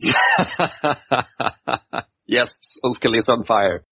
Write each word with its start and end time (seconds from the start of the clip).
yes, 2.26 2.56
Ulfkill 2.84 3.16
is 3.18 3.28
on 3.28 3.44
fire. 3.44 3.84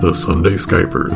The 0.00 0.12
Sunday 0.14 0.54
Skypers. 0.54 1.14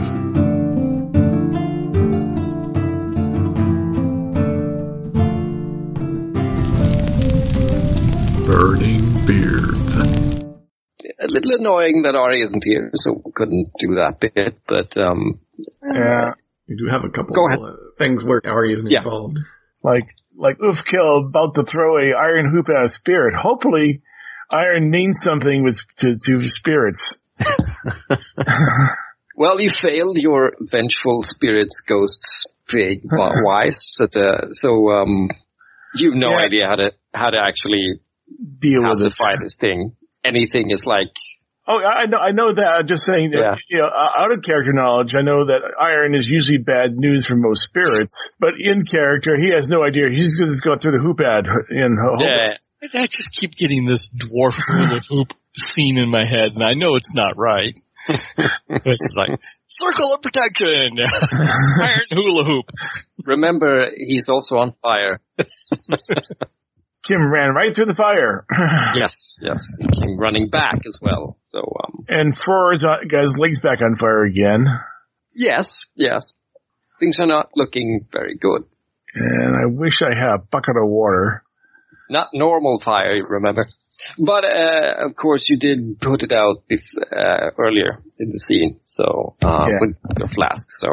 Burning 8.46 9.24
Beards. 9.26 9.94
A 9.94 11.26
little 11.28 11.52
annoying 11.58 12.02
that 12.02 12.14
Ari 12.14 12.42
isn't 12.42 12.64
here, 12.64 12.90
so 12.94 13.20
we 13.24 13.32
couldn't 13.34 13.70
do 13.78 13.94
that 13.96 14.18
bit, 14.20 14.58
but 14.66 14.96
um, 14.96 15.38
Yeah, 15.94 16.32
You 16.66 16.76
do 16.76 16.86
have 16.90 17.04
a 17.04 17.08
couple 17.10 17.34
Go 17.34 17.46
ahead. 17.48 17.58
uh, 17.60 17.76
things 17.98 18.24
where 18.24 18.40
Ari 18.44 18.72
isn't 18.74 18.90
Yeah. 18.90 19.00
involved. 19.04 19.38
like 19.84 20.06
like 20.36 20.58
Ulfkill 20.58 21.26
about 21.28 21.54
to 21.56 21.64
throw 21.64 21.98
a 21.98 22.14
iron 22.18 22.50
hoop 22.50 22.68
at 22.68 22.84
a 22.84 22.88
spirit. 22.88 23.34
Hopefully, 23.34 24.02
iron 24.52 24.90
means 24.90 25.20
something 25.22 25.62
with 25.64 25.80
to 25.98 26.16
to 26.18 26.48
spirits. 26.48 27.16
well, 29.36 29.60
you 29.60 29.70
failed 29.70 30.16
your 30.16 30.52
vengeful 30.60 31.22
spirits, 31.22 31.76
ghosts, 31.88 32.46
big 32.70 33.00
wise, 33.12 33.78
so 33.88 34.06
the, 34.06 34.48
so 34.60 34.90
um, 34.90 35.28
you've 35.94 36.14
no 36.14 36.30
Yeah. 36.30 36.44
idea 36.46 36.66
how 36.66 36.76
to 36.76 36.92
how 37.14 37.30
to 37.30 37.38
actually 37.38 38.00
Deal 38.58 38.82
with 38.82 39.00
it. 39.02 39.38
this 39.42 39.56
thing. 39.56 39.94
Anything 40.24 40.70
is 40.70 40.84
like 40.86 41.12
Oh, 41.68 41.78
I 41.78 42.02
I 42.02 42.06
know, 42.06 42.18
I 42.18 42.30
know 42.32 42.52
that. 42.54 42.66
I'm 42.80 42.86
just 42.86 43.04
saying, 43.06 43.30
that, 43.30 43.38
Yeah. 43.38 43.54
you 43.70 43.78
know, 43.78 43.86
uh, 43.86 44.20
out 44.22 44.32
of 44.32 44.42
character 44.42 44.72
knowledge, 44.72 45.14
I 45.14 45.22
know 45.22 45.46
that 45.46 45.62
iron 45.80 46.14
is 46.14 46.28
usually 46.28 46.58
bad 46.58 46.96
news 46.96 47.26
for 47.26 47.36
most 47.36 47.62
spirits, 47.68 48.28
but 48.40 48.54
in 48.58 48.82
character, 48.84 49.36
he 49.36 49.52
has 49.54 49.68
no 49.68 49.84
idea. 49.84 50.10
He's 50.10 50.36
just 50.38 50.64
going 50.64 50.80
through 50.80 50.98
the 50.98 51.04
hoop 51.06 51.20
ad 51.22 51.46
in 51.70 51.96
hope. 52.02 52.18
yeah, 52.20 52.58
I 53.00 53.06
just 53.06 53.30
keep 53.38 53.54
getting 53.54 53.84
this 53.84 54.10
dwarf 54.10 54.58
hula 54.58 55.00
hoop 55.08 55.32
scene 55.56 55.98
in 55.98 56.08
my 56.10 56.24
head, 56.24 56.54
and 56.58 56.62
I 56.64 56.74
know 56.74 56.96
it's 56.96 57.14
not 57.14 57.36
right. 57.36 57.78
it's 58.08 59.06
just 59.06 59.16
like 59.16 59.30
circle 59.68 60.12
of 60.14 60.20
protection, 60.22 60.98
iron 60.98 62.06
hula 62.10 62.42
hoop. 62.44 62.66
remember 63.24 63.86
he's 63.96 64.28
also 64.28 64.56
on 64.56 64.74
fire. 64.82 65.20
Kim 67.06 67.30
ran 67.32 67.54
right 67.54 67.74
through 67.74 67.86
the 67.86 67.94
fire. 67.94 68.46
yes, 68.94 69.36
yes, 69.40 69.62
he 69.80 69.88
came 70.00 70.18
running 70.18 70.46
back 70.48 70.80
as 70.86 70.96
well. 71.02 71.36
So 71.42 71.58
um, 71.60 71.94
and 72.08 72.36
Fror's 72.36 72.84
uh, 72.84 73.04
got 73.08 73.22
his 73.22 73.36
legs 73.38 73.60
back 73.60 73.78
on 73.82 73.96
fire 73.96 74.24
again. 74.24 74.66
yes, 75.34 75.80
yes, 75.94 76.32
things 77.00 77.18
are 77.18 77.26
not 77.26 77.50
looking 77.56 78.06
very 78.12 78.36
good. 78.36 78.64
And 79.14 79.54
I 79.56 79.66
wish 79.66 80.00
I 80.00 80.16
had 80.18 80.34
a 80.34 80.38
bucket 80.38 80.76
of 80.76 80.88
water. 80.88 81.42
Not 82.08 82.28
normal 82.32 82.80
fire, 82.84 83.22
remember. 83.26 83.68
But 84.18 84.44
uh, 84.44 85.06
of 85.06 85.14
course, 85.16 85.44
you 85.48 85.58
did 85.58 86.00
put 86.00 86.22
it 86.22 86.32
out 86.32 86.64
bef- 86.70 87.02
uh, 87.12 87.50
earlier 87.58 88.02
in 88.18 88.32
the 88.32 88.38
scene, 88.40 88.80
so 88.84 89.36
uh, 89.44 89.66
Yeah. 89.68 89.76
with 89.80 89.96
your 90.18 90.28
flask. 90.28 90.66
So 90.80 90.88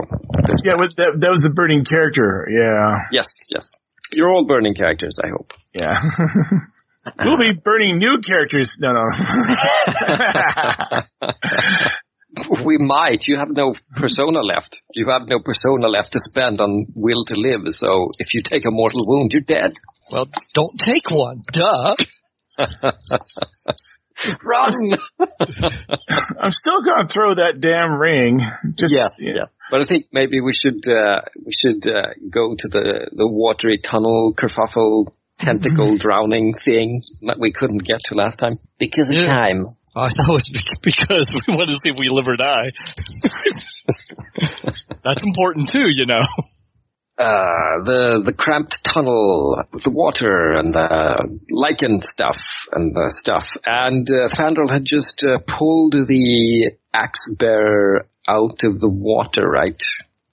Yeah, 0.63 0.75
that. 0.77 0.93
that, 0.97 1.11
that 1.19 1.30
was 1.30 1.39
the 1.41 1.49
burning 1.49 1.85
character. 1.85 2.47
Yeah, 2.52 3.07
yes, 3.11 3.27
yes, 3.49 3.71
you're 4.11 4.29
all 4.29 4.45
burning 4.45 4.75
characters. 4.75 5.17
I 5.23 5.29
hope. 5.29 5.52
yeah. 5.73 5.99
we'll 7.23 7.38
be 7.38 7.52
burning 7.63 7.97
new 7.97 8.19
characters. 8.25 8.77
No, 8.79 8.93
no. 8.93 9.03
we 12.65 12.77
might. 12.77 13.27
You 13.27 13.37
have 13.37 13.49
no 13.49 13.73
persona 13.95 14.39
left. 14.41 14.77
You 14.93 15.07
have 15.09 15.27
no 15.27 15.39
persona 15.39 15.87
left 15.87 16.13
to 16.13 16.19
spend 16.21 16.61
on 16.61 16.81
will 16.97 17.25
to 17.27 17.37
live. 17.37 17.61
So 17.73 17.87
if 18.19 18.33
you 18.33 18.39
take 18.43 18.65
a 18.65 18.71
mortal 18.71 19.02
wound, 19.07 19.31
you're 19.31 19.41
dead. 19.41 19.73
Well, 20.11 20.25
don't 20.53 20.77
take 20.77 21.09
one, 21.11 21.41
duh. 21.52 21.95
Run. 24.43 24.73
I'm 26.39 26.52
still 26.52 26.81
gonna 26.83 27.07
throw 27.07 27.35
that 27.35 27.61
damn 27.61 27.93
ring. 27.93 28.41
Just 28.75 28.93
yeah, 28.93 29.07
yeah. 29.17 29.45
But 29.71 29.81
I 29.81 29.85
think 29.85 30.03
maybe 30.11 30.41
we 30.41 30.53
should 30.53 30.87
uh, 30.87 31.21
we 31.45 31.52
should 31.53 31.85
uh, 31.85 32.13
go 32.33 32.49
to 32.49 32.67
the 32.69 33.09
the 33.11 33.27
watery 33.27 33.77
tunnel 33.80 34.33
kerfuffle 34.35 35.07
tentacle 35.37 35.95
drowning 35.97 36.52
thing 36.65 37.02
that 37.21 37.39
we 37.39 37.52
couldn't 37.53 37.85
get 37.85 37.99
to 38.09 38.15
last 38.15 38.37
time 38.37 38.59
because 38.77 39.07
of 39.09 39.15
Yeah. 39.15 39.27
time. 39.27 39.63
Oh, 39.95 40.02
I 40.02 40.09
thought 40.09 40.30
it 40.30 40.33
was 40.33 40.52
because 40.83 41.33
we 41.33 41.55
wanted 41.55 41.71
to 41.71 41.77
see 41.77 41.89
if 41.89 41.97
we 41.99 42.09
live 42.09 42.27
or 42.27 42.35
die. 42.35 42.71
That's 45.03 45.23
important 45.23 45.69
too, 45.69 45.87
you 45.87 46.05
know. 46.05 46.21
Uh, 47.17 47.83
the 47.83 48.21
the 48.23 48.33
cramped 48.33 48.77
tunnel 48.83 49.61
with 49.73 49.83
the 49.83 49.89
water 49.89 50.53
and 50.53 50.73
the 50.73 51.39
lichen 51.49 52.01
stuff 52.01 52.37
and 52.71 52.95
the 52.95 53.11
stuff. 53.17 53.45
And 53.65 54.07
uh, 54.09 54.30
Fandral 54.33 54.71
had 54.71 54.86
just 54.86 55.21
uh, 55.23 55.39
pulled 55.45 55.93
the 55.93 56.71
axe 56.93 57.27
bearer 57.37 58.07
out 58.30 58.60
of 58.64 58.80
the 58.80 58.90
water, 58.90 59.50
right, 59.50 59.82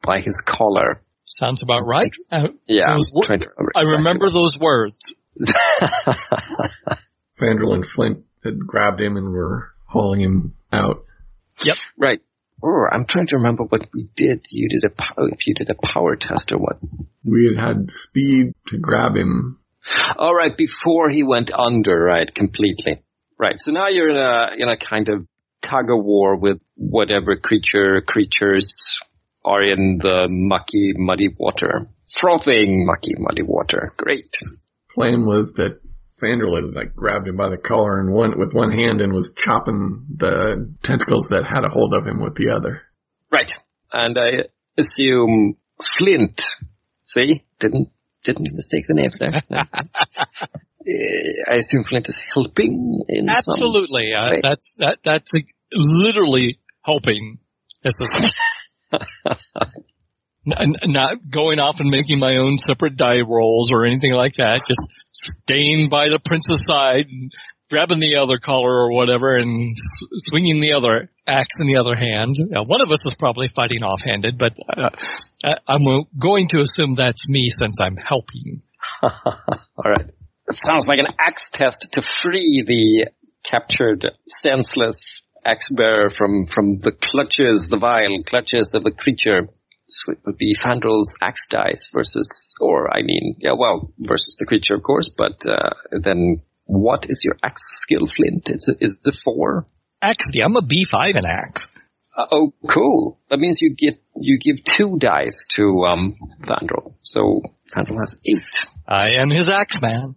by 0.04 0.20
his 0.20 0.42
collar. 0.46 1.00
Sounds 1.24 1.62
about 1.62 1.86
right. 1.86 2.12
Uh, 2.30 2.48
Yeah, 2.66 2.94
Those 2.96 3.10
wo- 3.12 3.26
trying 3.26 3.40
to 3.40 3.46
remember 3.56 3.72
I 3.74 3.80
exactly 3.80 3.96
remember 3.98 4.30
those 4.30 4.58
words. 4.60 4.98
Vandal 7.38 7.74
and 7.74 7.86
Flint 7.86 8.24
had 8.44 8.58
grabbed 8.66 9.00
him 9.00 9.16
and 9.16 9.30
were 9.32 9.70
hauling 9.86 10.20
him 10.20 10.54
out. 10.72 11.04
Yep. 11.62 11.76
Right. 11.98 12.20
Oh, 12.62 12.86
I'm 12.90 13.06
trying 13.06 13.26
to 13.28 13.36
remember 13.36 13.64
what 13.64 13.86
we 13.92 14.08
did. 14.16 14.46
You 14.50 14.68
did 14.68 14.84
a 14.84 14.90
pow- 14.94 15.26
if 15.30 15.46
you 15.46 15.54
did 15.54 15.68
a 15.70 15.74
power 15.86 16.16
test 16.16 16.52
or 16.52 16.58
what? 16.58 16.78
We 17.24 17.54
had 17.54 17.62
had 17.64 17.90
speed 17.90 18.54
to 18.68 18.78
grab 18.78 19.14
him. 19.16 19.58
All 20.16 20.34
right, 20.34 20.56
before 20.56 21.10
he 21.10 21.22
went 21.22 21.50
under, 21.52 21.96
right, 21.98 22.32
completely. 22.34 23.02
Right. 23.38 23.56
So 23.58 23.70
now 23.72 23.88
you're 23.88 24.08
in 24.08 24.16
a 24.16 24.62
in 24.62 24.68
a 24.68 24.76
kind 24.78 25.08
of 25.10 25.26
tug 25.62 25.90
of 25.90 26.04
war 26.04 26.36
with 26.36 26.58
whatever 26.76 27.36
creature 27.36 28.00
creatures 28.00 28.98
are 29.44 29.62
in 29.62 29.98
the 30.00 30.26
mucky, 30.28 30.92
muddy 30.96 31.28
water, 31.36 31.88
frothing, 32.08 32.84
mucky, 32.86 33.14
muddy 33.18 33.42
water. 33.42 33.90
Great. 33.96 34.28
Plan 34.94 35.24
was 35.26 35.52
that 35.56 35.80
Vandal 36.20 36.56
had 36.56 36.74
like 36.74 36.94
grabbed 36.94 37.28
him 37.28 37.36
by 37.36 37.50
the 37.50 37.58
collar 37.58 38.00
and 38.00 38.12
one 38.12 38.38
with 38.38 38.52
one 38.52 38.72
hand 38.72 39.00
and 39.00 39.12
was 39.12 39.30
chopping 39.36 40.06
the 40.16 40.74
tentacles 40.82 41.28
that 41.28 41.44
had 41.46 41.64
a 41.64 41.68
hold 41.68 41.94
of 41.94 42.06
him 42.06 42.20
with 42.22 42.34
the 42.34 42.50
other. 42.50 42.82
Right. 43.30 43.52
And 43.92 44.18
I 44.18 44.48
assume 44.78 45.56
Flint. 45.98 46.42
See, 47.04 47.44
didn't 47.60 47.90
didn't 48.24 48.48
mistake 48.52 48.86
the 48.88 48.94
names 48.94 49.18
there. 49.18 49.42
No. 49.50 49.62
Uh, 50.86 51.52
I 51.52 51.56
assume 51.56 51.84
Flint 51.88 52.08
is 52.08 52.16
helping 52.32 53.00
Absolutely. 53.28 54.12
Uh, 54.14 54.38
that's 54.42 54.74
that. 54.78 54.98
That's 55.02 55.32
literally 55.72 56.58
helping. 56.82 57.38
This 57.82 57.94
is 58.00 58.32
N- 60.48 60.76
n- 60.84 60.92
not 60.92 61.28
going 61.28 61.58
off 61.58 61.80
and 61.80 61.90
making 61.90 62.20
my 62.20 62.36
own 62.38 62.58
separate 62.58 62.96
die 62.96 63.20
rolls 63.26 63.70
or 63.72 63.84
anything 63.84 64.12
like 64.12 64.34
that. 64.34 64.60
Just 64.66 64.80
staying 65.12 65.88
by 65.88 66.08
the 66.08 66.20
prince's 66.24 66.64
side 66.64 67.06
and 67.10 67.32
grabbing 67.68 67.98
the 67.98 68.16
other 68.22 68.38
collar 68.38 68.70
or 68.70 68.92
whatever 68.92 69.34
and 69.36 69.74
swinging 70.18 70.60
the 70.60 70.74
other 70.74 71.10
axe 71.26 71.58
in 71.60 71.66
the 71.66 71.78
other 71.78 71.96
hand. 71.96 72.36
Now, 72.38 72.62
one 72.62 72.80
of 72.80 72.92
us 72.92 73.04
is 73.04 73.12
probably 73.18 73.48
fighting 73.48 73.82
offhanded, 73.82 74.38
but 74.38 74.56
uh, 74.76 74.90
I- 75.44 75.58
I'm 75.66 75.82
going 76.16 76.46
to 76.48 76.60
assume 76.60 76.94
that's 76.94 77.28
me 77.28 77.48
since 77.48 77.78
I'm 77.80 77.96
helping. 77.96 78.62
All 79.02 79.10
right. 79.84 80.10
It 80.48 80.54
sounds 80.54 80.86
like 80.86 80.98
an 80.98 81.14
axe 81.18 81.44
test 81.52 81.88
to 81.92 82.02
free 82.22 82.64
the 82.66 83.10
captured, 83.44 84.06
senseless 84.28 85.22
axe 85.44 85.68
bearer 85.70 86.10
from, 86.10 86.46
from 86.52 86.80
the 86.80 86.92
clutches, 86.92 87.68
the 87.70 87.78
vile 87.78 88.22
clutches 88.26 88.70
of 88.74 88.84
the 88.84 88.90
creature. 88.90 89.48
So 89.88 90.12
it 90.12 90.18
would 90.26 90.36
be 90.36 90.56
Fandral's 90.56 91.14
axe 91.22 91.46
dice 91.48 91.88
versus, 91.92 92.28
or 92.60 92.92
I 92.92 93.02
mean, 93.02 93.36
yeah, 93.38 93.52
well, 93.56 93.92
versus 93.98 94.36
the 94.38 94.46
creature, 94.46 94.74
of 94.74 94.82
course, 94.82 95.10
but 95.16 95.46
uh, 95.46 95.70
then 96.02 96.42
what 96.64 97.06
is 97.08 97.22
your 97.24 97.36
axe 97.42 97.62
skill, 97.82 98.08
Flint? 98.14 98.48
Is 98.48 98.68
it, 98.68 98.78
is 98.80 98.96
it 99.04 99.14
four? 99.24 99.66
Actually, 100.02 100.42
I'm 100.44 100.56
a 100.56 100.62
B5 100.62 101.16
in 101.16 101.24
axe. 101.24 101.68
Uh, 102.16 102.26
oh, 102.32 102.52
cool. 102.68 103.20
That 103.30 103.38
means 103.38 103.58
you 103.60 103.74
get, 103.76 104.02
you 104.16 104.38
give 104.38 104.64
two 104.76 104.96
dice 104.98 105.46
to, 105.56 105.84
um, 105.84 106.16
Fandral. 106.42 106.94
So 107.02 107.42
Fandral 107.74 108.00
has 108.00 108.14
eight. 108.24 108.42
I 108.88 109.20
am 109.20 109.30
his 109.30 109.48
axe 109.48 109.80
man. 109.80 110.16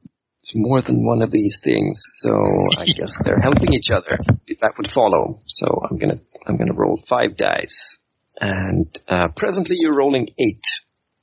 It's 0.49 0.55
more 0.55 0.81
than 0.81 1.05
one 1.05 1.21
of 1.21 1.29
these 1.29 1.59
things, 1.63 2.01
so 2.21 2.31
I 2.79 2.85
guess 2.97 3.13
they're 3.23 3.39
helping 3.39 3.71
each 3.73 3.91
other. 3.91 4.17
That 4.47 4.73
would 4.77 4.91
follow. 4.91 5.41
So 5.45 5.67
I'm 5.87 5.99
gonna 5.99 6.19
I'm 6.47 6.55
gonna 6.55 6.73
roll 6.73 7.03
five 7.07 7.37
dice, 7.37 7.97
and 8.41 8.87
uh, 9.07 9.27
presently 9.35 9.75
you're 9.79 9.95
rolling 9.95 10.29
eight, 10.39 10.63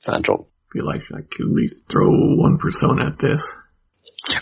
Fandral. 0.07 0.45
feel 0.71 0.85
like 0.85 1.01
I 1.11 1.21
could 1.29 1.47
at 1.47 1.51
least 1.51 1.89
throw 1.89 2.09
one 2.09 2.57
persona 2.57 3.07
at 3.07 3.19
this. 3.19 3.41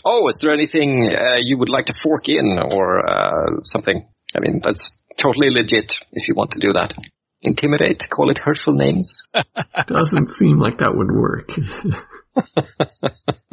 Oh, 0.03 0.27
is 0.29 0.37
there 0.43 0.53
anything 0.53 1.09
uh, 1.11 1.37
you 1.41 1.57
would 1.57 1.69
like 1.69 1.87
to 1.87 1.93
fork 2.03 2.29
in 2.29 2.59
or 2.59 3.09
uh, 3.09 3.61
something? 3.63 4.07
I 4.35 4.39
mean, 4.39 4.61
that's 4.63 4.93
totally 5.19 5.49
legit 5.49 5.93
if 6.11 6.27
you 6.27 6.35
want 6.35 6.51
to 6.51 6.59
do 6.59 6.73
that. 6.73 6.93
Intimidate, 7.41 8.03
call 8.15 8.29
it 8.29 8.37
hurtful 8.37 8.73
names. 8.73 9.23
Doesn't 9.87 10.37
seem 10.37 10.59
like 10.59 10.77
that 10.77 10.95
would 10.95 11.11
work. 11.11 11.49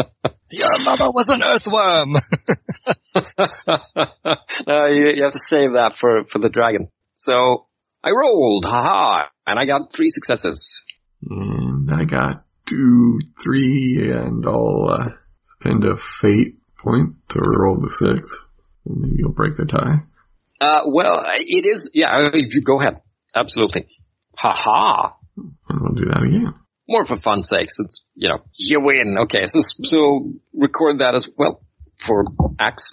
Your 0.53 0.79
mother 0.81 1.11
was 1.11 1.29
an 1.29 1.43
earthworm. 1.43 2.13
no, 4.67 4.87
you, 4.87 5.13
you 5.17 5.25
have 5.25 5.33
to 5.33 5.41
save 5.49 5.73
that 5.73 5.95
for, 6.01 6.25
for 6.31 6.39
the 6.39 6.51
dragon. 6.51 6.89
So 7.19 7.65
I 8.05 8.11
rolled, 8.11 8.65
haha, 8.65 9.29
and 9.47 9.59
I 9.59 9.65
got 9.65 9.93
three 9.95 10.11
successes. 10.11 10.81
And 11.29 11.91
I 11.91 12.05
got 12.05 12.45
two, 12.67 13.19
three, 13.43 14.11
and 14.13 14.45
I'll 14.47 14.91
uh, 14.91 15.07
spend 15.59 15.85
a 15.85 15.97
fate 15.97 16.57
point 16.79 17.15
to 17.31 17.41
roll 17.41 17.81
the 17.81 17.89
six. 17.89 18.31
Maybe 18.85 19.17
you'll 19.19 19.33
break 19.33 19.57
the 19.57 19.65
tie. 19.65 20.03
Uh, 20.61 20.83
well, 20.87 21.23
it 21.39 21.67
is, 21.67 21.91
yeah, 21.95 22.31
go 22.65 22.81
ahead. 22.81 23.01
Absolutely. 23.35 23.87
Haha. 24.37 25.15
And 25.37 25.81
we'll 25.81 25.95
do 25.95 26.07
that 26.07 26.23
again. 26.23 26.53
More 26.93 27.07
for 27.07 27.19
fun's 27.19 27.49
sake, 27.49 27.71
since, 27.71 28.03
you 28.15 28.29
know, 28.29 28.41
you 28.55 28.81
win. 28.83 29.17
Okay, 29.25 29.47
so, 29.47 29.61
so 29.85 30.31
record 30.53 30.99
that 30.99 31.15
as 31.15 31.27
well 31.39 31.63
for 32.07 32.25
Axe. 32.61 32.85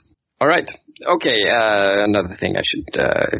Alright. 0.41 0.69
Okay, 1.05 1.43
uh, 1.49 2.05
another 2.05 2.37
thing 2.39 2.55
I 2.55 2.61
should, 2.63 2.97
uh, 2.97 3.39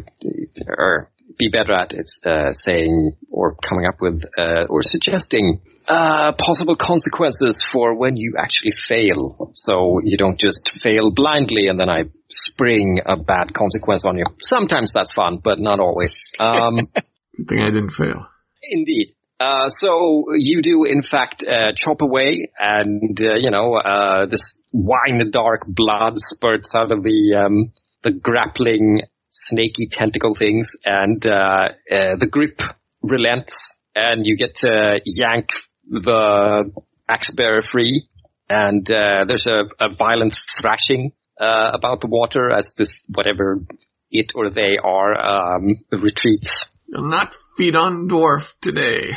or 0.76 1.10
be 1.38 1.48
better 1.48 1.72
at 1.72 1.94
is, 1.94 2.20
uh, 2.26 2.52
saying 2.52 3.12
or 3.30 3.56
coming 3.66 3.86
up 3.86 4.02
with, 4.02 4.22
uh, 4.36 4.66
or 4.68 4.82
suggesting, 4.82 5.62
uh, 5.88 6.32
possible 6.32 6.76
consequences 6.76 7.64
for 7.72 7.96
when 7.96 8.18
you 8.18 8.34
actually 8.38 8.74
fail. 8.86 9.52
So 9.54 10.02
you 10.04 10.18
don't 10.18 10.38
just 10.38 10.70
fail 10.82 11.10
blindly 11.10 11.68
and 11.68 11.80
then 11.80 11.88
I 11.88 12.04
spring 12.28 13.00
a 13.06 13.16
bad 13.16 13.54
consequence 13.54 14.04
on 14.04 14.18
you. 14.18 14.24
Sometimes 14.42 14.92
that's 14.92 15.12
fun, 15.14 15.40
but 15.42 15.58
not 15.58 15.80
always. 15.80 16.14
Um, 16.38 16.76
Good 17.36 17.48
thing 17.48 17.60
I 17.60 17.70
didn't 17.70 17.92
fail. 17.92 18.26
Indeed. 18.70 19.14
Uh, 19.40 19.70
so 19.70 20.26
you 20.36 20.60
do, 20.60 20.84
in 20.84 21.02
fact, 21.02 21.42
uh, 21.42 21.72
chop 21.74 22.02
away, 22.02 22.50
and 22.58 23.18
uh, 23.18 23.36
you 23.36 23.50
know 23.50 23.74
uh, 23.74 24.26
this 24.26 24.54
wine 24.74 25.30
dark 25.32 25.62
blood 25.66 26.12
spurts 26.18 26.74
out 26.74 26.92
of 26.92 27.02
the 27.02 27.42
um, 27.46 27.72
the 28.02 28.10
grappling, 28.10 29.00
snaky 29.30 29.88
tentacle 29.90 30.34
things, 30.34 30.72
and 30.84 31.24
uh, 31.26 31.68
the 31.88 32.28
grip 32.30 32.60
relents, 33.00 33.54
and 33.94 34.26
you 34.26 34.36
get 34.36 34.56
to 34.56 35.00
yank 35.06 35.48
the 35.88 36.70
axe 37.08 37.30
bearer 37.34 37.62
free, 37.62 38.06
and 38.50 38.84
there's 38.86 39.46
a, 39.46 39.62
a, 39.80 39.94
violent 39.98 40.36
thrashing 40.60 41.12
about 41.38 42.02
the 42.02 42.08
water 42.08 42.50
as 42.50 42.74
this 42.76 43.00
whatever 43.08 43.64
it 44.10 44.32
or 44.34 44.50
they 44.50 44.76
are 44.76 45.56
um, 45.56 45.76
retreats. 45.90 46.66
Not 46.88 47.34
feed 47.60 47.76
on 47.76 48.08
dwarf 48.08 48.50
today. 48.62 49.10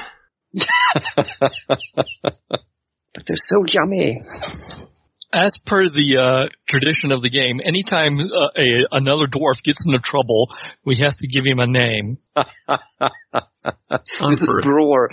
but 0.54 0.68
they're 3.25 3.38
so 3.38 3.63
yummy. 3.66 4.19
As 5.34 5.57
per 5.66 5.86
the 5.86 6.18
uh, 6.22 6.50
tradition 6.68 7.13
of 7.13 7.22
the 7.22 7.30
game, 7.30 7.62
anytime 7.63 8.19
uh, 8.19 8.50
a, 8.56 8.86
another 8.92 9.28
dwarf 9.28 9.63
gets 9.63 9.80
into 9.86 10.00
trouble, 10.00 10.54
we 10.86 10.98
have 10.98 11.16
to 11.16 11.25
give 11.28 11.45
him 11.45 11.60
a 11.60 11.68
name. 11.68 12.18
this 12.36 12.45
is 14.42 14.54
Bror. 14.62 15.07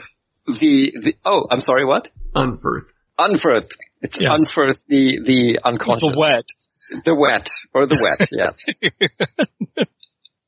The, 0.47 0.93
the 1.05 1.15
oh, 1.25 1.47
I'm 1.51 1.61
sorry, 1.61 1.85
what? 1.87 2.09
Unferth. 2.35 2.91
Unferth. 3.17 3.71
It's 4.03 4.21
yes. 4.21 4.33
Unferth, 4.33 4.83
the 4.89 5.21
the 5.25 5.61
unconscious. 5.65 6.11
The 6.11 6.19
wet. 6.19 6.43
The 7.05 7.15
wet 7.15 7.49
or 7.73 7.87
the 7.87 8.01
wet. 8.03 8.29
yes. 8.33 8.67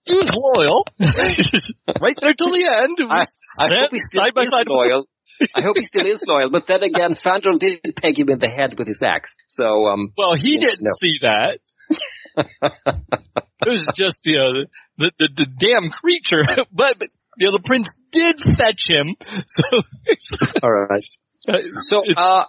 He 0.05 0.15
was 0.15 0.31
loyal. 0.35 0.85
right 2.01 2.17
there 2.21 2.33
till 2.33 2.51
the 2.51 2.65
end. 2.67 2.99
I, 3.09 3.27
I 3.61 3.81
hope 3.81 3.91
he's 3.93 4.11
side 4.11 4.35
by 4.35 4.43
side 4.43 4.67
loyal. 4.69 5.07
I 5.55 5.63
hope 5.63 5.77
he 5.77 5.85
still 5.85 6.07
is 6.07 6.23
loyal. 6.27 6.51
But 6.51 6.67
then 6.67 6.83
again, 6.83 7.17
Fandral 7.17 7.59
did 7.59 7.81
peg 7.97 8.19
him 8.19 8.29
in 8.29 8.39
the 8.39 8.49
head 8.49 8.79
with 8.79 8.89
his 8.89 9.01
axe. 9.03 9.35
So, 9.49 9.87
um. 9.87 10.13
Well, 10.17 10.35
he 10.35 10.59
didn't 10.59 10.83
no. 10.83 10.91
see 10.93 11.19
that. 11.23 11.59
it 12.37 13.67
was 13.67 13.89
just, 13.95 14.27
you 14.27 14.39
know, 14.39 14.65
the, 14.99 15.13
the, 15.19 15.29
the 15.35 15.47
damn 15.47 15.91
creature. 15.91 16.43
but, 16.73 16.99
but, 16.99 17.09
you 17.39 17.47
know, 17.47 17.53
the 17.53 17.63
prince 17.65 17.97
did 18.11 18.41
fetch 18.41 18.89
him. 18.89 19.17
So. 19.47 19.63
All 20.63 20.71
right. 20.71 21.05
Uh, 21.49 21.59
so, 21.81 22.03
uh. 22.17 22.45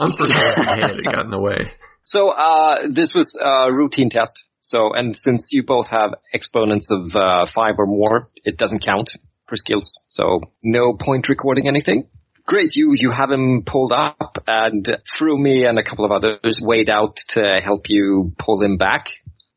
Unfortunately, 0.00 0.98
it 0.98 1.04
got 1.04 1.24
in 1.24 1.30
the 1.30 1.40
way. 1.40 1.72
So, 2.04 2.30
uh, 2.30 2.88
this 2.92 3.12
was 3.14 3.38
a 3.40 3.72
routine 3.72 4.10
test. 4.10 4.32
So, 4.72 4.94
and 4.94 5.14
since 5.18 5.50
you 5.52 5.64
both 5.64 5.88
have 5.88 6.14
exponents 6.32 6.90
of 6.90 7.14
uh, 7.14 7.44
five 7.54 7.74
or 7.76 7.84
more, 7.86 8.30
it 8.42 8.56
doesn't 8.56 8.82
count 8.82 9.10
for 9.46 9.56
skills. 9.56 9.98
So, 10.08 10.40
no 10.62 10.96
point 10.98 11.28
recording 11.28 11.68
anything. 11.68 12.08
Great, 12.46 12.70
you 12.74 12.94
you 12.96 13.12
have 13.12 13.30
him 13.30 13.64
pulled 13.66 13.92
up, 13.92 14.42
and 14.46 14.98
through 15.14 15.36
me 15.38 15.66
and 15.66 15.78
a 15.78 15.84
couple 15.84 16.06
of 16.06 16.10
others 16.10 16.58
wade 16.60 16.88
out 16.88 17.18
to 17.34 17.60
help 17.62 17.82
you 17.88 18.32
pull 18.38 18.62
him 18.62 18.78
back. 18.78 19.08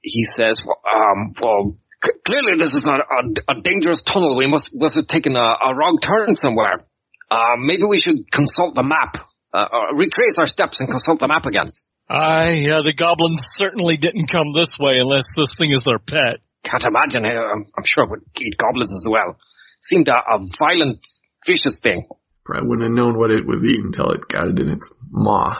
He 0.01 0.25
says, 0.25 0.61
um, 0.61 1.33
"Well, 1.41 1.77
c- 2.03 2.19
clearly 2.27 2.59
this 2.59 2.75
is 2.75 2.85
a, 2.85 2.91
a, 2.91 3.57
a, 3.57 3.61
dangerous 3.61 4.01
tunnel. 4.01 4.35
We 4.35 4.47
must 4.47 4.69
must 4.73 4.97
have 4.97 5.07
taken 5.07 5.37
a, 5.37 5.55
a 5.65 5.73
wrong 5.73 5.97
turn 5.99 6.35
somewhere. 6.35 6.85
Uh, 7.31 7.55
maybe 7.57 7.85
we 7.85 7.99
should 7.99 8.29
consult 8.31 8.75
the 8.75 8.83
map, 8.83 9.15
uh, 9.53 9.65
retrace 9.95 10.35
our 10.37 10.45
steps, 10.45 10.81
and 10.81 10.89
consult 10.89 11.21
the 11.21 11.27
map 11.29 11.45
again." 11.45 11.71
I, 12.07 12.51
yeah, 12.51 12.81
the 12.83 12.93
goblins 12.93 13.41
certainly 13.43 13.97
didn't 13.97 14.27
come 14.27 14.53
this 14.53 14.77
way 14.79 14.99
unless 14.99 15.33
this 15.35 15.55
thing 15.55 15.71
is 15.71 15.83
their 15.83 15.97
pet. 15.97 16.45
Can't 16.63 16.83
imagine. 16.83 17.25
Eh, 17.25 17.29
I'm, 17.29 17.65
I'm 17.75 17.83
sure 17.83 18.03
it 18.03 18.09
would 18.11 18.21
eat 18.39 18.57
goblins 18.57 18.91
as 18.91 19.05
well. 19.09 19.37
Seemed 19.81 20.07
a, 20.07 20.13
a 20.13 20.39
violent, 20.57 20.99
vicious 21.45 21.79
thing. 21.81 22.07
Probably 22.43 22.69
wouldn't 22.69 22.89
have 22.89 22.95
known 22.95 23.17
what 23.17 23.31
it 23.31 23.45
was 23.45 23.65
eating 23.65 23.85
until 23.87 24.11
it 24.11 24.27
got 24.27 24.47
it 24.47 24.59
in 24.59 24.69
its 24.69 24.87
maw. 25.09 25.57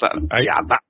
But, 0.00 0.12
I, 0.30 0.40
yeah, 0.40 0.60
that, 0.68 0.80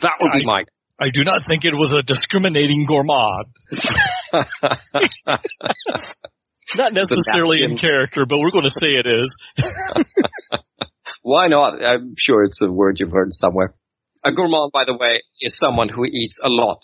that 0.00 0.12
would 0.22 0.30
I, 0.30 0.38
be 0.38 0.46
my... 0.46 0.64
I 1.00 1.10
do 1.12 1.24
not 1.24 1.46
think 1.46 1.64
it 1.64 1.74
was 1.74 1.92
a 1.92 2.02
discriminating 2.02 2.86
gourmand. 2.86 3.46
not 6.76 6.92
necessarily 6.92 7.64
in 7.64 7.76
character, 7.76 8.24
but 8.26 8.38
we're 8.38 8.52
going 8.52 8.64
to 8.64 8.70
say 8.70 8.90
it 8.90 9.06
is. 9.06 9.36
Why 11.22 11.48
not? 11.48 11.82
I'm 11.82 12.14
sure 12.16 12.44
it's 12.44 12.62
a 12.62 12.70
word 12.70 12.98
you've 13.00 13.10
heard 13.10 13.32
somewhere. 13.32 13.74
A 14.24 14.32
gourmand, 14.32 14.72
by 14.72 14.84
the 14.86 14.96
way, 14.96 15.22
is 15.40 15.56
someone 15.56 15.88
who 15.88 16.04
eats 16.04 16.38
a 16.42 16.48
lot, 16.48 16.80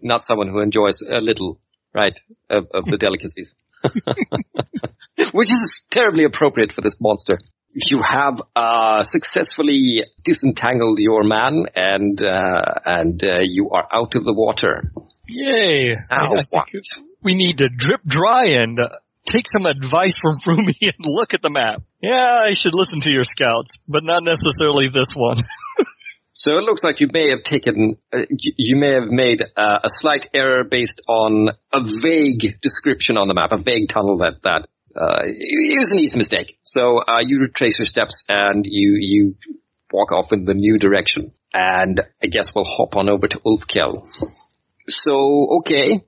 not 0.00 0.24
someone 0.24 0.48
who 0.48 0.60
enjoys 0.60 1.00
a 1.02 1.20
little, 1.20 1.60
right, 1.94 2.18
of, 2.48 2.66
of 2.72 2.86
the 2.86 2.96
delicacies. 3.00 3.54
Which 5.32 5.52
is 5.52 5.82
terribly 5.90 6.24
appropriate 6.24 6.72
for 6.72 6.80
this 6.80 6.96
monster. 7.00 7.38
You 7.72 8.02
have 8.02 8.40
uh, 8.56 9.02
successfully 9.04 10.02
disentangled 10.24 10.98
your 10.98 11.22
man, 11.22 11.66
and 11.76 12.20
uh, 12.20 12.64
and 12.84 13.22
uh, 13.22 13.38
you 13.42 13.70
are 13.70 13.86
out 13.92 14.16
of 14.16 14.24
the 14.24 14.32
water. 14.32 14.90
Yay! 15.28 15.94
I, 16.10 16.24
I 16.24 16.26
think 16.26 16.82
we 17.22 17.34
need 17.34 17.58
to 17.58 17.68
drip 17.68 18.02
dry 18.04 18.62
and 18.62 18.80
uh, 18.80 18.88
take 19.24 19.46
some 19.46 19.66
advice 19.66 20.18
from 20.20 20.40
Frumi 20.44 20.82
and 20.82 21.06
look 21.06 21.34
at 21.34 21.42
the 21.42 21.50
map. 21.50 21.82
Yeah, 22.02 22.42
I 22.48 22.52
should 22.52 22.74
listen 22.74 23.00
to 23.02 23.10
your 23.10 23.24
scouts, 23.24 23.78
but 23.86 24.02
not 24.02 24.24
necessarily 24.24 24.88
this 24.88 25.12
one. 25.14 25.36
So 26.40 26.56
it 26.56 26.62
looks 26.62 26.82
like 26.82 27.00
you 27.00 27.08
may 27.12 27.28
have 27.28 27.42
taken, 27.42 27.98
uh, 28.14 28.20
you 28.30 28.76
may 28.76 28.94
have 28.94 29.10
made 29.10 29.42
uh, 29.42 29.80
a 29.84 29.90
slight 30.00 30.26
error 30.32 30.64
based 30.64 31.02
on 31.06 31.50
a 31.70 31.80
vague 32.00 32.58
description 32.62 33.18
on 33.18 33.28
the 33.28 33.34
map, 33.34 33.52
a 33.52 33.58
vague 33.58 33.90
tunnel 33.90 34.16
that 34.24 34.40
that 34.44 34.66
uh, 34.96 35.20
it 35.26 35.78
was 35.78 35.90
an 35.90 35.98
easy 35.98 36.16
mistake. 36.16 36.56
So 36.62 37.02
uh, 37.06 37.20
you 37.20 37.40
retrace 37.40 37.78
your 37.78 37.84
steps 37.84 38.24
and 38.26 38.64
you 38.66 38.96
you 38.98 39.36
walk 39.92 40.12
off 40.12 40.32
in 40.32 40.46
the 40.46 40.54
new 40.54 40.78
direction. 40.78 41.32
And 41.52 42.00
I 42.22 42.28
guess 42.28 42.54
we'll 42.54 42.64
hop 42.64 42.96
on 42.96 43.10
over 43.10 43.28
to 43.28 43.38
Ulfkel. 43.40 44.00
So 44.88 45.58
okay, 45.58 46.00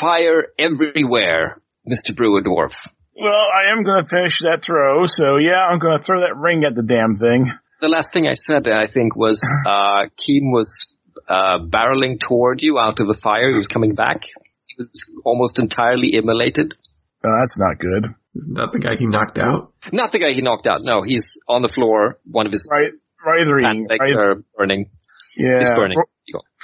fire 0.00 0.44
everywhere, 0.58 1.60
Mister 1.84 2.14
Brewer 2.14 2.40
Dwarf. 2.40 2.72
Well, 3.14 3.30
I 3.30 3.76
am 3.76 3.84
going 3.84 4.04
to 4.04 4.08
finish 4.08 4.40
that 4.40 4.62
throw. 4.62 5.04
So 5.04 5.36
yeah, 5.36 5.60
I'm 5.60 5.80
going 5.80 5.98
to 5.98 6.02
throw 6.02 6.20
that 6.20 6.34
ring 6.34 6.64
at 6.64 6.74
the 6.74 6.82
damn 6.82 7.16
thing 7.16 7.52
the 7.80 7.88
last 7.88 8.12
thing 8.12 8.26
I 8.26 8.34
said, 8.34 8.68
I 8.68 8.86
think, 8.86 9.16
was 9.16 9.40
uh, 9.66 10.06
Keem 10.16 10.52
was 10.52 10.92
uh, 11.28 11.58
barreling 11.60 12.20
toward 12.20 12.60
you 12.62 12.78
out 12.78 13.00
of 13.00 13.06
the 13.06 13.18
fire. 13.22 13.50
He 13.50 13.58
was 13.58 13.68
coming 13.68 13.94
back. 13.94 14.22
He 14.22 14.74
was 14.78 14.90
almost 15.24 15.58
entirely 15.58 16.14
immolated. 16.14 16.74
Oh, 17.24 17.34
that's 17.40 17.58
not 17.58 17.78
good. 17.78 18.14
Not 18.34 18.72
the 18.72 18.78
guy 18.78 18.96
he 18.98 19.06
knocked 19.06 19.38
out. 19.38 19.72
Not 19.92 20.12
the 20.12 20.18
guy 20.18 20.32
he 20.34 20.42
knocked 20.42 20.66
out. 20.66 20.80
No, 20.82 21.02
he's 21.02 21.38
on 21.48 21.62
the 21.62 21.68
floor. 21.68 22.18
One 22.30 22.46
of 22.46 22.52
his 22.52 22.68
right, 22.70 22.92
writhing, 23.24 23.86
legs 23.88 24.00
right. 24.00 24.16
are 24.16 24.42
burning. 24.56 24.90
Yeah, 25.36 25.58
he's 25.60 25.70
burning. 25.70 25.98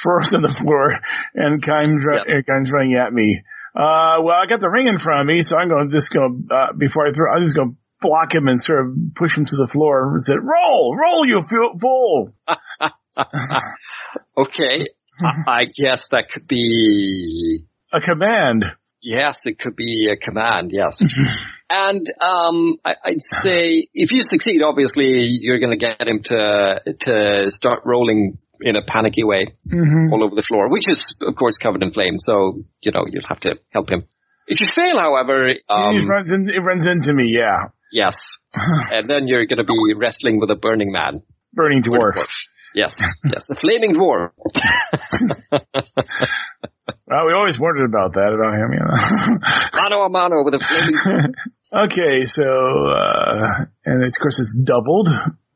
First 0.02 0.34
on 0.34 0.42
the 0.42 0.52
floor, 0.52 0.98
and 1.34 1.62
Keim's, 1.62 2.04
yes. 2.26 2.70
running 2.72 2.96
at 2.96 3.12
me. 3.12 3.42
Uh, 3.74 4.20
well, 4.20 4.36
I 4.36 4.46
got 4.46 4.60
the 4.60 4.68
ring 4.68 4.86
in 4.86 4.98
front 4.98 5.20
of 5.20 5.26
me, 5.26 5.42
so 5.42 5.56
I'm 5.56 5.68
going 5.68 5.88
to 5.88 5.94
just 5.94 6.12
go, 6.12 6.26
uh, 6.26 6.72
before 6.76 7.06
I 7.06 7.12
throw, 7.12 7.32
I'm 7.32 7.42
just 7.42 7.56
going 7.56 7.72
to 7.72 7.76
block 8.02 8.34
him 8.34 8.48
and 8.48 8.62
sort 8.62 8.86
of 8.86 8.92
push 9.14 9.36
him 9.36 9.46
to 9.46 9.56
the 9.56 9.68
floor 9.72 10.12
and 10.14 10.22
said, 10.22 10.36
roll, 10.42 10.94
roll, 10.94 11.26
you 11.26 11.42
fool. 11.80 12.34
okay. 14.36 14.86
I 15.46 15.64
guess 15.64 16.08
that 16.10 16.30
could 16.32 16.46
be 16.46 17.64
a 17.92 18.00
command. 18.00 18.64
Yes, 19.02 19.38
it 19.44 19.58
could 19.58 19.74
be 19.74 20.08
a 20.12 20.16
command. 20.16 20.70
Yes, 20.72 21.02
and 21.70 22.06
um, 22.20 22.76
I, 22.84 22.94
I'd 23.04 23.22
say 23.42 23.88
if 23.92 24.12
you 24.12 24.22
succeed, 24.22 24.62
obviously 24.62 25.38
you're 25.40 25.58
going 25.58 25.76
to 25.76 25.76
get 25.76 26.06
him 26.06 26.22
to 26.24 26.80
to 27.00 27.50
start 27.50 27.80
rolling 27.84 28.38
in 28.60 28.76
a 28.76 28.82
panicky 28.82 29.24
way 29.24 29.56
hmm 29.68 30.12
all 30.12 30.22
over 30.22 30.36
the 30.36 30.44
floor, 30.44 30.70
which 30.70 30.88
is 30.88 31.16
of 31.26 31.34
course 31.34 31.56
covered 31.58 31.82
in 31.82 31.92
flames. 31.92 32.22
So 32.24 32.62
you 32.80 32.92
know 32.92 33.04
you'll 33.10 33.26
have 33.28 33.40
to 33.40 33.58
help 33.70 33.90
him. 33.90 34.04
If 34.46 34.60
you 34.60 34.68
fail, 34.74 34.98
however, 34.98 35.50
um, 35.68 35.98
he 35.98 36.06
runs 36.06 36.32
in, 36.32 36.48
it 36.48 36.60
runs 36.60 36.86
into 36.86 37.12
me. 37.12 37.32
Yeah, 37.34 37.70
yes, 37.92 38.16
and 38.92 39.08
then 39.08 39.28
you're 39.28 39.46
going 39.46 39.58
to 39.58 39.64
be 39.64 39.94
wrestling 39.96 40.40
with 40.40 40.50
a 40.50 40.56
burning 40.56 40.90
man. 40.92 41.22
burning 41.52 41.82
dwarf. 41.82 42.26
Yes, 42.74 42.94
yes, 43.24 43.50
a 43.50 43.54
flaming 43.54 43.94
dwarf. 43.94 44.30
Well, 47.06 47.26
we 47.26 47.32
always 47.34 47.58
wondered 47.60 47.84
about 47.90 48.14
that 48.14 48.32
about 48.32 48.54
him. 48.56 48.72
You 48.72 48.80
know. 48.80 48.96
mano 49.82 49.96
a 50.06 50.08
mano 50.08 50.42
with 50.44 50.54
a 50.54 50.58
flaming. 50.64 51.34
okay, 51.70 52.24
so 52.24 52.42
uh 52.42 53.68
and 53.84 54.02
of 54.04 54.14
course 54.20 54.38
it's 54.40 54.56
doubled. 54.64 55.08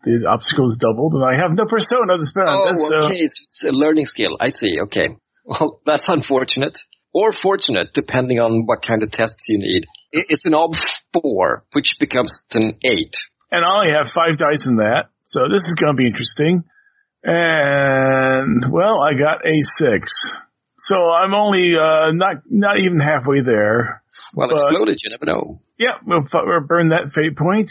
The 0.04 0.28
obstacle 0.30 0.68
is 0.68 0.76
doubled, 0.76 1.14
and 1.14 1.24
I 1.24 1.34
have 1.40 1.56
no 1.56 1.64
persona 1.64 2.18
to 2.18 2.26
spend 2.26 2.46
on 2.48 2.56
Oh, 2.60 2.70
this. 2.70 2.88
So 2.88 2.96
okay, 3.08 3.26
so 3.26 3.40
it's 3.48 3.64
a 3.64 3.72
learning 3.72 4.06
skill. 4.06 4.36
I 4.38 4.50
see. 4.50 4.76
Okay, 4.84 5.16
well 5.44 5.80
that's 5.86 6.08
unfortunate. 6.08 6.78
Or 7.14 7.32
fortunate, 7.32 7.94
depending 7.94 8.38
on 8.38 8.66
what 8.66 8.84
kind 8.86 9.02
of 9.02 9.10
tests 9.10 9.46
you 9.48 9.58
need. 9.58 9.86
It's 10.12 10.44
an 10.44 10.52
ob 10.54 10.74
four, 11.12 11.64
which 11.72 11.92
becomes 12.00 12.32
an 12.54 12.76
eight. 12.84 13.14
and 13.50 13.64
I 13.64 13.68
only 13.76 13.90
have 13.92 14.08
five 14.08 14.38
dice 14.38 14.66
in 14.66 14.76
that, 14.76 15.06
so 15.24 15.48
this 15.48 15.62
is 15.64 15.74
going 15.74 15.92
to 15.94 15.96
be 15.96 16.06
interesting. 16.06 16.64
And 17.22 18.70
well, 18.72 19.00
I 19.02 19.14
got 19.14 19.44
a 19.44 19.62
six, 19.62 20.12
so 20.78 20.94
I'm 20.94 21.34
only 21.34 21.74
uh 21.76 22.12
not 22.12 22.42
not 22.48 22.78
even 22.78 22.98
halfway 22.98 23.40
there. 23.42 24.02
Well, 24.34 24.48
But- 24.48 24.62
exploded. 24.68 24.98
You 25.02 25.10
never 25.10 25.24
know. 25.26 25.60
Yeah, 25.78 25.98
we'll, 26.06 26.22
we'll 26.32 26.60
burn 26.66 26.88
that 26.88 27.10
fate 27.12 27.36
point. 27.36 27.70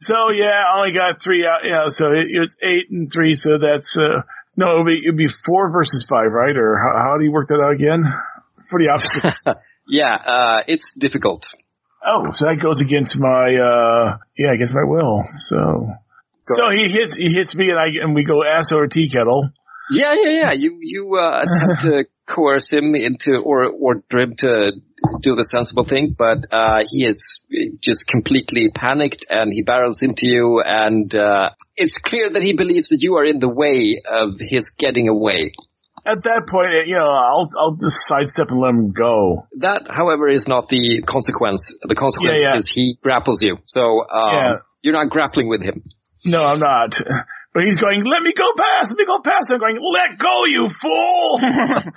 So 0.00 0.14
yeah, 0.32 0.50
I 0.50 0.78
only 0.78 0.92
got 0.92 1.22
three 1.22 1.46
out. 1.46 1.60
Yeah, 1.64 1.88
so 1.90 2.06
it, 2.08 2.26
it 2.30 2.38
was 2.40 2.56
eight 2.62 2.90
and 2.90 3.10
three. 3.12 3.34
So 3.36 3.58
that's 3.58 3.96
uh 3.96 4.22
no, 4.56 4.70
it'll 4.72 4.84
be 4.84 5.00
it'll 5.04 5.16
be 5.16 5.28
four 5.28 5.70
versus 5.70 6.06
five, 6.08 6.32
right? 6.32 6.56
Or 6.56 6.78
how, 6.78 7.10
how 7.12 7.18
do 7.18 7.24
you 7.24 7.32
work 7.32 7.48
that 7.48 7.60
out 7.62 7.72
again? 7.74 8.02
For 8.70 8.80
the 8.80 8.88
opposite. 8.88 9.58
Yeah, 9.86 10.14
uh, 10.16 10.60
it's 10.66 10.94
difficult. 10.98 11.44
Oh, 12.06 12.32
so 12.32 12.46
that 12.46 12.60
goes 12.62 12.80
against 12.80 13.16
my 13.16 13.54
uh 13.54 14.18
yeah, 14.36 14.52
I 14.52 14.56
guess 14.56 14.72
my 14.74 14.84
will. 14.84 15.24
So 15.26 15.88
Go 16.46 16.54
so 16.56 16.70
he 16.70 16.92
hits 16.92 17.14
he 17.14 17.32
hits 17.32 17.54
me 17.54 17.70
and 17.70 17.78
I 17.78 17.86
and 18.02 18.14
we 18.14 18.24
go 18.24 18.42
ass 18.44 18.70
over 18.72 18.86
tea 18.86 19.08
kettle. 19.08 19.50
Yeah, 19.90 20.14
yeah, 20.14 20.30
yeah. 20.30 20.52
You 20.52 20.78
you 20.80 21.16
uh, 21.18 21.42
attempt 21.42 21.82
to 21.82 22.04
coerce 22.34 22.70
him 22.70 22.94
into 22.94 23.36
or 23.36 23.66
or 23.66 24.02
him 24.10 24.34
to 24.38 24.72
do 25.20 25.36
the 25.36 25.44
sensible 25.44 25.84
thing, 25.84 26.14
but 26.16 26.52
uh, 26.52 26.80
he 26.88 27.04
is 27.04 27.42
just 27.82 28.06
completely 28.06 28.70
panicked 28.74 29.26
and 29.28 29.52
he 29.52 29.62
barrels 29.62 30.00
into 30.02 30.26
you, 30.26 30.62
and 30.64 31.14
uh, 31.14 31.50
it's 31.76 31.98
clear 31.98 32.30
that 32.32 32.42
he 32.42 32.54
believes 32.54 32.88
that 32.88 33.00
you 33.00 33.16
are 33.16 33.24
in 33.24 33.40
the 33.40 33.48
way 33.48 34.02
of 34.10 34.34
his 34.38 34.70
getting 34.70 35.08
away. 35.08 35.52
At 36.06 36.22
that 36.24 36.42
point, 36.48 36.86
you 36.86 36.96
know, 36.96 37.08
I'll 37.08 37.46
I'll 37.58 37.76
just 37.76 38.06
sidestep 38.06 38.50
and 38.50 38.60
let 38.60 38.70
him 38.70 38.92
go. 38.92 39.46
That, 39.60 39.82
however, 39.88 40.28
is 40.28 40.46
not 40.46 40.68
the 40.68 41.02
consequence. 41.06 41.72
The 41.82 41.94
consequence 41.94 42.36
Yeah, 42.42 42.52
yeah. 42.52 42.58
is 42.58 42.70
he 42.72 42.98
grapples 43.02 43.40
you. 43.40 43.56
So 43.64 44.02
um, 44.10 44.34
Yeah. 44.34 44.52
you're 44.82 44.92
not 44.94 45.08
grappling 45.10 45.48
with 45.48 45.62
him. 45.62 45.82
No, 46.26 46.42
I'm 46.44 46.58
not. 46.60 46.98
But 47.54 47.62
he's 47.64 47.78
going, 47.78 48.02
let 48.04 48.20
me 48.22 48.32
go 48.36 48.50
past, 48.58 48.90
let 48.90 48.98
me 48.98 49.04
go 49.06 49.20
past. 49.22 49.48
I'm 49.52 49.60
going, 49.60 49.78
let 49.80 50.18
go, 50.18 50.44
you 50.46 50.68
fool! 50.68 51.38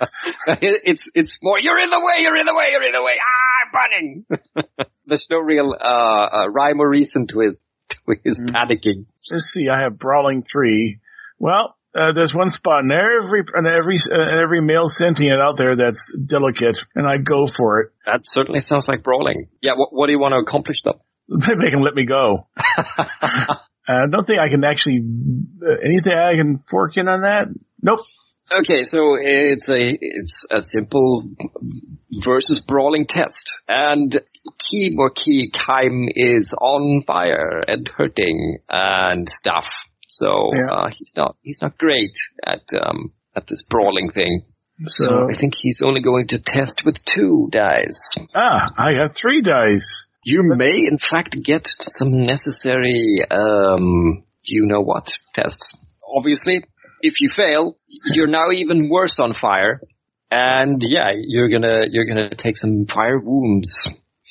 It's 0.60 1.10
it's 1.14 1.38
more. 1.42 1.58
You're 1.58 1.78
in 1.82 1.90
the 1.90 1.98
way. 1.98 2.22
You're 2.22 2.36
in 2.36 2.46
the 2.46 2.54
way. 2.54 2.66
You're 2.70 2.86
in 2.86 2.92
the 2.92 3.02
way. 3.02 3.12
Ah, 3.20 3.64
I'm 3.64 3.72
running. 3.74 4.86
There's 5.06 5.26
no 5.30 5.38
real 5.38 5.74
uh, 5.78 5.84
uh, 5.84 6.48
rhyme 6.48 6.80
or 6.80 6.88
reason 6.88 7.26
to 7.28 7.40
his 7.40 7.60
to 7.90 7.96
his 8.24 8.40
Mm. 8.40 8.50
panicking. 8.54 9.06
Let's 9.30 9.46
see, 9.52 9.68
I 9.68 9.80
have 9.80 9.98
brawling 9.98 10.42
three. 10.42 10.98
Well, 11.38 11.76
uh, 11.98 12.12
there's 12.12 12.34
one 12.34 12.50
spot 12.50 12.84
in 12.84 12.90
every 12.92 13.40
in 13.40 13.66
every 13.66 13.96
uh, 13.96 14.42
every 14.42 14.60
male 14.60 14.86
sentient 14.86 15.40
out 15.40 15.56
there 15.56 15.74
that's 15.76 16.12
delicate, 16.26 16.78
and 16.94 17.06
I 17.06 17.18
go 17.18 17.46
for 17.56 17.80
it. 17.80 17.92
That 18.06 18.20
certainly 18.22 18.60
sounds 18.60 18.86
like 18.86 19.02
brawling. 19.02 19.48
Yeah. 19.60 19.72
What 19.76 19.88
What 19.92 20.06
do 20.06 20.12
you 20.12 20.20
want 20.20 20.32
to 20.32 20.38
accomplish 20.38 20.82
though? 20.84 21.00
they 21.28 21.70
can 21.70 21.82
let 21.82 21.94
me 21.94 22.06
go. 22.06 22.44
I 22.56 24.02
don't 24.10 24.26
think 24.26 24.38
I 24.38 24.48
can 24.50 24.64
actually 24.64 25.00
uh, 25.00 25.76
anything 25.82 26.12
I 26.12 26.34
can 26.34 26.62
fork 26.70 26.96
in 26.96 27.08
on 27.08 27.22
that. 27.22 27.48
Nope. 27.82 28.00
Okay, 28.50 28.82
so 28.82 29.16
it's 29.20 29.68
a 29.68 29.98
it's 30.00 30.44
a 30.50 30.62
simple 30.62 31.28
versus 32.24 32.60
brawling 32.60 33.06
test, 33.06 33.50
and 33.66 34.18
Key 34.58 34.96
or 34.98 35.10
Key 35.10 35.52
Kaim 35.52 36.08
is 36.14 36.52
on 36.52 37.02
fire 37.06 37.62
and 37.66 37.88
hurting 37.94 38.58
and 38.68 39.28
stuff. 39.28 39.66
So 40.08 40.50
Yeah. 40.56 40.74
uh, 40.74 40.88
he's 40.96 41.12
not 41.16 41.36
he's 41.42 41.60
not 41.62 41.78
great 41.78 42.12
at 42.44 42.62
um 42.80 43.12
at 43.36 43.46
this 43.46 43.62
brawling 43.68 44.10
thing. 44.10 44.42
So 44.86 45.04
So 45.06 45.28
I 45.30 45.38
think 45.38 45.54
he's 45.54 45.82
only 45.84 46.00
going 46.00 46.28
to 46.28 46.38
test 46.38 46.82
with 46.84 46.96
two 47.04 47.48
dice. 47.52 48.00
ah, 48.34 48.72
I 48.76 48.92
have 49.00 49.14
three 49.14 49.42
dice. 49.42 50.06
You 50.24 50.42
may 50.44 50.76
in 50.90 50.98
fact 50.98 51.36
get 51.42 51.66
some 51.98 52.10
necessary 52.26 53.24
um 53.30 54.24
you 54.42 54.66
know 54.66 54.80
what 54.80 55.06
tests. 55.34 55.74
Obviously, 56.16 56.64
if 57.02 57.20
you 57.20 57.28
fail, 57.28 57.76
you're 58.14 58.26
now 58.40 58.50
even 58.50 58.88
worse 58.88 59.18
on 59.18 59.34
fire. 59.34 59.80
And 60.30 60.82
yeah, 60.82 61.12
you're 61.14 61.48
gonna 61.48 61.84
you're 61.90 62.06
gonna 62.06 62.34
take 62.34 62.56
some 62.56 62.86
fire 62.86 63.18
wounds. 63.18 63.70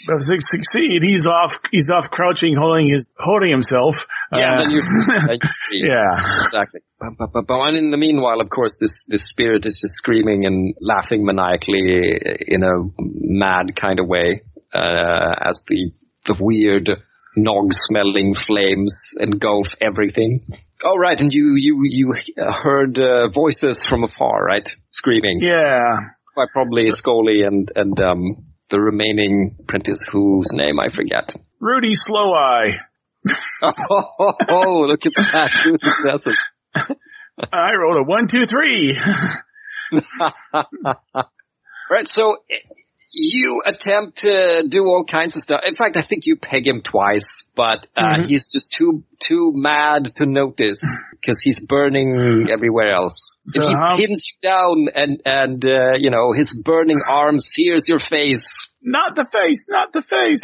But 0.08 0.22
if 0.22 0.28
they 0.28 0.40
succeed, 0.40 1.04
he's 1.04 1.28
off. 1.28 1.60
He's 1.70 1.90
off 1.90 2.10
crouching, 2.10 2.56
holding 2.56 2.88
his 2.88 3.06
holding 3.20 3.52
himself. 3.52 4.08
Yeah, 4.32 4.60
Uh, 4.60 4.64
then 4.64 4.72
you 4.72 4.82
yeah. 5.86 6.46
exactly. 6.46 6.80
And 7.02 7.78
in 7.78 7.92
the 7.92 7.98
meanwhile, 7.98 8.40
of 8.40 8.50
course, 8.50 8.78
this 8.80 9.04
this 9.08 9.28
spirit 9.28 9.66
is 9.66 9.78
just 9.82 9.96
screaming 9.96 10.46
and 10.46 10.74
laughing 10.80 11.26
maniacally 11.26 12.18
in 12.48 12.64
a 12.64 12.88
mad 12.98 13.76
kind 13.76 14.00
of 14.00 14.08
way 14.08 14.42
uh, 14.74 15.36
as 15.42 15.62
the 15.68 15.92
the 16.26 16.36
weird 16.40 16.90
nog-smelling 17.36 18.36
flames 18.48 19.14
engulf 19.20 19.68
everything. 19.82 20.42
Oh 20.84 20.98
right, 20.98 21.20
and 21.20 21.34
you 21.34 21.56
you 21.56 21.82
you 21.84 22.16
heard 22.38 22.98
uh, 22.98 23.30
voices 23.30 23.86
from 23.90 24.04
afar, 24.04 24.44
right? 24.44 24.68
Screaming. 24.92 25.40
Yeah. 25.42 25.82
Quite 26.34 26.50
probably 26.54 26.92
Scully 26.92 27.42
and 27.44 27.72
and 27.76 28.00
um 28.00 28.47
the 28.70 28.80
remaining 28.80 29.56
apprentice 29.60 30.00
whose 30.12 30.48
name 30.52 30.80
I 30.80 30.90
forget. 30.94 31.34
Rudy 31.60 31.94
Slow 31.94 32.34
Eye. 32.34 32.78
oh, 33.64 34.86
look 34.88 35.06
at 35.06 35.12
that! 35.16 35.52
Two 35.64 35.76
successes. 35.78 36.38
I 37.52 37.72
rolled 37.80 37.98
a 37.98 38.04
one, 38.04 38.28
two, 38.28 38.46
three. 38.46 38.98
right, 41.90 42.08
so 42.08 42.38
you 43.12 43.62
attempt 43.66 44.20
to 44.20 44.64
do 44.70 44.84
all 44.86 45.06
kinds 45.10 45.36
of 45.36 45.42
stuff. 45.42 45.62
In 45.66 45.76
fact, 45.76 45.98
I 45.98 46.02
think 46.02 46.24
you 46.26 46.36
peg 46.36 46.68
him 46.68 46.82
twice, 46.84 47.44
but 47.56 47.88
uh, 47.96 48.02
Mhm. 48.20 48.28
he's 48.28 48.48
just 48.52 48.72
too 48.78 49.04
too 49.28 49.52
mad 49.56 50.14
to 50.18 50.26
notice 50.26 50.80
because 51.12 51.40
he's 51.44 51.60
burning 51.60 52.48
everywhere 52.52 52.94
else. 52.94 53.18
So 53.48 53.62
and 53.62 53.70
he 53.70 53.75
how- 53.75 53.98
pins 53.98 54.27
you 54.32 54.50
down, 54.50 54.88
and 54.94 55.22
and 55.25 55.63
uh, 55.66 55.94
you 55.98 56.10
know 56.10 56.34
his 56.34 56.54
burning 56.66 57.00
arm 57.08 57.39
sears 57.39 57.86
your 57.88 58.00
face, 58.00 58.46
Not 58.82 59.16
the 59.16 59.25
face, 59.25 59.66
not 59.70 59.94
the 59.94 60.01
face. 60.01 60.42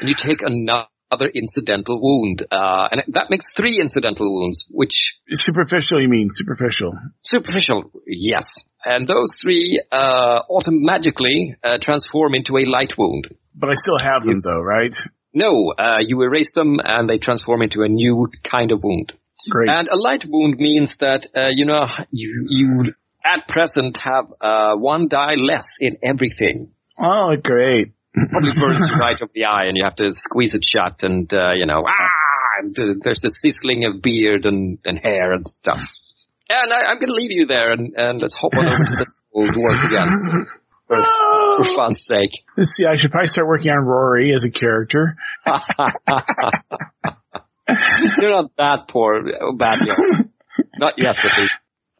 and 0.00 0.08
you 0.08 0.14
take 0.14 0.42
another 0.42 1.28
incidental 1.34 2.00
wound, 2.00 2.44
uh, 2.50 2.88
and 2.92 3.02
that 3.14 3.30
makes 3.30 3.46
three 3.56 3.80
incidental 3.80 4.32
wounds, 4.32 4.64
which 4.70 4.92
superficial, 5.30 6.00
you 6.00 6.08
mean 6.08 6.28
superficial? 6.30 6.92
Superficial, 7.22 7.90
yes. 8.06 8.46
And 8.84 9.06
those 9.08 9.28
three 9.42 9.82
uh, 9.92 10.40
automatically 10.48 11.56
uh, 11.64 11.78
transform 11.82 12.34
into 12.34 12.56
a 12.56 12.64
light 12.64 12.92
wound. 12.96 13.28
But 13.54 13.70
I 13.70 13.74
still 13.74 13.98
have 13.98 14.24
them 14.24 14.40
though, 14.42 14.60
right? 14.60 14.94
No, 15.34 15.72
uh, 15.78 15.98
you 16.00 16.20
erase 16.22 16.52
them 16.54 16.78
and 16.82 17.08
they 17.08 17.18
transform 17.18 17.62
into 17.62 17.82
a 17.82 17.88
new 17.88 18.28
kind 18.42 18.72
of 18.72 18.82
wound. 18.82 19.12
Great. 19.48 19.68
And 19.68 19.88
a 19.88 19.96
light 19.96 20.24
wound 20.28 20.56
means 20.58 20.96
that 20.98 21.28
uh, 21.34 21.48
you 21.50 21.64
know 21.64 21.86
you 22.10 22.46
you 22.48 22.92
at 23.24 23.48
present 23.48 23.98
have 24.02 24.26
uh, 24.40 24.74
one 24.76 25.08
die 25.08 25.34
less 25.36 25.66
in 25.78 25.96
everything. 26.02 26.70
oh, 26.98 27.36
great. 27.42 27.92
Probably 28.12 28.52
burns 28.58 28.90
you 28.90 28.96
right 29.00 29.16
over 29.20 29.30
the 29.32 29.44
eye, 29.44 29.66
and 29.66 29.76
you 29.76 29.84
have 29.84 29.96
to 29.96 30.10
squeeze 30.12 30.54
it 30.54 30.64
shut. 30.64 31.02
And 31.02 31.32
uh, 31.32 31.52
you 31.52 31.66
know, 31.66 31.84
ah, 31.86 32.60
and, 32.60 32.78
uh, 32.78 32.94
there's 33.04 33.20
the 33.20 33.30
sizzling 33.30 33.84
of 33.84 34.02
beard 34.02 34.46
and, 34.46 34.78
and 34.84 34.98
hair 34.98 35.32
and 35.32 35.46
stuff. 35.46 35.78
And 36.48 36.72
I, 36.72 36.90
I'm 36.90 36.96
going 36.96 37.08
to 37.08 37.14
leave 37.14 37.30
you 37.30 37.46
there, 37.46 37.70
and, 37.70 37.94
and 37.96 38.20
let's 38.20 38.34
hop 38.34 38.52
on 38.58 38.66
over 38.66 38.76
to 38.76 38.96
the 38.96 39.06
old 39.32 39.50
dwarves 39.50 39.86
again. 39.86 40.46
For, 40.88 40.96
for 40.96 41.76
fun's 41.76 42.04
sake. 42.04 42.42
Let's 42.56 42.72
see. 42.72 42.84
I 42.84 42.96
should 42.96 43.12
probably 43.12 43.28
start 43.28 43.46
working 43.46 43.70
on 43.70 43.86
Rory 43.86 44.34
as 44.34 44.42
a 44.42 44.50
character. 44.50 45.16
You're 48.20 48.30
not 48.30 48.50
that 48.56 48.88
poor, 48.88 49.22
bad 49.56 49.78
yet. 49.86 49.98
Not 50.78 50.94
yet, 50.96 51.16
at 51.18 51.38
least. 51.38 51.54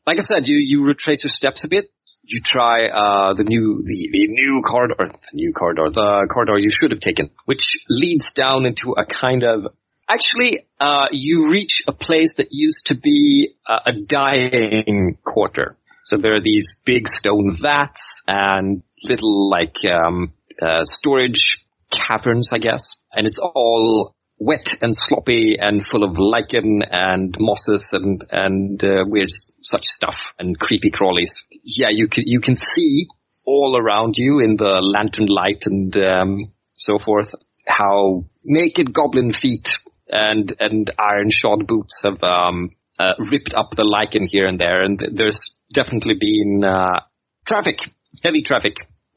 Like 0.06 0.18
I 0.18 0.24
said, 0.24 0.46
you, 0.46 0.56
you 0.56 0.84
retrace 0.84 1.22
your 1.22 1.30
steps 1.30 1.64
a 1.64 1.68
bit. 1.68 1.90
you 2.22 2.40
try 2.40 2.86
uh, 2.86 3.34
the 3.34 3.44
new 3.44 3.82
the, 3.84 4.08
the 4.12 4.26
new 4.28 4.62
corridor, 4.68 4.94
the 4.98 5.34
new 5.34 5.52
corridor, 5.52 5.90
the 5.92 6.28
corridor 6.32 6.58
you 6.58 6.70
should 6.70 6.92
have 6.92 7.00
taken, 7.00 7.30
which 7.44 7.76
leads 7.88 8.32
down 8.32 8.66
into 8.66 8.92
a 8.96 9.04
kind 9.04 9.42
of. 9.42 9.72
Actually, 10.08 10.66
uh, 10.80 11.06
you 11.12 11.50
reach 11.50 11.82
a 11.86 11.92
place 11.92 12.34
that 12.36 12.48
used 12.50 12.86
to 12.86 12.96
be 12.96 13.54
a, 13.68 13.90
a 13.90 13.92
dyeing 14.06 15.18
quarter. 15.24 15.76
So 16.04 16.16
there 16.16 16.34
are 16.34 16.40
these 16.42 16.78
big 16.84 17.06
stone 17.06 17.58
vats 17.62 18.02
and 18.26 18.82
little 19.04 19.48
like 19.48 19.76
um, 19.84 20.32
uh, 20.60 20.80
storage 20.84 21.58
caverns, 21.92 22.50
I 22.52 22.58
guess, 22.58 22.84
and 23.12 23.26
it's 23.26 23.38
all 23.38 24.12
wet 24.40 24.74
and 24.80 24.96
sloppy 24.96 25.56
and 25.60 25.86
full 25.86 26.02
of 26.02 26.18
lichen 26.18 26.82
and 26.90 27.36
mosses 27.38 27.86
and 27.92 28.24
and 28.30 28.82
uh, 28.82 29.04
weird 29.06 29.28
such 29.60 29.84
stuff 29.84 30.16
and 30.38 30.58
creepy 30.58 30.90
crawlies. 30.90 31.32
Yeah, 31.62 31.90
you 31.90 32.08
can 32.08 32.24
you 32.26 32.40
can 32.40 32.56
see 32.56 33.06
all 33.46 33.78
around 33.78 34.14
you 34.16 34.40
in 34.40 34.56
the 34.56 34.80
lantern 34.80 35.26
light 35.26 35.62
and 35.66 35.94
um, 35.96 36.52
so 36.72 36.98
forth 36.98 37.34
how 37.66 38.24
naked 38.42 38.92
goblin 38.92 39.32
feet 39.32 39.68
and 40.08 40.54
and 40.58 40.90
iron 40.98 41.30
shod 41.30 41.66
boots 41.66 42.00
have 42.02 42.22
um, 42.22 42.70
uh, 42.98 43.14
ripped 43.30 43.54
up 43.54 43.70
the 43.76 43.84
lichen 43.84 44.26
here 44.26 44.46
and 44.46 44.60
there, 44.60 44.82
and 44.82 45.00
there's 45.14 45.54
definitely 45.72 46.14
been 46.20 46.62
uh, 46.64 47.00
traffic, 47.46 47.78
heavy 48.22 48.42
traffic, 48.42 48.74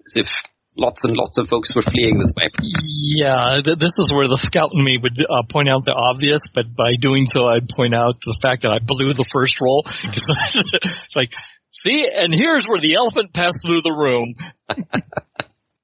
as 0.07 0.15
if 0.15 0.27
lots 0.75 1.03
and 1.03 1.15
lots 1.15 1.37
of 1.37 1.47
folks 1.47 1.73
were 1.75 1.81
fleeing 1.81 2.17
this 2.17 2.31
way. 2.35 2.49
Yeah, 2.61 3.59
th- 3.63 3.77
this 3.77 3.97
is 3.99 4.11
where 4.13 4.27
the 4.27 4.37
scout 4.37 4.71
in 4.73 4.83
me 4.83 4.97
would 4.97 5.17
uh, 5.21 5.43
point 5.49 5.69
out 5.69 5.85
the 5.85 5.93
obvious, 5.93 6.47
but 6.53 6.75
by 6.75 6.95
doing 6.99 7.25
so, 7.25 7.47
I'd 7.47 7.69
point 7.69 7.93
out 7.93 8.21
the 8.21 8.37
fact 8.41 8.63
that 8.63 8.71
I 8.71 8.79
blew 8.79 9.13
the 9.13 9.25
first 9.31 9.61
roll. 9.61 9.83
it's 10.03 11.15
like, 11.15 11.33
see, 11.71 12.07
and 12.11 12.33
here's 12.33 12.65
where 12.65 12.79
the 12.79 12.95
elephant 12.95 13.33
passed 13.33 13.59
through 13.65 13.81
the 13.81 13.91
room. 13.91 14.35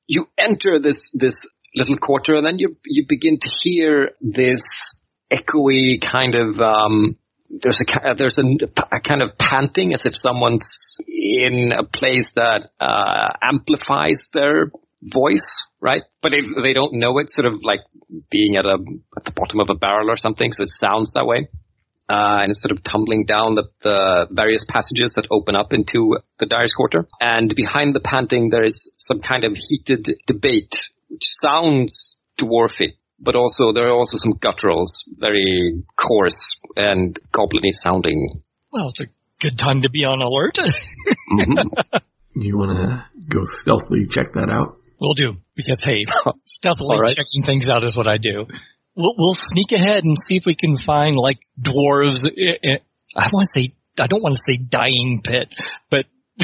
you 0.07 0.27
enter 0.37 0.79
this 0.81 1.11
this 1.13 1.45
little 1.75 1.97
quarter, 1.97 2.35
and 2.35 2.45
then 2.45 2.59
you 2.59 2.77
you 2.85 3.05
begin 3.07 3.39
to 3.39 3.49
hear 3.61 4.11
this 4.21 4.63
echoey 5.31 6.01
kind 6.01 6.35
of 6.35 6.59
um, 6.59 7.17
there's 7.49 7.81
a 7.81 8.15
there's 8.15 8.37
a, 8.37 8.43
a, 8.95 8.99
kind 9.01 9.21
of 9.21 9.37
panting 9.37 9.93
as 9.93 10.05
if 10.05 10.15
someone's 10.15 10.95
in 11.07 11.71
a 11.71 11.83
place 11.83 12.31
that 12.35 12.69
uh, 12.79 13.29
amplifies 13.41 14.21
their 14.33 14.71
voice, 15.01 15.47
right? 15.81 16.03
But 16.21 16.33
if 16.33 16.45
they 16.61 16.73
don't 16.73 16.93
know 16.93 17.17
it, 17.17 17.29
sort 17.29 17.45
of 17.45 17.53
like 17.63 17.79
being 18.29 18.55
at 18.55 18.65
a 18.65 18.77
at 19.17 19.23
the 19.25 19.31
bottom 19.31 19.59
of 19.59 19.69
a 19.69 19.75
barrel 19.75 20.11
or 20.11 20.17
something, 20.17 20.53
so 20.53 20.63
it 20.63 20.69
sounds 20.69 21.13
that 21.13 21.25
way. 21.25 21.49
Uh, 22.09 22.41
and 22.41 22.49
it's 22.49 22.61
sort 22.61 22.71
of 22.71 22.83
tumbling 22.83 23.25
down 23.27 23.53
the, 23.53 23.65
the 23.83 24.25
various 24.31 24.65
passages 24.67 25.13
that 25.13 25.27
open 25.29 25.55
up 25.55 25.73
into 25.73 26.17
the 26.39 26.47
Dyer's 26.47 26.73
Quarter. 26.75 27.07
And 27.21 27.53
behind 27.55 27.93
the 27.93 27.99
panting, 27.99 28.49
there 28.49 28.63
is 28.63 28.91
some 28.97 29.21
kind 29.21 29.43
of 29.43 29.53
heated 29.55 30.15
debate, 30.25 30.73
which 31.07 31.21
sounds 31.21 32.17
dwarfy 32.39 32.93
but 33.21 33.35
also 33.35 33.73
there 33.73 33.87
are 33.87 33.93
also 33.93 34.17
some 34.17 34.33
gutturals, 34.33 34.89
very 35.17 35.83
coarse 35.95 36.57
and 36.75 37.19
gobliny 37.33 37.71
sounding. 37.71 38.41
Well, 38.71 38.89
it's 38.89 39.01
a 39.01 39.07
good 39.39 39.57
time 39.57 39.81
to 39.81 39.89
be 39.89 40.05
on 40.05 40.21
alert. 40.21 40.57
mm-hmm. 41.33 42.41
You 42.41 42.57
want 42.57 42.77
to 42.77 43.05
go 43.27 43.43
stealthily 43.43 44.07
check 44.09 44.33
that 44.33 44.49
out? 44.49 44.77
We'll 44.99 45.13
do 45.13 45.33
because 45.55 45.81
hey, 45.83 46.05
stealthily 46.45 46.97
right. 46.99 47.15
checking 47.15 47.43
things 47.43 47.69
out 47.69 47.83
is 47.83 47.95
what 47.95 48.07
I 48.07 48.17
do. 48.17 48.45
We'll, 48.95 49.15
we'll, 49.17 49.33
sneak 49.33 49.71
ahead 49.71 50.03
and 50.03 50.17
see 50.17 50.35
if 50.35 50.45
we 50.45 50.55
can 50.55 50.75
find 50.75 51.15
like 51.15 51.39
dwarves. 51.59 52.27
I 52.27 53.29
want 53.31 53.43
to 53.43 53.47
say 53.47 53.73
I 53.99 54.07
don't 54.07 54.21
want 54.21 54.35
to 54.35 54.41
say 54.41 54.57
dyeing 54.57 55.21
pit, 55.23 55.53
but 55.89 56.05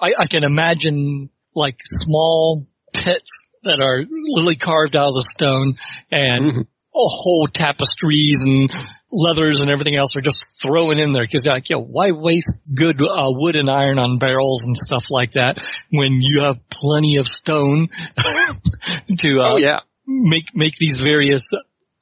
I, 0.00 0.12
I 0.18 0.26
can 0.28 0.44
imagine 0.44 1.30
like 1.54 1.76
small 1.84 2.66
pits 2.92 3.42
that 3.66 3.80
are 3.80 4.02
literally 4.08 4.56
carved 4.56 4.96
out 4.96 5.08
of 5.08 5.14
the 5.14 5.26
stone 5.28 5.76
and 6.10 6.52
mm-hmm. 6.52 6.60
whole 6.92 7.46
tapestries 7.46 8.42
and 8.44 8.74
leathers 9.12 9.60
and 9.60 9.70
everything 9.70 9.96
else 9.96 10.16
are 10.16 10.20
just 10.20 10.44
thrown 10.60 10.98
in 10.98 11.12
there 11.12 11.24
because 11.24 11.46
like, 11.46 11.68
know, 11.76 11.82
why 11.82 12.10
waste 12.10 12.58
good 12.74 13.00
uh, 13.00 13.30
wood 13.30 13.56
and 13.56 13.70
iron 13.70 13.98
on 13.98 14.18
barrels 14.18 14.62
and 14.64 14.76
stuff 14.76 15.04
like 15.10 15.32
that 15.32 15.64
when 15.90 16.20
you 16.20 16.42
have 16.42 16.56
plenty 16.70 17.16
of 17.16 17.28
stone 17.28 17.88
to 19.18 19.40
uh, 19.40 19.52
oh, 19.52 19.56
yeah. 19.58 19.80
make 20.06 20.54
make 20.54 20.74
these 20.76 21.00
various 21.00 21.50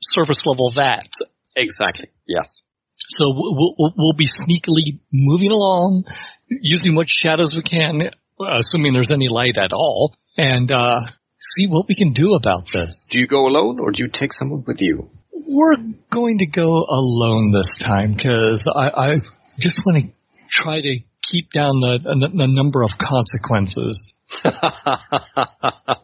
surface 0.01 0.47
level 0.47 0.71
vats. 0.71 1.19
Exactly. 1.57 2.09
Yes. 2.27 2.61
So 3.11 3.27
we'll, 3.35 3.75
we'll, 3.79 3.95
we'll 3.97 4.17
be 4.17 4.27
sneakily 4.27 4.99
moving 5.13 5.53
along, 5.53 6.03
using 6.49 6.95
what 6.95 7.09
shadows 7.09 7.55
we 7.55 7.63
can, 7.63 8.01
assuming 8.41 8.93
there's 8.93 9.11
any 9.11 9.29
light 9.29 9.59
at 9.59 9.73
all, 9.73 10.15
and 10.37 10.73
uh, 10.73 11.01
see 11.39 11.67
what 11.67 11.87
we 11.89 11.95
can 11.95 12.13
do 12.13 12.35
about 12.35 12.69
this. 12.73 13.07
Do 13.11 13.19
you 13.19 13.27
go 13.27 13.47
alone 13.47 13.81
or 13.81 13.91
do 13.91 14.03
you 14.03 14.09
take 14.09 14.33
someone 14.33 14.65
with 14.67 14.81
you? 14.81 15.09
We're 15.33 15.77
going 16.11 16.39
to 16.39 16.47
go 16.47 16.85
alone 16.89 17.51
this 17.53 17.77
time 17.79 18.15
because 18.15 18.67
I, 18.75 18.89
I, 18.89 19.11
just 19.59 19.81
want 19.85 20.05
to 20.05 20.13
try 20.49 20.81
to 20.81 20.99
keep 21.23 21.51
down 21.53 21.81
the, 21.81 21.99
the 22.03 22.47
number 22.47 22.83
of 22.83 22.99
consequences. 22.99 24.13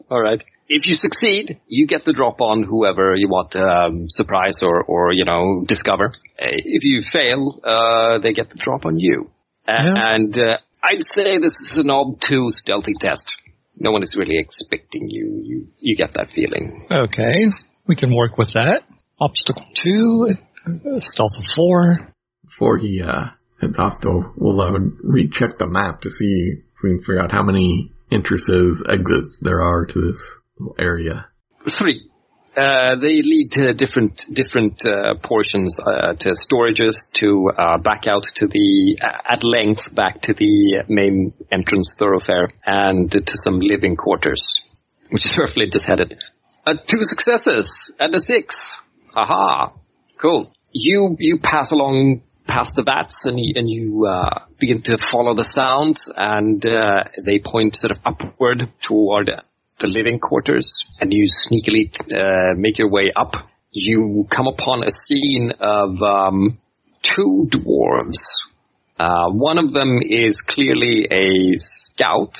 All 0.09 0.21
right. 0.21 0.43
If 0.69 0.85
you 0.85 0.93
succeed, 0.93 1.59
you 1.67 1.85
get 1.85 2.05
the 2.05 2.13
drop 2.13 2.39
on 2.39 2.63
whoever 2.63 3.13
you 3.15 3.27
want 3.27 3.51
to 3.51 3.61
um, 3.61 4.05
surprise 4.09 4.59
or, 4.61 4.83
or, 4.83 5.11
you 5.11 5.25
know, 5.25 5.65
discover. 5.67 6.13
If 6.37 6.83
you 6.83 7.01
fail, 7.01 7.59
uh, 7.61 8.19
they 8.19 8.31
get 8.31 8.49
the 8.49 8.55
drop 8.55 8.85
on 8.85 8.97
you. 8.97 9.31
Yeah. 9.67 9.93
And 9.95 10.37
uh, 10.37 10.57
I'd 10.81 11.03
say 11.13 11.39
this 11.39 11.55
is 11.59 11.77
an 11.77 12.15
two 12.25 12.51
stealthy 12.51 12.93
test 12.99 13.27
no 13.81 13.91
one 13.91 14.03
is 14.03 14.15
really 14.15 14.37
expecting 14.37 15.09
you. 15.09 15.41
You 15.43 15.67
you 15.79 15.95
get 15.95 16.13
that 16.13 16.31
feeling. 16.31 16.87
Okay, 16.91 17.47
we 17.87 17.95
can 17.95 18.15
work 18.15 18.37
with 18.37 18.53
that. 18.53 18.83
Obstacle 19.19 19.65
two, 19.73 20.29
stealth 20.97 21.37
of 21.37 21.45
four. 21.55 22.13
Before 22.43 22.77
he 22.77 23.01
uh, 23.01 23.31
heads 23.59 23.79
off, 23.79 24.01
though, 24.01 24.33
we'll 24.37 24.61
uh, 24.61 24.71
recheck 25.03 25.57
the 25.57 25.67
map 25.67 26.01
to 26.01 26.09
see 26.09 26.53
if 26.53 26.83
we 26.83 26.91
can 26.91 26.99
figure 26.99 27.21
out 27.21 27.31
how 27.31 27.43
many 27.43 27.91
entrances, 28.11 28.83
exits 28.87 29.39
there 29.41 29.61
are 29.61 29.85
to 29.85 30.01
this 30.07 30.19
area. 30.77 31.27
Three. 31.67 32.10
Uh, 32.55 32.95
they 32.99 33.21
lead 33.21 33.47
to 33.53 33.73
different 33.73 34.19
different 34.33 34.85
uh, 34.85 35.13
portions, 35.23 35.77
uh, 35.79 36.13
to 36.13 36.33
storages, 36.33 36.95
to 37.13 37.49
uh, 37.57 37.77
back 37.77 38.07
out 38.07 38.25
to 38.35 38.45
the 38.45 38.97
at 39.01 39.41
length 39.41 39.83
back 39.95 40.21
to 40.21 40.33
the 40.33 40.83
main 40.89 41.33
entrance 41.49 41.95
thoroughfare, 41.97 42.49
and 42.65 43.09
to 43.09 43.37
some 43.45 43.61
living 43.61 43.95
quarters, 43.95 44.43
which 45.11 45.25
is 45.25 45.39
Flint 45.53 45.73
is 45.75 45.83
headed. 45.85 46.21
Uh, 46.67 46.73
two 46.89 47.01
successes 47.03 47.71
and 47.99 48.13
a 48.13 48.19
six. 48.19 48.75
Aha! 49.15 49.71
Cool. 50.21 50.51
You 50.73 51.15
you 51.19 51.39
pass 51.39 51.71
along 51.71 52.21
past 52.47 52.75
the 52.75 52.83
vats 52.83 53.21
and 53.23 53.39
you, 53.39 53.53
and 53.55 53.69
you 53.69 54.09
begin 54.59 54.81
to 54.81 54.97
follow 55.09 55.35
the 55.35 55.45
sounds, 55.45 56.11
and 56.17 56.61
they 56.61 57.39
point 57.39 57.77
sort 57.77 57.91
of 57.91 57.99
upward 58.05 58.69
toward 58.85 59.31
the 59.81 59.87
living 59.87 60.19
quarters 60.19 60.73
and 60.99 61.11
you 61.11 61.27
sneakily 61.27 61.91
uh, 62.13 62.55
make 62.57 62.77
your 62.77 62.89
way 62.89 63.11
up, 63.15 63.33
you 63.71 64.25
come 64.29 64.47
upon 64.47 64.83
a 64.83 64.91
scene 64.91 65.51
of 65.59 66.01
um, 66.01 66.59
two 67.01 67.47
dwarves. 67.49 68.19
Uh, 68.99 69.29
one 69.31 69.57
of 69.57 69.73
them 69.73 69.99
is 70.01 70.39
clearly 70.41 71.07
a 71.09 71.57
scout, 71.57 72.33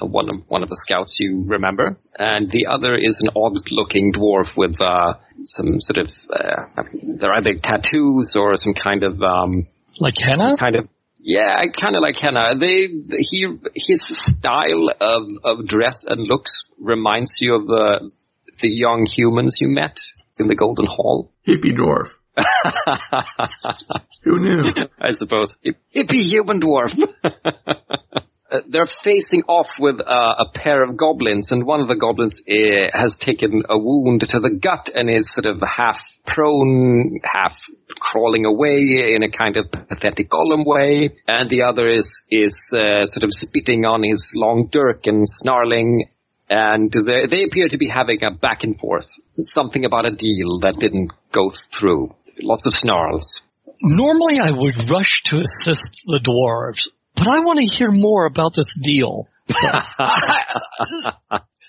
uh, 0.00 0.06
one 0.06 0.30
of 0.30 0.36
one 0.48 0.62
of 0.62 0.70
the 0.70 0.76
scouts 0.86 1.16
you 1.18 1.44
remember, 1.46 1.96
and 2.18 2.50
the 2.50 2.66
other 2.66 2.94
is 2.94 3.18
an 3.20 3.30
odd-looking 3.36 4.12
dwarf 4.12 4.56
with 4.56 4.80
uh, 4.80 5.14
some 5.44 5.80
sort 5.80 5.98
of 5.98 6.08
uh, 6.32 6.82
they're 7.18 7.34
either 7.34 7.54
tattoos 7.62 8.34
or 8.38 8.56
some 8.56 8.72
kind 8.72 9.02
of 9.02 9.20
um, 9.22 9.66
like 10.00 10.14
henna, 10.18 10.56
kind 10.56 10.76
of 10.76 10.88
yeah, 11.26 11.56
I 11.58 11.66
kind 11.68 11.96
of 11.96 12.02
like 12.02 12.14
henna. 12.22 12.54
They 12.56 12.86
he 13.18 13.48
his 13.74 14.06
style 14.06 14.90
of 15.00 15.22
of 15.42 15.66
dress 15.66 16.04
and 16.06 16.22
looks 16.22 16.52
reminds 16.78 17.32
you 17.40 17.56
of 17.56 17.66
the 17.66 18.12
the 18.60 18.68
young 18.68 19.08
humans 19.12 19.58
you 19.60 19.68
met 19.68 19.98
in 20.38 20.46
the 20.46 20.54
Golden 20.54 20.86
Hall. 20.86 21.32
Hippie 21.46 21.74
dwarf. 21.74 22.10
Who 24.22 24.38
knew? 24.38 24.70
I 25.00 25.10
suppose 25.10 25.52
hippie 25.64 26.22
human 26.22 26.60
dwarf. 26.60 26.94
Uh, 28.50 28.60
they're 28.68 28.88
facing 29.02 29.42
off 29.48 29.70
with 29.80 29.96
uh, 30.00 30.34
a 30.38 30.44
pair 30.54 30.84
of 30.84 30.96
goblins, 30.96 31.50
and 31.50 31.66
one 31.66 31.80
of 31.80 31.88
the 31.88 31.96
goblins 31.96 32.40
uh, 32.48 32.96
has 32.96 33.16
taken 33.16 33.64
a 33.68 33.76
wound 33.76 34.20
to 34.20 34.38
the 34.38 34.50
gut 34.50 34.88
and 34.94 35.10
is 35.10 35.32
sort 35.32 35.46
of 35.46 35.60
half 35.60 35.98
prone, 36.26 37.18
half 37.24 37.56
crawling 37.98 38.44
away 38.44 39.12
in 39.14 39.24
a 39.24 39.30
kind 39.30 39.56
of 39.56 39.66
pathetic 39.70 40.30
Gollum 40.30 40.64
way, 40.64 41.10
and 41.26 41.50
the 41.50 41.62
other 41.62 41.88
is 41.88 42.06
is 42.30 42.54
uh, 42.72 43.06
sort 43.06 43.24
of 43.24 43.32
spitting 43.32 43.84
on 43.84 44.02
his 44.04 44.32
long 44.34 44.68
dirk 44.70 45.06
and 45.06 45.28
snarling. 45.28 46.08
And 46.48 46.92
they, 46.92 47.26
they 47.28 47.42
appear 47.42 47.68
to 47.68 47.76
be 47.76 47.88
having 47.88 48.22
a 48.22 48.30
back 48.30 48.62
and 48.62 48.78
forth. 48.78 49.08
Something 49.40 49.84
about 49.84 50.06
a 50.06 50.14
deal 50.14 50.60
that 50.60 50.76
didn't 50.78 51.12
go 51.32 51.50
through. 51.72 52.14
Lots 52.40 52.66
of 52.66 52.76
snarls. 52.76 53.40
Normally 53.82 54.38
I 54.40 54.52
would 54.52 54.88
rush 54.88 55.22
to 55.24 55.38
assist 55.38 56.02
the 56.06 56.20
dwarves, 56.22 56.88
but 57.16 57.28
I 57.28 57.40
want 57.40 57.58
to 57.58 57.66
hear 57.66 57.90
more 57.90 58.26
about 58.26 58.54
this 58.54 58.76
deal. 58.80 59.28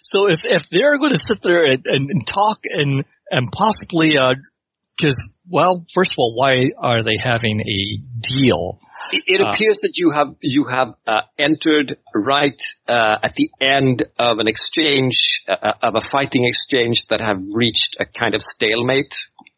So, 0.04 0.26
so 0.26 0.30
if 0.30 0.40
if 0.44 0.70
they're 0.70 0.98
going 0.98 1.12
to 1.12 1.20
sit 1.20 1.42
there 1.44 1.66
and, 1.66 1.86
and, 1.86 2.10
and 2.10 2.26
talk 2.26 2.60
and 2.64 3.04
and 3.30 3.52
possibly 3.52 4.18
uh, 4.18 4.34
because, 4.98 5.30
well, 5.48 5.86
first 5.94 6.14
of 6.14 6.16
all, 6.18 6.34
why 6.36 6.72
are 6.78 7.04
they 7.04 7.18
having 7.22 7.60
a 7.62 7.98
deal? 8.22 8.80
It, 9.12 9.24
it 9.28 9.42
uh, 9.42 9.52
appears 9.52 9.80
that 9.82 9.94
you 9.96 10.12
have 10.12 10.36
you 10.42 10.66
have 10.66 10.96
uh, 11.06 11.22
entered 11.38 11.98
right 12.16 12.60
uh, 12.90 13.18
at 13.24 13.36
the 13.36 13.50
end 13.62 14.06
of 14.18 14.40
an 14.40 14.48
exchange 14.48 15.16
uh, 15.48 15.74
of 15.84 15.96
a 15.96 16.02
fighting 16.02 16.46
exchange 16.46 17.06
that 17.10 17.22
have 17.22 17.38
reached 17.54 17.96
a 18.00 18.06
kind 18.06 18.34
of 18.34 18.42
stalemate. 18.42 19.14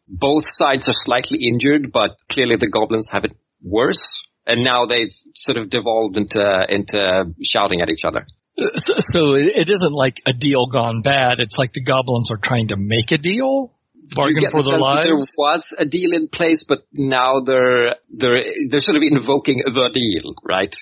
Both 0.08 0.44
sides 0.48 0.88
are 0.88 0.94
slightly 0.94 1.38
injured, 1.48 1.90
but 1.92 2.16
clearly 2.30 2.56
the 2.56 2.68
goblins 2.68 3.08
have 3.10 3.24
it 3.24 3.32
worse, 3.62 4.26
and 4.50 4.64
now 4.64 4.86
they've 4.86 5.14
sort 5.34 5.56
of 5.56 5.70
devolved 5.70 6.16
into 6.16 6.66
into 6.68 7.34
shouting 7.42 7.80
at 7.80 7.88
each 7.88 8.04
other. 8.04 8.26
So, 8.58 8.94
so 8.98 9.34
it 9.34 9.70
isn't 9.70 9.92
like 9.92 10.20
a 10.26 10.32
deal 10.32 10.66
gone 10.66 11.02
bad. 11.02 11.34
It's 11.38 11.56
like 11.56 11.72
the 11.72 11.82
goblins 11.82 12.30
are 12.30 12.36
trying 12.36 12.68
to 12.68 12.76
make 12.76 13.10
a 13.12 13.18
deal 13.18 13.72
bargain 14.14 14.44
for 14.50 14.62
the 14.62 14.70
their 14.70 14.78
lives. 14.78 15.06
There 15.06 15.14
was 15.14 15.74
a 15.78 15.84
deal 15.84 16.12
in 16.14 16.28
place, 16.28 16.64
but 16.68 16.86
now 16.94 17.40
they're 17.40 17.96
they're 18.10 18.44
they're 18.70 18.80
sort 18.80 18.96
of 18.96 19.02
invoking 19.02 19.62
the 19.64 19.90
deal, 19.92 20.34
right? 20.44 20.74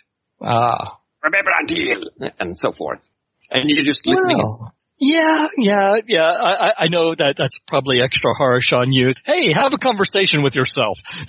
Ah, 0.43 0.99
remember 1.23 1.51
our 1.51 1.67
deal, 1.67 2.33
and 2.39 2.57
so 2.57 2.73
forth. 2.73 3.01
And 3.51 3.69
you're 3.69 3.85
just 3.85 4.07
listening. 4.07 4.39
Well, 4.39 4.75
yeah, 5.01 5.47
yeah, 5.57 5.95
yeah. 6.07 6.27
I, 6.27 6.73
I 6.77 6.89
know 6.89 7.15
that 7.15 7.37
that's 7.37 7.61
probably 7.67 8.03
extra 8.03 8.35
harsh 8.37 8.73
on 8.73 8.91
you. 8.91 9.11
Hey, 9.25 9.53
have 9.55 9.73
a 9.73 9.79
conversation 9.79 10.43
with 10.43 10.57
yourself. 10.57 10.99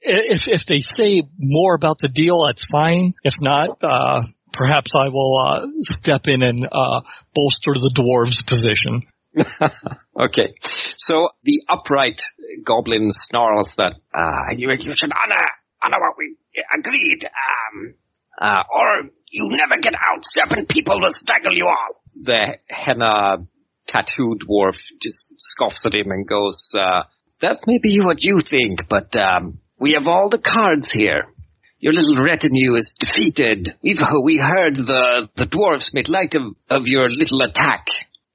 if 0.00 0.48
if 0.48 0.64
they 0.66 0.78
say 0.78 1.22
more 1.38 1.74
about 1.74 1.98
the 2.00 2.08
deal, 2.08 2.44
that's 2.46 2.64
fine. 2.64 3.14
If 3.24 3.34
not, 3.40 3.82
uh, 3.82 4.22
perhaps 4.52 4.92
I 4.94 5.08
will 5.08 5.38
uh, 5.38 5.66
step 5.82 6.22
in 6.26 6.42
and 6.42 6.68
uh, 6.70 7.00
bolster 7.34 7.72
the 7.74 7.92
dwarves' 7.94 8.46
position. 8.46 9.00
okay. 10.18 10.54
So 10.96 11.28
the 11.44 11.62
upright 11.68 12.20
goblin 12.64 13.10
snarls 13.12 13.74
that, 13.76 13.94
uh, 14.14 14.54
you, 14.56 14.70
you 14.70 14.94
should 14.96 15.12
honor, 15.12 15.46
honor 15.82 16.00
what 16.00 16.16
we 16.18 16.36
agreed, 16.76 17.24
um, 17.24 17.94
uh, 18.40 18.62
or 18.74 19.10
you 19.30 19.48
never 19.50 19.80
get 19.80 19.94
out. 19.94 20.22
Serpent 20.22 20.68
people 20.68 21.00
will 21.00 21.12
strangle 21.12 21.56
you 21.56 21.66
all. 21.66 22.02
The 22.24 22.58
henna 22.68 23.46
tattooed 23.86 24.42
dwarf 24.48 24.76
just 25.02 25.26
scoffs 25.38 25.86
at 25.86 25.94
him 25.94 26.10
and 26.10 26.26
goes, 26.26 26.72
uh, 26.74 27.02
that 27.40 27.60
may 27.66 27.78
be 27.80 28.00
what 28.00 28.24
you 28.24 28.40
think, 28.40 28.88
but, 28.88 29.14
um, 29.16 29.60
we 29.78 29.92
have 29.92 30.06
all 30.06 30.28
the 30.28 30.38
cards 30.38 30.90
here. 30.90 31.24
Your 31.80 31.92
little 31.92 32.22
retinue 32.22 32.74
is 32.76 32.94
defeated. 32.98 33.74
We've, 33.82 33.98
we 34.24 34.38
heard 34.38 34.74
the, 34.74 35.28
the 35.36 35.46
dwarfs 35.46 35.90
made 35.92 36.08
light 36.08 36.34
of, 36.34 36.42
of 36.68 36.86
your 36.86 37.08
little 37.08 37.42
attack. 37.42 37.86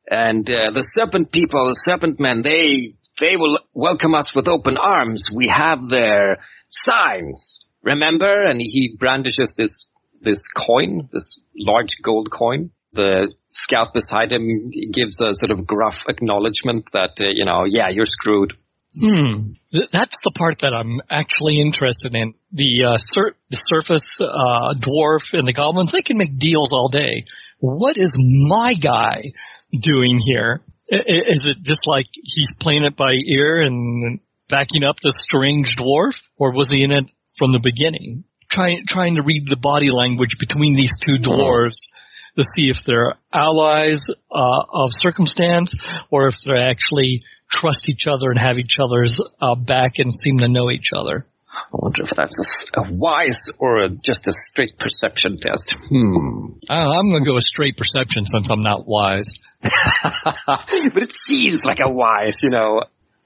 And 0.10 0.50
uh, 0.50 0.72
the 0.74 0.88
serpent 0.98 1.32
people, 1.32 1.68
the 1.68 1.92
serpent 1.92 2.20
men, 2.20 2.42
they 2.42 2.94
they 3.20 3.36
will 3.36 3.60
welcome 3.74 4.16
us 4.16 4.34
with 4.36 4.48
open 4.48 4.78
arms. 4.78 5.28
We 5.34 5.48
have 5.48 5.80
their 5.90 6.38
signs. 6.70 7.60
Remember? 7.84 8.44
And 8.44 8.60
he 8.60 8.96
brandishes 8.98 9.54
this 9.58 9.86
this 10.22 10.40
coin, 10.56 11.10
this 11.12 11.40
large 11.56 11.96
gold 12.02 12.32
coin. 12.32 12.72
The 12.94 13.34
scout 13.50 13.94
beside 13.94 14.32
him 14.32 14.72
gives 14.94 15.20
a 15.20 15.34
sort 15.34 15.52
of 15.52 15.68
gruff 15.68 15.96
acknowledgement 16.08 16.86
that 16.94 17.20
uh, 17.20 17.30
you 17.34 17.46
know, 17.46 17.66
yeah, 17.66 17.90
you're 17.90 18.06
screwed. 18.06 18.54
Hmm. 19.00 19.54
That's 19.92 20.20
the 20.24 20.32
part 20.32 20.60
that 20.60 20.74
I'm 20.74 21.02
actually 21.10 21.60
interested 21.60 22.16
in. 22.16 22.34
The, 22.52 22.94
uh, 22.94 22.98
sur- 22.98 23.36
the 23.50 23.58
surface 23.58 24.20
uh, 24.22 24.74
dwarf 24.78 25.34
and 25.34 25.48
the 25.48 25.54
goblins, 25.54 25.92
they 25.92 26.02
can 26.02 26.18
make 26.18 26.38
deals 26.38 26.74
all 26.74 26.90
day. 26.90 27.26
What 27.60 27.98
is 27.98 28.16
my 28.20 28.76
guy 28.76 29.32
doing 29.72 30.20
here? 30.24 30.62
Is 30.90 31.48
it 31.48 31.64
just 31.64 31.88
like 31.88 32.06
he's 32.12 32.54
playing 32.60 32.84
it 32.84 32.96
by 32.96 33.12
ear 33.14 33.62
and 33.62 34.20
backing 34.50 34.84
up 34.84 34.98
the 35.02 35.14
strange 35.14 35.76
dwarf, 35.76 36.16
or 36.38 36.52
was 36.52 36.70
he 36.70 36.84
in 36.84 36.92
it 36.92 37.12
from 37.36 37.52
the 37.52 37.60
beginning? 37.60 38.26
Trying 38.50 38.86
trying 38.86 39.16
to 39.16 39.24
read 39.24 39.48
the 39.48 39.56
body 39.56 39.90
language 39.90 40.38
between 40.40 40.76
these 40.76 41.00
two 41.00 41.16
dwarves 41.16 41.88
to 42.36 42.44
see 42.44 42.70
if 42.70 42.84
they're 42.84 43.16
allies 43.32 44.08
uh, 44.10 44.64
of 44.72 44.92
circumstance 44.92 45.76
or 46.12 46.28
if 46.28 46.36
they're 46.46 46.70
actually 46.70 47.22
trust 47.54 47.90
each 47.90 48.08
other 48.08 48.32
and 48.32 48.40
have 48.40 48.58
each 48.58 48.78
other's 48.80 49.22
uh, 49.42 49.56
back 49.56 50.00
and 50.00 50.14
seem 50.14 50.40
to 50.40 50.48
know 50.48 50.72
each 50.72 50.90
other. 50.96 51.26
I 51.54 51.62
wonder 51.74 52.04
if 52.04 52.16
that's 52.16 52.38
a, 52.40 52.82
a 52.82 52.92
wise 52.92 53.50
or 53.60 53.84
a, 53.84 53.90
just 53.90 54.28
a 54.28 54.32
straight 54.32 54.78
perception 54.80 55.38
test. 55.40 55.76
Hmm. 55.90 56.54
I'm 56.68 57.10
going 57.10 57.24
to 57.24 57.30
go 57.30 57.36
with 57.36 57.44
straight 57.44 57.78
perception 57.78 58.26
since 58.26 58.50
I'm 58.50 58.62
not 58.62 58.88
wise. 58.88 59.40
but 59.62 61.04
it 61.04 61.16
seems 61.16 61.64
like 61.64 61.78
a 61.84 61.90
wise, 61.90 62.38
you 62.42 62.50
know. 62.50 62.82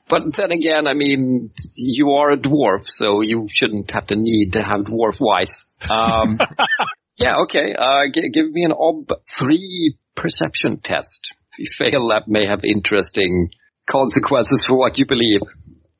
But 0.09 0.23
then 0.37 0.51
again, 0.51 0.87
I 0.87 0.93
mean, 0.93 1.51
you 1.75 2.11
are 2.11 2.31
a 2.31 2.37
dwarf, 2.37 2.87
so 2.87 3.21
you 3.21 3.47
shouldn't 3.51 3.91
have 3.91 4.07
to 4.07 4.15
need 4.17 4.53
to 4.53 4.61
have 4.61 4.81
dwarf 4.81 5.17
wise. 5.19 5.51
Um, 5.89 6.37
yeah, 7.17 7.37
okay. 7.43 7.75
Uh, 7.77 8.11
g- 8.13 8.31
give 8.33 8.51
me 8.51 8.63
an 8.63 8.71
ob 8.71 9.09
three 9.37 9.97
perception 10.15 10.79
test. 10.81 11.33
If 11.57 11.59
you 11.59 11.69
fail, 11.77 12.09
that 12.09 12.27
may 12.27 12.45
have 12.45 12.63
interesting 12.63 13.49
consequences 13.89 14.63
for 14.67 14.77
what 14.77 14.97
you 14.97 15.05
believe. 15.05 15.41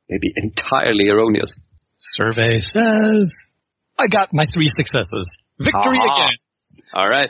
may 0.10 0.18
be 0.20 0.34
entirely 0.36 1.10
erroneous. 1.10 1.54
Survey 1.98 2.60
says 2.60 3.44
I 4.00 4.08
got 4.08 4.34
my 4.34 4.46
three 4.46 4.68
successes. 4.68 5.38
Victory 5.60 6.00
Aha. 6.00 6.12
again. 6.14 6.36
All 6.94 7.10
right. 7.10 7.30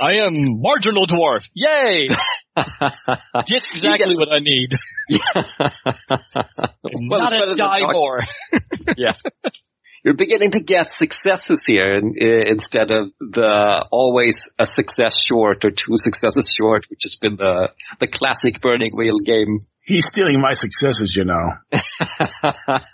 I 0.00 0.14
am 0.26 0.60
marginal 0.60 1.06
dwarf. 1.06 1.44
Yay! 1.54 2.08
Get 3.46 3.62
exactly 3.70 4.16
what 4.16 4.32
I 4.32 4.40
need. 4.40 4.70
well, 7.08 7.18
Not 7.18 7.32
a 7.32 7.54
die 7.54 7.80
more. 7.90 8.20
yeah. 8.96 9.12
You're 10.04 10.14
beginning 10.14 10.52
to 10.52 10.60
get 10.60 10.90
successes 10.90 11.62
here 11.64 11.96
in, 11.96 12.14
in, 12.16 12.42
instead 12.48 12.90
of 12.90 13.12
the 13.20 13.86
always 13.90 14.48
a 14.58 14.66
success 14.66 15.24
short 15.28 15.64
or 15.64 15.70
two 15.70 15.96
successes 15.96 16.52
short, 16.60 16.86
which 16.90 17.02
has 17.04 17.16
been 17.20 17.36
the 17.36 17.70
the 18.00 18.08
classic 18.08 18.60
Burning 18.60 18.90
Wheel 18.96 19.18
game. 19.24 19.60
He's 19.84 20.06
stealing 20.06 20.40
my 20.40 20.54
successes, 20.54 21.14
you 21.16 21.24
know. 21.24 21.48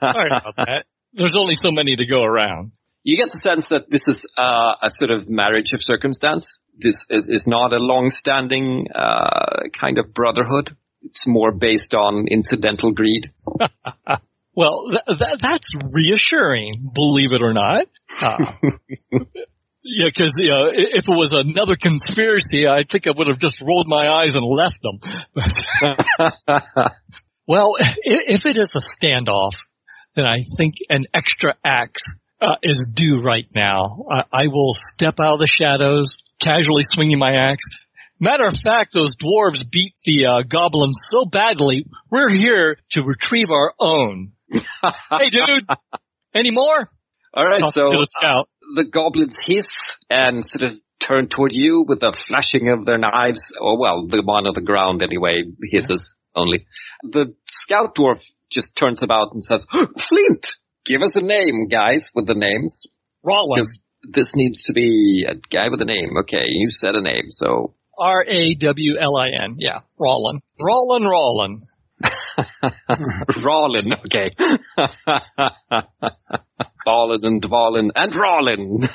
Sorry 0.01 0.29
about 0.31 0.57
that 0.57 0.85
there's 1.13 1.37
only 1.37 1.55
so 1.55 1.71
many 1.71 1.97
to 1.97 2.07
go 2.07 2.23
around. 2.23 2.73
You 3.03 3.17
get 3.17 3.33
the 3.33 3.41
sense 3.41 3.69
that 3.69 3.91
this 3.91 4.03
is 4.07 4.27
uh, 4.37 4.75
a 4.83 4.91
sort 4.91 5.11
of 5.11 5.29
marriage 5.29 5.73
of 5.73 5.83
circumstance. 5.83 6.59
This 6.77 6.97
is, 7.11 7.27
is 7.29 7.45
not 7.47 7.73
a 7.73 7.79
long-standing 7.79 8.87
uh, 8.95 9.69
kind 9.79 9.99
of 9.99 10.13
brotherhood. 10.13 10.77
It's 11.03 11.27
more 11.27 11.53
based 11.53 11.95
on 11.95 12.27
incidental 12.29 12.93
greed. 12.93 13.33
well, 14.59 14.91
th- 14.91 15.19
th- 15.19 15.39
that's 15.41 15.73
reassuring, 15.93 16.91
believe 16.93 17.33
it 17.33 17.43
or 17.43 17.55
not. 17.55 17.87
Uh, 18.21 18.39
yeah, 19.85 20.07
because 20.07 20.35
you 20.37 20.49
know, 20.49 20.65
if 20.73 21.05
it 21.07 21.17
was 21.17 21.33
another 21.33 21.77
conspiracy, 21.81 22.67
I 22.67 22.83
think 22.83 23.07
I 23.07 23.13
would 23.17 23.29
have 23.29 23.39
just 23.39 23.63
rolled 23.63 23.87
my 23.87 24.09
eyes 24.09 24.35
and 24.35 24.45
left 24.45 24.83
them. 24.83 24.99
well, 27.47 27.77
if 27.79 28.47
it 28.47 28.59
is 28.59 28.75
a 28.75 28.81
standoff, 28.81 29.53
then 30.17 30.27
I 30.27 30.39
think 30.57 30.75
an 30.91 31.05
extra 31.15 31.55
axe 31.65 32.03
uh, 32.41 32.57
is 32.61 32.91
due 32.93 33.23
right 33.23 33.47
now. 33.55 34.07
I, 34.11 34.25
I 34.33 34.47
will 34.49 34.75
step 34.75 35.21
out 35.21 35.35
of 35.35 35.39
the 35.39 35.47
shadows, 35.47 36.19
casually 36.41 36.83
swinging 36.83 37.21
my 37.21 37.31
axe. 37.31 37.65
Matter 38.19 38.47
of 38.47 38.57
fact, 38.57 38.93
those 38.93 39.15
dwarves 39.15 39.71
beat 39.71 39.93
the 40.05 40.27
uh, 40.27 40.43
goblins 40.43 40.99
so 41.07 41.27
badly, 41.27 41.87
we're 42.11 42.35
here 42.35 42.77
to 42.91 43.05
retrieve 43.05 43.51
our 43.53 43.73
own. 43.79 44.33
Hey, 44.51 45.31
dude, 45.31 45.67
any 46.35 46.51
more? 46.51 46.91
All 47.35 47.45
right, 47.45 47.61
Talk 47.61 47.75
so 47.75 47.85
to 47.85 47.99
the 47.99 48.07
scout. 48.07 48.49
Uh, 48.63 48.83
the 48.83 48.91
goblins 48.91 49.39
hiss 49.45 49.69
and 50.09 50.45
sort 50.45 50.73
of 50.73 50.79
turn 51.01 51.29
toward 51.29 51.53
you 51.53 51.85
with 51.87 52.03
a 52.03 52.17
flashing 52.27 52.69
of 52.69 52.85
their 52.87 52.99
knives. 52.99 53.53
Or 53.61 53.73
oh, 53.73 53.79
well, 53.79 54.07
the 54.07 54.23
one 54.23 54.47
on 54.47 54.55
the 54.55 54.61
ground 54.61 55.03
anyway 55.03 55.43
hisses 55.71 56.15
only. 56.35 56.67
The 57.03 57.35
scout 57.47 57.95
dwarf 57.97 58.21
just 58.51 58.69
turns 58.77 59.03
about 59.03 59.35
and 59.35 59.45
says, 59.45 59.67
Flint, 59.71 60.47
give 60.87 61.03
us 61.03 61.15
a 61.15 61.21
name, 61.21 61.69
guys, 61.71 62.07
with 62.15 62.27
the 62.27 62.35
names. 62.35 62.87
Rawlin. 63.25 63.65
This 64.11 64.33
needs 64.35 64.65
to 64.65 64.73
be 64.73 65.27
a 65.29 65.35
guy 65.35 65.69
with 65.71 65.83
a 65.83 65.85
name. 65.85 66.17
Okay, 66.21 66.47
you 66.47 66.71
said 66.71 66.95
a 66.95 67.03
name, 67.03 67.31
so. 67.31 67.75
R-A-W-L-I-N. 68.01 69.57
Yeah, 69.59 69.81
Rawlin. 69.99 70.41
Rawlin, 70.61 71.03
Rawlin. 71.03 71.63
Rawlin, 73.43 73.93
okay. 74.07 74.31
Balin 76.85 77.25
and 77.25 77.43
Dwalin 77.43 77.91
and 77.95 78.13
Rawlin. 78.15 78.89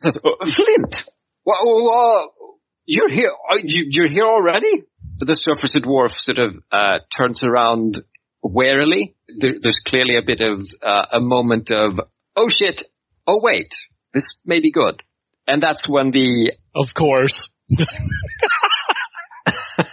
says, 0.00 0.18
uh, 0.24 0.30
Flint, 0.44 1.04
well, 1.44 1.90
uh, 1.90 2.46
you're 2.86 3.10
here, 3.10 3.32
you're 3.62 4.08
here 4.08 4.26
already? 4.26 4.84
the 5.20 5.34
surface 5.34 5.76
dwarf 5.76 6.10
sort 6.12 6.38
of 6.38 6.56
uh, 6.72 6.98
turns 7.16 7.42
around 7.44 8.02
warily. 8.42 9.14
There, 9.28 9.54
there's 9.60 9.80
clearly 9.84 10.16
a 10.16 10.22
bit 10.22 10.40
of 10.40 10.66
uh, 10.82 11.06
a 11.12 11.20
moment 11.20 11.70
of 11.70 12.00
oh 12.36 12.48
shit, 12.48 12.82
oh 13.26 13.40
wait, 13.42 13.72
this 14.12 14.24
may 14.44 14.60
be 14.60 14.70
good. 14.70 15.02
And 15.46 15.62
that's 15.62 15.86
when 15.88 16.10
the, 16.10 16.52
Of 16.74 16.94
course. 16.94 17.50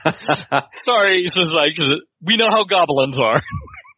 Sorry, 0.79 1.23
just 1.23 1.53
like, 1.53 1.73
we 2.21 2.37
know 2.37 2.49
how 2.49 2.63
goblins 2.63 3.19
are. 3.19 3.41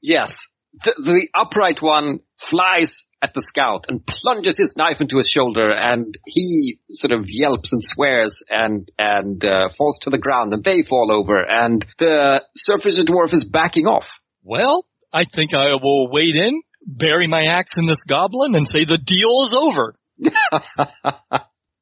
yes, 0.02 0.38
the, 0.84 0.94
the 0.98 1.28
upright 1.40 1.82
one 1.82 2.20
flies 2.50 3.06
at 3.22 3.34
the 3.34 3.42
scout 3.42 3.86
and 3.88 4.06
plunges 4.06 4.58
his 4.58 4.74
knife 4.76 4.98
into 5.00 5.18
his 5.18 5.30
shoulder 5.30 5.72
and 5.72 6.18
he 6.26 6.80
sort 6.92 7.12
of 7.12 7.26
yelps 7.28 7.72
and 7.72 7.82
swears 7.84 8.36
and, 8.50 8.92
and, 8.98 9.46
uh, 9.46 9.70
falls 9.78 9.98
to 10.02 10.10
the 10.10 10.18
ground 10.18 10.54
and 10.54 10.64
they 10.64 10.84
fall 10.88 11.10
over 11.12 11.42
and 11.42 11.86
the 12.00 12.42
surface 12.56 13.00
dwarf 13.00 13.34
is 13.34 13.48
backing 13.50 13.86
off. 13.86 14.06
Well, 14.44 14.86
I 15.14 15.24
think 15.24 15.54
I 15.56 15.76
will 15.82 16.12
wade 16.12 16.36
in, 16.36 16.60
bury 16.86 17.28
my 17.28 17.44
axe 17.44 17.78
in 17.78 17.86
this 17.86 18.04
goblin 18.04 18.56
and 18.56 18.68
say 18.68 18.84
the 18.84 18.98
deal 18.98 19.46
is 19.46 19.54
over. 19.54 19.96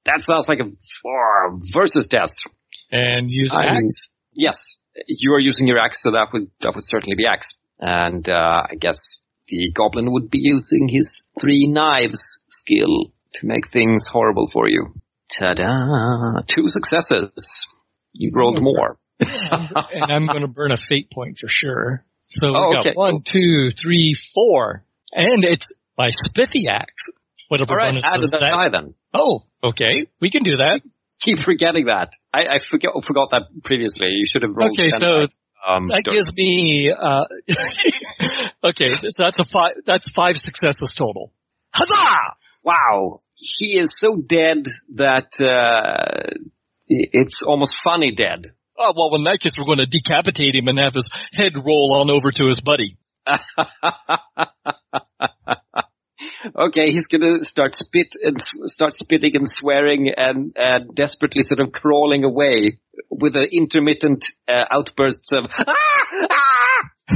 that 0.06 0.22
sounds 0.22 0.48
like 0.48 0.60
a 0.60 0.66
uh, 0.66 1.58
versus 1.74 2.08
test. 2.10 2.36
And 2.92 3.30
use 3.32 3.54
my 3.54 3.66
I- 3.66 3.76
axe. 3.78 4.10
Yes, 4.34 4.58
you 5.08 5.34
are 5.34 5.40
using 5.40 5.68
your 5.68 5.80
axe, 5.80 6.00
so 6.04 6.12
that 6.12 6.28
would 6.34 6.50
that 6.62 6.74
would 6.76 6.84
certainly 6.86 7.16
be 7.16 7.26
axe. 7.26 7.48
And 7.80 8.28
uh, 8.30 8.64
I 8.70 8.76
guess 8.80 9.00
the 9.48 9.72
goblin 9.74 10.12
would 10.14 10.30
be 10.30 10.40
using 10.40 10.88
his 10.90 11.14
three 11.40 11.68
knives 11.68 12.40
skill 12.50 13.12
to 13.36 13.48
make 13.48 13.70
things 13.72 14.06
horrible 14.08 14.50
for 14.54 14.68
you. 14.70 14.94
Ta-da! 15.38 16.42
Two 16.48 16.68
successes. 16.68 17.66
You 18.14 18.32
rolled 18.34 18.62
more. 18.62 18.98
and 19.20 20.12
I'm 20.12 20.28
going 20.28 20.42
to 20.42 20.48
burn 20.48 20.72
a 20.72 20.78
fate 20.78 21.10
point 21.12 21.38
for 21.40 21.48
sure. 21.48 22.04
So 22.28 22.48
we 22.48 22.54
Oh, 22.56 22.72
got 22.74 22.80
okay. 22.88 22.94
one, 22.94 23.22
two, 23.24 23.70
three, 23.70 24.16
four, 24.34 24.84
and 25.14 25.44
it's 25.46 25.72
my 25.98 26.10
spiffy 26.12 26.68
axe. 26.68 27.04
Whatever 27.50 27.72
All 27.74 27.78
right, 27.78 27.90
bonus 27.92 28.06
add 28.06 28.18
does 28.22 28.32
that 28.32 28.40
that. 28.42 28.70
then. 28.72 28.94
Oh, 29.14 29.42
okay, 29.64 30.08
we 30.20 30.30
can 30.30 30.44
do 30.44 30.58
that. 30.58 30.82
Keep 31.24 31.40
forgetting 31.40 31.86
that. 31.86 32.10
I, 32.34 32.40
I 32.40 32.60
forgot 32.70 32.94
forgot 33.06 33.30
that 33.32 33.44
previously. 33.64 34.08
You 34.08 34.26
should 34.28 34.42
have 34.42 34.52
rolled. 34.56 34.72
Okay, 34.72 34.90
so 34.90 35.06
um, 35.68 35.88
that 35.88 36.04
don't- 36.04 36.16
gives 36.16 36.32
me. 36.36 36.92
Uh, 36.92 37.26
okay, 38.70 38.96
so 38.96 39.10
that's 39.20 39.40
a 39.40 39.46
five. 39.46 39.76
That's 39.86 40.10
five 40.10 40.38
successes 40.38 40.94
total. 40.96 41.32
Huzzah! 41.74 42.36
wow, 42.64 43.22
he 43.36 43.80
is 43.80 43.98
so 43.98 44.18
dead 44.18 44.68
that 44.96 45.32
uh, 45.40 46.34
it's 46.88 47.44
almost 47.44 47.76
funny 47.84 48.16
dead. 48.16 48.54
Oh 48.78 48.94
well, 48.96 49.16
in 49.16 49.24
that 49.24 49.40
case, 49.40 49.54
we're 49.58 49.66
going 49.66 49.78
to 49.78 49.86
decapitate 49.86 50.56
him 50.56 50.68
and 50.68 50.80
have 50.80 50.96
his 50.96 51.08
head 51.34 51.54
roll 51.56 51.94
on 52.02 52.10
over 52.10 52.32
to 52.32 52.48
his 52.48 52.62
buddy. 52.62 52.98
okay, 56.56 56.92
he's 56.92 57.08
gonna 57.08 57.44
start 57.44 57.76
spit 57.76 58.14
and 58.22 58.42
start 58.66 58.94
spitting 58.96 59.36
and 59.36 59.48
swearing 59.48 60.12
and, 60.16 60.54
and 60.56 60.94
desperately 60.96 61.42
sort 61.44 61.60
of 61.60 61.72
crawling 61.72 62.24
away 62.24 62.80
with 63.10 63.34
the 63.34 63.44
intermittent 63.52 64.26
uh, 64.48 64.64
outbursts 64.72 65.32
of 65.32 65.46
ah, 65.58 65.74
ah! 66.32 67.16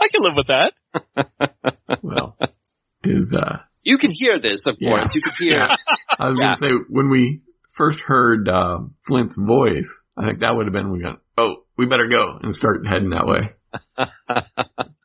I 0.00 0.08
can 0.08 0.22
live 0.22 0.34
with 0.36 0.46
that. 0.48 0.72
Well, 2.02 2.36
is 3.04 3.32
uh, 3.32 3.58
You 3.82 3.98
can 3.98 4.10
hear 4.12 4.40
this, 4.40 4.62
of 4.66 4.76
Yeah. 4.78 4.90
course. 4.90 5.08
You 5.14 5.20
can 5.22 5.32
hear. 5.38 5.68
I 6.18 6.28
was 6.28 6.36
Yeah. 6.38 6.54
gonna 6.54 6.56
say 6.56 6.84
when 6.88 7.08
we 7.10 7.42
first 7.74 8.00
heard 8.00 8.48
um, 8.48 8.94
Flint's 9.06 9.34
voice, 9.36 9.88
I 10.16 10.24
think 10.26 10.40
that 10.40 10.54
would 10.56 10.66
have 10.66 10.72
been 10.72 10.90
we 10.92 11.00
got. 11.00 11.20
Oh, 11.38 11.64
we 11.76 11.86
better 11.86 12.08
go 12.08 12.24
and 12.42 12.54
start 12.54 12.86
heading 12.86 13.10
that 13.10 13.26
way. 13.26 13.54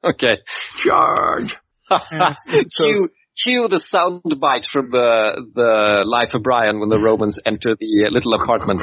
okay. 0.03 0.37
Charge! 0.77 1.55
so 2.67 2.83
cue, 2.85 3.09
cue 3.43 3.67
the 3.69 3.79
sound 3.79 4.21
bite 4.39 4.65
from 4.71 4.91
the 4.91 5.45
the 5.53 6.03
Life 6.05 6.33
of 6.33 6.43
Brian 6.43 6.79
when 6.79 6.89
the 6.89 6.99
Romans 6.99 7.37
enter 7.45 7.75
the 7.79 8.05
uh, 8.07 8.11
little 8.11 8.33
apartment. 8.33 8.81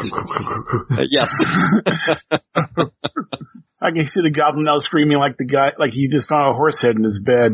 Uh, 0.91 1.05
yes. 1.11 1.31
I 3.81 3.93
can 3.95 4.07
see 4.07 4.23
the 4.23 4.31
goblin 4.31 4.65
now 4.65 4.79
screaming 4.79 5.19
like 5.19 5.37
the 5.37 5.47
guy, 5.47 5.69
like 5.79 5.93
he 5.93 6.09
just 6.09 6.29
found 6.29 6.51
a 6.51 6.57
horse 6.57 6.81
head 6.83 6.97
in 6.97 7.05
his 7.05 7.21
bed. 7.25 7.53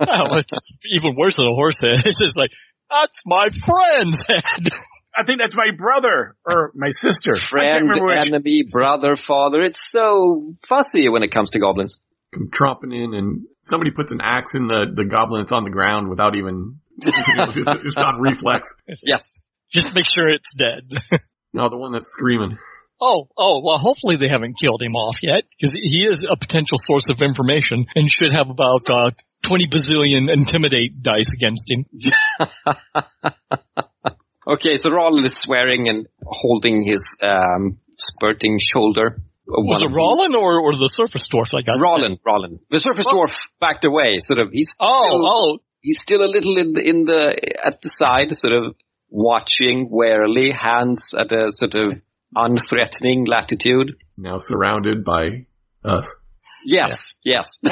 Oh, 0.00 0.36
it's 0.36 0.52
even 0.90 1.14
worse 1.16 1.36
than 1.36 1.46
a 1.46 1.54
horse 1.54 1.80
head. 1.80 2.02
It's 2.04 2.18
just 2.18 2.36
like 2.36 2.50
that's 2.90 3.22
my 3.26 3.48
friend's 3.66 4.18
head. 4.26 4.68
I 5.16 5.24
think 5.24 5.38
that's 5.40 5.54
my 5.54 5.70
brother 5.76 6.36
or 6.44 6.72
my 6.74 6.90
sister. 6.90 7.36
Friend, 7.48 7.88
remember 7.88 8.06
which. 8.06 8.26
enemy, 8.26 8.64
brother, 8.68 9.16
father. 9.16 9.62
It's 9.62 9.80
so 9.90 10.54
fussy 10.68 11.08
when 11.08 11.22
it 11.22 11.32
comes 11.32 11.50
to 11.50 11.60
goblins. 11.60 12.00
Come 12.34 12.50
tromping 12.50 12.92
in 12.92 13.14
and 13.14 13.46
somebody 13.62 13.92
puts 13.92 14.10
an 14.10 14.20
axe 14.22 14.54
in 14.54 14.66
the, 14.66 14.86
the 14.92 15.04
goblin 15.04 15.42
that's 15.42 15.52
on 15.52 15.64
the 15.64 15.70
ground 15.70 16.08
without 16.08 16.34
even, 16.34 16.80
it's 16.98 17.54
just, 17.54 17.56
it's 17.56 17.96
on 17.96 18.20
reflex. 18.20 18.68
Yes. 18.86 19.22
Just 19.72 19.94
make 19.94 20.10
sure 20.10 20.28
it's 20.28 20.52
dead. 20.54 20.90
No, 21.52 21.70
the 21.70 21.76
one 21.76 21.92
that's 21.92 22.10
screaming. 22.10 22.58
Oh, 23.00 23.28
oh, 23.38 23.60
well, 23.64 23.78
hopefully 23.78 24.16
they 24.16 24.28
haven't 24.28 24.58
killed 24.60 24.82
him 24.82 24.96
off 24.96 25.16
yet, 25.22 25.44
because 25.50 25.74
he 25.74 26.04
is 26.08 26.26
a 26.28 26.36
potential 26.36 26.78
source 26.80 27.04
of 27.08 27.22
information 27.22 27.86
and 27.94 28.10
should 28.10 28.32
have 28.32 28.50
about, 28.50 28.90
uh, 28.90 29.10
20 29.42 29.68
bazillion 29.68 30.32
intimidate 30.32 31.00
dice 31.00 31.32
against 31.32 31.70
him. 31.70 31.86
Okay, 34.46 34.76
so 34.76 34.90
Roland 34.90 35.24
is 35.24 35.38
swearing 35.38 35.88
and 35.88 36.06
holding 36.22 36.84
his 36.84 37.02
um, 37.22 37.78
spurting 37.96 38.58
shoulder. 38.60 39.22
Was 39.46 39.82
it 39.82 39.92
Rawlin 39.92 40.34
or, 40.34 40.60
or 40.60 40.72
the 40.72 40.88
surface 40.88 41.28
dwarf 41.28 41.52
Like 41.52 41.66
got 41.66 41.78
Roland, 41.78 42.18
Roland. 42.24 42.60
The 42.70 42.78
surface 42.78 43.04
dwarf 43.04 43.34
backed 43.60 43.84
away, 43.84 44.18
sort 44.20 44.38
of. 44.38 44.48
He's 44.52 44.74
Oh, 44.80 45.02
still, 45.04 45.28
oh, 45.28 45.58
he's 45.82 46.00
still 46.00 46.22
a 46.24 46.30
little 46.30 46.56
in 46.56 46.72
the, 46.72 46.80
in 46.80 47.04
the 47.04 47.56
at 47.62 47.80
the 47.82 47.90
side, 47.90 48.28
sort 48.32 48.54
of 48.54 48.74
watching 49.10 49.88
warily, 49.90 50.50
hands 50.50 51.12
at 51.18 51.30
a 51.30 51.48
sort 51.50 51.74
of 51.74 52.00
unthreatening 52.34 53.28
latitude. 53.28 53.96
Now 54.16 54.38
surrounded 54.38 55.04
by 55.04 55.46
us. 55.84 56.08
Yes, 56.64 57.12
yes. 57.22 57.58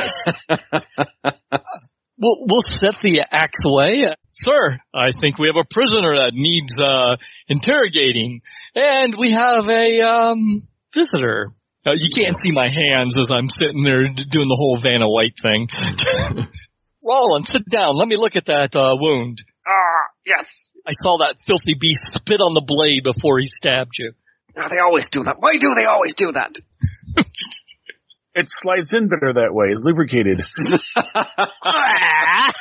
we'll, 2.19 2.37
we'll 2.47 2.63
set 2.63 2.97
the 2.97 3.27
axe 3.31 3.65
away. 3.65 4.15
Sir, 4.33 4.79
I 4.95 5.13
think 5.19 5.39
we 5.39 5.47
have 5.49 5.57
a 5.57 5.67
prisoner 5.69 6.17
that 6.17 6.33
needs, 6.35 6.75
uh, 6.79 7.17
interrogating. 7.49 8.43
And 8.75 9.17
we 9.17 9.33
have 9.33 9.69
a, 9.69 10.01
um, 10.01 10.69
visitor. 10.95 11.53
Uh, 11.85 11.93
you 11.95 12.09
can't 12.15 12.37
see 12.37 12.53
my 12.53 12.69
hands 12.69 13.17
as 13.19 13.33
I'm 13.33 13.49
sitting 13.49 13.83
there 13.83 14.07
doing 14.09 14.49
the 14.49 14.57
whole 14.57 14.79
Vanna 14.81 15.09
White 15.09 15.37
thing. 15.37 15.67
Roland, 17.05 17.47
sit 17.47 17.69
down. 17.69 17.97
Let 17.97 18.07
me 18.07 18.17
look 18.17 18.37
at 18.37 18.47
that, 18.47 18.77
uh, 18.77 18.95
wound. 18.99 19.43
Ah, 19.67 20.07
yes. 20.25 20.71
I 20.87 20.93
saw 20.93 21.19
that 21.19 21.37
filthy 21.45 21.75
beast 21.79 22.07
spit 22.07 22.41
on 22.41 22.55
the 22.55 22.63
blade 22.65 23.03
before 23.03 23.41
he 23.41 23.47
stabbed 23.47 23.99
you. 23.99 24.13
Ah, 24.57 24.69
they 24.69 24.79
always 24.79 25.09
do 25.09 25.25
that. 25.25 25.37
Why 25.39 25.55
do 25.59 25.75
they 25.77 25.87
always 25.87 26.15
do 26.15 26.33
that? 26.33 26.55
It 28.35 28.47
slides 28.49 28.95
in 28.95 29.09
better 29.09 29.35
that 29.35 29.53
way, 29.53 29.75
lubricated. 29.75 30.41
I 31.05 32.53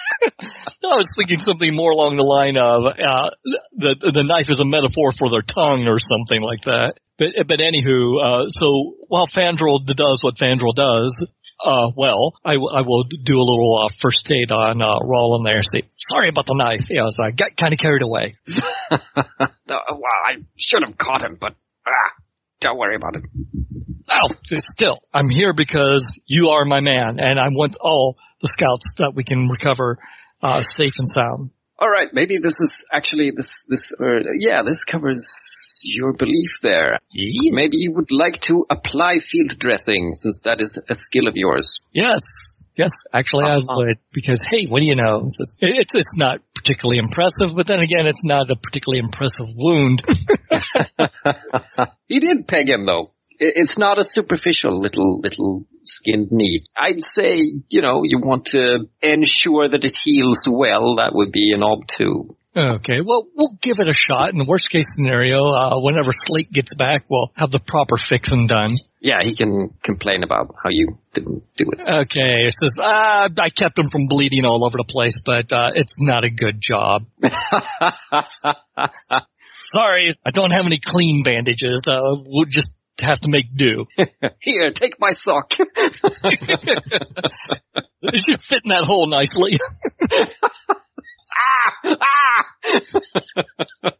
was 0.84 1.16
thinking 1.16 1.40
something 1.40 1.74
more 1.74 1.92
along 1.92 2.18
the 2.18 2.24
line 2.24 2.58
of 2.58 2.84
uh, 2.92 3.30
the 3.72 4.12
the 4.12 4.24
knife 4.28 4.50
is 4.50 4.60
a 4.60 4.66
metaphor 4.66 5.12
for 5.18 5.30
their 5.30 5.42
tongue 5.42 5.88
or 5.88 5.98
something 5.98 6.42
like 6.42 6.64
that. 6.64 6.96
But 7.22 7.48
but 7.48 7.60
anywho, 7.60 8.18
uh, 8.18 8.50
so 8.50 8.96
while 9.08 9.28
Fandral 9.28 9.86
does 9.86 10.24
what 10.24 10.38
Fandral 10.38 10.74
does, 10.74 11.14
uh, 11.64 11.92
well, 11.96 12.34
I, 12.44 12.54
w- 12.54 12.72
I 12.74 12.82
will 12.82 13.04
do 13.04 13.38
a 13.38 13.46
little 13.46 13.86
uh, 13.86 13.94
first 14.00 14.32
aid 14.32 14.52
on 14.52 14.82
uh, 14.82 15.06
Roland 15.06 15.46
there. 15.46 15.62
Say 15.62 15.84
sorry 15.96 16.30
about 16.30 16.48
the 16.48 16.56
knife. 16.56 16.90
Yeah, 16.90 17.02
I 17.02 17.04
was 17.04 17.20
uh, 17.20 17.30
got 17.36 17.56
kind 17.56 17.74
of 17.74 17.80
carried 17.80 18.02
away. 18.02 18.34
Uh, 19.72 19.94
well, 19.94 20.20
I 20.26 20.44
should 20.58 20.84
have 20.86 20.98
caught 20.98 21.22
him, 21.24 21.38
but 21.40 21.54
ah, 21.88 22.24
don't 22.60 22.78
worry 22.78 22.98
about 22.98 23.16
it. 23.16 23.24
Oh, 24.10 24.58
still, 24.58 25.00
I'm 25.14 25.30
here 25.30 25.54
because 25.54 26.20
you 26.26 26.50
are 26.50 26.66
my 26.66 26.82
man, 26.82 27.20
and 27.20 27.40
I 27.40 27.48
want 27.50 27.78
all 27.80 28.18
the 28.42 28.50
scouts 28.50 28.96
that 28.98 29.14
we 29.16 29.24
can 29.24 29.48
recover 29.48 29.98
uh, 30.42 30.62
safe 30.62 30.92
and 30.98 31.08
sound. 31.08 31.52
All 31.80 31.90
right, 31.90 32.10
maybe 32.12 32.38
this 32.38 32.56
is 32.60 32.82
actually 32.92 33.32
this 33.34 33.64
this 33.70 33.94
uh, 33.98 34.20
yeah, 34.38 34.64
this 34.66 34.84
covers 34.84 35.26
your 35.84 36.14
belief 36.14 36.52
there. 36.62 37.00
Maybe 37.14 37.78
you 37.78 37.94
would 37.94 38.12
like 38.12 38.42
to 38.44 38.66
apply 38.70 39.20
field 39.20 39.60
dressing 39.60 40.14
since 40.16 40.40
that 40.46 40.62
is 40.62 40.78
a 40.90 40.96
skill 40.96 41.28
of 41.28 41.36
yours. 41.36 41.82
Yes, 41.94 42.22
yes, 42.78 42.92
actually 43.14 43.46
I 43.46 43.58
Uh-huh. 43.58 43.76
would 43.78 43.98
because 44.14 44.44
hey, 44.50 44.66
what 44.68 44.82
do 44.82 44.88
you 44.88 44.96
know? 44.96 45.22
It's 45.26 45.38
just- 45.40 45.58
it's 45.62 45.96
it's 45.96 46.18
not 46.18 46.40
particularly 46.56 47.00
impressive, 47.00 47.56
but 47.56 47.68
then 47.68 47.80
again, 47.80 48.08
it's 48.08 48.24
not 48.26 48.50
a 48.52 48.56
particularly 48.56 49.00
impressive 49.00 49.48
wound. 49.56 50.02
he 52.08 52.20
did 52.20 52.48
peg 52.48 52.70
him 52.70 52.86
though. 52.86 53.12
It's 53.44 53.76
not 53.78 53.98
a 53.98 54.04
superficial 54.04 54.80
little 54.80 55.20
little 55.20 55.66
skinned 55.84 56.32
knee. 56.32 56.64
I'd 56.78 57.02
say, 57.04 57.38
you 57.70 57.82
know, 57.82 58.04
you 58.04 58.20
want 58.20 58.46
to 58.48 58.86
ensure 59.02 59.68
that 59.68 59.84
it 59.84 59.98
heals 60.04 60.48
well. 60.48 60.98
That 60.98 61.16
would 61.16 61.32
be 61.32 61.52
an 61.56 61.64
ob 61.64 61.88
too. 61.88 62.38
Okay, 62.56 63.00
well, 63.06 63.28
we'll 63.34 63.58
give 63.62 63.80
it 63.80 63.88
a 63.88 63.94
shot. 63.94 64.32
In 64.34 64.38
the 64.38 64.46
worst 64.46 64.70
case 64.70 64.88
scenario, 64.94 65.54
uh, 65.54 65.80
whenever 65.80 66.12
Slate 66.14 66.52
gets 66.52 66.76
back, 66.76 67.06
we'll 67.10 67.32
have 67.36 67.50
the 67.50 67.60
proper 67.60 67.96
fixing 67.96 68.46
done. 68.46 68.76
Yeah, 69.00 69.24
he 69.24 69.38
can 69.38 69.70
complain 69.82 70.24
about 70.24 70.54
how 70.62 70.70
you 70.70 71.00
didn't 71.14 71.44
do 71.56 71.72
it. 71.72 71.80
Okay, 71.80 72.46
it 72.48 72.54
says, 72.54 72.78
uh, 72.84 73.30
I 73.40 73.50
kept 73.56 73.80
him 73.80 73.90
from 73.90 74.08
bleeding 74.08 74.46
all 74.46 74.66
over 74.66 74.78
the 74.78 74.84
place, 74.84 75.20
but, 75.26 75.54
uh, 75.54 75.72
it's 75.76 75.96
not 76.02 76.26
a 76.26 76.30
good 76.30 76.60
job. 76.60 77.06
Sorry, 79.64 80.10
I 80.26 80.32
don't 80.32 80.52
have 80.52 80.66
any 80.66 80.80
clean 80.84 81.24
bandages. 81.24 81.88
Uh, 81.88 82.18
we'll 82.26 82.50
just 82.50 82.70
have 83.00 83.20
to 83.22 83.30
make 83.30 83.46
do. 83.56 83.86
Here, 84.40 84.72
take 84.74 85.00
my 85.00 85.14
sock. 85.14 85.54
it 85.58 86.00
should 88.18 88.42
fit 88.42 88.66
in 88.66 88.70
that 88.70 88.84
hole 88.84 89.08
nicely. 89.08 89.58
Ah! 91.42 91.98
Ah! 92.02 92.46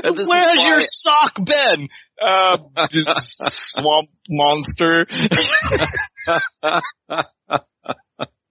so 0.00 0.12
where's 0.14 0.62
your 0.62 0.80
sock 0.80 1.34
been? 1.44 1.88
Uh, 2.20 2.56
swamp 3.52 4.10
monster. 4.28 5.06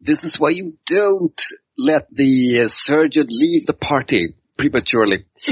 this 0.01 0.23
is 0.23 0.37
why 0.39 0.49
you 0.49 0.77
don't 0.85 1.41
let 1.77 2.07
the 2.11 2.63
uh, 2.65 2.67
surgeon 2.67 3.27
leave 3.29 3.65
the 3.67 3.73
party 3.73 4.35
prematurely. 4.57 5.25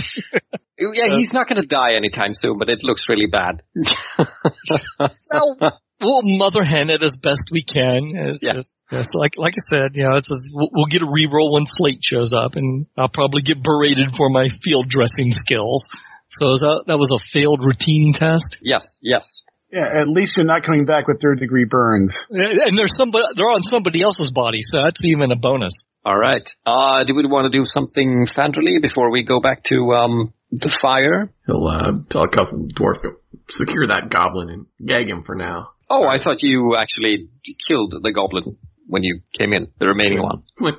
yeah, 0.78 1.18
he's 1.18 1.34
not 1.34 1.48
going 1.48 1.62
to 1.62 1.68
die 1.68 1.94
anytime 1.96 2.34
soon, 2.34 2.58
but 2.58 2.70
it 2.70 2.84
looks 2.84 3.04
really 3.08 3.28
bad. 3.28 3.62
well, 4.98 5.80
we'll 6.02 6.22
mother 6.24 6.64
hen 6.64 6.90
it 6.90 7.04
as 7.04 7.16
best 7.18 7.50
we 7.52 7.64
can. 7.64 8.12
It's 8.16 8.44
yeah. 8.44 8.54
Just, 8.54 8.76
yes, 8.92 9.14
like 9.14 9.38
like 9.38 9.54
I 9.56 9.64
said, 9.64 9.92
you 9.96 10.04
know, 10.04 10.16
it's 10.16 10.30
just, 10.30 10.52
we'll, 10.54 10.70
we'll 10.72 10.86
get 10.86 11.02
a 11.02 11.08
reroll 11.08 11.54
when 11.54 11.66
Slate 11.66 12.04
shows 12.04 12.34
up, 12.34 12.56
and 12.56 12.88
I'll 12.98 13.08
probably 13.08 13.42
get 13.42 13.64
berated 13.64 14.16
for 14.16 14.30
my 14.30 14.50
field 14.62 14.88
dressing 14.90 15.32
skills. 15.32 15.88
So 16.28 16.48
that 16.48 16.84
that 16.88 16.98
was 16.98 17.12
a 17.12 17.22
failed 17.32 17.64
routine 17.64 18.14
test? 18.14 18.58
Yes, 18.62 18.98
yes. 19.02 19.42
Yeah, 19.72 20.02
at 20.02 20.08
least 20.08 20.38
you're 20.38 20.46
not 20.46 20.64
coming 20.64 20.86
back 20.86 21.08
with 21.08 21.20
third 21.20 21.40
degree 21.40 21.66
burns. 21.66 22.26
And 22.30 22.78
there's 22.78 22.96
somebody, 22.96 23.26
they're 23.36 23.50
on 23.50 23.64
somebody 23.64 24.02
else's 24.02 24.32
body, 24.32 24.62
so 24.62 24.82
that's 24.82 25.04
even 25.04 25.32
a 25.32 25.36
bonus. 25.36 25.84
All 26.06 26.18
right. 26.18 26.48
Uh, 26.66 27.04
do 27.04 27.14
we 27.14 27.28
want 27.28 27.52
to 27.52 27.58
do 27.58 27.66
something 27.66 28.28
Fandral 28.28 28.82
before 28.82 29.12
we 29.12 29.24
go 29.24 29.42
back 29.42 29.64
to, 29.66 29.92
um, 29.94 30.34
the 30.52 30.72
fire? 30.82 31.30
He'll, 31.46 31.68
uh, 31.68 31.92
tell 32.08 32.24
a 32.24 32.30
couple 32.30 32.68
dwarf 32.68 33.02
to 33.02 33.18
secure 33.50 33.88
that 33.88 34.10
goblin 34.10 34.50
and 34.50 34.66
gag 34.88 35.10
him 35.10 35.24
for 35.24 35.36
now. 35.36 35.72
Oh, 35.90 36.08
I 36.08 36.22
thought 36.24 36.42
you 36.42 36.76
actually 36.78 37.30
killed 37.68 37.94
the 38.02 38.12
goblin 38.12 38.58
when 38.88 39.04
you 39.04 39.22
came 39.34 39.54
in, 39.54 39.68
the 39.80 39.88
remaining 39.88 40.22
one. 40.22 40.44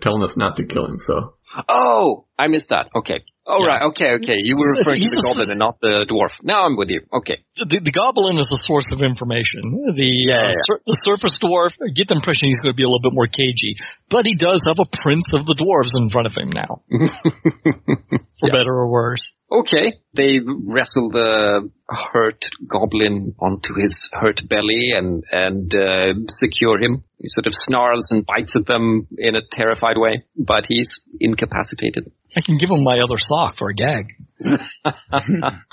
Telling 0.00 0.22
us 0.22 0.36
not 0.36 0.56
to 0.56 0.64
kill 0.64 0.86
him, 0.86 0.98
so. 1.06 1.34
Oh, 1.68 2.26
I 2.38 2.48
missed 2.48 2.70
that. 2.70 2.90
Okay. 2.94 3.24
Oh 3.46 3.60
yeah. 3.60 3.76
right, 3.76 3.82
okay, 3.92 4.16
okay. 4.24 4.40
You 4.40 4.56
were 4.56 4.80
referring 4.80 5.04
to 5.04 5.12
the 5.12 5.20
goblin 5.20 5.50
and 5.52 5.60
not 5.60 5.76
the 5.76 6.08
dwarf. 6.08 6.32
Now 6.40 6.64
I'm 6.64 6.80
with 6.80 6.88
you. 6.88 7.04
Okay. 7.12 7.44
The, 7.60 7.76
the 7.84 7.92
goblin 7.92 8.40
is 8.40 8.48
a 8.48 8.56
source 8.64 8.88
of 8.88 9.04
information. 9.04 9.60
The 9.68 10.08
yeah, 10.08 10.48
uh, 10.48 10.48
yeah. 10.48 10.64
Sur- 10.64 10.82
the 10.88 10.96
surface 11.04 11.36
dwarf, 11.44 11.76
I 11.76 11.92
get 11.92 12.08
the 12.08 12.16
impression 12.16 12.48
he's 12.48 12.64
going 12.64 12.72
to 12.72 12.80
be 12.80 12.88
a 12.88 12.88
little 12.88 13.04
bit 13.04 13.12
more 13.12 13.28
cagey, 13.28 13.76
but 14.08 14.24
he 14.24 14.32
does 14.32 14.64
have 14.64 14.80
a 14.80 14.88
prince 14.88 15.36
of 15.36 15.44
the 15.44 15.52
dwarves 15.60 15.92
in 15.92 16.08
front 16.08 16.24
of 16.24 16.32
him 16.32 16.48
now, 16.56 16.80
for 18.40 18.48
yeah. 18.48 18.56
better 18.56 18.72
or 18.72 18.88
worse. 18.88 19.36
Okay, 19.60 20.00
they 20.14 20.40
wrestle 20.42 21.10
the 21.10 21.70
hurt 21.88 22.44
goblin 22.66 23.36
onto 23.38 23.74
his 23.80 24.08
hurt 24.12 24.40
belly 24.48 24.90
and 24.96 25.22
and 25.30 25.72
uh, 25.72 26.14
secure 26.28 26.80
him. 26.82 27.04
He 27.18 27.28
sort 27.28 27.46
of 27.46 27.52
snarls 27.54 28.08
and 28.10 28.26
bites 28.26 28.56
at 28.56 28.66
them 28.66 29.06
in 29.16 29.36
a 29.36 29.42
terrified 29.52 29.96
way, 29.96 30.24
but 30.36 30.64
he's 30.66 31.00
incapacitated. 31.20 32.10
I 32.36 32.40
can 32.40 32.56
give 32.56 32.70
him 32.70 32.82
my 32.82 32.98
other 32.98 33.16
sock 33.16 33.56
for 33.56 33.68
a 33.68 33.74
gag. 33.74 34.06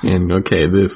and 0.03 0.31
okay, 0.31 0.67
this 0.71 0.93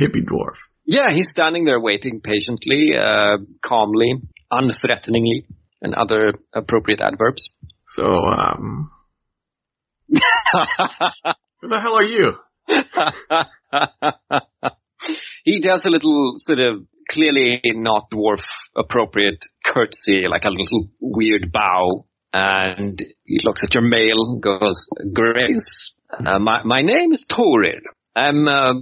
hippie 0.00 0.24
dwarf. 0.24 0.58
Yeah, 0.84 1.12
he's 1.12 1.30
standing 1.32 1.64
there 1.64 1.80
waiting 1.80 2.20
patiently, 2.20 2.92
uh, 2.96 3.38
calmly, 3.64 4.14
unthreateningly, 4.50 5.44
and 5.82 5.94
other 5.94 6.34
appropriate 6.54 7.00
adverbs. 7.00 7.50
So, 7.96 8.06
um, 8.06 8.90
who 11.60 11.68
the 11.68 11.80
hell 11.80 11.96
are 11.96 12.04
you? 12.04 12.34
he 15.44 15.60
does 15.60 15.82
a 15.84 15.90
little 15.90 16.34
sort 16.38 16.58
of 16.58 16.86
clearly 17.08 17.60
not 17.64 18.10
dwarf 18.10 18.42
appropriate 18.76 19.44
curtsy, 19.64 20.26
like 20.28 20.44
a 20.44 20.50
little 20.50 20.90
weird 21.00 21.52
bow 21.52 22.04
and 22.32 23.00
he 23.24 23.40
looks 23.44 23.62
at 23.64 23.74
your 23.74 23.82
mail, 23.82 24.38
goes, 24.38 24.86
Grace, 25.12 25.94
uh, 26.24 26.38
my, 26.38 26.62
my 26.64 26.82
name 26.82 27.12
is 27.12 27.24
Torir. 27.28 27.80
I'm, 28.14 28.48
uh, 28.48 28.74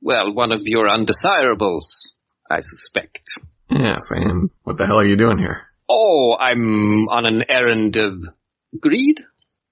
well, 0.00 0.32
one 0.32 0.52
of 0.52 0.60
your 0.64 0.88
undesirables, 0.88 2.14
I 2.50 2.60
suspect. 2.60 3.22
Yes, 3.70 4.04
and 4.10 4.50
what 4.62 4.78
the 4.78 4.86
hell 4.86 4.98
are 4.98 5.06
you 5.06 5.16
doing 5.16 5.38
here? 5.38 5.62
Oh, 5.88 6.36
I'm 6.38 7.08
on 7.08 7.26
an 7.26 7.44
errand 7.48 7.96
of 7.96 8.80
greed, 8.80 9.20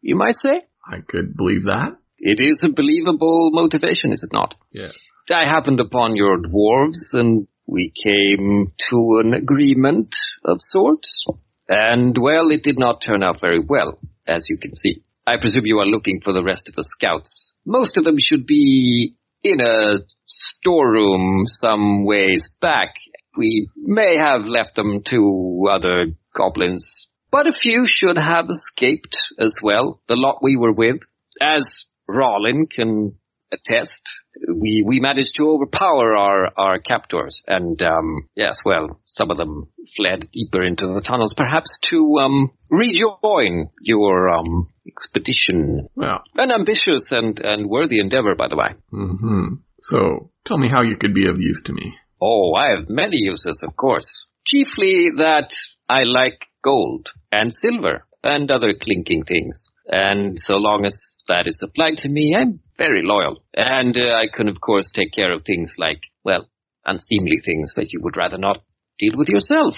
you 0.01 0.17
might 0.17 0.37
say. 0.37 0.63
I 0.87 0.99
could 1.07 1.37
believe 1.37 1.65
that. 1.65 1.97
It 2.19 2.41
is 2.41 2.61
a 2.63 2.73
believable 2.73 3.51
motivation, 3.53 4.13
is 4.13 4.23
it 4.23 4.33
not? 4.33 4.55
Yes. 4.71 4.93
I 5.31 5.45
happened 5.45 5.81
upon 5.81 6.17
your 6.17 6.39
dwarves 6.39 7.13
and 7.13 7.49
we 7.67 7.93
came 7.93 8.73
to 8.91 9.23
an 9.25 9.35
agreement 9.35 10.15
of 10.45 10.59
sorts. 10.61 11.25
And 11.69 12.17
well, 12.19 12.51
it 12.51 12.63
did 12.63 12.79
not 12.79 13.03
turn 13.03 13.23
out 13.23 13.41
very 13.41 13.61
well, 13.61 13.99
as 14.27 14.47
you 14.49 14.57
can 14.57 14.75
see. 14.75 15.03
I 15.27 15.37
presume 15.41 15.67
you 15.67 15.81
are 15.81 15.87
looking 15.87 16.21
for 16.23 16.33
the 16.33 16.45
rest 16.45 16.69
of 16.69 16.77
the 16.77 16.85
scouts. 16.85 17.53
Most 17.67 17.97
of 17.97 18.05
them 18.05 18.17
should 18.19 18.47
be 18.47 19.17
in 19.43 19.61
a 19.61 19.99
storeroom 20.25 21.45
some 21.47 22.05
ways 22.05 22.49
back. 22.61 22.95
We 23.37 23.69
may 23.77 24.17
have 24.17 24.43
left 24.43 24.77
them 24.77 25.03
to 25.07 25.69
other 25.71 26.13
goblins, 26.35 27.09
but 27.33 27.49
a 27.49 27.53
few 27.53 27.87
should 27.87 28.17
have 28.17 28.49
escaped 28.49 29.17
as 29.39 29.57
well, 29.61 30.01
the 30.07 30.15
lot 30.17 30.39
we 30.43 30.57
were 30.57 30.73
with. 30.73 31.01
As 31.43 31.87
Rawlin 32.09 32.67
can 32.67 33.17
attest, 33.53 34.03
we 34.49 34.83
we 34.87 35.01
managed 35.01 35.37
to 35.37 35.49
overpower 35.49 36.17
our 36.17 36.51
our 36.57 36.79
captors, 36.79 37.43
and 37.47 37.81
um, 37.83 38.29
yes, 38.35 38.59
well, 38.65 39.01
some 39.07 39.31
of 39.31 39.37
them 39.37 39.69
fled 39.97 40.29
deeper 40.33 40.63
into 40.63 40.87
the 40.87 41.01
tunnels, 41.01 41.35
perhaps 41.37 41.79
to 41.91 42.19
um, 42.21 42.51
rejoin 42.71 43.69
your 43.81 44.29
um, 44.29 44.69
expedition. 44.87 45.89
Well, 45.95 46.23
an 46.35 46.51
ambitious 46.51 47.11
and 47.11 47.39
and 47.39 47.69
worthy 47.69 48.01
endeavor, 48.01 48.35
by 48.35 48.49
the 48.49 48.57
way. 48.57 48.75
Mm-hmm. 48.93 49.55
So, 49.81 50.31
tell 50.45 50.59
me 50.59 50.69
how 50.69 50.83
you 50.83 50.97
could 50.97 51.15
be 51.15 51.29
of 51.29 51.39
use 51.39 51.63
to 51.65 51.73
me. 51.73 51.95
Oh, 52.21 52.55
I 52.55 52.71
have 52.71 52.89
many 52.89 53.19
uses, 53.19 53.63
of 53.67 53.77
course. 53.77 54.27
Chiefly 54.47 55.11
that 55.19 55.51
I 55.89 56.05
like 56.05 56.47
gold 56.65 57.09
and 57.31 57.55
silver 57.55 58.07
and 58.23 58.51
other 58.51 58.73
clinking 58.81 59.25
things. 59.25 59.67
And 59.89 60.39
so 60.41 60.57
long 60.57 60.85
as 60.85 60.99
that 61.29 61.47
is 61.47 61.61
applied 61.63 61.99
to 61.99 62.09
me, 62.09 62.37
I'm 62.39 62.61
very 62.77 63.03
loyal. 63.03 63.43
And 63.55 63.97
uh, 63.97 64.15
I 64.15 64.27
can, 64.33 64.49
of 64.49 64.61
course, 64.61 64.91
take 64.93 65.13
care 65.13 65.33
of 65.33 65.45
things 65.45 65.73
like, 65.79 66.01
well, 66.25 66.49
unseemly 66.85 67.41
things 67.45 67.73
that 67.77 67.93
you 67.93 68.01
would 68.03 68.17
rather 68.17 68.39
not 68.39 68.63
deal 68.99 69.17
with 69.17 69.29
yourself. 69.29 69.75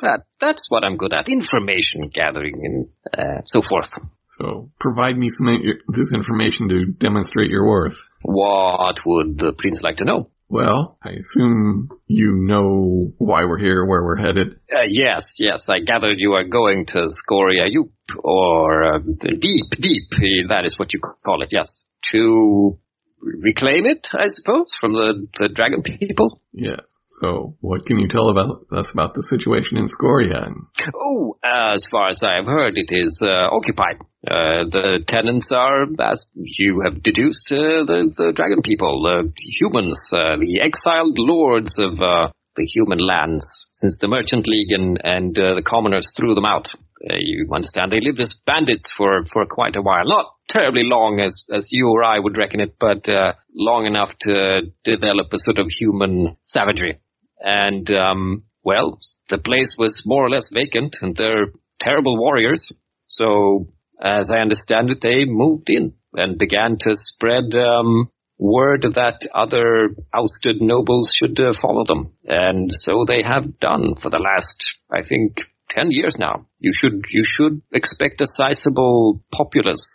That 0.00 0.20
that's 0.40 0.66
what 0.68 0.84
I'm 0.84 0.96
good 0.96 1.12
at: 1.12 1.28
information 1.28 2.08
gathering 2.12 2.54
and 2.62 2.88
uh, 3.12 3.42
so 3.46 3.62
forth. 3.62 3.90
So, 4.38 4.70
provide 4.78 5.18
me 5.18 5.28
some 5.28 5.48
this 5.88 6.12
information 6.14 6.68
to 6.68 6.84
demonstrate 6.98 7.50
your 7.50 7.66
worth. 7.66 7.96
What 8.22 8.98
would 9.04 9.38
the 9.38 9.52
prince 9.58 9.80
like 9.82 9.96
to 9.96 10.04
know? 10.04 10.30
Well, 10.50 10.96
I 11.02 11.10
assume 11.10 11.90
you 12.06 12.32
know 12.40 13.12
why 13.18 13.44
we're 13.44 13.58
here, 13.58 13.84
where 13.84 14.02
we're 14.02 14.16
headed. 14.16 14.60
Uh, 14.72 14.88
yes, 14.88 15.28
yes. 15.38 15.64
I 15.68 15.80
gathered 15.80 16.16
you 16.18 16.32
are 16.32 16.44
going 16.44 16.86
to 16.86 17.08
Scoria 17.10 17.66
Youp, 17.66 17.92
or 18.24 18.94
uh, 18.94 18.98
deep, 18.98 19.70
deep. 19.70 20.48
That 20.48 20.62
is 20.64 20.78
what 20.78 20.94
you 20.94 21.00
call 21.00 21.42
it. 21.42 21.50
Yes, 21.52 21.68
to 22.12 22.78
reclaim 23.20 23.86
it, 23.86 24.06
I 24.12 24.28
suppose, 24.28 24.72
from 24.80 24.92
the, 24.92 25.26
the 25.38 25.48
dragon 25.48 25.82
people. 25.82 26.40
Yes. 26.52 26.94
So, 27.20 27.56
what 27.60 27.84
can 27.84 27.98
you 27.98 28.08
tell 28.08 28.30
about 28.30 28.66
us 28.70 28.90
about 28.92 29.14
the 29.14 29.22
situation 29.22 29.76
in 29.76 29.88
Scoria? 29.88 30.48
Oh, 30.94 31.36
as 31.42 31.86
far 31.90 32.10
as 32.10 32.22
I 32.22 32.36
have 32.36 32.46
heard, 32.46 32.74
it 32.76 32.90
is 32.90 33.18
uh, 33.22 33.48
occupied. 33.50 33.98
Uh, 34.26 34.66
the 34.70 35.04
tenants 35.06 35.50
are, 35.52 35.84
as 36.00 36.26
you 36.34 36.82
have 36.84 37.02
deduced, 37.02 37.46
uh, 37.50 37.86
the, 37.86 38.12
the 38.16 38.32
dragon 38.34 38.62
people, 38.62 39.02
the 39.02 39.32
humans, 39.60 39.98
uh, 40.12 40.36
the 40.38 40.60
exiled 40.60 41.18
lords 41.18 41.78
of 41.78 41.94
uh, 42.00 42.30
the 42.56 42.66
human 42.66 42.98
lands, 42.98 43.46
since 43.80 43.96
the 44.00 44.08
Merchant 44.08 44.46
League 44.46 44.70
and, 44.70 45.00
and 45.04 45.38
uh, 45.38 45.54
the 45.54 45.62
commoners 45.62 46.12
threw 46.16 46.34
them 46.34 46.44
out. 46.44 46.68
you 47.00 47.48
understand, 47.52 47.92
they 47.92 48.00
lived 48.00 48.20
as 48.20 48.34
bandits 48.46 48.84
for, 48.96 49.24
for 49.32 49.46
quite 49.46 49.76
a 49.76 49.82
while. 49.82 50.04
Not 50.06 50.26
terribly 50.48 50.82
long 50.84 51.20
as, 51.20 51.44
as 51.52 51.68
you 51.70 51.88
or 51.88 52.02
I 52.02 52.18
would 52.18 52.36
reckon 52.36 52.60
it, 52.60 52.76
but 52.80 53.08
long 53.54 53.86
enough 53.86 54.10
to 54.22 54.62
develop 54.84 55.28
a 55.32 55.38
sort 55.38 55.58
of 55.58 55.66
human 55.68 56.36
savagery. 56.44 56.98
And, 57.40 57.88
um, 57.90 58.44
well, 58.64 58.98
the 59.28 59.38
place 59.38 59.76
was 59.78 60.02
more 60.04 60.26
or 60.26 60.30
less 60.30 60.48
vacant 60.52 60.96
and 61.00 61.14
they're 61.16 61.52
terrible 61.80 62.18
warriors. 62.18 62.68
So 63.06 63.68
as 64.02 64.30
I 64.30 64.38
understand 64.38 64.90
it, 64.90 65.00
they 65.00 65.24
moved 65.24 65.70
in 65.70 65.94
and 66.14 66.38
began 66.38 66.78
to 66.80 66.90
spread 66.94 67.54
um, 67.54 68.10
word 68.38 68.86
that 68.94 69.28
other 69.34 69.90
ousted 70.14 70.60
nobles 70.60 71.10
should 71.18 71.38
uh, 71.40 71.52
follow 71.60 71.84
them. 71.84 72.12
And 72.24 72.70
so 72.72 73.04
they 73.06 73.22
have 73.22 73.58
done 73.58 73.94
for 74.00 74.10
the 74.10 74.18
last, 74.18 74.64
I 74.90 75.06
think, 75.06 75.40
10 75.70 75.90
years 75.90 76.16
now. 76.18 76.46
You 76.58 76.72
should, 76.74 77.04
you 77.10 77.24
should 77.26 77.62
expect 77.72 78.20
a 78.20 78.26
sizable 78.26 79.22
populace, 79.32 79.86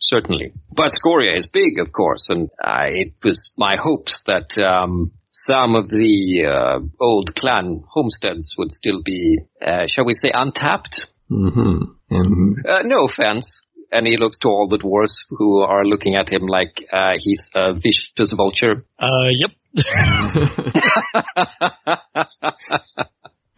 certainly. 0.00 0.52
But 0.74 0.92
Scoria 0.92 1.38
is 1.38 1.46
big, 1.46 1.78
of 1.78 1.92
course, 1.92 2.26
and 2.28 2.48
I, 2.62 2.88
it 2.94 3.14
was 3.22 3.50
my 3.56 3.76
hopes 3.80 4.22
that, 4.26 4.56
um, 4.58 5.12
some 5.46 5.74
of 5.74 5.88
the 5.88 6.44
uh, 6.44 6.80
old 7.00 7.34
clan 7.34 7.82
homesteads 7.88 8.54
would 8.58 8.72
still 8.72 9.00
be, 9.04 9.38
uh, 9.64 9.86
shall 9.86 10.04
we 10.04 10.14
say, 10.14 10.30
untapped. 10.32 11.06
Mm-hmm. 11.30 11.82
And 12.10 12.66
Uh, 12.66 12.82
no 12.82 13.06
offense. 13.06 13.62
And 13.92 14.06
he 14.06 14.16
looks 14.16 14.38
to 14.40 14.48
all 14.48 14.68
the 14.68 14.78
dwarves 14.78 15.12
who 15.30 15.60
are 15.60 15.84
looking 15.84 16.16
at 16.16 16.32
him 16.32 16.46
like 16.46 16.84
uh, 16.92 17.14
he's 17.18 17.50
a 17.54 17.74
vicious 17.74 18.32
vulture. 18.36 18.84
Uh, 18.98 19.28
yep. 19.30 19.50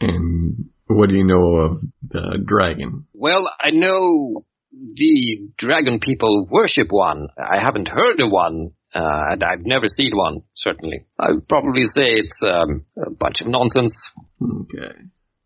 and 0.00 0.42
what 0.86 1.10
do 1.10 1.16
you 1.16 1.24
know 1.24 1.56
of 1.56 1.80
the 2.06 2.38
dragon? 2.44 3.06
Well, 3.12 3.50
I 3.60 3.70
know 3.70 4.44
the 4.72 5.48
dragon 5.56 6.00
people 6.00 6.46
worship 6.50 6.88
one. 6.90 7.28
I 7.38 7.62
haven't 7.62 7.88
heard 7.88 8.20
of 8.20 8.30
one, 8.30 8.72
uh, 8.94 9.22
and 9.30 9.44
I've 9.44 9.64
never 9.64 9.88
seen 9.88 10.12
one, 10.14 10.42
certainly. 10.54 11.06
I 11.18 11.32
would 11.32 11.48
probably 11.48 11.84
say 11.84 12.14
it's 12.14 12.40
um, 12.42 12.84
a 12.96 13.10
bunch 13.10 13.40
of 13.40 13.48
nonsense. 13.48 13.94
Okay. 14.42 14.94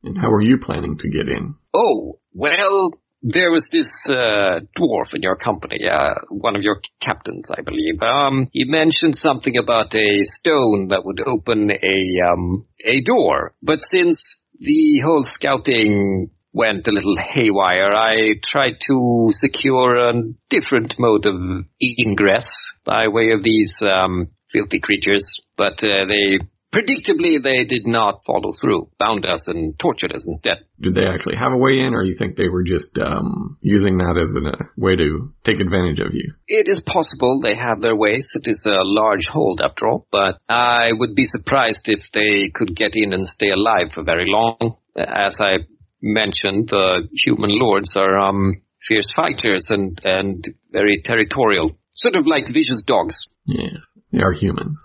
And 0.04 0.16
how 0.16 0.30
are 0.30 0.42
you 0.42 0.58
planning 0.58 0.96
to 0.98 1.08
get 1.08 1.28
in? 1.28 1.56
Oh, 1.74 2.20
well, 2.32 2.92
there 3.28 3.50
was 3.50 3.68
this 3.72 3.92
uh, 4.08 4.60
dwarf 4.78 5.12
in 5.12 5.22
your 5.22 5.34
company, 5.34 5.80
uh, 5.90 6.14
one 6.28 6.54
of 6.54 6.62
your 6.62 6.80
captains, 7.00 7.50
I 7.50 7.60
believe. 7.60 8.00
Um, 8.00 8.48
he 8.52 8.64
mentioned 8.64 9.16
something 9.16 9.56
about 9.56 9.92
a 9.96 10.22
stone 10.22 10.88
that 10.88 11.04
would 11.04 11.20
open 11.26 11.72
a 11.72 12.32
um, 12.32 12.62
a 12.84 13.02
door. 13.02 13.54
But 13.60 13.82
since 13.82 14.40
the 14.60 15.00
whole 15.04 15.24
scouting 15.24 16.30
went 16.52 16.86
a 16.86 16.92
little 16.92 17.16
haywire, 17.16 17.92
I 17.92 18.34
tried 18.44 18.76
to 18.86 19.30
secure 19.32 19.96
a 19.96 20.12
different 20.48 20.94
mode 20.96 21.26
of 21.26 21.64
ingress 21.82 22.48
by 22.84 23.08
way 23.08 23.32
of 23.32 23.42
these 23.42 23.76
um, 23.82 24.28
filthy 24.52 24.78
creatures. 24.78 25.28
But 25.56 25.82
uh, 25.82 26.06
they, 26.06 26.38
predictably, 26.76 27.42
they 27.42 27.64
did 27.64 27.86
not 27.86 28.22
follow 28.26 28.52
through. 28.60 28.88
Bound 28.98 29.24
us 29.24 29.48
and 29.48 29.78
tortured 29.78 30.12
us 30.12 30.26
instead. 30.26 30.58
Did 30.80 30.94
they 30.94 31.06
actually 31.06 31.36
have 31.36 31.52
a 31.52 31.56
way 31.56 31.78
in, 31.78 31.94
or 31.94 32.04
you 32.04 32.14
think 32.18 32.36
they 32.36 32.48
were 32.48 32.64
just 32.64 32.98
um, 32.98 33.56
using 33.62 33.96
that 33.98 34.20
as 34.20 34.30
a 34.36 34.80
way 34.80 34.96
to 34.96 35.32
take 35.44 35.60
advantage 35.60 36.00
of 36.00 36.12
you? 36.12 36.32
It 36.46 36.68
is 36.68 36.80
possible 36.84 37.40
they 37.40 37.56
have 37.56 37.80
their 37.80 37.96
ways. 37.96 38.28
It 38.34 38.44
is 38.44 38.62
a 38.66 38.84
large 38.84 39.26
hold 39.26 39.60
after 39.62 39.88
all, 39.88 40.06
but 40.12 40.38
I 40.48 40.90
would 40.92 41.14
be 41.14 41.24
surprised 41.24 41.88
if 41.88 42.00
they 42.12 42.50
could 42.54 42.76
get 42.76 42.92
in 42.94 43.12
and 43.12 43.26
stay 43.28 43.50
alive 43.50 43.92
for 43.94 44.02
very 44.02 44.26
long. 44.28 44.76
As 44.96 45.36
I 45.40 45.58
mentioned, 46.02 46.68
the 46.68 47.08
human 47.24 47.58
lords 47.58 47.94
are 47.96 48.18
um, 48.18 48.62
fierce 48.86 49.10
fighters 49.14 49.66
and, 49.70 49.98
and 50.04 50.44
very 50.70 51.00
territorial. 51.04 51.78
Sort 51.94 52.16
of 52.16 52.26
like 52.26 52.52
vicious 52.52 52.84
dogs. 52.86 53.16
Yes, 53.46 53.86
they 54.12 54.20
are 54.20 54.32
humans. 54.32 54.78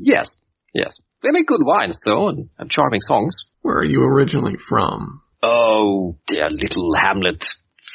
Yes, 0.00 0.34
yes. 0.72 0.98
They 1.22 1.30
make 1.30 1.46
good 1.46 1.64
wines 1.64 2.00
though 2.04 2.28
and 2.28 2.48
have 2.58 2.68
charming 2.68 3.00
songs. 3.00 3.36
Where 3.62 3.78
are 3.78 3.84
you 3.84 4.02
originally 4.02 4.56
from? 4.56 5.22
Oh, 5.42 6.16
dear 6.26 6.50
little 6.50 6.94
hamlet 7.00 7.44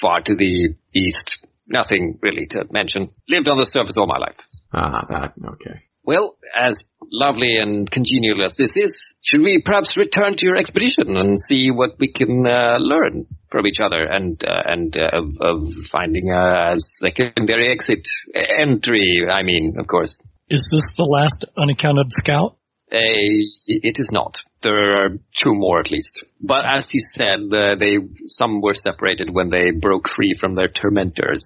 far 0.02 0.22
to 0.22 0.36
the 0.36 0.76
east. 0.94 1.40
Nothing 1.68 2.20
really 2.22 2.46
to 2.52 2.66
mention. 2.72 3.10
Lived 3.30 3.48
on 3.48 3.58
the 3.58 3.66
surface 3.66 3.96
all 3.98 4.08
my 4.08 4.18
life. 4.18 4.36
Ah, 4.74 5.06
that, 5.10 5.34
okay. 5.54 5.84
Well, 6.06 6.36
as 6.54 6.84
lovely 7.12 7.56
and 7.56 7.90
congenial 7.90 8.46
as 8.46 8.56
this 8.58 8.76
is, 8.76 9.16
should 9.22 9.40
we 9.40 9.62
perhaps 9.64 9.96
return 9.96 10.36
to 10.36 10.46
your 10.46 10.58
expedition 10.58 11.16
and 11.16 11.40
see 11.40 11.72
what 11.72 11.92
we 11.98 12.12
can 12.12 12.46
uh, 12.46 12.78
learn 12.80 13.26
from 13.50 13.66
each 13.66 13.80
other 13.80 14.04
and 14.04 14.44
uh, 14.44 14.64
and 14.66 14.98
uh, 14.98 15.10
of, 15.14 15.26
of 15.40 15.74
finding 15.90 16.30
a 16.32 16.76
secondary 16.78 17.72
exit 17.72 18.06
entry? 18.36 19.26
I 19.32 19.44
mean, 19.44 19.76
of 19.80 19.88
course. 19.88 20.18
Is 20.50 20.68
this 20.72 20.98
the 20.98 21.06
last 21.06 21.46
unaccounted 21.56 22.08
scout? 22.10 22.58
It 22.96 24.00
is 24.00 24.10
not. 24.12 24.38
There 24.62 25.04
are 25.04 25.10
two 25.36 25.54
more 25.54 25.80
at 25.80 25.92
least. 25.92 26.24
But 26.42 26.66
as 26.66 26.88
he 26.90 27.00
said, 27.00 27.40
uh, 27.52 27.76
they 27.80 27.98
some 28.28 28.62
were 28.62 28.76
separated 28.76 29.34
when 29.34 29.50
they 29.50 29.72
broke 29.72 30.10
free 30.16 30.38
from 30.40 30.56
their 30.56 30.68
tormentors. 30.68 31.44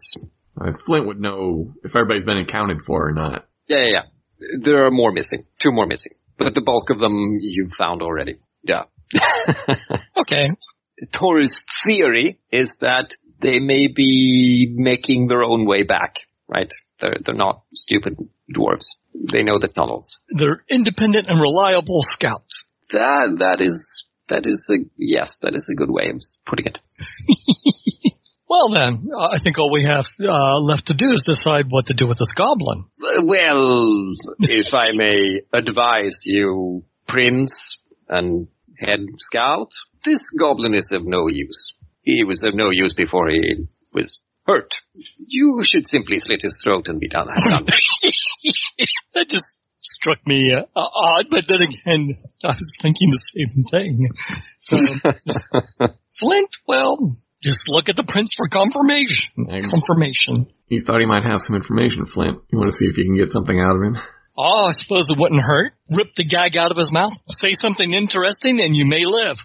Uh, 0.60 0.74
Flint 0.86 1.08
would 1.08 1.20
know 1.22 1.74
if 1.84 1.96
everybody's 1.96 2.26
been 2.26 2.40
accounted 2.40 2.82
for 2.86 3.10
or 3.10 3.14
not. 3.14 3.48
Yeah, 3.68 3.84
yeah, 3.84 3.88
yeah. 3.88 4.58
There 4.62 4.86
are 4.86 4.92
more 4.92 5.12
missing. 5.12 5.46
Two 5.60 5.72
more 5.72 5.88
missing. 5.88 6.14
But 6.38 6.54
the 6.54 6.62
bulk 6.62 6.90
of 6.90 7.00
them 7.00 7.40
you've 7.42 7.74
found 7.78 8.02
already. 8.02 8.38
Yeah. 8.64 8.84
Okay. 10.20 10.50
Toru's 11.14 11.64
theory 11.86 12.40
is 12.52 12.76
that 12.82 13.14
they 13.40 13.60
may 13.60 13.88
be 13.88 14.74
making 14.76 15.28
their 15.28 15.44
own 15.44 15.66
way 15.66 15.84
back, 15.84 16.16
right? 16.48 16.72
They're, 17.00 17.18
they're 17.24 17.36
not 17.36 17.64
stupid 17.74 18.18
dwarves. 18.54 18.88
They 19.14 19.44
know 19.44 19.60
the 19.60 19.68
tunnels. 19.68 20.20
They're 20.30 20.64
independent 20.70 21.28
and 21.28 21.40
reliable 21.40 22.04
scouts. 22.04 22.66
That, 22.92 23.38
that 23.40 23.62
is, 23.62 24.06
that 24.30 24.46
is 24.46 24.70
a, 24.72 24.86
yes, 24.98 25.38
that 25.42 25.56
is 25.56 25.68
a 25.70 25.76
good 25.76 25.92
way 25.92 26.10
of 26.10 26.22
putting 26.46 26.68
it. 26.68 26.80
Well 28.50 28.70
then, 28.70 29.10
uh, 29.14 29.28
I 29.28 29.40
think 29.40 29.60
all 29.60 29.72
we 29.72 29.84
have 29.84 30.06
uh, 30.24 30.60
left 30.60 30.88
to 30.88 30.94
do 30.94 31.12
is 31.12 31.24
decide 31.24 31.66
what 31.68 31.88
to 31.88 31.94
do 31.94 32.08
with 32.08 32.18
this 32.18 32.32
goblin. 32.32 32.86
Well, 32.98 34.14
if 34.40 34.74
I 34.74 34.92
may 34.94 35.42
advise 35.54 36.22
you, 36.24 36.84
Prince 37.08 37.78
and 38.08 38.48
Head 38.80 39.00
Scout, 39.18 39.72
this 40.06 40.22
goblin 40.40 40.74
is 40.74 40.90
of 40.94 41.06
no 41.06 41.28
use. 41.28 41.74
He 42.04 42.24
was 42.24 42.42
of 42.42 42.56
no 42.56 42.70
use 42.70 42.94
before 42.94 43.28
he 43.30 43.68
was 43.94 44.18
hurt. 44.48 44.76
You 45.18 45.62
should 45.64 45.88
simply 45.88 46.20
slit 46.20 46.42
his 46.42 46.58
throat 46.64 46.88
and 46.88 47.00
be 47.00 47.08
done. 47.08 47.28
done. 47.28 47.66
that 49.14 49.30
just 49.30 49.68
struck 49.80 50.26
me 50.26 50.54
uh, 50.54 50.64
odd, 50.76 51.26
but 51.30 51.48
then 51.48 51.62
again, 51.62 52.16
I 52.44 52.48
was 52.48 52.74
thinking 52.82 53.10
the 53.10 53.20
same 53.36 53.64
thing. 53.72 54.08
So, 54.58 54.78
Flint, 56.20 56.58
well, 56.68 56.98
just 57.44 57.62
look 57.68 57.90
at 57.90 57.96
the 57.96 58.04
prince 58.04 58.34
for 58.36 58.48
confirmation. 58.48 59.32
Confirmation. 59.70 60.48
He 60.68 60.80
thought 60.80 61.00
he 61.00 61.06
might 61.06 61.24
have 61.24 61.42
some 61.46 61.56
information, 61.56 62.06
Flint. 62.06 62.40
You 62.52 62.58
want 62.58 62.72
to 62.72 62.78
see 62.78 62.86
if 62.86 62.98
you 62.98 63.06
can 63.06 63.18
get 63.18 63.32
something 63.32 63.60
out 63.60 63.76
of 63.76 63.82
him? 63.84 64.02
Oh, 64.38 64.68
I 64.68 64.72
suppose 64.72 65.10
it 65.10 65.18
wouldn't 65.18 65.42
hurt. 65.42 65.74
Rip 65.90 66.14
the 66.16 66.24
gag 66.24 66.58
out 66.58 66.70
of 66.72 66.78
his 66.78 66.92
mouth, 66.92 67.14
say 67.28 67.54
something 67.54 67.92
interesting, 67.92 68.62
and 68.62 68.76
you 68.76 68.86
may 68.86 69.04
live. 69.04 69.44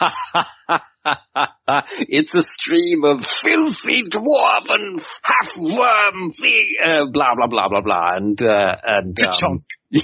it's 2.08 2.34
a 2.34 2.42
stream 2.42 3.04
of 3.04 3.26
filthy 3.26 4.02
dwarven 4.10 5.02
half 5.22 5.56
worm 5.56 6.32
thing, 6.32 6.68
uh, 6.84 7.04
blah 7.12 7.34
blah 7.36 7.46
blah 7.48 7.68
blah 7.68 7.80
blah, 7.80 8.16
and 8.16 8.40
uh, 8.40 8.76
and 8.84 9.18
um, 9.24 9.58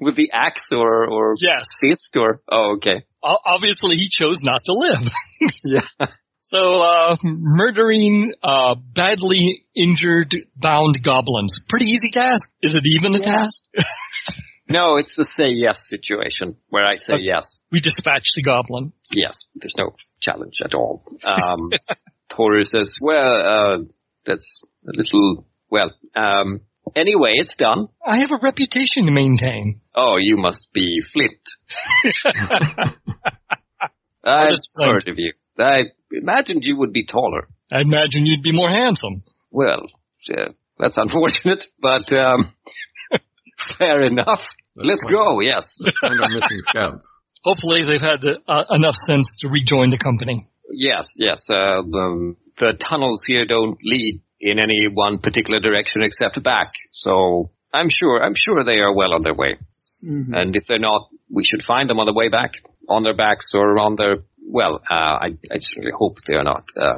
with 0.00 0.16
the 0.16 0.30
axe 0.32 0.72
or 0.72 1.08
or 1.10 1.34
Yes. 1.40 1.68
fist 1.80 2.16
or 2.16 2.40
oh 2.50 2.76
okay 2.76 3.04
Obviously, 3.22 3.96
he 3.96 4.08
chose 4.08 4.42
not 4.42 4.64
to 4.64 4.72
live. 4.72 5.10
yeah 5.64 6.06
So, 6.42 6.80
uh, 6.82 7.16
murdering, 7.22 8.32
uh, 8.42 8.74
badly 8.74 9.66
injured, 9.76 10.34
bound 10.56 11.02
goblins. 11.02 11.60
Pretty 11.68 11.90
easy 11.90 12.08
task. 12.10 12.50
Is 12.62 12.74
it 12.74 12.84
even 12.86 13.14
a 13.14 13.20
task? 13.20 13.64
No 14.70 14.96
it's 14.96 15.16
the 15.16 15.24
say 15.24 15.48
yes 15.48 15.88
situation 15.88 16.56
where 16.68 16.86
I 16.86 16.96
say 16.96 17.14
Okay. 17.14 17.22
yes 17.24 17.58
we 17.70 17.80
dispatch 17.80 18.32
the 18.34 18.42
goblin. 18.42 18.92
yes 19.14 19.38
there's 19.54 19.74
no 19.76 19.90
challenge 20.20 20.60
at 20.64 20.74
all. 20.74 21.02
Um, 21.24 21.70
Toru 22.30 22.64
says 22.64 22.96
well 23.00 23.34
uh, 23.54 23.78
that's 24.26 24.62
a 24.86 24.92
little 24.96 25.46
well 25.70 25.90
um, 26.16 26.60
anyway 26.96 27.32
it's 27.34 27.56
done. 27.56 27.88
I 28.06 28.18
have 28.20 28.32
a 28.32 28.38
reputation 28.42 29.04
to 29.06 29.10
maintain. 29.12 29.80
Oh, 29.94 30.16
you 30.18 30.36
must 30.36 30.66
be 30.72 31.02
Flint. 31.12 31.40
I've 34.24 34.54
heard 34.76 35.08
of 35.08 35.18
you. 35.18 35.32
I 35.58 35.84
imagined 36.12 36.62
you 36.64 36.76
would 36.78 36.92
be 36.92 37.06
taller. 37.06 37.48
I 37.70 37.80
imagine 37.80 38.26
you'd 38.26 38.42
be 38.42 38.52
more 38.52 38.70
handsome. 38.70 39.22
Well, 39.50 39.86
uh, 40.36 40.50
that's 40.78 40.96
unfortunate, 40.96 41.66
but 41.80 42.12
um, 42.12 42.52
fair 43.78 44.02
enough. 44.02 44.46
Let's 44.82 45.04
go. 45.04 45.40
Yes. 45.40 45.66
Find 46.00 46.20
our 46.20 46.28
missing 46.28 46.60
scouts. 46.60 47.06
Hopefully 47.44 47.82
they've 47.82 48.00
had 48.00 48.24
uh, 48.24 48.64
enough 48.70 48.96
sense 48.96 49.36
to 49.40 49.48
rejoin 49.48 49.90
the 49.90 49.98
company. 49.98 50.48
Yes. 50.70 51.12
Yes. 51.16 51.40
Uh, 51.48 51.82
the, 51.82 52.36
the 52.58 52.72
tunnels 52.78 53.22
here 53.26 53.46
don't 53.46 53.78
lead 53.82 54.22
in 54.40 54.58
any 54.58 54.88
one 54.92 55.18
particular 55.18 55.60
direction 55.60 56.02
except 56.02 56.42
back. 56.42 56.72
So 56.90 57.50
I'm 57.72 57.88
sure. 57.90 58.22
I'm 58.22 58.34
sure 58.34 58.64
they 58.64 58.78
are 58.78 58.94
well 58.94 59.14
on 59.14 59.22
their 59.22 59.34
way. 59.34 59.58
And 60.34 60.56
if 60.56 60.64
they're 60.66 60.78
not, 60.78 61.08
we 61.30 61.44
should 61.44 61.62
find 61.62 61.88
them 61.90 62.00
on 62.00 62.06
the 62.06 62.12
way 62.12 62.28
back, 62.28 62.52
on 62.88 63.02
their 63.02 63.16
backs 63.16 63.52
or 63.54 63.78
on 63.78 63.96
their. 63.96 64.16
Well, 64.42 64.80
uh, 64.90 64.94
I, 64.94 65.26
I 65.50 65.58
certainly 65.58 65.92
hope 65.96 66.16
they 66.26 66.36
are 66.36 66.42
not 66.42 66.64
uh, 66.80 66.96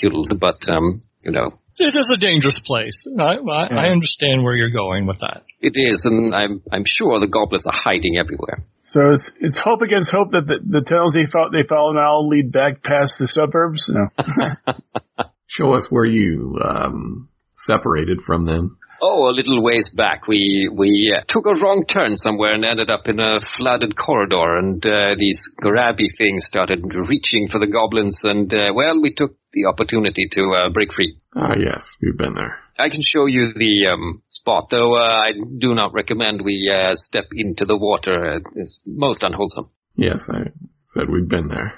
killed, 0.00 0.32
but 0.40 0.66
um, 0.68 1.02
you 1.22 1.32
know, 1.32 1.58
It 1.78 1.94
is 1.96 2.10
a 2.10 2.16
dangerous 2.16 2.60
place. 2.60 2.96
I, 3.18 3.36
I, 3.36 3.66
I 3.70 3.86
understand 3.88 4.42
where 4.42 4.56
you're 4.56 4.70
going 4.70 5.06
with 5.06 5.18
that. 5.20 5.42
it 5.60 5.74
is, 5.76 6.04
and 6.04 6.34
I'm 6.34 6.62
I'm 6.72 6.84
sure 6.86 7.20
the 7.20 7.26
goblins 7.26 7.66
are 7.66 7.74
hiding 7.74 8.16
everywhere. 8.16 8.64
So 8.84 9.10
it's, 9.10 9.32
it's 9.40 9.58
hope 9.58 9.82
against 9.82 10.12
hope 10.12 10.30
that 10.32 10.46
the, 10.46 10.60
the 10.64 10.80
tunnels 10.80 11.12
they 11.12 11.26
follow, 11.26 11.50
they 11.50 11.66
follow 11.68 11.92
now 11.92 12.20
lead 12.20 12.52
back 12.52 12.84
past 12.84 13.16
the 13.18 13.26
suburbs. 13.26 13.84
No. 13.88 14.06
Show 15.48 15.74
us 15.74 15.90
where 15.90 16.04
you 16.04 16.58
um, 16.64 17.28
separated 17.50 18.20
from 18.24 18.46
them. 18.46 18.78
Oh, 19.02 19.28
a 19.28 19.36
little 19.36 19.62
ways 19.62 19.90
back, 19.94 20.26
we 20.26 20.70
we 20.72 21.14
uh, 21.14 21.24
took 21.28 21.44
a 21.44 21.54
wrong 21.60 21.84
turn 21.86 22.16
somewhere 22.16 22.54
and 22.54 22.64
ended 22.64 22.88
up 22.88 23.06
in 23.06 23.20
a 23.20 23.40
flooded 23.56 23.94
corridor, 23.96 24.56
and 24.56 24.84
uh, 24.86 25.14
these 25.18 25.40
grabby 25.62 26.08
things 26.16 26.46
started 26.46 26.82
reaching 27.06 27.48
for 27.50 27.58
the 27.58 27.66
goblins, 27.66 28.16
and 28.22 28.52
uh, 28.54 28.72
well, 28.74 29.00
we 29.02 29.12
took 29.12 29.36
the 29.56 29.64
opportunity 29.66 30.28
to 30.30 30.42
uh, 30.52 30.70
break 30.70 30.92
free. 30.92 31.18
Ah, 31.34 31.54
yes, 31.58 31.82
we've 32.00 32.16
been 32.16 32.34
there. 32.34 32.58
I 32.78 32.90
can 32.90 33.00
show 33.02 33.24
you 33.24 33.52
the 33.56 33.86
um, 33.92 34.22
spot, 34.28 34.68
though 34.70 34.94
uh, 34.96 35.00
I 35.00 35.32
do 35.32 35.74
not 35.74 35.94
recommend 35.94 36.42
we 36.42 36.70
uh, 36.72 36.94
step 36.96 37.24
into 37.32 37.64
the 37.64 37.76
water. 37.76 38.34
Uh, 38.36 38.40
It's 38.54 38.78
most 38.84 39.22
unwholesome. 39.22 39.70
Yes, 39.96 40.20
I 40.28 40.50
said 40.92 41.08
we've 41.08 41.28
been 41.28 41.48
there. 41.48 41.72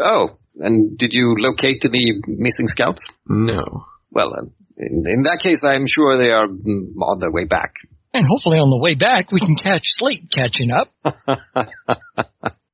Oh, 0.00 0.38
and 0.58 0.96
did 0.96 1.12
you 1.12 1.34
locate 1.38 1.84
any 1.84 2.20
missing 2.26 2.68
scouts? 2.68 3.02
No. 3.28 3.84
Well, 4.10 4.32
uh, 4.32 4.46
in, 4.78 5.04
in 5.06 5.22
that 5.24 5.40
case, 5.42 5.62
I'm 5.64 5.86
sure 5.86 6.16
they 6.16 6.30
are 6.30 6.48
mm, 6.48 6.96
on 7.02 7.20
their 7.20 7.30
way 7.30 7.44
back. 7.44 7.74
And 8.14 8.24
hopefully 8.26 8.58
on 8.58 8.70
the 8.70 8.78
way 8.78 8.94
back, 8.94 9.30
we 9.30 9.40
can 9.40 9.54
catch 9.54 9.84
Slate 9.84 10.28
catching 10.34 10.70
up. 10.70 10.90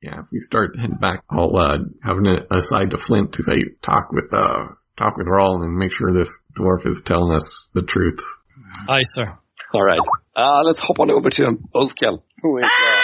Yeah, 0.04 0.20
if 0.20 0.26
we 0.30 0.38
start 0.40 0.76
heading 0.78 0.98
back, 0.98 1.22
I'll 1.30 1.56
uh, 1.56 1.78
have 2.02 2.18
an 2.18 2.26
aside 2.50 2.90
to 2.90 2.98
Flint 2.98 3.32
to 3.34 3.42
say 3.42 3.54
talk 3.80 4.12
with 4.12 4.30
uh 4.34 4.66
talk 4.98 5.16
with 5.16 5.26
Rawl 5.26 5.62
and 5.64 5.78
make 5.78 5.92
sure 5.96 6.12
this 6.12 6.28
dwarf 6.58 6.84
is 6.86 7.00
telling 7.06 7.34
us 7.34 7.48
the 7.72 7.80
truth. 7.80 8.22
Aye, 8.86 9.00
sir. 9.04 9.32
All 9.72 9.82
right. 9.82 10.00
Uh, 10.36 10.60
let's 10.66 10.80
hop 10.80 11.00
on 11.00 11.10
over 11.10 11.30
to 11.30 11.42
Ulfkill, 11.74 12.20
who 12.42 12.58
is. 12.58 12.64
Uh, 12.64 13.00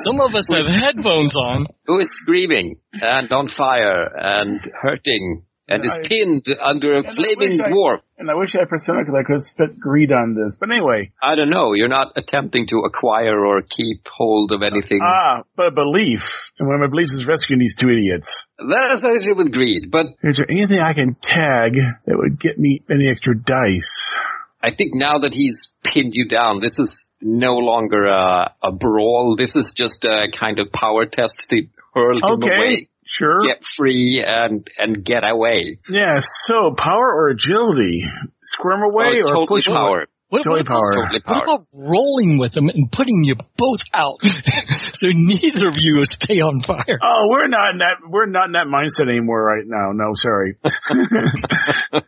Some 0.04 0.20
of 0.20 0.34
us 0.34 0.46
have 0.52 0.66
headphones 0.66 1.34
on. 1.36 1.66
who 1.86 2.00
is 2.00 2.10
screaming 2.10 2.76
and 2.92 3.32
on 3.32 3.48
fire 3.48 4.10
and 4.14 4.60
hurting 4.82 5.44
and 5.68 5.84
is 5.84 5.94
I- 5.96 6.02
pinned 6.06 6.46
under 6.62 6.98
a 6.98 7.02
flaming 7.02 7.60
I- 7.60 7.70
dwarf. 7.70 8.00
And 8.16 8.30
I 8.30 8.34
wish 8.34 8.54
I 8.54 8.60
had 8.60 8.68
persona 8.68 9.00
because 9.00 9.14
I 9.18 9.22
could 9.26 9.32
have 9.34 9.42
spit 9.42 9.80
greed 9.80 10.12
on 10.12 10.34
this. 10.34 10.56
But 10.56 10.70
anyway, 10.70 11.10
I 11.22 11.34
don't 11.34 11.50
know. 11.50 11.72
You're 11.72 11.88
not 11.88 12.12
attempting 12.16 12.68
to 12.68 12.80
acquire 12.86 13.44
or 13.44 13.60
keep 13.62 14.06
hold 14.06 14.52
of 14.52 14.62
anything. 14.62 15.00
ah, 15.02 15.42
but 15.56 15.74
belief. 15.74 16.22
And 16.58 16.68
one 16.68 16.76
of 16.76 16.80
my 16.82 16.86
beliefs 16.94 17.12
is 17.12 17.26
rescuing 17.26 17.58
these 17.58 17.74
two 17.74 17.90
idiots. 17.90 18.46
that 18.58 18.86
has 18.90 19.02
nothing 19.02 19.20
to 19.20 19.26
do 19.26 19.34
with 19.36 19.52
greed, 19.52 19.90
but 19.90 20.06
Is 20.22 20.36
there 20.36 20.46
anything 20.48 20.78
I 20.78 20.94
can 20.94 21.16
tag 21.20 21.74
that 22.06 22.16
would 22.16 22.38
get 22.38 22.56
me 22.58 22.82
any 22.88 23.08
extra 23.10 23.34
dice? 23.36 24.14
I 24.62 24.70
think 24.74 24.92
now 24.94 25.18
that 25.18 25.32
he's 25.34 25.68
pinned 25.82 26.14
you 26.14 26.28
down, 26.28 26.60
this 26.60 26.78
is 26.78 27.08
no 27.20 27.56
longer 27.56 28.06
a, 28.06 28.54
a 28.62 28.72
brawl. 28.72 29.34
This 29.36 29.54
is 29.56 29.74
just 29.76 30.04
a 30.04 30.28
kind 30.38 30.58
of 30.58 30.72
power 30.72 31.04
test 31.04 31.34
to 31.50 31.62
hurl 31.94 32.16
him 32.16 32.40
away, 32.42 32.88
sure. 33.04 33.40
get 33.46 33.64
free, 33.64 34.24
and 34.26 34.68
and 34.78 35.04
get 35.04 35.22
away. 35.24 35.78
Yeah, 35.88 36.20
so 36.20 36.74
power 36.76 37.06
or 37.12 37.28
agility? 37.28 38.04
Squirm 38.42 38.82
Oh, 38.82 38.90
away 38.90 39.18
it's 39.18 39.24
or 39.24 39.34
totally 39.34 39.46
push 39.46 39.68
away? 39.68 40.06
Power. 40.34 40.40
What, 40.40 40.42
Totally 40.42 40.60
what, 40.60 40.66
power. 40.66 40.92
Totally 40.92 41.22
what 41.24 41.44
about 41.44 41.66
rolling 41.72 42.38
with 42.38 42.52
them 42.52 42.68
and 42.68 42.90
putting 42.90 43.24
you 43.24 43.36
both 43.56 43.80
out 43.92 44.22
so 44.92 45.08
neither 45.12 45.68
of 45.68 45.76
you 45.78 46.04
stay 46.04 46.40
on 46.40 46.60
fire? 46.60 46.98
Oh, 47.02 47.28
we're 47.30 47.48
not 47.48 47.72
in 47.72 47.78
that. 47.78 47.96
We're 48.08 48.26
not 48.26 48.46
in 48.46 48.52
that 48.52 48.66
mindset 48.66 49.08
anymore 49.08 49.42
right 49.42 49.64
now. 49.64 49.90
No, 49.92 50.12
sorry. 50.14 50.56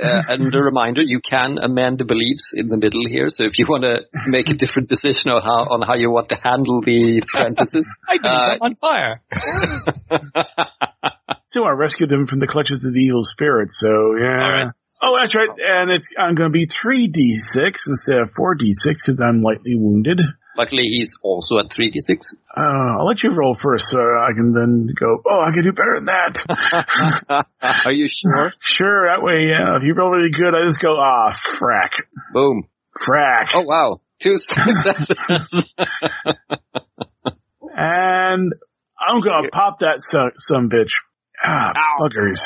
Uh, 0.00 0.22
and 0.28 0.54
a 0.54 0.58
reminder, 0.58 1.02
you 1.02 1.20
can 1.20 1.58
amend 1.58 1.98
the 1.98 2.04
beliefs 2.04 2.52
in 2.54 2.68
the 2.68 2.76
middle 2.76 3.02
here. 3.08 3.26
So 3.28 3.44
if 3.44 3.58
you 3.58 3.66
want 3.68 3.82
to 3.82 4.00
make 4.26 4.48
a 4.48 4.54
different 4.54 4.88
decision 4.88 5.30
on 5.30 5.42
how 5.42 5.74
on 5.74 5.82
how 5.82 5.94
you 5.94 6.10
want 6.10 6.28
to 6.30 6.36
handle 6.36 6.80
the 6.80 7.20
apprentices, 7.22 7.86
I 8.08 8.16
do. 8.16 8.28
Uh, 8.30 8.32
I'm 8.32 8.60
on 8.62 8.74
fire. 8.76 9.20
So 11.50 11.64
I 11.64 11.70
rescued 11.70 12.08
them 12.10 12.28
from 12.28 12.38
the 12.38 12.46
clutches 12.46 12.84
of 12.84 12.94
the 12.94 13.00
evil 13.00 13.24
spirit. 13.24 13.72
So 13.72 14.14
yeah. 14.22 14.70
Oh, 15.02 15.16
that's 15.20 15.34
right. 15.34 15.48
And 15.58 15.90
it's 15.90 16.08
I'm 16.18 16.34
going 16.34 16.50
to 16.50 16.52
be 16.52 16.66
three 16.66 17.08
d 17.08 17.36
six 17.36 17.84
instead 17.88 18.20
of 18.20 18.30
four 18.36 18.54
d 18.54 18.72
six 18.74 19.02
because 19.02 19.20
I'm 19.20 19.40
lightly 19.42 19.74
wounded. 19.74 20.20
luckily 20.58 20.82
he's 20.82 21.10
also 21.22 21.58
at 21.58 21.72
three 21.74 21.90
d 21.90 22.00
six. 22.00 22.26
Uh, 22.54 22.60
I'll 22.98 23.06
let 23.06 23.22
you 23.22 23.30
roll 23.34 23.54
first, 23.54 23.86
so 23.88 23.98
I 23.98 24.32
can 24.36 24.52
then 24.52 24.88
go. 24.98 25.22
Oh, 25.26 25.40
I 25.40 25.52
can 25.52 25.62
do 25.62 25.72
better 25.72 25.94
than 25.96 26.06
that. 26.06 27.46
Are 27.86 27.92
you 27.92 28.08
sure? 28.08 28.52
sure, 28.60 29.06
that 29.08 29.22
way, 29.22 29.46
yeah. 29.48 29.76
If 29.76 29.84
you 29.84 29.94
roll 29.94 30.10
really 30.10 30.30
good, 30.30 30.54
I 30.54 30.64
just 30.66 30.80
go, 30.80 30.96
ah, 30.98 31.32
frack, 31.32 31.92
Boom. 32.34 32.68
frack, 32.98 33.50
Oh 33.54 33.62
wow, 33.62 34.00
two 34.20 34.34
successes. 34.36 35.64
and 37.72 38.52
I'm 39.00 39.20
gonna 39.22 39.48
pop 39.50 39.78
that 39.78 40.00
son, 40.00 40.32
son 40.36 40.68
bitch. 40.68 40.92
Ah, 41.42 41.70
Ow. 41.74 41.96
buggers. 42.06 42.40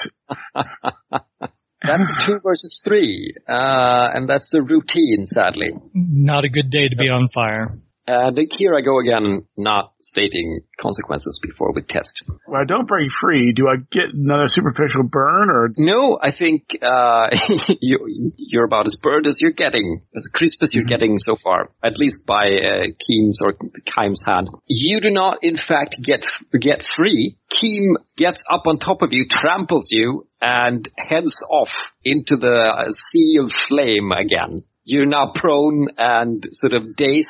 That's 1.87 2.27
two 2.27 2.41
versus 2.43 2.81
three, 2.83 3.35
uh, 3.47 4.09
and 4.15 4.29
that's 4.29 4.51
the 4.51 4.63
routine, 4.63 5.27
sadly. 5.27 5.73
Not 5.93 6.45
a 6.45 6.49
good 6.49 6.71
day 6.71 6.89
to 6.89 6.97
be 6.97 7.09
on 7.09 7.29
fire. 7.35 7.69
And 8.07 8.39
here 8.51 8.75
I 8.75 8.83
go 8.83 8.99
again, 9.01 9.47
not 9.57 9.93
stating 10.03 10.61
consequences 10.79 11.41
before 11.43 11.73
we 11.73 11.83
test. 11.83 12.23
When 12.47 12.61
I 12.61 12.65
don't 12.65 12.87
break 12.87 13.09
free, 13.21 13.53
do 13.53 13.67
I 13.69 13.77
get 13.91 14.13
another 14.13 14.49
superficial 14.49 15.05
burn 15.05 15.49
or? 15.51 15.71
No, 15.79 16.19
I 16.23 16.31
think 16.31 16.77
uh, 16.83 17.29
you, 17.81 18.33
you're 18.37 18.67
about 18.67 18.87
as 18.87 18.97
burned 19.03 19.27
as 19.27 19.39
you're 19.41 19.53
getting, 19.53 20.03
as 20.15 20.29
crisp 20.33 20.63
as 20.63 20.75
you're 20.75 20.85
getting 20.85 21.19
so 21.19 21.37
far, 21.43 21.71
at 21.83 21.99
least 21.99 22.27
by 22.27 22.49
uh, 22.49 22.87
Keem's 23.01 23.39
or 23.43 23.55
Keim's 23.55 24.23
hand. 24.25 24.49
You 24.67 25.01
do 25.01 25.11
not, 25.11 25.39
in 25.43 25.57
fact, 25.57 25.97
get 26.03 26.27
get 26.61 26.85
free. 26.97 27.39
Keem 27.51 27.95
gets 28.19 28.45
up 28.51 28.63
on 28.67 28.79
top 28.79 29.03
of 29.03 29.13
you, 29.13 29.27
tramples 29.31 29.87
you, 29.91 30.27
and 30.41 30.89
heads 30.97 31.43
off 31.51 31.71
into 32.05 32.37
the 32.37 32.53
uh, 32.53 32.91
sea 32.91 33.39
of 33.43 33.51
flame 33.69 34.13
again. 34.13 34.65
You're 34.85 35.07
now 35.07 35.33
prone 35.35 35.87
and 35.97 36.47
sort 36.53 36.75
of 36.75 36.95
dazed. 36.97 37.29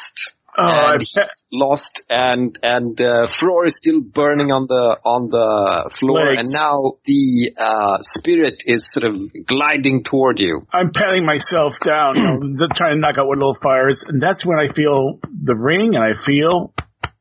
Oh, 0.56 0.62
and 0.64 0.98
bet- 0.98 1.00
he's 1.00 1.46
lost, 1.52 2.02
and 2.08 2.58
and 2.62 3.00
uh, 3.00 3.26
floor 3.38 3.66
is 3.66 3.76
still 3.76 4.00
burning 4.00 4.52
on 4.52 4.66
the 4.66 4.98
on 5.04 5.28
the 5.28 5.90
floor, 5.98 6.34
Legs. 6.34 6.52
and 6.52 6.62
now 6.62 6.98
the 7.04 7.50
uh, 7.58 7.98
spirit 8.02 8.62
is 8.64 8.86
sort 8.92 9.04
of 9.04 9.46
gliding 9.46 10.04
toward 10.04 10.38
you. 10.38 10.66
I'm 10.72 10.92
patting 10.92 11.26
myself 11.26 11.80
down, 11.80 12.16
you 12.16 12.22
know, 12.22 12.66
trying 12.74 12.94
to 12.94 13.00
knock 13.00 13.18
out 13.18 13.26
what 13.26 13.38
little 13.38 13.58
fires, 13.60 14.04
and 14.06 14.22
that's 14.22 14.46
when 14.46 14.58
I 14.58 14.72
feel 14.72 15.18
the 15.24 15.56
ring 15.56 15.96
and 15.96 16.04
I 16.04 16.14
feel 16.14 16.72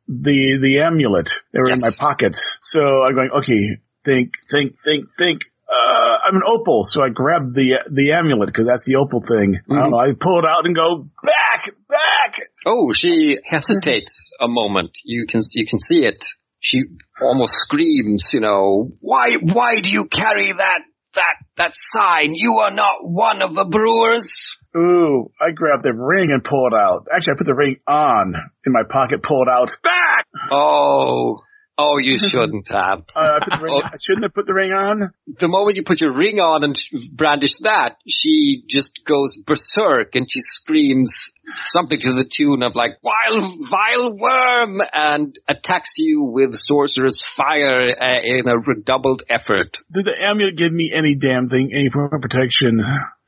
the 0.07 0.59
the 0.61 0.81
amulet. 0.86 1.34
They 1.53 1.59
were 1.59 1.71
in 1.71 1.81
my 1.81 1.91
pockets. 1.97 2.59
So 2.61 2.79
I'm 2.81 3.15
going, 3.15 3.29
okay, 3.39 3.81
think, 4.03 4.34
think, 4.51 4.75
think, 4.84 5.05
think. 5.17 5.41
Uh, 5.70 6.28
I'm 6.28 6.36
an 6.36 6.43
opal, 6.45 6.84
so 6.86 7.01
I 7.01 7.09
grab 7.09 7.53
the 7.53 7.80
the 7.89 8.11
amulet 8.14 8.47
because 8.47 8.68
that's 8.68 8.86
the 8.86 8.95
opal 8.95 9.22
thing. 9.22 9.55
I 9.70 9.82
don't 9.82 9.91
know. 9.91 9.97
I 9.97 10.14
pull 10.20 10.39
it 10.39 10.45
out 10.45 10.66
and 10.66 10.76
go 10.76 11.09
back, 11.24 11.74
back. 11.88 12.47
Oh, 12.66 12.93
she 12.93 13.38
hesitates 13.43 14.32
a 14.39 14.47
moment. 14.47 14.91
You 15.03 15.26
can 15.28 15.41
you 15.53 15.66
can 15.68 15.80
see 15.80 16.05
it. 16.05 16.24
She 16.59 16.84
almost 17.22 17.53
screams, 17.66 18.30
you 18.34 18.39
know, 18.39 18.91
why 18.99 19.32
why 19.41 19.80
do 19.82 19.89
you 19.89 20.05
carry 20.05 20.53
that 20.55 20.80
that 21.16 21.36
that 21.57 21.72
sign? 21.76 22.34
You 22.36 22.59
are 22.59 22.72
not 22.72 23.03
one 23.03 23.41
of 23.41 23.55
the 23.55 23.66
brewers. 23.66 24.55
Ooh, 24.76 25.32
I 25.39 25.51
grab 25.53 25.84
the 25.84 25.93
ring 25.93 26.32
and 26.32 26.43
pull 26.43 26.68
it 26.68 26.74
out. 26.74 27.07
Actually, 27.14 27.34
I 27.34 27.38
put 27.38 27.47
the 27.47 27.55
ring 27.55 27.78
on 27.88 28.34
in 28.66 28.72
my 28.72 28.84
pocket, 28.89 29.22
pull 29.22 29.43
it 29.43 29.49
out. 29.51 29.76
Back. 29.84 30.26
Oh, 30.51 31.41
oh, 31.78 31.97
you 31.97 32.17
shouldn't 32.32 32.67
have. 32.69 33.03
Uh, 33.15 33.19
I, 33.19 33.39
put 33.39 33.59
the 33.59 33.63
ring, 33.63 33.82
I 33.84 33.97
shouldn't 33.99 34.24
have 34.24 34.34
put 34.34 34.45
the 34.45 34.53
ring 34.53 34.71
on. 34.71 35.11
the 35.39 35.47
moment 35.47 35.76
you 35.76 35.84
put 35.84 36.01
your 36.01 36.13
ring 36.13 36.39
on 36.39 36.63
and 36.63 36.80
brandish 37.11 37.53
that, 37.61 37.97
she 38.07 38.63
just 38.69 38.99
goes 39.05 39.38
berserk 39.45 40.15
and 40.15 40.28
she 40.30 40.39
screams 40.41 41.32
something 41.55 41.99
to 41.99 42.13
the 42.13 42.30
tune 42.30 42.63
of 42.63 42.74
like 42.76 42.91
"vile, 43.03 43.57
vile 43.69 44.17
worm" 44.17 44.82
and 44.93 45.38
attacks 45.47 45.91
you 45.97 46.24
with 46.24 46.55
sorcerer's 46.55 47.24
fire 47.36 47.95
uh, 47.99 48.21
in 48.24 48.47
a 48.47 48.57
redoubled 48.57 49.24
effort. 49.30 49.78
Did 49.91 50.05
the 50.05 50.15
amulet 50.19 50.57
give 50.57 50.71
me 50.71 50.91
any 50.93 51.15
damn 51.15 51.49
thing, 51.49 51.71
any 51.74 51.89
form 51.89 52.11
of 52.13 52.21
protection? 52.21 52.82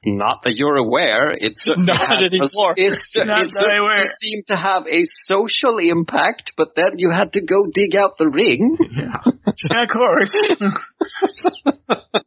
Not 0.05 0.43
that 0.43 0.53
you're 0.55 0.77
aware. 0.77 1.31
It 1.33 1.53
certainly 1.57 1.87
Not 1.91 2.07
had- 2.07 2.23
anymore. 2.23 2.73
It, 2.77 2.97
cer- 2.97 3.25
Not 3.25 3.43
it 3.43 3.51
that 3.53 3.65
I'm 3.65 3.81
aware. 3.81 4.05
certainly 4.05 4.13
seemed 4.21 4.47
to 4.47 4.55
have 4.55 4.83
a 4.87 5.03
social 5.03 5.77
impact, 5.79 6.53
but 6.55 6.69
then 6.75 6.97
you 6.97 7.09
had 7.11 7.33
to 7.33 7.41
go 7.41 7.65
dig 7.73 7.95
out 7.95 8.17
the 8.17 8.29
ring. 8.29 8.77
Yeah. 8.95 9.11
Yeah, 9.71 9.83
of 9.83 9.89
course. 9.89 10.33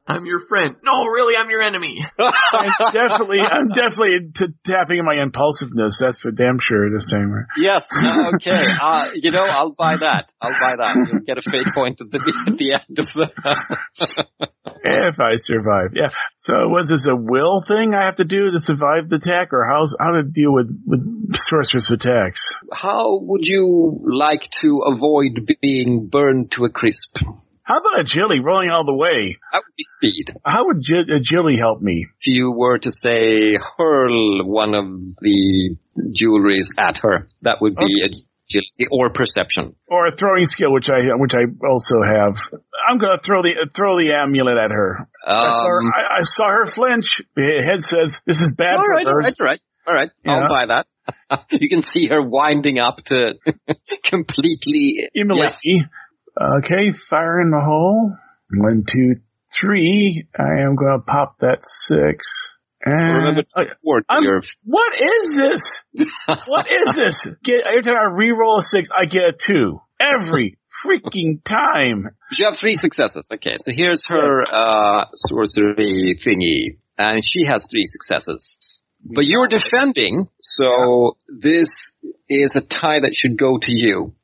I'm 0.06 0.24
your 0.26 0.40
friend. 0.48 0.76
No, 0.84 0.92
really, 1.04 1.36
I'm 1.36 1.50
your 1.50 1.62
enemy. 1.62 1.98
I'm 2.18 2.92
definitely, 2.92 3.38
I'm 3.40 3.68
definitely 3.68 4.30
t- 4.34 4.46
tapping 4.64 5.04
my 5.04 5.20
impulsiveness. 5.22 5.98
That's 6.00 6.18
for 6.20 6.30
damn 6.30 6.58
sure 6.60 6.88
this 6.90 7.10
time. 7.10 7.32
Yes. 7.56 7.86
Uh, 7.94 8.30
okay. 8.36 8.64
Uh, 8.82 9.10
you 9.14 9.30
know, 9.30 9.42
I'll 9.44 9.74
buy 9.78 9.96
that. 9.98 10.32
I'll 10.40 10.58
buy 10.60 10.74
that. 10.78 10.94
You'll 11.10 11.22
get 11.26 11.38
a 11.38 11.42
fate 11.50 11.66
point 11.74 12.00
at 12.00 12.10
the, 12.10 12.18
at 12.46 12.56
the 12.56 12.72
end 12.74 12.98
of 12.98 13.06
the. 13.14 13.28
if 14.84 15.20
I 15.20 15.36
survive, 15.36 15.92
yeah. 15.94 16.08
So 16.38 16.52
was 16.68 16.88
this 16.88 17.06
a 17.08 17.14
will 17.16 17.60
thing 17.68 17.94
I 17.94 18.06
have 18.06 18.16
to 18.16 18.24
do 18.24 18.50
to 18.50 18.60
survive 18.60 19.08
the 19.08 19.16
attack, 19.16 19.52
or 19.52 19.64
how's 19.64 19.94
how 20.00 20.12
to 20.12 20.22
deal 20.22 20.52
with 20.52 20.70
with 20.86 21.36
sorceress 21.36 21.90
attacks? 21.90 22.42
How 22.72 23.18
would 23.20 23.46
you 23.46 24.00
like 24.02 24.48
to 24.62 24.82
avoid 24.86 25.48
being 25.60 26.08
burned 26.10 26.52
to 26.52 26.64
a 26.64 26.70
crisp? 26.70 27.16
How 27.62 27.80
about 27.80 27.98
a 27.98 28.00
agility 28.00 28.40
rolling 28.40 28.70
all 28.70 28.86
the 28.86 28.94
way? 28.94 29.36
That 29.52 29.58
would 29.58 29.76
be 29.76 29.84
speed. 29.84 30.34
How 30.42 30.64
would 30.66 30.80
gi- 30.80 31.12
agility 31.14 31.58
help 31.58 31.82
me? 31.82 32.06
If 32.18 32.26
you 32.26 32.50
were 32.50 32.78
to 32.78 32.90
say 32.90 33.58
hurl 33.76 34.46
one 34.46 34.74
of 34.74 34.86
the 35.20 35.76
jewelries 35.98 36.68
at 36.78 36.96
her, 37.02 37.28
that 37.42 37.60
would 37.60 37.76
be 37.76 38.24
agility 38.48 38.86
or 38.90 39.10
perception. 39.10 39.74
Or 39.86 40.06
a 40.06 40.16
throwing 40.16 40.46
skill, 40.46 40.72
which 40.72 40.90
I 40.90 41.00
which 41.16 41.34
I 41.34 41.44
also 41.66 42.02
have. 42.02 42.36
I'm 42.88 42.98
gonna 42.98 43.20
throw 43.22 43.42
the 43.42 43.68
throw 43.74 43.98
the 43.98 44.12
amulet 44.14 44.56
at 44.56 44.70
her. 44.70 45.08
I, 45.26 45.36
saw 45.36 45.66
her 45.66 45.80
Um, 45.80 45.92
I, 45.94 46.02
I 46.18 46.22
saw 46.22 46.48
her 46.48 46.66
flinch. 46.66 47.10
The 47.36 47.62
head 47.64 47.82
says, 47.82 48.20
"This 48.26 48.40
is 48.40 48.52
bad 48.52 48.76
all 48.76 48.84
for 48.84 48.92
right, 48.94 49.06
all 49.06 49.12
her." 49.12 49.18
right, 49.18 49.34
all 49.38 49.46
right, 49.46 49.60
all 49.86 49.94
right. 49.94 50.10
Yeah. 50.24 50.32
I'll 50.32 50.48
buy 50.48 50.66
that. 50.66 50.86
you 51.50 51.68
can 51.68 51.82
see 51.82 52.06
her 52.08 52.22
winding 52.22 52.78
up 52.78 52.96
to 53.06 53.34
completely. 54.04 55.08
Immolate 55.14 55.56
Yes. 55.64 55.84
Okay, 56.40 56.92
fire 56.92 57.40
in 57.40 57.50
the 57.50 57.60
hole. 57.60 58.12
One, 58.54 58.84
two, 58.90 59.16
three. 59.52 60.26
I 60.38 60.62
am 60.62 60.76
gonna 60.76 61.00
pop 61.00 61.38
that 61.40 61.60
six. 61.62 62.47
And 62.84 63.16
Remember 63.16 63.42
uh, 63.54 63.64
your 64.20 64.42
what 64.64 64.94
is 64.94 65.36
this? 65.36 65.80
what 66.46 66.66
is 66.70 66.94
this? 66.94 67.26
Get 67.42 67.66
every 67.66 67.82
time 67.82 67.96
I 67.96 68.14
re-roll 68.14 68.58
a 68.58 68.62
six, 68.62 68.88
I 68.96 69.06
get 69.06 69.22
a 69.22 69.32
two 69.32 69.80
every 70.00 70.58
freaking 70.84 71.42
time. 71.44 72.08
You 72.36 72.46
have 72.46 72.58
three 72.60 72.76
successes. 72.76 73.26
Okay, 73.32 73.56
so 73.58 73.72
here's 73.74 74.06
her 74.08 74.42
uh, 74.42 75.06
sorcery 75.14 76.18
thingy, 76.24 76.78
and 76.96 77.24
she 77.24 77.46
has 77.46 77.64
three 77.68 77.86
successes. 77.86 78.56
But 79.04 79.26
you're 79.26 79.48
defending, 79.48 80.28
so 80.40 81.16
this 81.28 81.94
is 82.28 82.56
a 82.56 82.60
tie 82.60 83.00
that 83.00 83.14
should 83.14 83.38
go 83.38 83.58
to 83.58 83.70
you. 83.72 84.14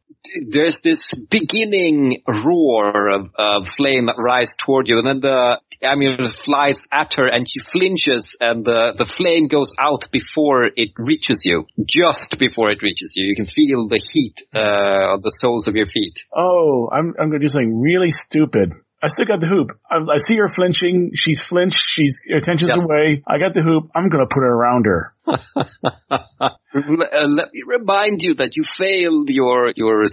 There's 0.49 0.81
this 0.81 1.15
beginning 1.31 2.23
roar 2.27 3.09
of, 3.11 3.31
of 3.37 3.69
flame 3.77 4.07
that 4.07 4.17
rises 4.19 4.57
toward 4.65 4.89
you, 4.89 4.99
and 4.99 5.07
then 5.07 5.21
the 5.21 5.61
amulet 5.83 6.35
flies 6.45 6.81
at 6.91 7.15
her, 7.15 7.27
and 7.27 7.47
she 7.49 7.61
flinches, 7.61 8.37
and 8.41 8.65
the, 8.65 8.95
the 8.97 9.11
flame 9.17 9.49
goes 9.49 9.73
out 9.79 10.07
before 10.11 10.65
it 10.65 10.91
reaches 10.97 11.43
you. 11.45 11.67
Just 11.87 12.39
before 12.39 12.71
it 12.71 12.83
reaches 12.83 13.13
you, 13.15 13.27
you 13.27 13.37
can 13.37 13.47
feel 13.47 13.89
the 13.89 14.03
heat 14.13 14.43
uh, 14.55 15.15
on 15.15 15.21
the 15.23 15.31
soles 15.41 15.69
of 15.69 15.77
your 15.77 15.87
feet. 15.87 16.19
Oh, 16.35 16.89
I'm 16.93 17.15
I'm 17.19 17.29
gonna 17.29 17.41
do 17.41 17.49
something 17.49 17.81
really 17.81 18.11
stupid. 18.11 18.73
I 19.05 19.09
still 19.09 19.27
got 19.27 19.41
the 19.41 19.47
hoop. 19.47 19.69
I, 19.91 19.97
I 20.15 20.19
see 20.19 20.37
her 20.37 20.49
flinching. 20.49 21.11
She's 21.15 21.43
flinched. 21.43 21.79
She's 21.79 22.23
her 22.31 22.39
attention's 22.39 22.71
Yes. 22.75 22.81
away. 22.89 23.23
I 23.29 23.37
got 23.39 23.53
the 23.53 23.61
hoop. 23.61 23.91
I'm 23.95 24.09
gonna 24.09 24.27
put 24.27 24.43
it 24.43 24.49
around 24.49 24.87
her. 24.87 25.13
Let 26.75 27.49
me 27.53 27.63
remind 27.67 28.23
you 28.23 28.35
that 28.37 28.57
you 28.57 28.65
failed 28.79 29.29
your 29.29 29.73
your 29.77 30.05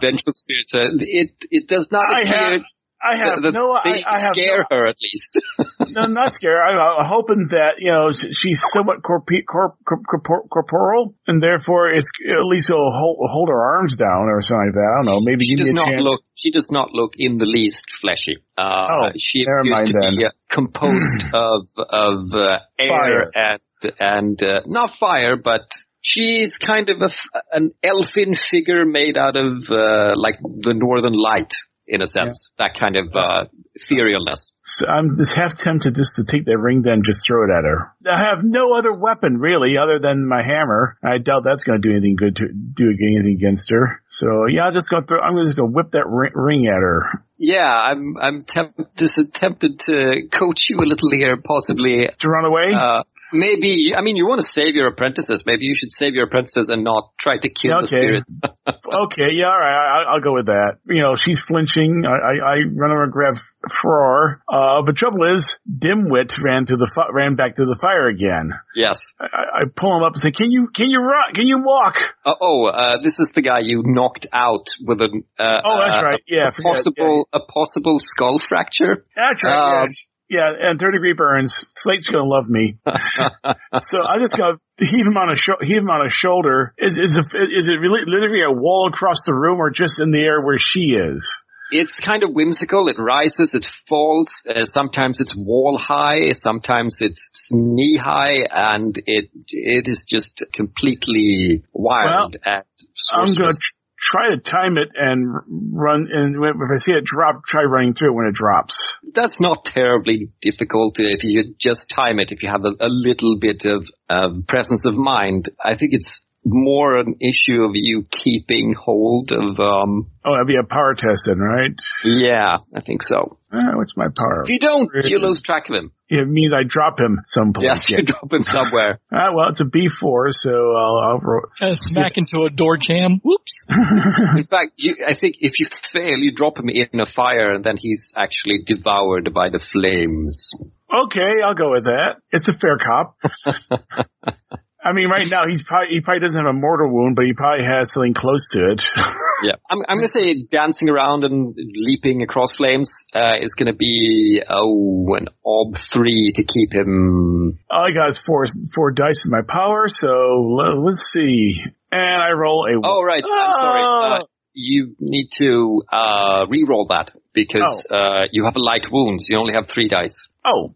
vengeful 0.00 0.32
spirit. 0.32 1.00
It 1.00 1.30
it 1.50 1.68
does 1.68 1.88
not 1.92 2.06
I 2.08 2.22
appear 2.22 2.52
have 2.52 2.62
I 3.02 3.16
have 3.16 3.42
that 3.42 3.52
no. 3.52 3.72
I, 3.72 4.02
I 4.06 4.20
have 4.20 4.32
scare 4.36 4.66
no, 4.70 4.76
her 4.76 4.86
at 4.88 4.96
least. 5.00 5.38
no, 5.90 6.02
I'm 6.02 6.14
not 6.14 6.32
scared. 6.34 6.58
I, 6.60 6.76
I'm 6.76 7.06
hoping 7.08 7.48
that 7.50 7.80
you 7.80 7.92
know 7.92 8.12
she's 8.12 8.62
somewhat 8.72 9.02
corp- 9.02 9.28
corp- 9.48 10.48
corporal, 10.50 11.14
and 11.26 11.42
therefore 11.42 11.88
it's 11.88 12.10
at 12.28 12.44
least 12.44 12.68
it'll 12.70 12.92
hold, 12.92 13.18
hold 13.30 13.48
her 13.48 13.60
arms 13.78 13.96
down 13.96 14.28
or 14.28 14.40
something 14.42 14.66
like 14.68 14.74
that. 14.74 14.90
I 14.92 14.96
don't 15.02 15.06
know. 15.06 15.20
Maybe 15.20 15.44
she 15.44 15.56
give 15.56 15.66
does 15.66 15.66
me 15.66 15.72
a 15.72 15.74
not 15.74 15.90
chance. 15.90 16.02
look. 16.04 16.20
She 16.36 16.50
does 16.50 16.68
not 16.70 16.92
look 16.92 17.14
in 17.16 17.38
the 17.38 17.46
least 17.46 17.80
fleshy. 18.00 18.36
Uh, 18.58 18.86
Oh, 18.90 19.08
she 19.16 19.44
never 19.46 19.60
appears 19.60 19.80
mind 19.80 19.88
to 19.88 20.16
be 20.18 20.24
uh, 20.26 20.30
composed 20.50 21.24
of 21.32 21.66
of 21.76 22.32
uh, 22.34 22.58
air 22.78 23.30
and 23.34 23.60
and 23.98 24.42
uh, 24.42 24.60
not 24.66 24.90
fire, 24.98 25.36
but. 25.36 25.62
She's 26.02 26.56
kind 26.56 26.88
of 26.88 26.96
a 27.02 27.10
an 27.52 27.72
elfin 27.84 28.34
figure 28.50 28.86
made 28.86 29.18
out 29.18 29.36
of 29.36 29.68
uh, 29.68 30.14
like 30.16 30.36
the 30.40 30.72
northern 30.74 31.12
light, 31.12 31.52
in 31.90 32.02
a 32.02 32.06
sense. 32.06 32.50
That 32.56 32.78
kind 32.78 32.96
of 32.96 33.08
uh, 33.14 33.50
etherealness. 33.76 34.52
So 34.62 34.86
I'm 34.86 35.16
just 35.16 35.34
half 35.34 35.56
tempted 35.56 35.96
just 35.96 36.14
to 36.16 36.24
take 36.24 36.44
that 36.46 36.56
ring 36.56 36.82
then 36.82 37.02
just 37.02 37.18
throw 37.26 37.44
it 37.44 37.50
at 37.50 37.64
her. 37.64 37.90
I 38.06 38.30
have 38.30 38.44
no 38.44 38.72
other 38.78 38.92
weapon 38.92 39.38
really 39.38 39.76
other 39.76 39.98
than 39.98 40.26
my 40.26 40.40
hammer. 40.42 40.96
I 41.02 41.18
doubt 41.18 41.42
that's 41.44 41.64
going 41.64 41.82
to 41.82 41.86
do 41.86 41.90
anything 41.90 42.14
good 42.14 42.36
to 42.36 42.46
do 42.48 42.86
anything 42.86 43.34
against 43.36 43.70
her. 43.70 44.00
So 44.08 44.46
yeah, 44.46 44.70
I'm 44.70 44.74
just 44.74 44.88
going 44.88 45.02
to 45.02 45.06
throw, 45.08 45.20
I'm 45.20 45.34
just 45.44 45.56
going 45.56 45.72
to 45.72 45.74
whip 45.74 45.90
that 45.92 46.06
ring, 46.06 46.32
ring 46.34 46.66
at 46.66 46.78
her. 46.80 47.24
Yeah, 47.36 47.66
I'm 47.66 48.16
I'm 48.20 48.44
temp- 48.44 48.94
just 48.96 49.18
tempted 49.34 49.80
to 49.80 50.28
coach 50.30 50.66
you 50.68 50.76
a 50.78 50.86
little 50.86 51.10
here, 51.10 51.36
possibly. 51.42 52.06
To 52.18 52.28
run 52.28 52.44
away? 52.44 52.70
Uh, 52.72 53.02
maybe 53.32 53.92
I 53.96 54.02
mean 54.02 54.16
you 54.16 54.26
want 54.26 54.40
to 54.42 54.48
save 54.48 54.74
your 54.74 54.88
apprentices. 54.88 55.44
Maybe 55.46 55.64
you 55.64 55.74
should 55.74 55.92
save 55.92 56.14
your 56.14 56.26
apprentices 56.26 56.68
and 56.68 56.84
not 56.84 57.12
try 57.20 57.38
to 57.38 57.48
kill 57.48 57.80
the 57.82 57.86
Okay. 57.86 57.98
spirit. 57.98 58.24
okay, 59.06 59.30
yeah, 59.32 59.48
all 59.48 59.58
right, 59.58 59.74
I, 59.74 60.12
I'll 60.14 60.20
go 60.20 60.34
with 60.34 60.46
that. 60.46 60.78
You 60.86 61.02
know, 61.02 61.14
she's 61.16 61.40
flinching. 61.40 62.04
I, 62.06 62.10
I, 62.10 62.34
I 62.38 62.56
run 62.74 62.90
over 62.90 63.04
and 63.04 63.12
grab 63.12 63.36
Farrar. 63.82 64.42
Uh, 64.48 64.82
but 64.82 64.96
trouble 64.96 65.24
is, 65.34 65.58
Dimwit 65.68 66.36
ran 66.42 66.64
to 66.66 66.76
the 66.76 66.88
ran 67.12 67.36
back 67.36 67.54
to 67.56 67.64
the 67.64 67.78
fire 67.80 68.08
again. 68.08 68.52
Yes. 68.74 68.98
I, 69.20 69.26
I 69.26 69.62
pull 69.74 69.96
him 69.96 70.02
up 70.04 70.12
and 70.14 70.20
say, 70.22 70.30
"Can 70.30 70.50
you 70.50 70.68
can 70.72 70.90
you 70.90 71.00
run? 71.00 71.32
Can 71.34 71.46
you 71.46 71.62
walk?" 71.64 71.96
Uh, 72.24 72.34
oh, 72.40 72.66
uh, 72.66 73.02
this 73.02 73.16
is 73.18 73.32
the 73.34 73.42
guy 73.42 73.60
you 73.62 73.82
knocked 73.84 74.26
out 74.32 74.66
with 74.84 75.00
an 75.00 75.24
uh, 75.38 75.60
Oh, 75.64 75.78
that's 75.86 76.02
right. 76.02 76.20
Yeah, 76.26 76.48
a 76.48 76.62
possible 76.62 77.28
a 77.32 77.40
possible 77.40 77.96
skull 77.98 78.40
fracture. 78.48 79.04
That's 79.14 79.42
right. 79.42 79.82
Um, 79.82 79.86
yes. 79.88 80.06
Yeah, 80.30 80.48
and 80.56 80.78
third 80.78 80.92
degree 80.92 81.12
burns. 81.12 81.52
Slate's 81.74 82.08
gonna 82.08 82.24
love 82.24 82.48
me. 82.48 82.78
so 82.86 83.98
I 83.98 84.18
just 84.20 84.36
gotta 84.36 84.58
heave 84.78 85.04
him 85.04 85.16
on 85.16 85.32
a 85.32 85.34
sho- 85.34 85.58
heave 85.60 85.78
him 85.78 85.90
on 85.90 86.06
a 86.06 86.08
shoulder. 86.08 86.72
Is 86.78 86.96
is 86.96 87.10
the 87.10 87.48
is 87.50 87.68
it 87.68 87.80
really 87.80 88.02
literally 88.06 88.42
a 88.42 88.52
wall 88.52 88.88
across 88.88 89.22
the 89.26 89.34
room 89.34 89.58
or 89.58 89.70
just 89.70 90.00
in 90.00 90.12
the 90.12 90.20
air 90.20 90.40
where 90.40 90.56
she 90.56 90.94
is? 90.94 91.26
It's 91.72 91.98
kind 91.98 92.22
of 92.22 92.30
whimsical. 92.32 92.88
It 92.88 92.96
rises, 92.98 93.54
it 93.54 93.66
falls. 93.88 94.28
Uh, 94.48 94.64
sometimes 94.66 95.20
it's 95.20 95.34
wall 95.36 95.78
high, 95.78 96.32
sometimes 96.32 96.98
it's 97.00 97.48
knee 97.50 97.98
high, 98.00 98.44
and 98.50 98.96
it 99.06 99.30
it 99.48 99.88
is 99.88 100.04
just 100.08 100.44
completely 100.54 101.64
wild 101.72 102.36
and 102.44 102.64
I'm 103.12 103.34
gonna 103.34 103.52
try 104.00 104.30
to 104.30 104.38
time 104.38 104.78
it 104.78 104.88
and 104.94 105.26
run. 105.72 106.08
And 106.10 106.42
if 106.42 106.70
I 106.72 106.78
see 106.78 106.92
it 106.92 107.04
drop, 107.04 107.44
try 107.44 107.62
running 107.62 107.92
through 107.92 108.12
it 108.12 108.16
when 108.16 108.26
it 108.26 108.34
drops. 108.34 108.98
That's 109.14 109.38
not 109.38 109.66
terribly 109.66 110.28
difficult 110.40 110.96
if 110.98 111.22
you 111.22 111.54
just 111.58 111.86
time 111.94 112.18
it. 112.18 112.32
If 112.32 112.42
you 112.42 112.48
have 112.48 112.64
a, 112.64 112.72
a 112.80 112.88
little 112.88 113.38
bit 113.38 113.66
of 113.66 113.86
um, 114.08 114.44
presence 114.48 114.84
of 114.86 114.94
mind, 114.94 115.50
I 115.62 115.76
think 115.76 115.92
it's 115.92 116.26
more 116.44 116.96
an 116.98 117.16
issue 117.20 117.62
of 117.64 117.72
you 117.74 118.04
keeping 118.10 118.74
hold 118.78 119.30
of. 119.32 119.58
um 119.60 120.10
Oh, 120.24 120.32
that'd 120.32 120.46
be 120.46 120.56
a 120.56 120.64
power 120.64 120.94
test 120.94 121.24
then, 121.26 121.38
right? 121.38 121.72
Yeah, 122.04 122.58
I 122.74 122.80
think 122.80 123.02
so. 123.02 123.38
Uh, 123.52 123.72
what's 123.74 123.96
my 123.96 124.06
power? 124.16 124.44
If 124.44 124.50
you 124.50 124.58
don't, 124.58 124.88
you 125.04 125.18
lose 125.18 125.40
track 125.42 125.68
of 125.68 125.74
him. 125.74 125.92
It 126.08 126.26
means 126.28 126.52
I 126.52 126.62
drop 126.66 127.00
him 127.00 127.18
someplace. 127.24 127.64
Yes, 127.64 127.90
you 127.90 128.02
drop 128.02 128.32
him 128.32 128.42
somewhere. 128.44 129.00
Ah, 129.12 129.28
well, 129.34 129.48
it's 129.48 129.60
a 129.60 129.64
B4, 129.64 130.32
so 130.32 130.50
I'll, 130.76 130.98
I'll 130.98 131.18
roll. 131.18 131.42
Kind 131.58 131.70
of 131.72 131.78
smack 131.78 132.16
into 132.16 132.44
a 132.46 132.50
door 132.50 132.76
jam. 132.76 133.20
Whoops. 133.24 133.64
In 134.36 134.46
fact, 134.46 134.72
you, 134.76 134.96
I 135.06 135.14
think 135.18 135.36
if 135.40 135.58
you 135.58 135.66
fail, 135.92 136.16
you 136.18 136.32
drop 136.32 136.58
him 136.58 136.68
in 136.68 137.00
a 137.00 137.06
fire, 137.06 137.52
and 137.54 137.64
then 137.64 137.76
he's 137.76 138.12
actually 138.16 138.60
devoured 138.66 139.32
by 139.34 139.50
the 139.50 139.60
flames. 139.72 140.46
Okay, 140.92 141.42
I'll 141.44 141.54
go 141.54 141.70
with 141.70 141.84
that. 141.84 142.16
It's 142.30 142.48
a 142.48 142.54
fair 142.54 142.78
cop. 142.78 143.16
I 144.82 144.92
mean, 144.92 145.08
right 145.10 145.26
now 145.28 145.42
he's 145.48 145.62
probably 145.62 145.88
he 145.94 146.00
probably 146.00 146.20
doesn't 146.20 146.38
have 146.38 146.48
a 146.48 146.56
mortal 146.56 146.90
wound, 146.90 147.14
but 147.16 147.26
he 147.26 147.34
probably 147.34 147.64
has 147.64 147.92
something 147.92 148.14
close 148.14 148.48
to 148.52 148.72
it. 148.72 148.84
Yeah, 149.42 149.52
I'm, 149.70 149.78
I'm 149.88 149.96
going 149.96 150.06
to 150.06 150.12
say 150.12 150.46
dancing 150.52 150.90
around 150.90 151.24
and 151.24 151.54
leaping 151.56 152.20
across 152.20 152.54
flames 152.56 152.90
uh, 153.14 153.36
is 153.40 153.54
going 153.54 153.68
to 153.68 153.72
be 153.72 154.42
oh 154.46 155.14
an 155.16 155.28
ob 155.46 155.80
three 155.94 156.32
to 156.34 156.44
keep 156.44 156.74
him. 156.74 157.58
All 157.70 157.86
I 157.88 157.94
got 157.94 158.10
is 158.10 158.18
four 158.18 158.44
four 158.74 158.90
dice 158.92 159.24
in 159.24 159.30
my 159.30 159.40
power, 159.48 159.88
so 159.88 160.08
le- 160.08 160.84
let's 160.84 161.10
see. 161.10 161.58
And 161.90 162.22
I 162.22 162.32
roll 162.32 162.66
a. 162.68 162.86
Oh 162.86 163.02
right, 163.02 163.24
I'm 163.24 163.52
sorry. 163.62 164.20
Uh, 164.20 164.24
you 164.52 164.94
need 165.00 165.30
to 165.38 165.84
uh, 165.90 166.44
re-roll 166.50 166.88
that 166.90 167.10
because 167.32 167.82
uh, 167.90 168.24
you 168.32 168.44
have 168.44 168.56
a 168.56 168.60
light 168.60 168.88
wound. 168.92 169.20
You 169.26 169.38
only 169.38 169.54
have 169.54 169.68
three 169.72 169.88
dice. 169.88 170.18
oh, 170.44 170.74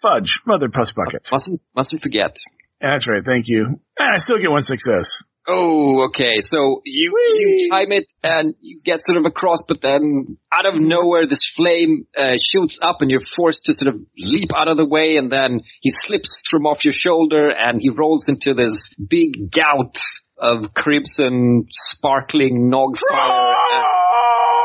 fudge, 0.00 0.40
mother 0.46 0.70
plus 0.70 0.92
bucket. 0.92 1.28
Mustn't 1.30 1.60
mustn't 1.74 2.00
forget. 2.02 2.34
That's 2.86 3.08
right. 3.08 3.24
Thank 3.24 3.48
you. 3.48 3.80
I 3.98 4.18
still 4.18 4.38
get 4.38 4.50
one 4.50 4.62
success. 4.62 5.22
Oh, 5.48 6.06
okay. 6.08 6.40
So 6.40 6.82
you 6.84 7.12
you 7.14 7.68
time 7.70 7.92
it 7.92 8.10
and 8.22 8.54
you 8.60 8.80
get 8.84 9.00
sort 9.00 9.18
of 9.18 9.26
across, 9.26 9.62
but 9.68 9.80
then 9.80 10.38
out 10.52 10.66
of 10.66 10.74
nowhere, 10.74 11.26
this 11.28 11.48
flame 11.56 12.06
uh, 12.18 12.36
shoots 12.52 12.80
up, 12.82 12.96
and 13.00 13.10
you're 13.10 13.20
forced 13.36 13.64
to 13.66 13.72
sort 13.72 13.94
of 13.94 14.00
leap 14.18 14.48
out 14.56 14.66
of 14.68 14.76
the 14.76 14.88
way, 14.88 15.16
and 15.16 15.30
then 15.30 15.60
he 15.82 15.90
slips 15.90 16.40
from 16.50 16.66
off 16.66 16.84
your 16.84 16.92
shoulder, 16.92 17.50
and 17.50 17.80
he 17.80 17.90
rolls 17.90 18.28
into 18.28 18.54
this 18.54 18.92
big 18.98 19.52
gout 19.52 19.98
of 20.38 20.74
crimson, 20.74 21.66
sparkling 21.70 22.68
nog 22.68 22.98
fire. 23.08 23.54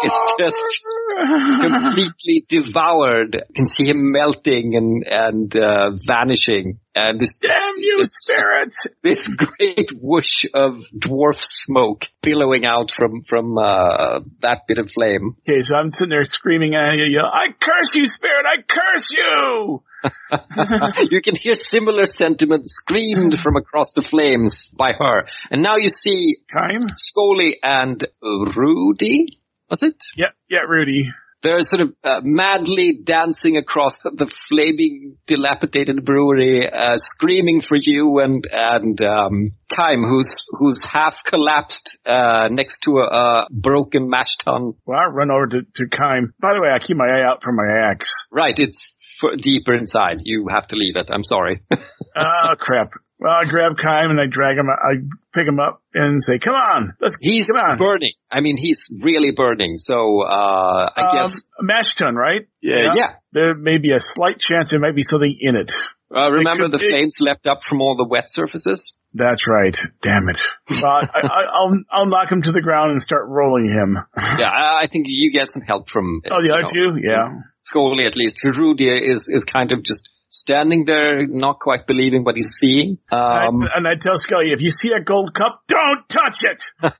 it's 0.03 0.33
just 0.39 0.81
completely 1.21 2.45
devoured. 2.47 3.35
You 3.35 3.55
can 3.55 3.65
see 3.65 3.85
him 3.87 4.11
melting 4.11 4.75
and 4.75 5.03
and 5.07 5.55
uh, 5.55 5.91
vanishing. 6.05 6.79
And 6.93 7.19
this 7.21 7.35
damn 7.39 7.77
you 7.77 7.99
this, 7.99 8.13
spirit! 8.19 8.73
This 9.01 9.27
great 9.27 9.89
whoosh 9.93 10.45
of 10.53 10.81
dwarf 10.97 11.39
smoke 11.39 12.05
billowing 12.21 12.65
out 12.65 12.91
from 12.91 13.23
from 13.27 13.57
uh, 13.57 14.19
that 14.41 14.63
bit 14.67 14.77
of 14.77 14.89
flame. 14.93 15.37
Okay, 15.47 15.63
so 15.63 15.75
I'm 15.75 15.91
sitting 15.91 16.09
there 16.09 16.23
screaming 16.23 16.75
at 16.75 16.95
you. 16.95 17.21
I 17.21 17.47
curse 17.59 17.95
you, 17.95 18.05
spirit! 18.05 18.45
I 18.45 18.61
curse 18.67 19.11
you! 19.11 19.83
you 21.11 21.21
can 21.21 21.35
hear 21.35 21.55
similar 21.55 22.05
sentiment 22.05 22.69
screamed 22.69 23.37
from 23.43 23.55
across 23.55 23.93
the 23.93 24.05
flames 24.09 24.69
by 24.73 24.93
her. 24.93 25.27
And 25.49 25.61
now 25.61 25.77
you 25.77 25.89
see 25.89 26.37
Time? 26.51 26.87
Scully 26.97 27.57
and 27.61 28.05
Rudy 28.21 29.40
was 29.71 29.81
it? 29.81 29.95
Yeah, 30.15 30.27
yeah, 30.49 30.59
Rudy. 30.67 31.09
They're 31.41 31.61
sort 31.61 31.81
of 31.81 31.95
uh, 32.03 32.19
madly 32.21 32.99
dancing 33.03 33.57
across 33.57 33.97
the, 34.03 34.11
the 34.11 34.31
flaming, 34.47 35.17
dilapidated 35.25 36.05
brewery, 36.05 36.69
uh, 36.71 36.97
screaming 36.97 37.63
for 37.67 37.77
you 37.81 38.19
and 38.19 38.45
and 38.51 39.01
um, 39.01 39.51
Kaim, 39.75 40.03
who's 40.07 40.31
who's 40.59 40.79
half 40.83 41.15
collapsed 41.25 41.97
uh, 42.05 42.49
next 42.51 42.81
to 42.83 42.99
a, 42.99 43.05
a, 43.05 43.47
broken 43.49 44.07
mash 44.07 44.37
tun. 44.45 44.73
Well, 44.85 44.99
I 44.99 45.11
run 45.11 45.31
over 45.31 45.47
to, 45.47 45.61
to 45.63 45.87
Kaim. 45.89 46.31
By 46.39 46.53
the 46.53 46.61
way, 46.61 46.69
I 46.69 46.77
keep 46.77 46.97
my 46.97 47.07
eye 47.07 47.25
out 47.27 47.41
for 47.41 47.51
my 47.51 47.89
axe. 47.89 48.09
Right, 48.31 48.53
it's 48.55 48.93
deeper 49.41 49.73
inside. 49.73 50.17
You 50.23 50.47
have 50.51 50.67
to 50.67 50.75
leave 50.75 50.95
it. 50.95 51.09
I'm 51.11 51.23
sorry. 51.23 51.63
oh 51.71 52.53
crap! 52.59 52.91
Well, 53.21 53.31
I 53.31 53.45
grab 53.47 53.77
Kaim 53.77 54.09
and 54.09 54.19
I 54.19 54.25
drag 54.25 54.57
him. 54.57 54.67
I 54.67 55.05
pick 55.31 55.47
him 55.47 55.59
up 55.59 55.83
and 55.93 56.23
say, 56.23 56.39
"Come 56.39 56.55
on, 56.55 56.95
let's." 56.99 57.15
He's 57.21 57.45
come 57.45 57.57
on. 57.57 57.77
burning. 57.77 58.13
I 58.31 58.41
mean, 58.41 58.57
he's 58.57 58.91
really 58.99 59.29
burning. 59.29 59.75
So 59.77 60.23
uh, 60.23 60.89
I 60.89 61.01
um, 61.01 61.17
guess 61.17 61.35
mash 61.59 61.93
tun, 61.93 62.15
right? 62.15 62.47
Yeah, 62.63 62.95
yeah. 62.95 63.13
There 63.31 63.53
may 63.53 63.77
be 63.77 63.91
a 63.91 63.99
slight 63.99 64.39
chance 64.39 64.71
there 64.71 64.79
might 64.79 64.95
be 64.95 65.03
something 65.03 65.37
in 65.39 65.55
it. 65.55 65.71
Uh, 66.13 66.31
remember 66.31 66.67
the 66.67 66.79
flames 66.79 67.17
leapt 67.19 67.45
up 67.45 67.61
from 67.69 67.79
all 67.79 67.95
the 67.95 68.07
wet 68.09 68.25
surfaces? 68.25 68.91
That's 69.13 69.45
right. 69.47 69.77
Damn 70.01 70.27
it. 70.29 70.41
Well, 70.81 71.01
I, 71.13 71.67
will 71.67 71.83
I'll 71.91 72.05
knock 72.07 72.31
him 72.31 72.41
to 72.43 72.51
the 72.51 72.61
ground 72.61 72.91
and 72.91 73.01
start 73.01 73.27
rolling 73.27 73.67
him. 73.67 73.97
yeah, 74.17 74.49
I 74.49 74.87
think 74.89 75.05
you 75.09 75.31
get 75.31 75.51
some 75.51 75.61
help 75.61 75.89
from. 75.89 76.21
Oh, 76.31 76.41
the 76.41 76.53
other 76.53 76.63
two, 76.63 76.99
yeah. 76.99 77.41
Scully 77.61 78.05
at 78.05 78.15
least. 78.15 78.39
Rudia 78.43 78.97
is 78.99 79.27
is 79.27 79.43
kind 79.43 79.71
of 79.73 79.83
just 79.83 80.09
standing 80.31 80.85
there, 80.85 81.27
not 81.27 81.59
quite 81.59 81.85
believing 81.85 82.23
what 82.23 82.35
he's 82.35 82.55
seeing. 82.57 82.97
Um, 83.11 83.61
and 83.75 83.85
I 83.85 83.95
tell 83.99 84.17
Scully, 84.17 84.51
if 84.51 84.61
you 84.61 84.71
see 84.71 84.91
a 84.97 85.03
gold 85.03 85.33
cup, 85.33 85.61
don't 85.67 86.07
touch 86.09 86.39
it. 86.43 86.63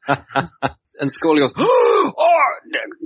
and 1.00 1.12
Scully 1.12 1.40
goes, 1.40 1.54
"Oh, 1.58 2.52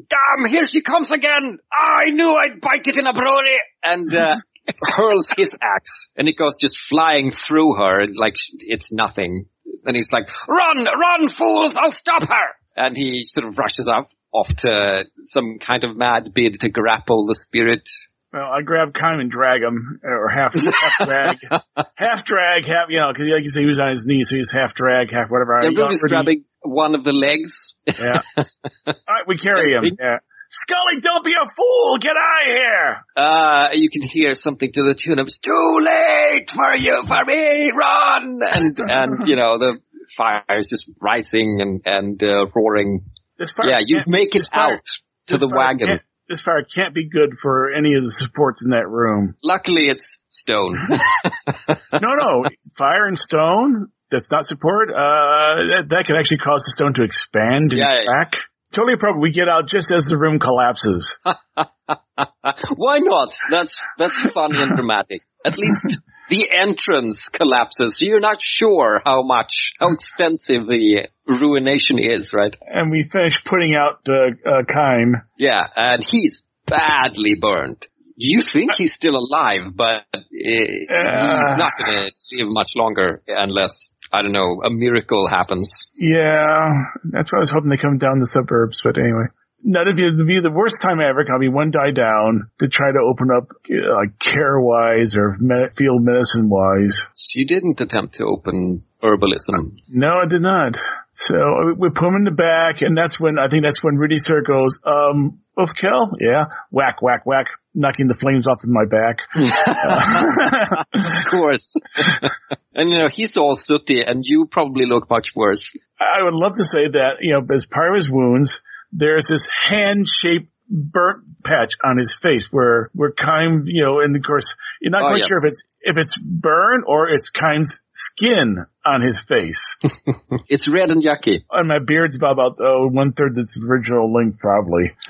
damn! 0.10 0.52
Here 0.52 0.66
she 0.66 0.82
comes 0.82 1.12
again! 1.12 1.60
I 1.72 2.10
knew 2.12 2.30
I'd 2.30 2.60
bite 2.60 2.88
it 2.88 2.98
in 2.98 3.08
a 3.08 3.14
brewery!" 3.14 3.60
And 3.84 4.14
uh, 4.14 4.36
hurls 4.84 5.28
his 5.38 5.56
axe, 5.62 6.10
and 6.18 6.28
it 6.28 6.38
goes 6.38 6.56
just 6.60 6.78
flying 6.90 7.32
through 7.32 7.76
her 7.76 8.08
like 8.16 8.36
it's 8.60 8.92
nothing. 8.92 9.46
And 9.86 9.96
he's 9.96 10.12
like, 10.12 10.26
"Run, 10.48 10.86
run, 10.86 11.30
fools! 11.30 11.76
I'll 11.78 11.94
stop 11.94 12.24
her!" 12.24 12.56
And 12.76 12.98
he 12.98 13.26
sort 13.28 13.48
of 13.48 13.58
rushes 13.58 13.88
off 13.88 14.10
off 14.34 14.54
to 14.54 15.04
some 15.24 15.60
kind 15.66 15.86
of 15.86 15.96
mad 15.96 16.34
bid 16.34 16.60
to 16.60 16.70
grapple 16.70 17.26
the 17.26 17.36
spirit 17.36 17.88
well, 18.36 18.52
I 18.52 18.64
grab 18.64 18.94
Kaim 18.94 19.22
and 19.22 19.32
drag 19.32 19.62
him, 19.64 20.02
or 20.04 20.28
half, 20.28 20.54
half 20.54 21.08
drag, 21.08 21.38
half 21.96 22.26
drag, 22.26 22.66
half, 22.66 22.90
you 22.90 23.00
know, 23.00 23.14
cause 23.16 23.26
like 23.26 23.44
you 23.44 23.50
say, 23.50 23.62
he 23.62 23.66
was 23.66 23.80
on 23.80 23.92
his 23.92 24.04
knees, 24.06 24.28
so 24.30 24.36
he's 24.36 24.52
half 24.52 24.74
drag, 24.74 25.10
half 25.10 25.30
whatever. 25.30 25.62
Yeah, 25.64 25.70
Ruby's 25.70 26.02
grabbing 26.02 26.44
one 26.62 26.96
of 26.96 27.06
the 27.06 27.14
legs. 27.14 27.56
yeah. 27.88 28.28
Alright, 28.86 29.26
we 29.26 29.38
carry 29.38 29.72
him. 29.72 29.86
Yeah. 29.98 30.18
Scully, 30.50 31.00
don't 31.02 31.24
be 31.24 31.32
a 31.32 31.48
fool! 31.50 31.98
Get 31.98 32.12
out 32.12 32.42
of 32.42 32.56
here! 32.56 33.06
Uh, 33.16 33.68
you 33.74 33.90
can 33.90 34.06
hear 34.06 34.36
something 34.36 34.70
to 34.70 34.84
the 34.84 34.96
tune 34.96 35.18
of, 35.18 35.28
it's 35.28 35.40
too 35.40 35.80
late 35.80 36.52
for 36.52 36.76
you, 36.78 37.04
for 37.08 37.24
me, 37.26 37.72
run! 37.72 38.40
And, 38.52 38.78
and, 38.80 39.28
you 39.28 39.38
know, 39.38 39.58
the 39.58 39.80
fire 40.18 40.44
is 40.58 40.68
just 40.70 40.86
rising 41.00 41.62
and, 41.62 41.82
and, 41.86 42.22
uh, 42.22 42.48
roaring. 42.54 43.06
yeah, 43.40 43.80
you 43.86 44.02
make 44.08 44.36
it 44.36 44.48
out 44.54 44.84
to 45.28 45.38
the 45.38 45.48
wagon 45.48 46.02
this 46.28 46.42
fire 46.42 46.64
can't 46.64 46.94
be 46.94 47.08
good 47.08 47.38
for 47.42 47.72
any 47.72 47.94
of 47.94 48.04
the 48.04 48.12
supports 48.12 48.64
in 48.64 48.72
that 48.72 48.88
room. 48.88 49.36
Luckily, 49.44 49.88
it's 49.90 50.18
stone. 50.30 50.78
no, 50.90 51.78
no, 51.94 52.44
fire 52.78 53.08
and 53.08 53.18
stone. 53.18 53.88
That's 54.12 54.30
not 54.32 54.46
support. 54.46 54.90
Uh, 54.90 54.96
that, 54.96 55.86
that 55.90 56.04
can 56.06 56.16
actually 56.16 56.38
cause 56.38 56.64
the 56.64 56.72
stone 56.72 56.94
to 56.96 57.04
expand 57.04 57.72
and 57.72 57.80
yeah, 57.80 58.04
crack. 58.06 58.32
Yeah. 58.34 58.40
Totally 58.72 58.94
appropriate. 58.94 59.22
We 59.22 59.32
get 59.32 59.48
out 59.50 59.68
just 59.68 59.92
as 59.92 60.06
the 60.06 60.18
room 60.18 60.40
collapses. 60.40 61.18
Why 61.24 62.98
not? 63.00 63.34
That's 63.52 63.80
that's 63.98 64.20
funny 64.34 64.62
and 64.62 64.76
dramatic. 64.76 65.22
At 65.46 65.58
least 65.58 65.98
the 66.30 66.48
entrance 66.52 67.30
collapses. 67.30 67.98
So 67.98 68.06
you're 68.06 68.20
not 68.20 68.42
sure 68.42 69.02
how 69.06 69.24
much, 69.24 69.54
how 69.80 69.92
extensive 69.92 70.68
the 70.68 71.08
ruination 71.28 72.00
is, 72.00 72.34
right? 72.34 72.56
And 72.62 72.90
we 72.92 73.08
finish 73.12 73.44
putting 73.44 73.76
out 73.76 74.08
uh, 74.10 74.50
uh, 74.50 74.64
Kaim. 74.68 75.16
Yeah, 75.38 75.64
and 75.76 76.04
he's 76.04 76.42
badly 76.66 77.36
burned. 77.40 77.86
You 78.18 78.42
think 78.42 78.72
he's 78.78 78.94
still 78.94 79.16
alive, 79.16 79.76
but 79.76 80.06
uh, 80.14 80.20
he's 80.32 80.88
not 80.90 81.74
going 81.78 81.92
to 81.92 82.12
live 82.32 82.48
much 82.48 82.70
longer 82.76 83.22
unless 83.28 83.74
I 84.12 84.22
don't 84.22 84.32
know 84.32 84.62
a 84.64 84.70
miracle 84.70 85.28
happens. 85.28 85.70
Yeah, 85.96 86.70
that's 87.12 87.32
why 87.32 87.40
I 87.40 87.42
was 87.42 87.52
hoping 87.54 87.70
they 87.70 87.78
come 87.78 87.98
down 87.98 88.20
the 88.20 88.28
suburbs. 88.32 88.80
But 88.84 88.98
anyway, 88.98 89.28
that'd 89.74 89.95
be, 89.95 90.09
be 90.26 90.41
the 90.41 90.51
worst 90.51 90.82
time 90.82 90.99
ever. 90.99 91.26
I'll 91.32 91.39
be 91.39 91.49
one 91.49 91.72
die 91.72 91.91
down 91.91 92.49
to 92.59 92.68
try 92.68 92.91
to 92.91 93.01
open 93.01 93.30
up 93.36 93.49
uh, 93.70 94.11
care 94.20 94.59
wise 94.59 95.16
or 95.16 95.36
med- 95.39 95.76
field 95.76 96.03
medicine 96.03 96.49
wise. 96.49 96.95
You 97.34 97.45
didn't 97.45 97.82
attempt 97.82 98.16
to 98.16 98.26
open 98.26 98.84
herbalism. 99.01 99.80
No, 99.89 100.22
I 100.24 100.28
did 100.30 100.41
not. 100.41 100.78
So 101.16 101.36
we 101.78 101.89
put 101.89 102.07
him 102.09 102.16
in 102.18 102.24
the 102.26 102.32
back, 102.32 102.82
and 102.82 102.95
that's 102.95 103.20
when 103.20 103.39
I 103.39 103.47
think 103.47 103.63
that's 103.63 103.82
when 103.82 103.95
Rudy 103.95 104.20
Sir 104.20 104.41
goes, 104.41 104.78
um, 104.84 105.39
Kill, 105.55 106.11
yeah, 106.20 106.45
whack, 106.70 107.01
whack, 107.01 107.26
whack, 107.26 107.47
knocking 107.74 108.07
the 108.07 108.18
flames 108.20 108.45
off 108.45 108.59
of 108.61 108.68
my 108.68 108.84
back. 108.84 109.20
of 110.93 111.32
course. 111.32 111.74
and 112.76 112.89
you 112.89 112.97
know 112.97 113.07
he's 113.07 113.38
all 113.38 113.55
sooty, 113.55 114.01
and 114.05 114.26
you 114.26 114.49
probably 114.51 114.86
look 114.86 115.09
much 115.09 115.32
worse. 115.34 115.72
I 115.97 116.24
would 116.24 116.34
love 116.34 116.55
to 116.55 116.66
say 116.66 116.89
that 116.91 117.22
you 117.22 117.34
know 117.34 117.55
as 117.55 117.66
part 117.66 117.91
of 117.91 117.95
his 117.95 118.11
wounds, 118.11 118.61
there's 118.98 119.28
this 119.28 119.48
hand-shaped 119.66 120.50
burnt 120.70 121.43
patch 121.43 121.74
on 121.84 121.97
his 121.97 122.18
face 122.22 122.47
where 122.51 122.89
where 122.93 123.11
Kaim, 123.11 123.63
you 123.66 123.84
know, 123.84 123.99
and 123.99 124.16
of 124.16 124.24
course 124.24 124.55
you're 124.82 124.91
not 124.91 125.03
oh, 125.03 125.07
quite 125.09 125.20
yes. 125.20 125.28
sure 125.28 125.38
if 125.38 125.45
it's 125.45 125.63
if 125.82 125.97
it's 125.97 126.18
burn 126.18 126.84
or 126.88 127.09
it's 127.09 127.30
Kaim's 127.30 127.82
skin 127.91 128.57
on 128.86 129.01
his 129.01 129.22
face. 129.22 129.76
it's 130.47 130.68
red 130.68 130.91
and 130.91 131.03
yucky. 131.03 131.45
And 131.51 131.68
my 131.68 131.80
beard's 131.80 132.16
about, 132.16 132.34
about 132.34 132.57
oh, 132.61 132.88
one 132.89 133.13
third 133.13 133.38
its 133.38 133.59
original 133.68 134.11
length, 134.11 134.39
probably. 134.39 134.91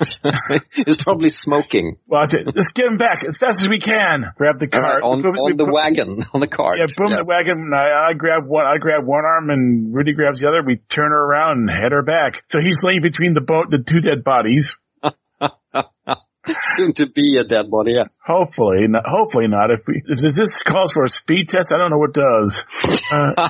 it's 0.86 1.02
probably 1.02 1.28
smoking. 1.28 1.96
Well, 2.06 2.22
that's 2.22 2.34
it. 2.34 2.46
Let's 2.46 2.72
get 2.72 2.86
him 2.86 2.96
back 2.96 3.22
as 3.26 3.38
fast 3.38 3.64
as 3.64 3.68
we 3.68 3.80
can. 3.80 4.32
Grab 4.36 4.58
the 4.58 4.68
cart 4.68 5.02
right, 5.02 5.02
on, 5.02 5.20
on 5.24 5.56
the 5.56 5.70
wagon, 5.70 6.24
on 6.34 6.40
the 6.40 6.46
cart. 6.46 6.78
Yeah, 6.78 6.86
boom 6.96 7.10
yes. 7.10 7.20
the 7.24 7.28
wagon. 7.28 7.70
I, 7.74 8.10
I 8.10 8.12
grab 8.14 8.46
one. 8.46 8.64
I 8.66 8.78
grab 8.78 9.04
one 9.04 9.24
arm, 9.24 9.50
and 9.50 9.94
Rudy 9.94 10.14
grabs 10.14 10.40
the 10.40 10.48
other. 10.48 10.62
We 10.64 10.76
turn 10.88 11.10
her 11.10 11.24
around 11.24 11.68
and 11.68 11.70
head 11.70 11.92
her 11.92 12.02
back. 12.02 12.42
So 12.48 12.60
he's 12.60 12.78
laying 12.82 13.02
between 13.02 13.34
the 13.34 13.40
boat, 13.40 13.70
the 13.70 13.82
two 13.82 14.00
dead 14.00 14.24
bodies. 14.24 14.76
Soon 16.76 16.94
to 16.94 17.06
be 17.12 17.38
a 17.40 17.44
dead 17.44 17.70
body, 17.70 17.94
yeah. 17.96 18.04
Hopefully, 18.24 18.86
not, 18.86 19.02
hopefully 19.04 19.48
not. 19.48 19.70
If 19.72 19.80
we, 19.86 20.02
if 20.06 20.34
this 20.34 20.62
calls 20.62 20.92
for 20.92 21.02
a 21.04 21.08
speed 21.08 21.48
test, 21.48 21.72
I 21.74 21.78
don't 21.78 21.90
know 21.90 21.98
what 21.98 22.14
does. 22.14 22.64
Uh, 23.10 23.48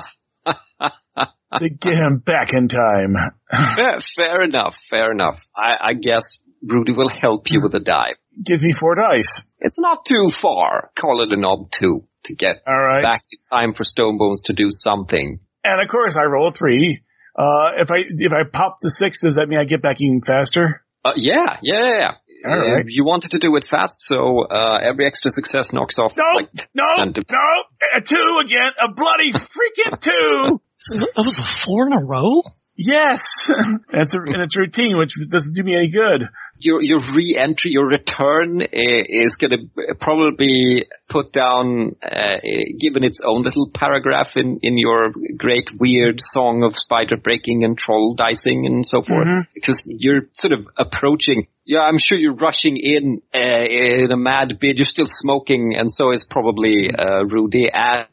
to 1.59 1.69
get 1.69 1.93
him 1.93 2.17
back 2.25 2.53
in 2.53 2.67
time. 2.67 3.15
fair, 3.51 3.99
fair 4.15 4.43
enough, 4.43 4.73
fair 4.89 5.11
enough. 5.11 5.39
I, 5.55 5.89
I 5.89 5.93
guess 5.93 6.37
Rudy 6.63 6.93
will 6.93 7.09
help 7.09 7.43
you 7.47 7.61
with 7.61 7.71
the 7.71 7.79
dive. 7.79 8.15
Gives 8.43 8.61
me 8.61 8.73
four 8.79 8.95
dice. 8.95 9.41
It's 9.59 9.79
not 9.79 10.05
too 10.05 10.29
far. 10.31 10.91
Call 10.99 11.23
it 11.23 11.31
a 11.31 11.39
knob 11.39 11.71
two 11.71 12.07
to 12.25 12.35
get 12.35 12.63
All 12.67 12.77
right. 12.77 13.03
back 13.03 13.21
in 13.31 13.39
time 13.49 13.73
for 13.73 13.83
Stonebones 13.83 14.43
to 14.45 14.53
do 14.53 14.69
something. 14.71 15.39
And 15.63 15.81
of 15.81 15.89
course, 15.89 16.15
I 16.15 16.23
roll 16.23 16.49
a 16.49 16.51
three. 16.51 17.01
Uh, 17.37 17.77
if 17.77 17.91
I 17.91 17.97
if 18.09 18.31
I 18.31 18.49
pop 18.51 18.77
the 18.81 18.89
six, 18.89 19.21
does 19.21 19.35
that 19.35 19.47
mean 19.47 19.59
I 19.59 19.65
get 19.65 19.81
back 19.81 19.97
even 19.99 20.21
faster? 20.21 20.83
Uh, 21.07 21.13
yeah, 21.15 21.57
yeah, 21.61 21.99
yeah. 21.99 22.11
All 22.45 22.57
right. 22.57 22.85
You 22.87 23.05
wanted 23.05 23.31
to 23.31 23.39
do 23.39 23.55
it 23.55 23.65
fast, 23.69 23.95
so 23.99 24.43
uh, 24.43 24.79
every 24.83 25.07
extra 25.07 25.31
success 25.31 25.71
knocks 25.73 25.97
off. 25.97 26.13
No, 26.15 26.23
like, 26.35 26.49
no, 26.73 26.83
no, 27.05 27.47
a 27.95 28.01
two 28.01 28.37
again, 28.43 28.71
a 28.81 28.91
bloody 28.91 29.31
freaking 29.31 29.99
two. 29.99 30.61
So 30.79 30.97
that 30.97 31.13
was 31.17 31.37
a 31.39 31.65
four 31.65 31.87
in 31.87 31.93
a 31.93 32.05
row? 32.05 32.43
Yes! 32.77 33.21
That's 33.91 34.13
a, 34.13 34.19
and 34.19 34.43
it's 34.43 34.55
routine, 34.55 34.97
which 34.97 35.13
doesn't 35.29 35.55
do 35.55 35.63
me 35.63 35.75
any 35.75 35.89
good. 35.89 36.29
Your, 36.59 36.81
your 36.81 36.99
re-entry, 37.15 37.71
your 37.71 37.87
return 37.87 38.61
eh, 38.61 39.03
is 39.07 39.35
going 39.35 39.51
to 39.51 39.95
probably 39.95 40.35
be 40.37 40.85
put 41.09 41.31
down, 41.33 41.95
uh, 42.03 42.37
given 42.79 43.03
its 43.03 43.19
own 43.25 43.43
little 43.43 43.69
paragraph 43.73 44.29
in, 44.35 44.59
in 44.61 44.77
your 44.77 45.11
great 45.37 45.69
weird 45.79 46.19
song 46.19 46.63
of 46.63 46.73
spider 46.75 47.17
breaking 47.17 47.63
and 47.63 47.77
troll 47.77 48.15
dicing 48.15 48.65
and 48.65 48.85
so 48.87 49.01
forth. 49.01 49.27
Mhm. 49.27 49.47
Because 49.53 49.81
you're 49.85 50.29
sort 50.33 50.53
of 50.53 50.67
approaching, 50.77 51.47
yeah, 51.65 51.81
I'm 51.81 51.99
sure 51.99 52.17
you're 52.17 52.35
rushing 52.35 52.77
in, 52.77 53.21
uh, 53.33 53.39
in 53.39 54.11
a 54.11 54.17
mad 54.17 54.57
bid. 54.59 54.77
You're 54.77 54.85
still 54.85 55.07
smoking 55.07 55.75
and 55.77 55.91
so 55.91 56.11
is 56.11 56.25
probably, 56.29 56.89
uh, 56.91 57.23
Rudy 57.25 57.69
and, 57.73 58.07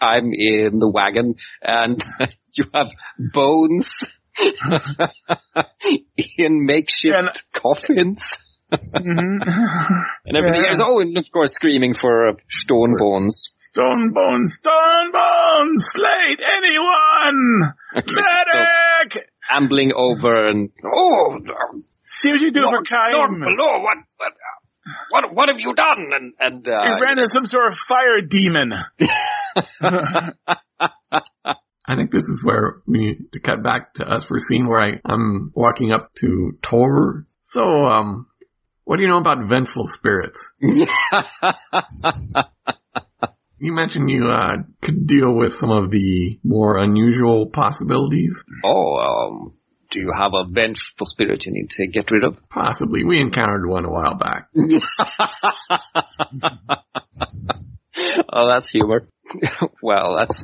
I'm 0.00 0.30
in 0.32 0.78
the 0.78 0.90
wagon 0.92 1.34
and 1.62 2.02
you 2.52 2.64
have 2.74 2.88
bones 3.32 3.88
in 6.38 6.64
makeshift 6.66 7.14
And- 7.16 7.40
coffins 7.52 8.22
Mhm. 8.70 9.40
and 10.26 10.36
everything 10.36 10.60
Yeah. 10.62 10.68
else. 10.76 10.80
Oh, 10.84 11.00
and 11.00 11.16
of 11.16 11.24
course 11.32 11.54
screaming 11.54 11.94
for 11.98 12.28
uh, 12.28 12.32
stone 12.50 12.96
bones. 12.98 13.48
Stone 13.56 14.12
bones, 14.12 14.52
stone 14.60 15.10
bones, 15.10 15.84
slate 15.88 16.42
anyone! 16.44 17.62
so 17.94 18.02
Medic! 18.12 19.30
ambling 19.50 19.92
over 19.96 20.48
and 20.48 20.68
oh, 20.84 21.38
See 22.02 22.30
what 22.30 22.40
you 22.40 22.50
do 22.50 22.60
for. 22.60 22.70
Lord 22.72 22.84
below, 23.40 23.80
what, 23.80 23.98
what, 24.18 24.32
what, 25.10 25.24
what 25.32 25.48
have 25.48 25.58
you 25.58 25.74
done? 25.74 26.12
And 26.12 26.34
and 26.38 26.64
He 26.66 26.70
uh, 26.70 27.00
ran 27.00 27.18
into 27.18 27.28
some 27.28 27.44
sort 27.44 27.72
of 27.72 27.78
fire 27.78 28.20
demon. 28.20 28.72
I 31.90 31.96
think 31.96 32.10
this 32.10 32.28
is 32.28 32.42
where 32.44 32.76
we 32.86 32.98
need 32.98 33.32
to 33.32 33.40
cut 33.40 33.62
back 33.62 33.94
to 33.94 34.04
us 34.04 34.24
for 34.24 34.36
a 34.36 34.40
scene 34.40 34.68
where 34.68 34.80
I, 34.80 35.00
I'm 35.04 35.52
walking 35.54 35.90
up 35.90 36.12
to 36.20 36.52
Tor. 36.62 37.26
So, 37.42 37.62
um, 37.62 38.26
what 38.84 38.98
do 38.98 39.04
you 39.04 39.08
know 39.08 39.18
about 39.18 39.48
vengeful 39.48 39.84
spirits? 39.84 40.38
You 43.60 43.72
mentioned 43.72 44.08
you 44.08 44.28
uh, 44.28 44.58
could 44.80 45.06
deal 45.06 45.34
with 45.34 45.52
some 45.54 45.70
of 45.70 45.90
the 45.90 46.38
more 46.44 46.78
unusual 46.78 47.46
possibilities. 47.46 48.32
oh, 48.64 48.96
um, 48.98 49.57
do 49.90 50.00
you 50.00 50.12
have 50.16 50.32
a 50.34 50.44
vengeful 50.44 51.06
spirit 51.06 51.44
you 51.46 51.52
need 51.52 51.70
to 51.70 51.86
get 51.86 52.10
rid 52.10 52.24
of? 52.24 52.36
Possibly. 52.50 53.04
We 53.04 53.20
encountered 53.20 53.66
one 53.66 53.84
a 53.84 53.90
while 53.90 54.14
back. 54.14 54.48
oh, 58.32 58.48
that's 58.48 58.68
humor. 58.68 59.06
well, 59.82 60.16
that's 60.16 60.42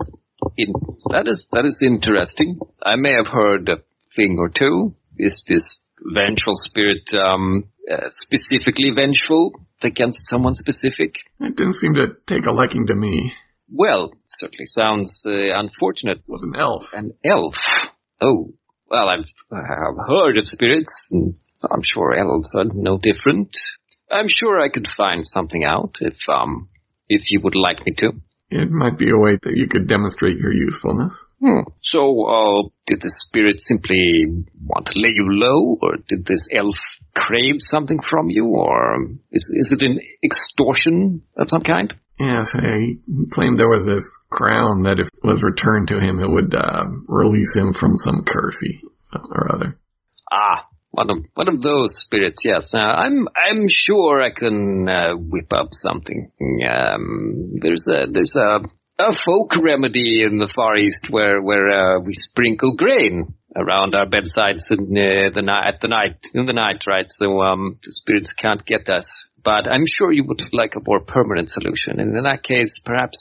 in, 0.57 0.72
that 1.11 1.26
is 1.28 1.47
that 1.53 1.64
is 1.64 1.82
interesting. 1.84 2.59
I 2.82 2.97
may 2.97 3.12
have 3.12 3.26
heard 3.26 3.68
a 3.68 3.82
thing 4.16 4.36
or 4.38 4.49
two. 4.49 4.95
Is 5.16 5.42
this 5.47 5.74
vengeful 6.01 6.55
spirit 6.57 7.09
um, 7.14 7.64
uh, 7.90 8.09
specifically 8.11 8.92
vengeful 8.95 9.53
against 9.82 10.28
someone 10.28 10.55
specific? 10.55 11.16
It 11.40 11.57
didn't 11.57 11.74
seem 11.74 11.95
to 11.95 12.16
take 12.26 12.47
a 12.47 12.53
liking 12.53 12.86
to 12.86 12.95
me. 12.95 13.32
Well, 13.70 14.12
certainly 14.26 14.66
sounds 14.66 15.22
uh, 15.26 15.30
unfortunate. 15.30 16.18
It 16.18 16.28
was 16.28 16.42
an 16.42 16.55
elf. 16.59 16.84
An 16.92 17.14
elf. 17.24 17.55
Oh, 18.20 18.53
well, 18.91 19.09
I've, 19.09 19.26
I've 19.51 20.09
heard 20.09 20.39
of 20.39 20.47
spirits, 20.47 21.09
and 21.12 21.35
I'm 21.70 21.82
sure 21.82 22.14
elves 22.14 22.55
are 22.55 22.64
no 22.64 22.99
different. 22.99 23.57
I'm 24.11 24.28
sure 24.28 24.61
I 24.61 24.68
could 24.68 24.89
find 24.97 25.26
something 25.26 25.64
out 25.64 25.97
if 26.01 26.16
um 26.28 26.68
if 27.09 27.22
you 27.30 27.41
would 27.43 27.57
like 27.57 27.85
me 27.85 27.95
to. 27.99 28.12
It 28.51 28.70
might 28.70 28.99
be 28.99 29.11
a 29.11 29.18
way 29.18 29.39
that 29.43 29.57
you 29.57 29.66
could 29.66 29.89
demonstrate 29.89 30.37
your 30.37 30.53
usefulness. 30.53 31.12
Hmm. 31.41 31.66
So, 31.82 32.24
uh, 32.24 32.68
did 32.87 33.01
the 33.01 33.11
spirit 33.11 33.61
simply 33.61 34.26
want 34.64 34.87
to 34.87 34.93
lay 34.95 35.11
you 35.12 35.26
low, 35.28 35.78
or 35.82 35.97
did 36.09 36.24
this 36.24 36.47
elf 36.55 36.76
crave 37.16 37.57
something 37.59 38.01
from 38.09 38.30
you, 38.30 38.47
or 38.47 39.09
is 39.32 39.51
is 39.53 39.72
it 39.72 39.82
an 39.82 39.99
extortion 40.22 41.22
of 41.37 41.49
some 41.49 41.62
kind? 41.62 41.93
Yes, 42.19 42.49
he 42.53 43.01
claimed 43.33 43.59
there 43.59 43.69
was 43.69 43.85
this 43.85 44.05
crown 44.31 44.85
that 44.85 45.01
if 45.01 45.09
was 45.23 45.43
returned 45.43 45.89
to 45.89 46.01
him, 46.01 46.21
it 46.21 46.31
would 46.31 46.55
uh, 46.55 46.85
release 47.09 47.53
him 47.55 47.73
from 47.73 47.97
some 47.97 48.25
curse 48.25 48.62
or 49.31 49.53
other. 49.53 49.79
Ah, 50.31 50.67
one 50.93 51.11
of 51.11 51.19
one 51.35 51.49
of 51.49 51.61
those 51.61 51.97
spirits. 51.99 52.43
Yes, 52.45 52.73
uh, 52.73 52.79
I'm 52.79 53.27
I'm 53.37 53.67
sure 53.69 54.23
I 54.23 54.31
can 54.31 54.89
uh, 54.89 55.15
whip 55.17 55.53
up 55.53 55.69
something. 55.73 56.31
Um, 56.69 57.59
there's 57.61 57.87
a 57.89 58.07
there's 58.11 58.37
a 58.37 58.61
a 58.99 59.12
folk 59.25 59.57
remedy 59.61 60.23
in 60.23 60.39
the 60.39 60.51
Far 60.55 60.77
East 60.77 61.07
where 61.11 61.43
where 61.43 61.97
uh, 61.97 62.01
we 62.01 62.15
sprinkle 62.15 62.75
grain 62.77 63.35
around 63.57 63.95
our 63.95 64.07
bedsides 64.07 64.67
in 64.71 64.97
uh, 64.97 65.35
the 65.35 65.43
night 65.43 65.75
at 65.75 65.81
the 65.81 65.89
night 65.89 66.17
in 66.33 66.47
the 66.47 66.53
night, 66.53 66.83
right? 66.87 67.11
So 67.11 67.41
um, 67.41 67.79
the 67.83 67.93
spirits 67.93 68.33
can't 68.33 68.65
get 68.65 68.89
us. 68.89 69.09
But 69.45 69.68
I'm 69.68 69.84
sure 69.86 70.11
you 70.12 70.24
would 70.26 70.42
like 70.53 70.74
a 70.76 70.80
more 70.86 71.01
permanent 71.01 71.51
solution. 71.51 72.01
And 72.01 72.16
in 72.16 72.22
that 72.24 72.42
case, 72.42 72.78
perhaps. 72.84 73.18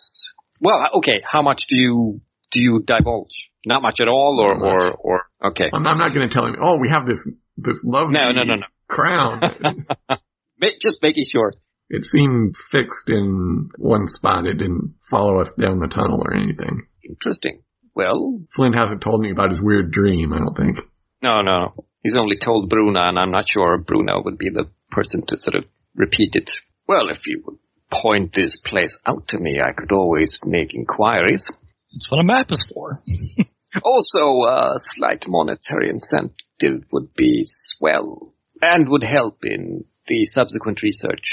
Well, 0.62 0.80
okay. 1.00 1.22
How 1.30 1.42
much 1.42 1.64
do 1.68 1.76
you 1.76 2.22
do 2.52 2.60
you 2.62 2.84
divulge? 2.86 3.50
Not 3.66 3.82
much 3.82 4.00
at 4.02 4.08
all, 4.08 4.40
or 4.40 4.54
or 4.66 4.92
or 4.94 5.22
okay. 5.52 5.70
I'm, 5.74 5.86
I'm 5.86 5.98
not 5.98 6.14
going 6.14 6.28
to 6.30 6.34
tell 6.34 6.46
him. 6.48 6.56
Oh, 6.64 6.78
we 6.78 6.90
have 6.90 7.06
this 7.06 7.20
this 7.58 7.82
lovely 7.84 8.14
No, 8.14 8.32
no, 8.32 8.44
no, 8.44 8.56
no. 8.56 8.66
crown. 8.88 9.40
Ma- 10.10 10.68
Just 10.82 10.98
making 11.02 11.24
sure. 11.32 11.52
it 11.90 12.04
seemed 12.06 12.56
fixed 12.72 13.10
in 13.10 13.70
one 13.78 14.08
spot. 14.08 14.46
It 14.46 14.58
didn't 14.58 14.96
follow 15.10 15.40
us 15.40 15.52
down 15.60 15.80
the 15.80 15.88
tunnel 15.88 16.22
or 16.24 16.34
anything. 16.36 16.80
Interesting. 17.08 17.62
Well, 17.96 18.42
Flynn 18.56 18.74
hasn't 18.74 19.02
told 19.02 19.22
me 19.22 19.32
about 19.32 19.52
his 19.52 19.62
weird 19.62 19.92
dream. 19.92 20.34
I 20.34 20.40
don't 20.40 20.56
think. 20.58 20.78
no, 21.22 21.42
no. 21.42 21.74
He's 22.04 22.18
only 22.18 22.38
told 22.38 22.70
Bruna, 22.70 23.08
and 23.08 23.18
I'm 23.20 23.32
not 23.32 23.46
sure 23.50 23.78
Bruna 23.78 24.22
would 24.22 24.38
be 24.38 24.50
the 24.50 24.66
person 24.92 25.24
to 25.28 25.38
sort 25.38 25.56
of 25.56 25.64
repeat 25.96 26.36
it. 26.36 26.50
Well, 26.88 27.10
if 27.10 27.26
you 27.26 27.44
would 27.46 27.58
point 27.92 28.34
this 28.34 28.58
place 28.66 28.98
out 29.06 29.28
to 29.30 29.40
me, 29.40 29.60
I 29.60 29.74
could 29.76 29.92
always 29.92 30.40
make 30.44 30.74
inquiries. 30.74 31.46
That's 31.92 32.10
what 32.10 32.20
a 32.20 32.24
map 32.24 32.52
is 32.52 32.66
for. 32.74 33.00
Also, 33.82 34.44
a 34.48 34.76
slight 34.78 35.26
monetary 35.28 35.90
incentive 35.90 36.86
would 36.92 37.12
be 37.16 37.44
swell 37.46 38.32
and 38.62 38.88
would 38.88 39.02
help 39.02 39.40
in 39.44 39.84
the 40.08 40.26
subsequent 40.26 40.84
research. 40.84 41.26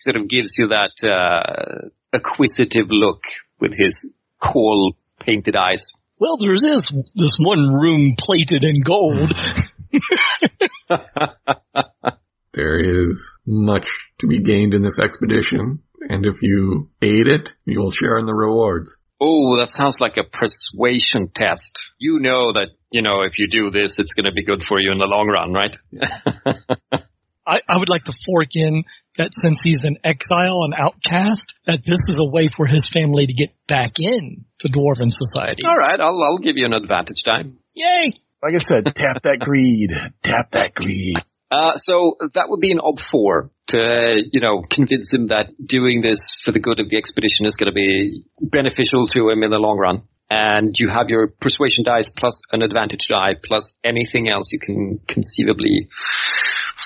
Sort 0.00 0.16
of 0.16 0.28
gives 0.28 0.52
you 0.58 0.68
that 0.68 0.92
uh, 1.02 1.88
acquisitive 2.12 2.88
look 2.90 3.22
with 3.58 3.72
his 3.74 4.06
coal 4.38 4.96
painted 5.20 5.56
eyes. 5.56 5.90
Well, 6.18 6.36
there's 6.36 6.60
this 6.60 6.92
this 7.14 7.38
one 7.40 7.72
room 7.72 8.16
plated 8.18 8.64
in 8.64 8.82
gold. 8.82 9.32
There 12.58 12.80
is 12.80 13.24
much 13.48 13.88
to 14.18 14.26
be 14.26 14.42
gained 14.42 14.74
in 14.74 14.82
this 14.82 14.98
expedition, 15.02 15.80
and 16.08 16.26
if 16.26 16.42
you 16.42 16.90
aid 17.00 17.26
it, 17.26 17.54
you 17.64 17.80
will 17.80 17.90
share 17.90 18.18
in 18.18 18.26
the 18.26 18.34
rewards. 18.34 18.94
Oh, 19.20 19.58
that 19.58 19.70
sounds 19.70 19.96
like 19.98 20.16
a 20.16 20.22
persuasion 20.22 21.30
test. 21.34 21.76
You 21.98 22.20
know 22.20 22.52
that, 22.52 22.68
you 22.92 23.02
know, 23.02 23.22
if 23.22 23.38
you 23.38 23.48
do 23.50 23.70
this, 23.70 23.98
it's 23.98 24.12
going 24.12 24.26
to 24.26 24.32
be 24.32 24.44
good 24.44 24.62
for 24.68 24.78
you 24.78 24.92
in 24.92 24.98
the 24.98 25.06
long 25.06 25.26
run, 25.26 25.52
right? 25.52 25.76
I, 27.46 27.62
I 27.68 27.78
would 27.78 27.88
like 27.88 28.04
to 28.04 28.12
fork 28.26 28.54
in 28.54 28.82
that 29.16 29.30
since 29.32 29.62
he's 29.62 29.84
an 29.84 29.96
exile, 30.04 30.62
an 30.62 30.74
outcast, 30.76 31.54
that 31.66 31.82
this 31.82 31.98
is 32.08 32.20
a 32.20 32.30
way 32.30 32.46
for 32.46 32.66
his 32.66 32.88
family 32.88 33.26
to 33.26 33.32
get 33.32 33.50
back 33.66 33.98
in 33.98 34.44
to 34.60 34.68
dwarven 34.68 35.10
society. 35.10 35.62
All 35.66 35.76
right, 35.76 35.98
I'll, 35.98 36.22
I'll 36.22 36.38
give 36.38 36.56
you 36.56 36.66
an 36.66 36.74
advantage 36.74 37.22
time. 37.24 37.58
Yay! 37.74 38.10
Like 38.42 38.54
I 38.54 38.58
said, 38.58 38.94
tap 38.94 39.22
that 39.22 39.40
greed. 39.40 39.90
Tap 40.22 40.52
that 40.52 40.74
greed. 40.74 41.16
Uh, 41.50 41.76
so 41.76 42.16
that 42.34 42.48
would 42.48 42.60
be 42.60 42.72
an 42.72 42.80
ob 42.80 43.00
four 43.00 43.50
to, 43.68 44.20
you 44.32 44.40
know, 44.40 44.62
convince 44.70 45.12
him 45.12 45.28
that 45.28 45.46
doing 45.64 46.02
this 46.02 46.20
for 46.44 46.52
the 46.52 46.58
good 46.58 46.80
of 46.80 46.90
the 46.90 46.96
expedition 46.96 47.46
is 47.46 47.56
going 47.56 47.70
to 47.70 47.74
be 47.74 48.24
beneficial 48.40 49.06
to 49.08 49.30
him 49.30 49.42
in 49.42 49.50
the 49.50 49.58
long 49.58 49.78
run. 49.78 50.02
And 50.30 50.74
you 50.78 50.90
have 50.90 51.08
your 51.08 51.28
persuasion 51.28 51.84
dice 51.84 52.10
plus 52.18 52.40
an 52.52 52.60
advantage 52.60 53.06
die 53.08 53.34
plus 53.42 53.74
anything 53.82 54.28
else 54.28 54.48
you 54.52 54.58
can 54.58 55.00
conceivably 55.08 55.88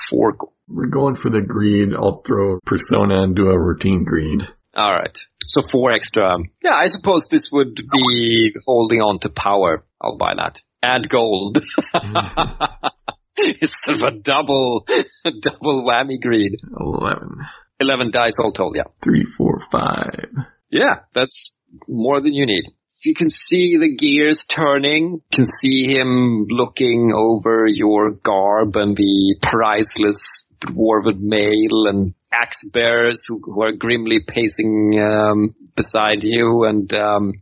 fork. 0.09 0.37
We're 0.69 0.87
going 0.87 1.17
for 1.17 1.29
the 1.29 1.41
greed. 1.41 1.89
I'll 1.93 2.21
throw 2.21 2.59
persona 2.65 3.23
and 3.23 3.35
do 3.35 3.49
a 3.49 3.59
routine 3.59 4.05
greed. 4.05 4.47
All 4.75 4.93
right. 4.93 5.15
So 5.45 5.61
four 5.61 5.91
extra. 5.91 6.37
Yeah, 6.63 6.73
I 6.73 6.87
suppose 6.87 7.27
this 7.29 7.49
would 7.51 7.75
be 7.75 8.53
holding 8.65 9.01
on 9.01 9.19
to 9.19 9.29
power. 9.29 9.83
I'll 10.01 10.17
buy 10.17 10.33
that. 10.37 10.59
And 10.81 11.07
gold. 11.09 11.61
it's 13.61 13.75
sort 13.83 13.97
of 13.97 14.03
a 14.03 14.19
double, 14.19 14.85
a 15.25 15.31
double 15.41 15.85
whammy 15.87 16.19
greed. 16.21 16.57
Eleven. 16.79 17.37
11 17.79 18.11
dice 18.11 18.37
all 18.39 18.53
told, 18.53 18.75
yeah. 18.75 18.83
Three, 19.01 19.25
four, 19.25 19.59
five. 19.71 20.29
Yeah, 20.69 21.01
that's 21.13 21.53
more 21.87 22.21
than 22.21 22.33
you 22.33 22.45
need. 22.45 22.63
You 23.03 23.13
can 23.15 23.29
see 23.29 23.77
the 23.77 23.95
gears 23.95 24.45
turning, 24.45 25.21
can 25.33 25.45
see 25.45 25.93
him 25.93 26.45
looking 26.49 27.11
over 27.13 27.65
your 27.67 28.11
garb 28.11 28.77
and 28.77 28.95
the 28.95 29.35
priceless 29.41 30.45
dwarven 30.65 31.19
mail 31.19 31.87
and 31.87 32.13
axe 32.31 32.61
bearers 32.71 33.25
who, 33.27 33.41
who 33.43 33.61
are 33.61 33.73
grimly 33.73 34.21
pacing 34.25 34.97
um, 35.01 35.55
beside 35.75 36.23
you 36.23 36.63
and 36.63 36.93
um, 36.93 37.33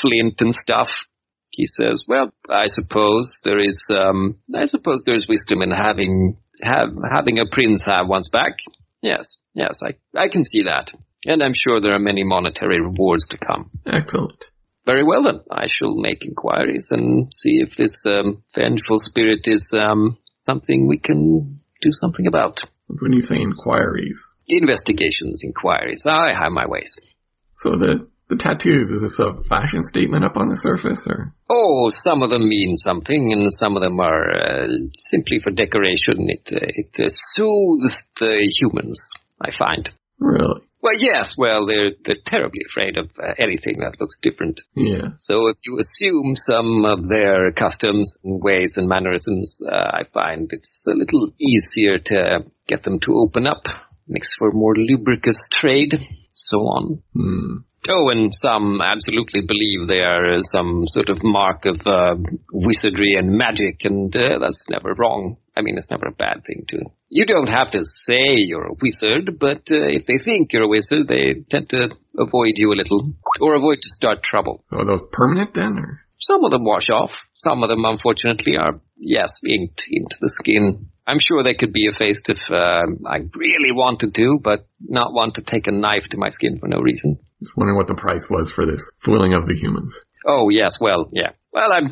flint 0.00 0.40
and 0.40 0.54
stuff. 0.54 0.90
He 1.50 1.66
says, 1.66 2.04
"Well, 2.06 2.32
I 2.48 2.66
suppose 2.68 3.40
there 3.44 3.58
is, 3.58 3.78
um, 3.90 4.38
I 4.54 4.66
suppose 4.66 5.02
there 5.04 5.16
is 5.16 5.28
wisdom 5.28 5.62
in 5.62 5.70
having 5.70 6.36
have 6.62 6.90
having 7.10 7.38
a 7.38 7.46
prince 7.50 7.82
have 7.82 8.08
one's 8.08 8.28
back. 8.28 8.54
Yes, 9.02 9.36
yes, 9.54 9.78
I 9.82 9.94
I 10.18 10.28
can 10.28 10.44
see 10.44 10.62
that, 10.64 10.92
and 11.24 11.42
I'm 11.42 11.54
sure 11.54 11.80
there 11.80 11.94
are 11.94 11.98
many 12.10 12.24
monetary 12.24 12.80
rewards 12.80 13.26
to 13.28 13.38
come." 13.38 13.70
Excellent. 13.86 14.46
Very 14.86 15.04
well 15.04 15.22
then, 15.22 15.40
I 15.50 15.66
shall 15.68 15.94
make 15.96 16.24
inquiries 16.24 16.88
and 16.90 17.28
see 17.32 17.60
if 17.60 17.76
this 17.76 17.94
um, 18.06 18.42
vengeful 18.54 18.98
spirit 19.00 19.40
is 19.44 19.70
um, 19.74 20.16
something 20.46 20.88
we 20.88 20.98
can 20.98 21.60
do 21.82 21.90
something 21.92 22.26
about. 22.26 22.60
When 22.86 23.12
you 23.12 23.20
say 23.20 23.36
inquiries, 23.36 24.18
Investigations, 24.48 25.42
inquiries. 25.44 26.04
I 26.06 26.32
have 26.32 26.52
my 26.52 26.66
ways. 26.66 26.96
so 27.52 27.70
the 27.76 28.08
the 28.28 28.36
tattoos 28.36 28.90
is 28.90 29.02
this 29.02 29.18
a 29.18 29.32
fashion 29.44 29.82
statement 29.82 30.24
up 30.24 30.36
on 30.36 30.48
the 30.48 30.56
surface, 30.56 31.00
or 31.06 31.32
Oh, 31.50 31.90
some 31.90 32.22
of 32.22 32.30
them 32.30 32.48
mean 32.48 32.76
something, 32.76 33.32
and 33.32 33.52
some 33.52 33.76
of 33.76 33.82
them 33.82 33.98
are 34.00 34.30
uh, 34.30 34.66
simply 34.94 35.40
for 35.42 35.50
decoration. 35.50 36.28
It 36.28 36.48
uh, 36.52 36.58
it 36.60 36.92
uh, 36.98 37.08
soothes 37.08 38.08
the 38.20 38.52
humans. 38.60 39.00
I 39.40 39.50
find. 39.56 39.88
really? 40.20 40.62
Well, 40.80 40.94
yes. 40.98 41.36
Well, 41.36 41.66
they're 41.66 41.90
they're 42.04 42.22
terribly 42.26 42.60
afraid 42.70 42.96
of 42.98 43.10
uh, 43.22 43.34
anything 43.38 43.80
that 43.80 44.00
looks 44.00 44.18
different. 44.22 44.60
Yeah. 44.76 45.08
So 45.16 45.48
if 45.48 45.56
you 45.64 45.78
assume 45.78 46.34
some 46.36 46.84
of 46.84 47.08
their 47.08 47.50
customs 47.52 48.16
and 48.22 48.40
ways 48.42 48.74
and 48.76 48.88
mannerisms, 48.88 49.60
uh, 49.66 49.74
I 49.74 50.02
find 50.12 50.48
it's 50.52 50.84
a 50.86 50.92
little 50.94 51.32
easier 51.40 51.98
to 51.98 52.44
get 52.68 52.82
them 52.84 53.00
to 53.00 53.14
open 53.14 53.46
up. 53.46 53.64
Makes 54.06 54.30
for 54.38 54.50
more 54.52 54.74
lubricous 54.76 55.48
trade. 55.52 55.98
So 56.32 56.58
on. 56.58 57.02
Hmm. 57.14 57.56
Oh, 57.86 58.08
and 58.08 58.34
some 58.34 58.80
absolutely 58.82 59.42
believe 59.42 59.86
they 59.86 60.00
are 60.00 60.38
uh, 60.38 60.42
some 60.42 60.82
sort 60.88 61.08
of 61.08 61.22
mark 61.22 61.64
of 61.64 61.80
uh, 61.86 62.16
wizardry 62.52 63.14
and 63.14 63.30
magic, 63.38 63.84
and 63.84 64.14
uh, 64.16 64.38
that's 64.40 64.68
never 64.68 64.94
wrong. 64.94 65.36
I 65.56 65.60
mean, 65.60 65.78
it's 65.78 65.90
never 65.90 66.06
a 66.06 66.12
bad 66.12 66.42
thing 66.46 66.64
to. 66.68 66.78
You 67.08 67.24
don't 67.24 67.46
have 67.46 67.70
to 67.72 67.84
say 67.84 68.34
you're 68.34 68.66
a 68.66 68.76
wizard, 68.82 69.38
but 69.38 69.62
uh, 69.70 69.86
if 69.86 70.06
they 70.06 70.18
think 70.22 70.52
you're 70.52 70.64
a 70.64 70.68
wizard, 70.68 71.06
they 71.08 71.44
tend 71.48 71.70
to 71.70 71.90
avoid 72.18 72.54
you 72.56 72.72
a 72.72 72.76
little, 72.78 73.12
or 73.40 73.54
avoid 73.54 73.78
to 73.80 73.90
start 73.90 74.22
trouble. 74.22 74.64
Are 74.72 74.84
those 74.84 75.08
permanent 75.12 75.54
then, 75.54 75.78
or 75.78 76.02
Some 76.20 76.44
of 76.44 76.50
them 76.50 76.64
wash 76.64 76.90
off. 76.90 77.10
Some 77.38 77.62
of 77.62 77.68
them, 77.68 77.84
unfortunately, 77.84 78.56
are, 78.56 78.80
yes, 78.96 79.30
inked 79.48 79.84
into 79.88 80.16
the 80.20 80.30
skin. 80.30 80.88
I'm 81.06 81.20
sure 81.20 81.42
they 81.42 81.54
could 81.54 81.72
be 81.72 81.86
effaced 81.86 82.28
if 82.28 82.38
um 82.50 83.06
I 83.06 83.18
really 83.34 83.72
wanted 83.72 84.14
to, 84.14 84.40
but 84.42 84.66
not 84.80 85.14
want 85.14 85.36
to 85.36 85.42
take 85.42 85.68
a 85.68 85.72
knife 85.72 86.04
to 86.10 86.18
my 86.18 86.30
skin 86.30 86.58
for 86.58 86.68
no 86.68 86.80
reason. 86.80 87.18
Just 87.40 87.56
wondering 87.56 87.76
what 87.76 87.86
the 87.86 87.94
price 87.94 88.24
was 88.28 88.52
for 88.52 88.66
this 88.66 88.82
fooling 89.04 89.34
of 89.34 89.46
the 89.46 89.54
humans? 89.54 89.94
Oh 90.26 90.48
yes, 90.48 90.76
well, 90.80 91.08
yeah. 91.12 91.30
Well, 91.52 91.72
I'm 91.72 91.90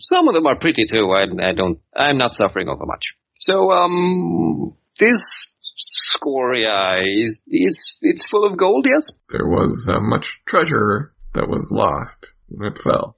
some 0.00 0.28
of 0.28 0.34
them 0.34 0.46
are 0.46 0.58
pretty 0.58 0.86
too. 0.86 1.10
I, 1.10 1.24
I 1.48 1.52
don't. 1.52 1.78
I'm 1.96 2.18
not 2.18 2.34
suffering 2.34 2.68
over 2.68 2.86
much. 2.86 3.04
So, 3.38 3.70
um, 3.70 4.76
this 4.98 5.48
scoria 5.76 7.02
is 7.02 7.40
is 7.48 7.96
it's 8.00 8.28
full 8.28 8.46
of 8.46 8.58
gold. 8.58 8.86
Yes. 8.88 9.08
There 9.30 9.46
was 9.46 9.86
uh, 9.88 10.00
much 10.00 10.40
treasure 10.46 11.12
that 11.34 11.48
was 11.48 11.68
lost 11.70 12.34
when 12.48 12.72
it 12.72 12.78
fell. 12.78 13.16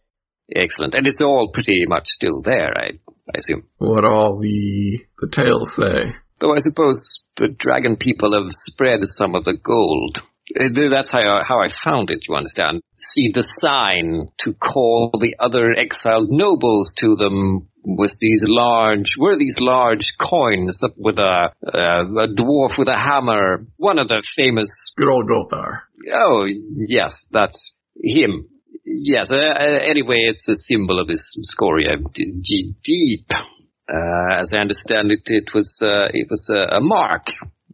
Excellent, 0.55 0.95
and 0.95 1.07
it's 1.07 1.21
all 1.21 1.51
pretty 1.53 1.85
much 1.87 2.07
still 2.07 2.43
there. 2.43 2.73
I 2.77 2.99
I 3.29 3.39
assume. 3.39 3.65
What 3.79 4.05
all 4.05 4.39
the 4.41 5.01
the 5.19 5.29
tales 5.29 5.75
say? 5.75 6.15
Though 6.41 6.55
I 6.55 6.59
suppose 6.59 7.23
the 7.37 7.49
dragon 7.49 7.97
people 7.97 8.33
have 8.33 8.53
spread 8.53 9.01
some 9.07 9.35
of 9.35 9.45
the 9.45 9.57
gold. 9.57 10.19
Uh, 10.59 10.69
That's 10.91 11.11
how 11.11 11.21
I, 11.21 11.43
how 11.47 11.61
I 11.61 11.69
found 11.85 12.11
it, 12.11 12.25
you 12.29 12.35
understand. 12.35 12.83
See, 12.97 13.31
the 13.33 13.43
sign 13.43 14.29
to 14.41 14.53
call 14.55 15.11
the 15.19 15.37
other 15.41 15.73
exiled 15.73 16.29
nobles 16.31 16.93
to 16.99 17.17
them 17.17 17.69
was 17.85 18.17
these 18.21 18.43
large, 18.47 19.15
were 19.19 19.37
these 19.39 19.57
large 19.59 20.15
coins 20.21 20.79
up 20.85 20.95
with 20.97 21.19
a, 21.19 21.51
uh, 21.67 22.23
a 22.25 22.29
dwarf 22.29 22.79
with 22.79 22.89
a 22.89 22.97
hammer. 22.97 23.67
One 23.77 23.99
of 23.99 24.09
the 24.09 24.23
famous, 24.37 24.71
Good 24.97 25.09
old 25.09 25.29
Gothar. 25.29 25.81
oh, 26.15 26.47
yes, 26.47 27.25
that's 27.31 27.73
him. 28.03 28.49
Yes, 28.85 29.31
uh, 29.31 29.37
uh, 29.37 29.81
anyway, 29.89 30.27
it's 30.29 30.47
a 30.49 30.57
symbol 30.57 30.99
of 31.01 31.09
his 31.09 31.27
scoria, 31.43 31.97
d- 32.13 32.75
deep. 32.83 33.27
Uh, 33.33 34.41
as 34.41 34.51
I 34.53 34.59
understand 34.59 35.11
it, 35.11 35.23
it 35.27 35.51
was, 35.55 35.79
uh, 35.83 36.09
it 36.13 36.27
was 36.31 36.51
a 36.53 36.81
mark. 36.81 37.29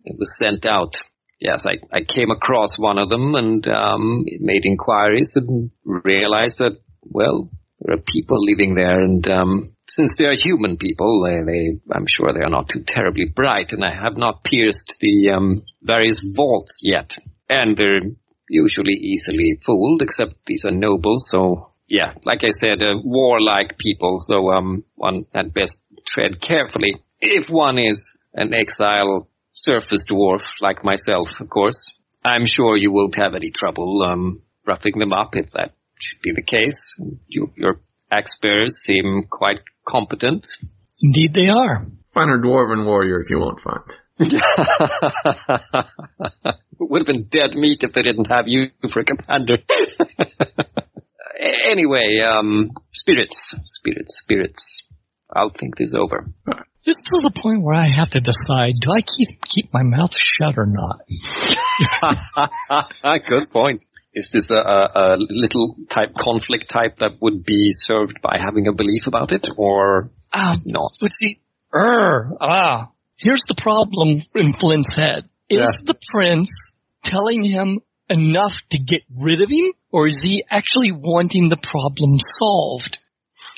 It 0.04 0.16
was 0.18 0.32
sent 0.38 0.66
out. 0.66 0.94
Yes, 1.40 1.64
I, 1.66 1.78
I 1.96 2.00
came 2.02 2.30
across 2.30 2.78
one 2.78 2.98
of 2.98 3.08
them 3.08 3.34
and, 3.34 3.66
um, 3.66 4.24
made 4.40 4.64
inquiries 4.64 5.32
and 5.34 5.70
realized 5.84 6.58
that, 6.58 6.78
well, 7.02 7.50
there 7.80 7.96
are 7.96 8.02
people 8.06 8.36
living 8.44 8.74
there 8.74 9.00
and, 9.00 9.26
um, 9.26 9.72
since 9.88 10.14
they 10.18 10.24
are 10.24 10.34
human 10.34 10.76
people, 10.76 11.22
they, 11.24 11.40
they, 11.50 11.80
I'm 11.92 12.06
sure 12.06 12.32
they 12.32 12.44
are 12.44 12.50
not 12.50 12.68
too 12.68 12.84
terribly 12.86 13.24
bright 13.34 13.72
and 13.72 13.84
I 13.84 13.94
have 13.94 14.16
not 14.16 14.44
pierced 14.44 14.98
the, 15.00 15.30
um, 15.30 15.62
various 15.82 16.22
vaults 16.36 16.80
yet. 16.82 17.12
And 17.48 17.76
they're 17.76 18.02
usually 18.48 18.92
easily 18.92 19.58
fooled, 19.64 20.02
except 20.02 20.34
these 20.46 20.64
are 20.66 20.70
nobles, 20.70 21.28
so 21.30 21.70
yeah, 21.90 22.12
like 22.24 22.44
I 22.44 22.52
said, 22.52 22.82
uh, 22.82 22.94
warlike 23.02 23.76
people, 23.78 24.20
so 24.20 24.50
um, 24.52 24.84
one 24.94 25.26
had 25.34 25.52
best 25.52 25.76
tread 26.06 26.40
carefully. 26.40 27.02
If 27.20 27.50
one 27.50 27.78
is 27.78 28.16
an 28.32 28.54
exile 28.54 29.28
surface 29.52 30.04
dwarf 30.10 30.42
like 30.60 30.84
myself, 30.84 31.28
of 31.40 31.48
course, 31.48 31.92
I'm 32.24 32.46
sure 32.46 32.76
you 32.76 32.92
won't 32.92 33.16
have 33.16 33.34
any 33.34 33.50
trouble 33.50 34.02
um, 34.02 34.42
roughing 34.66 34.98
them 34.98 35.12
up 35.12 35.30
if 35.34 35.50
that 35.52 35.72
should 35.98 36.20
be 36.22 36.32
the 36.34 36.42
case. 36.42 36.94
You, 37.28 37.50
your 37.56 37.80
axe 38.10 38.36
bearers 38.40 38.80
seem 38.84 39.24
quite 39.30 39.60
competent. 39.86 40.46
Indeed 41.02 41.34
they 41.34 41.48
are. 41.48 41.82
Finer 42.12 42.38
dwarven 42.38 42.84
warrior 42.84 43.20
if 43.20 43.30
you 43.30 43.38
won't 43.38 43.60
find. 43.60 43.94
Would 46.78 47.00
have 47.00 47.06
been 47.06 47.28
dead 47.30 47.54
meat 47.54 47.82
if 47.82 47.92
they 47.92 48.02
didn't 48.02 48.26
have 48.26 48.48
you 48.48 48.70
for 48.92 49.00
a 49.00 49.04
commander. 49.04 49.58
Anyway, 51.70 52.18
um, 52.20 52.70
spirits, 52.92 53.38
spirits, 53.64 54.20
spirits. 54.22 54.82
I'll 55.34 55.50
think 55.50 55.76
this 55.76 55.94
over. 55.94 56.26
This 56.84 56.96
is 56.96 57.22
the 57.22 57.30
point 57.34 57.62
where 57.62 57.78
I 57.78 57.88
have 57.88 58.10
to 58.10 58.20
decide, 58.20 58.72
do 58.80 58.90
I 58.90 59.00
keep, 59.00 59.40
keep 59.42 59.72
my 59.72 59.82
mouth 59.82 60.14
shut 60.16 60.56
or 60.56 60.66
not? 60.66 61.00
Good 63.28 63.50
point. 63.52 63.84
Is 64.12 64.30
this 64.32 64.50
a, 64.50 64.56
a, 64.56 64.88
a 64.94 65.16
little 65.18 65.76
type 65.88 66.14
conflict 66.18 66.68
type 66.70 66.98
that 66.98 67.18
would 67.20 67.44
be 67.44 67.70
served 67.72 68.18
by 68.22 68.38
having 68.42 68.66
a 68.66 68.72
belief 68.72 69.06
about 69.06 69.30
it, 69.30 69.46
or 69.56 70.10
Um, 70.32 70.62
not? 70.66 70.92
But 71.00 71.10
see, 71.10 71.40
er, 71.72 72.28
ah, 72.40 72.90
here's 73.16 73.44
the 73.46 73.54
problem 73.54 74.22
in 74.34 74.52
Flint's 74.54 74.94
head. 74.96 75.28
Is 75.48 75.60
Yeah. 75.60 75.70
the 75.84 75.94
prince 76.12 76.50
telling 77.04 77.44
him 77.44 77.80
enough 78.08 78.54
to 78.70 78.78
get 78.78 79.02
rid 79.16 79.42
of 79.42 79.48
him, 79.48 79.72
or 79.92 80.08
is 80.08 80.22
he 80.22 80.42
actually 80.50 80.90
wanting 80.92 81.48
the 81.48 81.56
problem 81.56 82.18
solved? 82.18 82.98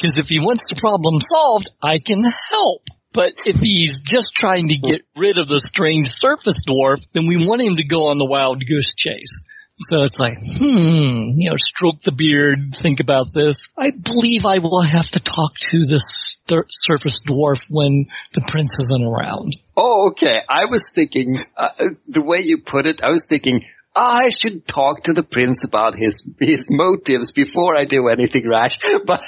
Because 0.02 0.18
if 0.18 0.26
he 0.26 0.40
wants 0.40 0.66
the 0.68 0.80
problem 0.80 1.20
solved, 1.20 1.70
I 1.80 1.94
can 2.04 2.24
help. 2.50 2.82
But 3.12 3.34
if 3.46 3.60
he's 3.60 4.00
just 4.00 4.34
trying 4.34 4.68
to 4.68 4.76
get 4.76 5.02
rid 5.16 5.38
of 5.38 5.46
the 5.46 5.60
strange 5.60 6.10
surface 6.10 6.64
dwarf, 6.68 7.06
then 7.12 7.28
we 7.28 7.46
want 7.46 7.62
him 7.62 7.76
to 7.76 7.84
go 7.84 8.08
on 8.08 8.18
the 8.18 8.24
wild 8.24 8.66
goose 8.66 8.94
chase. 8.96 9.30
So 9.78 10.02
it's 10.02 10.18
like, 10.18 10.38
hmm, 10.38 11.38
you 11.38 11.50
know, 11.50 11.56
stroke 11.56 12.00
the 12.00 12.10
beard, 12.10 12.74
think 12.74 12.98
about 12.98 13.28
this. 13.32 13.68
I 13.78 13.90
believe 13.90 14.44
I 14.44 14.58
will 14.58 14.82
have 14.82 15.06
to 15.06 15.20
talk 15.20 15.54
to 15.70 15.84
this 15.86 16.36
surface 16.68 17.20
dwarf 17.20 17.60
when 17.68 18.04
the 18.32 18.42
prince 18.48 18.76
isn't 18.82 19.04
around. 19.04 19.54
Oh, 19.76 20.10
okay. 20.10 20.38
I 20.48 20.64
was 20.64 20.90
thinking, 20.92 21.38
uh, 21.56 21.68
the 22.08 22.22
way 22.22 22.40
you 22.42 22.58
put 22.58 22.86
it, 22.86 23.02
I 23.04 23.10
was 23.10 23.24
thinking, 23.28 23.62
I 23.94 24.30
should 24.30 24.66
talk 24.66 25.04
to 25.04 25.12
the 25.12 25.22
prince 25.22 25.64
about 25.64 25.98
his 25.98 26.22
his 26.40 26.66
motives 26.70 27.32
before 27.32 27.76
I 27.76 27.84
do 27.84 28.08
anything 28.08 28.48
rash. 28.48 28.78
But 29.06 29.20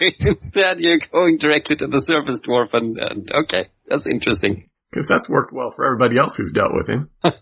instead, 0.00 0.80
you're 0.80 0.98
going 1.12 1.38
directly 1.38 1.76
to 1.76 1.86
the 1.86 2.00
surface 2.00 2.40
dwarf, 2.40 2.70
and, 2.72 2.98
and 2.98 3.30
okay, 3.44 3.68
that's 3.86 4.06
interesting. 4.06 4.68
Because 4.90 5.06
that's 5.06 5.28
worked 5.28 5.52
well 5.52 5.70
for 5.70 5.86
everybody 5.86 6.18
else 6.18 6.34
who's 6.34 6.52
dealt 6.52 6.72
with 6.74 6.88
him. 6.88 7.08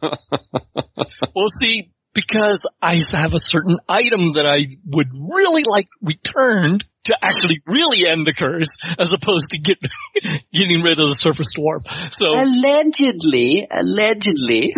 Well, 1.35 1.49
see, 1.49 1.93
because 2.13 2.67
I 2.83 3.01
have 3.13 3.35
a 3.35 3.39
certain 3.39 3.79
item 3.89 4.33
that 4.35 4.47
I 4.47 4.67
would 4.85 5.09
really 5.15 5.63
like 5.67 5.87
returned 6.03 6.85
to 7.05 7.17
actually 7.23 7.63
really 7.67 8.07
end 8.07 8.27
the 8.27 8.35
curse, 8.35 8.69
as 8.99 9.13
opposed 9.13 9.47
to 9.51 9.59
get 9.59 9.79
getting 10.53 10.83
rid 10.83 10.99
of 10.99 11.09
the 11.09 11.17
surface 11.17 11.55
dwarf. 11.57 11.87
So 12.13 12.37
Allegedly, 12.37 13.67
allegedly. 13.71 14.75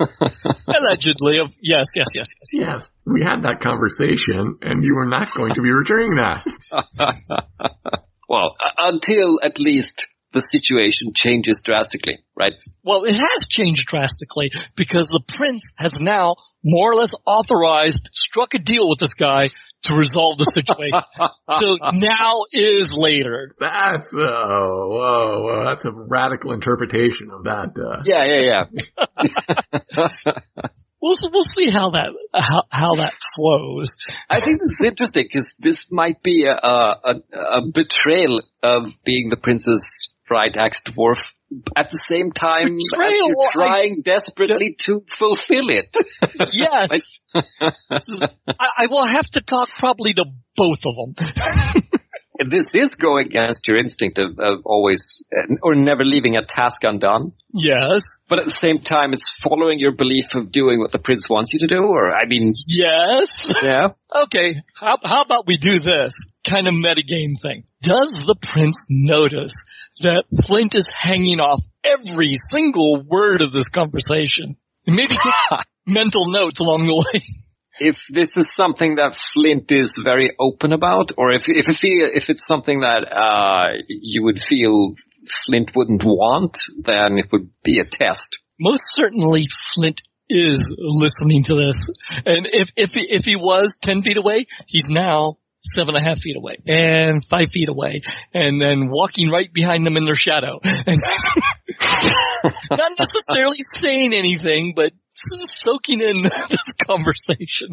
allegedly, 0.66 1.40
yes, 1.60 1.86
yes, 1.94 2.06
yes, 2.14 2.28
yes, 2.40 2.48
yes. 2.52 2.52
Yes. 2.52 2.88
We 3.04 3.22
had 3.22 3.42
that 3.42 3.60
conversation, 3.60 4.58
and 4.62 4.82
you 4.82 4.94
were 4.94 5.06
not 5.06 5.32
going 5.34 5.54
to 5.54 5.62
be 5.62 5.70
returning 5.70 6.16
that. 6.16 6.44
well, 8.28 8.56
uh, 8.58 8.90
until 8.90 9.38
at 9.42 9.58
least 9.58 10.02
the 10.32 10.40
situation 10.40 11.12
changes 11.14 11.62
drastically, 11.64 12.18
right? 12.36 12.52
Well, 12.82 13.04
it 13.04 13.18
has 13.18 13.48
changed 13.48 13.84
drastically 13.86 14.50
because 14.76 15.06
the 15.06 15.22
prince 15.26 15.72
has 15.76 16.00
now 16.00 16.36
more 16.64 16.92
or 16.92 16.96
less 16.96 17.14
authorized, 17.26 18.10
struck 18.12 18.54
a 18.54 18.58
deal 18.58 18.88
with 18.88 18.98
this 18.98 19.14
guy 19.14 19.48
to 19.84 19.94
resolve 19.94 20.38
the 20.38 20.44
situation. 20.44 21.00
so 21.48 21.76
now 21.98 22.44
is 22.52 22.92
later. 22.96 23.54
That's 23.58 24.12
uh, 24.14 24.18
whoa, 24.18 25.42
whoa, 25.42 25.64
that's 25.64 25.84
a 25.84 25.92
radical 25.92 26.52
interpretation 26.52 27.30
of 27.32 27.44
that. 27.44 27.76
Uh. 27.78 28.02
Yeah, 28.04 28.24
yeah, 28.24 28.42
yeah. 28.42 30.32
we'll 31.00 31.16
we'll 31.32 31.42
see 31.42 31.70
how 31.70 31.90
that 31.90 32.08
how 32.34 32.62
how 32.70 32.94
that 32.94 33.12
flows. 33.34 33.94
I 34.28 34.40
think 34.40 34.60
this 34.60 34.72
is 34.72 34.82
interesting 34.84 35.26
because 35.30 35.54
this 35.58 35.86
might 35.90 36.22
be 36.22 36.46
a, 36.46 36.54
a 36.54 37.14
a 37.32 37.60
betrayal 37.72 38.42
of 38.62 38.84
being 39.04 39.28
the 39.30 39.36
princess 39.36 40.14
bright 40.28 40.56
axe 40.56 40.82
dwarf 40.86 41.20
at 41.76 41.90
the 41.90 41.98
same 41.98 42.32
time 42.32 42.78
you're 42.78 43.50
trying 43.52 44.02
I, 44.06 44.10
desperately 44.10 44.76
to 44.86 45.04
fulfill 45.18 45.70
it. 45.70 45.96
yes. 46.52 47.10
I, 47.34 48.66
I, 48.78 48.86
will 48.90 49.06
have 49.06 49.26
to 49.30 49.40
talk 49.40 49.68
probably 49.78 50.14
to 50.14 50.24
both 50.56 50.78
of 50.84 50.96
them. 50.96 51.84
this 52.50 52.74
is 52.74 52.94
going 52.94 53.26
against 53.26 53.68
your 53.68 53.78
instinct 53.78 54.18
of, 54.18 54.38
of 54.38 54.60
always 54.64 55.22
uh, 55.32 55.54
or 55.62 55.74
never 55.74 56.04
leaving 56.04 56.36
a 56.36 56.44
task 56.44 56.82
undone. 56.82 57.32
Yes. 57.52 58.20
But 58.28 58.40
at 58.40 58.46
the 58.46 58.58
same 58.60 58.80
time, 58.82 59.12
it's 59.12 59.30
following 59.42 59.78
your 59.78 59.92
belief 59.92 60.26
of 60.34 60.50
doing 60.50 60.80
what 60.80 60.92
the 60.92 60.98
prince 60.98 61.28
wants 61.28 61.52
you 61.52 61.60
to 61.60 61.66
do, 61.66 61.82
or 61.82 62.12
I 62.12 62.26
mean. 62.26 62.54
Yes. 62.68 63.54
Yeah. 63.62 63.88
okay. 64.24 64.60
How, 64.74 64.96
how 65.04 65.22
about 65.22 65.46
we 65.46 65.56
do 65.56 65.78
this 65.78 66.26
kind 66.48 66.66
of 66.66 66.74
metagame 66.74 67.34
thing? 67.40 67.64
Does 67.82 68.24
the 68.26 68.36
prince 68.40 68.86
notice 68.90 69.54
that 70.00 70.24
Flint 70.44 70.74
is 70.74 70.86
hanging 70.90 71.40
off 71.40 71.62
every 71.84 72.34
single 72.34 73.02
word 73.02 73.42
of 73.42 73.52
this 73.52 73.68
conversation? 73.68 74.56
maybe 74.86 75.16
take 75.16 75.60
mental 75.86 76.30
notes 76.30 76.60
along 76.60 76.86
the 76.86 76.94
way 76.94 77.22
if 77.78 77.98
this 78.12 78.36
is 78.36 78.52
something 78.52 78.96
that 78.96 79.16
Flint 79.32 79.70
is 79.70 79.98
very 80.02 80.34
open 80.38 80.72
about, 80.72 81.10
or 81.16 81.32
if 81.32 81.42
if 81.46 81.68
it 81.68 81.76
feel, 81.76 82.08
if 82.12 82.24
it's 82.28 82.46
something 82.46 82.80
that 82.80 83.04
uh, 83.12 83.76
you 83.88 84.22
would 84.24 84.40
feel 84.48 84.94
Flint 85.44 85.72
wouldn't 85.74 86.02
want, 86.04 86.56
then 86.84 87.18
it 87.18 87.26
would 87.32 87.50
be 87.62 87.80
a 87.80 87.84
test. 87.84 88.38
Most 88.58 88.84
certainly, 88.92 89.48
Flint 89.74 90.00
is 90.28 90.74
listening 90.78 91.42
to 91.44 91.54
this, 91.54 91.90
and 92.24 92.48
if 92.50 92.70
if 92.76 92.90
if 92.94 93.24
he 93.24 93.36
was 93.36 93.76
ten 93.80 94.02
feet 94.02 94.16
away, 94.16 94.46
he's 94.66 94.90
now 94.90 95.36
seven 95.74 95.96
and 95.96 96.06
a 96.06 96.08
half 96.08 96.18
feet 96.18 96.36
away 96.36 96.56
and 96.66 97.24
five 97.24 97.50
feet 97.50 97.68
away 97.68 98.02
and 98.32 98.60
then 98.60 98.88
walking 98.90 99.30
right 99.30 99.52
behind 99.52 99.86
them 99.86 99.96
in 99.96 100.04
their 100.04 100.14
shadow. 100.14 100.60
Not 100.64 100.76
necessarily 102.98 103.58
saying 103.58 104.14
anything, 104.14 104.74
but 104.76 104.92
soaking 105.08 106.00
in 106.00 106.22
this 106.22 106.64
conversation. 106.86 107.70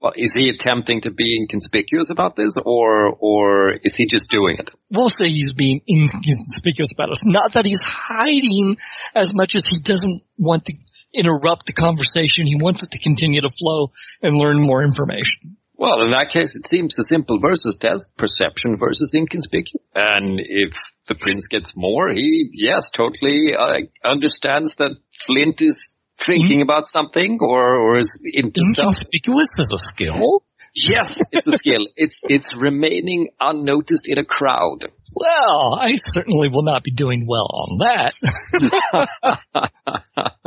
Well, 0.00 0.12
is 0.16 0.32
he 0.34 0.48
attempting 0.48 1.02
to 1.02 1.10
be 1.10 1.36
inconspicuous 1.40 2.10
about 2.10 2.36
this 2.36 2.54
or, 2.64 3.14
or 3.18 3.72
is 3.82 3.96
he 3.96 4.06
just 4.06 4.30
doing 4.30 4.56
it? 4.58 4.70
We'll 4.90 5.08
say 5.08 5.28
he's 5.28 5.52
being 5.52 5.80
inconspicuous 5.88 6.92
about 6.92 7.10
it. 7.10 7.18
Not 7.24 7.52
that 7.52 7.66
he's 7.66 7.82
hiding 7.84 8.76
as 9.14 9.32
much 9.32 9.54
as 9.54 9.66
he 9.66 9.80
doesn't 9.80 10.22
want 10.38 10.66
to 10.66 10.74
interrupt 11.14 11.66
the 11.66 11.72
conversation. 11.72 12.46
He 12.46 12.56
wants 12.56 12.82
it 12.82 12.90
to 12.92 12.98
continue 12.98 13.40
to 13.40 13.50
flow 13.50 13.92
and 14.22 14.36
learn 14.36 14.60
more 14.60 14.82
information. 14.82 15.56
Well, 15.76 16.02
in 16.02 16.12
that 16.12 16.30
case, 16.32 16.54
it 16.54 16.66
seems 16.68 16.96
a 16.98 17.02
simple 17.02 17.40
versus 17.40 17.76
test, 17.80 18.08
perception 18.16 18.76
versus 18.78 19.12
inconspicuous. 19.14 19.82
And 19.94 20.38
if 20.40 20.72
the 21.08 21.16
prince 21.16 21.46
gets 21.48 21.72
more, 21.74 22.10
he, 22.10 22.50
yes, 22.54 22.90
totally 22.96 23.54
uh, 23.58 23.80
understands 24.08 24.76
that 24.76 24.92
Flint 25.26 25.60
is 25.60 25.88
thinking 26.18 26.58
mm-hmm. 26.58 26.62
about 26.62 26.86
something 26.86 27.38
or, 27.40 27.74
or 27.74 27.98
is 27.98 28.20
into 28.24 28.60
Inconspicuous 28.60 29.50
stuff. 29.52 29.64
is 29.64 29.72
a 29.72 29.78
skill? 29.78 30.44
Yes, 30.76 31.22
it's 31.30 31.46
a 31.46 31.58
skill. 31.58 31.86
It's, 31.96 32.20
it's 32.24 32.56
remaining 32.56 33.28
unnoticed 33.40 34.06
in 34.06 34.18
a 34.18 34.24
crowd. 34.24 34.86
Well, 35.14 35.78
I 35.80 35.94
certainly 35.96 36.48
will 36.48 36.64
not 36.64 36.82
be 36.82 36.90
doing 36.90 37.26
well 37.28 37.48
on 37.52 37.78
that. 37.78 38.14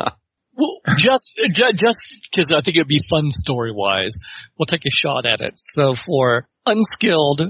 Well, 0.57 0.81
just 0.97 1.33
just 1.75 2.15
because 2.31 2.51
I 2.51 2.61
think 2.61 2.77
it'd 2.77 2.87
be 2.87 3.03
fun 3.07 3.31
story 3.31 3.71
wise, 3.73 4.15
we'll 4.57 4.65
take 4.65 4.85
a 4.85 4.89
shot 4.89 5.25
at 5.25 5.39
it. 5.39 5.53
So 5.55 5.93
for 5.93 6.47
unskilled, 6.65 7.41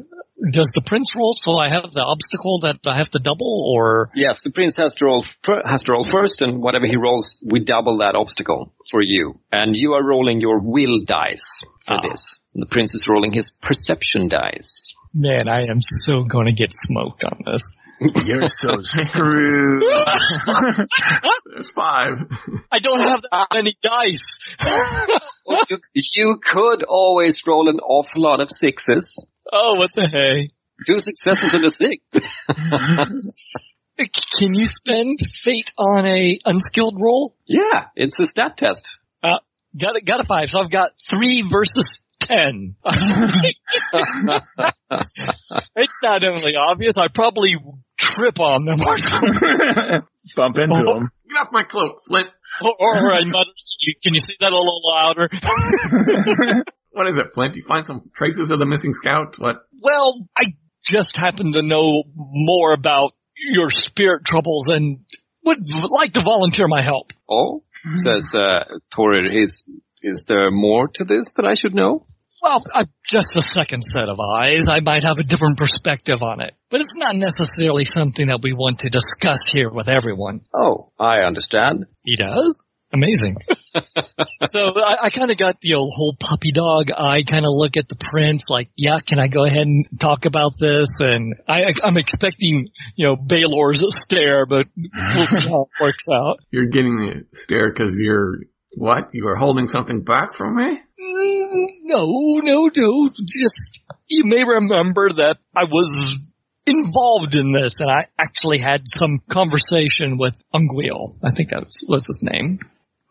does 0.52 0.70
the 0.76 0.82
prince 0.82 1.12
roll? 1.16 1.34
So 1.34 1.58
I 1.58 1.70
have 1.70 1.90
the 1.92 2.04
obstacle 2.04 2.60
that 2.62 2.80
I 2.86 2.98
have 2.98 3.10
to 3.12 3.20
double, 3.20 3.74
or 3.74 4.12
yes, 4.14 4.44
the 4.44 4.52
prince 4.52 4.76
has 4.78 4.94
to 4.96 5.06
roll 5.06 5.26
has 5.66 5.84
to 5.84 5.92
roll 5.94 6.06
first, 6.10 6.42
and 6.42 6.62
whatever 6.62 6.86
he 6.86 6.98
rolls, 6.98 7.38
we 7.44 7.64
double 7.64 8.00
that 8.00 8.16
obstacle 8.16 8.74
for 8.92 9.02
you. 9.02 9.40
And 9.52 9.76
you 9.76 9.94
are 9.94 10.04
rolling 10.04 10.42
your 10.42 10.60
will 10.60 11.00
dice 11.06 11.48
for 11.88 11.96
ah. 11.96 12.02
this. 12.04 12.40
The 12.54 12.68
prince 12.68 12.94
is 12.94 13.08
rolling 13.08 13.32
his 13.32 13.52
perception 13.62 14.28
dice. 14.28 14.94
Man, 15.14 15.48
I 15.48 15.62
am 15.62 15.82
so 15.82 16.24
going 16.24 16.48
to 16.48 16.54
get 16.54 16.72
smoked 16.74 17.24
on 17.24 17.42
this. 17.46 17.70
You're 18.00 18.46
so 18.48 18.70
screwed. 18.82 19.84
There's 21.46 21.70
five. 21.76 22.14
I 22.72 22.80
don't 22.80 23.00
have 23.00 23.22
that 23.32 23.48
many 23.54 23.72
dice. 23.82 24.40
well, 25.46 25.62
you, 25.70 25.78
you, 25.94 26.40
could 26.44 26.84
always 26.84 27.38
roll 27.48 27.70
an 27.70 27.80
awful 27.80 28.22
lot 28.22 28.40
of 28.40 28.50
sixes. 28.52 29.16
Oh, 29.52 29.74
what 29.78 29.92
the 29.96 30.08
hey? 30.12 30.48
Two 30.86 31.00
successes 31.00 31.54
and 31.54 31.66
a 31.66 31.72
six. 31.72 32.04
Can 34.38 34.54
you 34.54 34.66
spend 34.66 35.20
fate 35.34 35.74
on 35.76 36.06
a 36.06 36.38
unskilled 36.46 36.98
roll? 37.02 37.36
Yeah, 37.48 37.86
it's 37.96 38.20
a 38.20 38.26
stat 38.26 38.58
test. 38.58 38.88
Uh, 39.24 39.40
got 39.76 39.96
it, 39.96 40.06
got 40.06 40.20
a 40.20 40.28
five. 40.28 40.50
So 40.52 40.60
I've 40.60 40.70
got 40.70 40.92
three 41.10 41.42
versus 41.42 42.00
ten. 42.28 42.76
it's 45.76 45.98
not 46.04 46.24
only 46.24 46.54
obvious. 46.56 46.94
I 46.98 47.08
probably 47.14 47.56
trip 47.98 48.40
on 48.40 48.66
them 48.66 48.82
or 48.82 48.98
something. 48.98 50.04
Bump 50.36 50.58
into 50.58 50.76
oh. 50.76 50.94
them. 50.94 51.12
Get 51.30 51.38
off 51.42 51.48
my 51.52 51.64
cloak, 51.64 52.04
Flint. 52.08 52.28
Or, 52.62 52.76
or 52.80 53.14
I 53.14 53.20
mutter, 53.26 53.52
can 54.04 54.14
you 54.14 54.20
say 54.20 54.34
that 54.40 54.52
a 54.52 54.56
little 54.56 54.82
louder? 54.90 55.30
what 56.92 57.08
is 57.08 57.18
it, 57.18 57.34
Flint? 57.34 57.56
You 57.56 57.64
find 57.68 57.86
some 57.86 58.10
traces 58.16 58.52
of 58.52 58.60
the 58.60 58.66
missing 58.66 58.94
scout? 58.94 59.38
What? 59.38 59.58
Well, 59.80 60.28
I 60.36 60.56
just 60.84 61.16
happen 61.18 61.52
to 61.54 61.62
know 61.62 62.04
more 62.16 62.74
about 62.74 63.14
your 63.36 63.70
spirit 63.70 64.26
troubles 64.26 64.66
and 64.68 65.00
would 65.46 65.70
like 65.90 66.14
to 66.14 66.24
volunteer 66.24 66.68
my 66.68 66.82
help. 66.82 67.14
Oh, 67.30 67.64
says 67.96 68.28
uh, 68.34 68.64
Torir. 68.94 69.44
Is 69.44 69.64
is 70.02 70.26
there 70.28 70.52
more 70.52 70.88
to 70.88 71.04
this 71.04 71.32
that 71.36 71.46
I 71.46 71.56
should 71.56 71.76
know? 71.76 72.06
Well, 72.48 72.64
uh, 72.74 72.86
just 73.04 73.36
a 73.36 73.42
second 73.42 73.84
set 73.84 74.08
of 74.08 74.20
eyes. 74.22 74.68
I 74.70 74.80
might 74.80 75.04
have 75.04 75.18
a 75.20 75.24
different 75.24 75.58
perspective 75.58 76.24
on 76.24 76.40
it. 76.40 76.54
But 76.70 76.80
it's 76.80 76.96
not 76.96 77.14
necessarily 77.16 77.84
something 77.84 78.28
that 78.28 78.40
we 78.42 78.54
want 78.54 78.80
to 78.80 78.90
discuss 78.90 79.40
here 79.52 79.70
with 79.70 79.90
everyone. 79.90 80.42
Oh, 80.54 80.92
I 80.98 81.26
understand. 81.26 81.88
He 82.04 82.16
does? 82.16 82.58
Amazing. 82.94 83.36
so 84.46 84.60
I, 84.80 84.96
I 85.04 85.10
kind 85.10 85.30
of 85.30 85.38
got 85.38 85.60
the 85.60 85.76
old 85.76 85.92
whole 85.94 86.16
puppy 86.18 86.54
dog 86.54 86.90
eye 86.98 87.24
kind 87.28 87.44
of 87.44 87.52
look 87.52 87.76
at 87.76 87.90
the 87.90 87.98
prince, 88.00 88.46
like, 88.50 88.70
yeah, 88.78 89.00
can 89.06 89.20
I 89.20 89.28
go 89.28 89.44
ahead 89.44 89.68
and 89.68 89.86
talk 90.00 90.24
about 90.24 90.58
this? 90.58 90.88
And 91.02 91.36
I, 91.50 91.74
I'm 91.84 91.98
expecting, 91.98 92.68
you 92.96 93.08
know, 93.08 93.18
Baylor's 93.18 93.84
stare, 94.04 94.46
but 94.46 94.68
we'll 94.78 95.28
see 95.28 95.50
how 95.50 95.64
it 95.64 95.84
works 95.84 96.06
out. 96.10 96.40
You're 96.52 96.68
getting 96.68 96.96
the 96.96 97.38
stare 97.40 97.74
because 97.74 97.92
you're 97.98 98.38
what? 98.78 99.10
You 99.12 99.28
are 99.28 99.36
holding 99.36 99.68
something 99.68 100.04
back 100.04 100.34
from 100.34 100.56
me? 100.56 100.80
No, 101.84 102.40
no, 102.44 102.70
no. 102.76 103.10
Just, 103.10 103.82
you 104.08 104.26
may 104.26 104.44
remember 104.44 105.10
that 105.10 105.38
I 105.56 105.64
was 105.64 106.34
involved 106.66 107.36
in 107.36 107.54
this 107.54 107.80
and 107.80 107.90
I 107.90 108.08
actually 108.20 108.60
had 108.60 108.84
some 108.86 109.22
conversation 109.30 110.18
with 110.18 110.36
Unguil. 110.54 111.16
I 111.24 111.32
think 111.32 111.50
that 111.50 111.64
was, 111.64 111.84
was 111.88 112.08
his 112.08 112.22
name. 112.22 112.60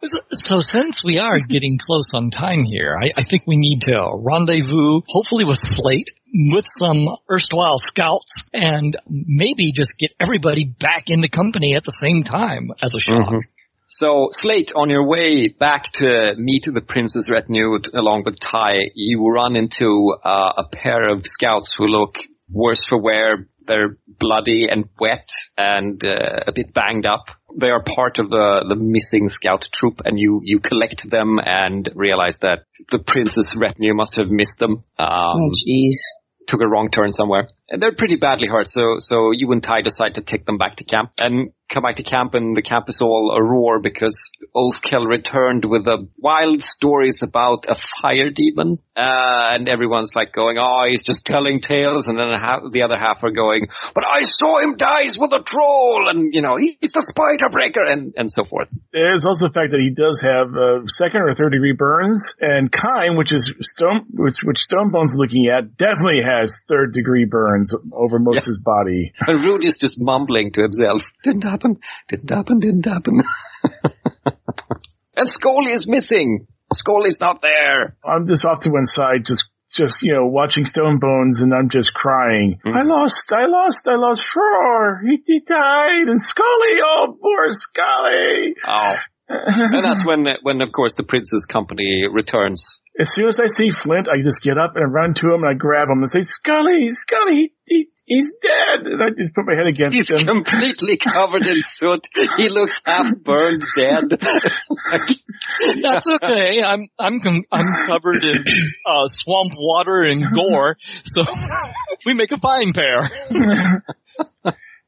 So 0.05 0.61
since 0.61 1.03
we 1.03 1.19
are 1.19 1.41
getting 1.41 1.79
close 1.79 2.13
on 2.13 2.31
time 2.31 2.65
here, 2.65 2.95
I, 2.95 3.21
I, 3.21 3.23
think 3.25 3.45
we 3.47 3.57
need 3.57 3.81
to 3.83 4.13
rendezvous, 4.15 5.01
hopefully 5.09 5.45
with 5.45 5.59
Slate, 5.59 6.11
with 6.33 6.67
some 6.79 7.09
erstwhile 7.31 7.79
scouts, 7.79 8.45
and 8.53 8.95
maybe 9.09 9.73
just 9.73 9.97
get 9.99 10.13
everybody 10.21 10.65
back 10.65 11.09
in 11.09 11.21
the 11.21 11.29
company 11.29 11.75
at 11.75 11.83
the 11.83 11.93
same 11.93 12.23
time 12.23 12.71
as 12.83 12.95
a 12.95 13.01
shot. 13.01 13.27
Mm-hmm. 13.27 13.39
So, 13.89 14.29
Slate, 14.33 14.73
on 14.75 14.91
your 14.91 15.07
way 15.07 15.49
back 15.49 15.93
to 15.95 16.35
meet 16.37 16.65
the 16.65 16.81
prince's 16.81 17.31
retinue 17.31 17.79
along 17.95 18.25
with 18.25 18.39
Ty, 18.41 18.91
you 18.95 19.27
run 19.29 19.55
into 19.55 20.15
uh, 20.25 20.53
a 20.59 20.65
pair 20.73 21.09
of 21.09 21.25
scouts 21.25 21.73
who 21.77 21.87
look 21.87 22.17
worse 22.51 22.83
for 22.89 23.01
wear. 23.01 23.49
They're 23.67 23.97
bloody 24.07 24.67
and 24.71 24.89
wet 24.99 25.29
and 25.57 26.03
uh, 26.05 26.45
a 26.47 26.53
bit 26.53 26.73
banged 26.75 27.07
up. 27.07 27.25
They 27.59 27.69
are 27.69 27.83
part 27.83 28.19
of 28.19 28.31
the, 28.31 28.65
the 28.69 28.77
missing 28.77 29.29
scout 29.29 29.65
troop 29.73 30.01
and 30.05 30.19
you, 30.19 30.41
you 30.43 30.61
collect 30.61 31.09
them 31.09 31.39
and 31.45 31.89
realize 31.95 32.39
that 32.43 32.65
the 32.91 32.99
prince's 32.99 33.55
retinue 33.59 33.95
must 33.95 34.17
have 34.17 34.29
missed 34.29 34.59
them. 34.59 34.85
Um, 34.99 35.09
oh, 35.09 35.51
jeez 35.51 35.99
took 36.47 36.61
a 36.61 36.69
wrong 36.69 36.91
turn 36.91 37.13
somewhere. 37.13 37.49
And 37.69 37.83
they're 37.83 37.95
pretty 37.95 38.17
badly 38.17 38.47
hurt, 38.47 38.69
so 38.69 38.97
so 38.99 39.33
you 39.33 39.51
and 39.51 39.63
Ty 39.63 39.83
decide 39.83 40.15
to 40.15 40.21
take 40.21 40.47
them 40.47 40.57
back 40.57 40.77
to 40.77 40.85
camp. 40.85 41.11
And 41.19 41.51
come 41.69 41.83
back 41.83 41.97
to 41.97 42.05
camp, 42.05 42.35
and 42.35 42.57
the 42.57 42.63
camp 42.63 42.89
is 42.89 42.99
all 43.01 43.35
a 43.37 43.43
roar 43.43 43.81
because 43.81 44.17
Ulfkill 44.55 45.07
returned 45.07 45.65
with 45.65 45.85
the 45.85 46.07
wild 46.17 46.63
stories 46.63 47.23
about 47.23 47.67
a 47.69 47.75
fire 48.01 48.31
demon, 48.31 48.79
uh, 48.97 49.59
and 49.59 49.69
everyone's 49.69 50.13
like 50.15 50.33
going, 50.33 50.59
"Oh, 50.59 50.87
he's 50.89 51.05
just 51.05 51.27
telling 51.27 51.61
tales," 51.61 52.07
and 52.07 52.17
then 52.17 52.31
the 52.71 52.83
other 52.83 52.97
half 52.97 53.25
are 53.25 53.33
going, 53.33 53.67
"But 53.95 54.05
I 54.05 54.23
saw 54.23 54.63
him 54.63 54.77
dies 54.77 55.19
with 55.19 55.33
a 55.33 55.43
troll," 55.45 56.09
and 56.09 56.33
you 56.33 56.43
know, 56.43 56.57
he's 56.57 56.93
the 56.93 57.03
spider 57.03 57.51
breaker, 57.51 57.85
and 57.85 58.15
and 58.17 58.31
so 58.31 58.45
forth. 58.45 58.69
There's 58.93 59.27
also 59.27 59.49
the 59.49 59.53
fact 59.53 59.73
that 59.73 59.81
he 59.81 59.91
does 59.91 60.23
have 60.23 60.55
uh, 60.55 60.87
second 60.87 61.23
or 61.23 61.35
third 61.35 61.51
degree 61.51 61.75
burns, 61.75 62.23
and 62.41 62.71
Kime, 62.71 63.19
which 63.19 63.33
is 63.33 63.53
stone, 63.61 64.07
which 64.15 64.37
which 64.45 64.63
Stonebone's 64.63 65.15
looking 65.17 65.49
at, 65.49 65.77
definitely 65.77 66.23
has 66.23 66.55
third 66.69 66.93
degree 66.93 67.25
burns 67.25 67.56
over 67.93 68.19
most 68.19 68.43
yeah. 68.43 68.47
his 68.47 68.59
body. 68.59 69.13
And 69.27 69.45
Rudy's 69.45 69.79
just 69.79 69.97
mumbling 69.99 70.53
to 70.53 70.63
himself, 70.63 71.03
"Didn't 71.25 71.43
happen, 71.43 71.79
didn't 72.09 72.31
happen, 72.31 72.61
didn't 72.61 72.87
happen." 72.87 73.23
and 75.17 75.29
Scully 75.29 75.73
is 75.73 75.87
missing. 75.89 76.47
Scully's 76.73 77.19
not 77.21 77.43
there. 77.43 77.97
I'm 78.05 78.27
just 78.27 78.45
off 78.45 78.61
to 78.61 78.71
one 78.71 78.85
side, 78.85 79.25
just 79.25 79.45
just 79.77 80.03
you 80.03 80.15
know 80.15 80.27
watching 80.27 80.65
Stone 80.65 80.99
Bones, 80.99 81.43
and 81.43 81.53
I'm 81.53 81.69
just 81.69 81.93
crying. 81.93 82.59
Mm-hmm. 82.65 82.77
I 82.77 82.83
lost, 82.83 83.33
I 83.33 83.47
lost, 83.47 83.87
I 83.89 83.97
lost 83.97 84.23
Fror. 84.23 85.01
He, 85.05 85.23
he 85.27 85.41
died, 85.41 86.09
and 86.09 86.23
Scully. 86.23 86.81
Oh, 86.85 87.17
poor 87.21 87.51
Scully. 87.51 88.55
Oh. 88.67 88.95
and 89.29 89.85
that's 89.85 90.07
when, 90.07 90.25
when 90.43 90.61
of 90.61 90.71
course 90.71 90.95
the 90.97 91.03
Prince's 91.03 91.45
company 91.51 92.05
returns. 92.11 92.63
As 92.99 93.11
soon 93.13 93.29
as 93.29 93.39
I 93.39 93.47
see 93.47 93.71
Flint, 93.71 94.09
I 94.09 94.23
just 94.25 94.41
get 94.41 94.57
up 94.57 94.75
and 94.75 94.85
I 94.85 94.89
run 94.89 95.13
to 95.15 95.27
him 95.27 95.45
and 95.45 95.49
I 95.49 95.55
grab 95.55 95.89
him 95.89 95.99
and 95.99 96.11
say, 96.11 96.23
Scully, 96.23 96.93
Scully, 96.93 97.53
he, 97.67 97.89
he's 98.07 98.27
dead. 98.41 98.87
And 98.87 99.03
I 99.03 99.11
just 99.17 99.35
put 99.35 99.45
my 99.45 99.55
head 99.55 99.67
against 99.67 99.95
he's 99.95 100.11
him. 100.11 100.19
He's 100.19 100.27
completely 100.27 100.97
covered 101.03 101.45
in 101.45 101.63
soot. 101.63 102.09
He 102.39 102.49
looks 102.49 102.81
half 102.87 103.15
burned 103.19 103.65
dead. 103.77 104.19
That's 105.83 106.07
okay. 106.07 106.63
I'm, 106.63 106.89
I'm, 106.99 107.21
I'm 107.53 107.87
covered 107.87 108.25
in, 108.25 108.45
uh, 108.87 109.07
swamp 109.07 109.53
water 109.57 110.01
and 110.01 110.33
gore. 110.33 110.79
So 111.05 111.21
we 112.07 112.15
make 112.15 112.33
a 112.33 112.39
fine 112.39 112.73
pair. 112.73 113.03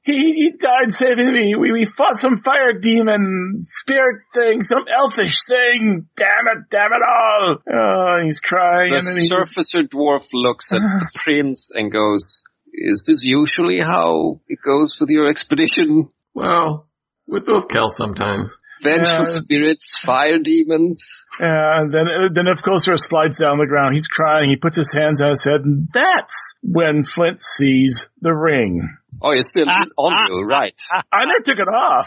He, 0.08 0.32
he 0.32 0.52
died 0.52 0.90
saving 0.90 1.30
me. 1.30 1.54
We, 1.54 1.70
we 1.70 1.84
fought 1.84 2.16
some 2.18 2.38
fire 2.38 2.72
demon, 2.80 3.58
spirit 3.60 4.22
thing, 4.32 4.62
some 4.62 4.86
elfish 4.88 5.36
thing. 5.46 6.08
Damn 6.16 6.46
it, 6.56 6.70
damn 6.70 6.92
it 6.92 7.04
all. 7.06 7.58
Oh, 7.70 8.24
he's 8.24 8.40
crying. 8.40 8.92
The 8.92 9.04
and 9.04 9.30
surfacer 9.30 9.86
dwarf 9.86 10.24
looks 10.32 10.72
at 10.72 10.78
the 10.80 11.10
prince 11.14 11.70
and 11.74 11.92
goes, 11.92 12.42
is 12.72 13.04
this 13.06 13.20
usually 13.22 13.80
how 13.80 14.40
it 14.48 14.60
goes 14.64 14.96
with 14.98 15.10
your 15.10 15.28
expedition? 15.28 16.08
Well, 16.32 16.88
with 17.26 17.44
those 17.44 17.66
Kel 17.70 17.90
sometimes. 17.90 18.50
Vengeful 18.82 19.28
uh, 19.28 19.40
spirits, 19.42 19.98
fire 20.02 20.38
demons. 20.38 21.02
Yeah, 21.38 21.80
and 21.80 21.92
then, 21.92 22.06
then 22.32 22.46
of 22.46 22.62
course 22.62 22.86
there 22.86 22.96
slides 22.96 23.36
down 23.36 23.58
the 23.58 23.66
ground. 23.66 23.92
He's 23.92 24.06
crying. 24.06 24.48
He 24.48 24.56
puts 24.56 24.76
his 24.76 24.90
hands 24.90 25.20
on 25.20 25.28
his 25.30 25.44
head 25.44 25.60
and 25.64 25.88
that's 25.92 26.54
when 26.62 27.04
Flint 27.04 27.42
sees 27.42 28.08
the 28.22 28.32
ring. 28.32 28.88
Oh, 29.22 29.32
you're 29.32 29.42
still 29.42 29.64
ah, 29.68 29.84
on 29.96 30.12
ah, 30.14 30.24
you, 30.28 30.44
right. 30.44 30.74
I 31.12 31.24
never 31.26 31.42
took 31.44 31.58
it 31.58 31.68
off. 31.68 32.06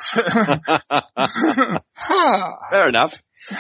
Fair 2.72 2.90
enough. 2.90 3.14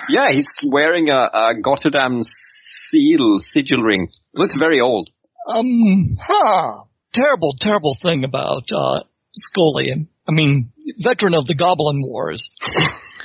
Yeah, 0.09 0.31
he's 0.33 0.49
wearing 0.65 1.09
a, 1.09 1.29
a 1.33 1.53
Gotterdam 1.61 2.23
seal, 2.23 3.39
sigil 3.39 3.81
ring. 3.81 4.07
Looks 4.33 4.53
very 4.57 4.79
old. 4.79 5.09
Um, 5.47 6.01
huh. 6.21 6.83
Terrible, 7.11 7.55
terrible 7.59 7.95
thing 8.01 8.23
about, 8.23 8.71
uh, 8.71 9.03
Scully. 9.35 10.07
I 10.27 10.31
mean, 10.31 10.71
veteran 10.97 11.33
of 11.33 11.45
the 11.45 11.55
Goblin 11.55 12.01
Wars. 12.01 12.49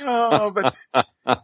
oh, 0.01 0.51
but 0.53 0.75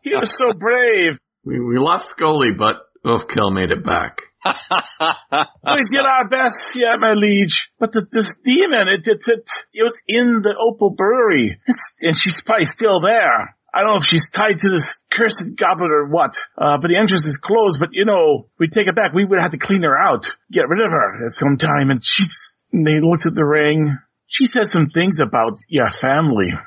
he 0.01 0.11
was 0.13 0.35
so 0.37 0.57
brave. 0.57 1.17
We, 1.45 1.59
we 1.59 1.77
lost 1.77 2.09
Scully, 2.09 2.49
but 2.57 2.75
Ulfkill 3.05 3.53
made 3.53 3.71
it 3.71 3.83
back 3.83 4.23
we 4.45 5.83
did 5.91 6.05
our 6.05 6.27
best, 6.27 6.75
yeah, 6.75 6.95
my 6.99 7.13
liege. 7.13 7.69
But 7.79 7.91
the, 7.93 8.05
this 8.11 8.31
demon, 8.43 8.87
it, 8.89 9.07
it, 9.07 9.23
it, 9.27 9.49
it 9.73 9.83
was 9.83 10.01
in 10.07 10.41
the 10.41 10.55
Opal 10.55 10.91
Brewery. 10.91 11.59
It's, 11.67 11.95
and 12.01 12.15
she's 12.15 12.41
probably 12.41 12.65
still 12.65 12.99
there. 12.99 13.55
I 13.73 13.79
don't 13.79 13.87
know 13.87 13.97
if 13.97 14.05
she's 14.05 14.29
tied 14.29 14.59
to 14.59 14.69
this 14.69 14.99
cursed 15.09 15.55
goblet 15.55 15.89
or 15.89 16.07
what, 16.07 16.37
uh, 16.57 16.77
but 16.79 16.89
the 16.89 16.97
entrance 16.97 17.25
is 17.25 17.37
closed, 17.37 17.79
but 17.79 17.89
you 17.91 18.05
know, 18.05 18.49
we 18.59 18.67
take 18.67 18.87
it 18.87 18.95
back, 18.95 19.13
we 19.13 19.25
would 19.25 19.39
have 19.39 19.51
to 19.51 19.57
clean 19.57 19.81
her 19.81 19.97
out, 19.97 20.27
get 20.51 20.69
rid 20.69 20.85
of 20.85 20.91
her 20.91 21.25
at 21.25 21.31
some 21.31 21.57
time, 21.57 21.89
and 21.89 21.99
she's, 22.03 22.53
and 22.71 22.87
he 22.87 22.99
looks 23.01 23.25
at 23.25 23.33
the 23.33 23.43
ring. 23.45 23.97
She 24.27 24.45
says 24.45 24.71
some 24.71 24.89
things 24.93 25.17
about 25.19 25.57
your 25.69 25.89
family. 25.89 26.53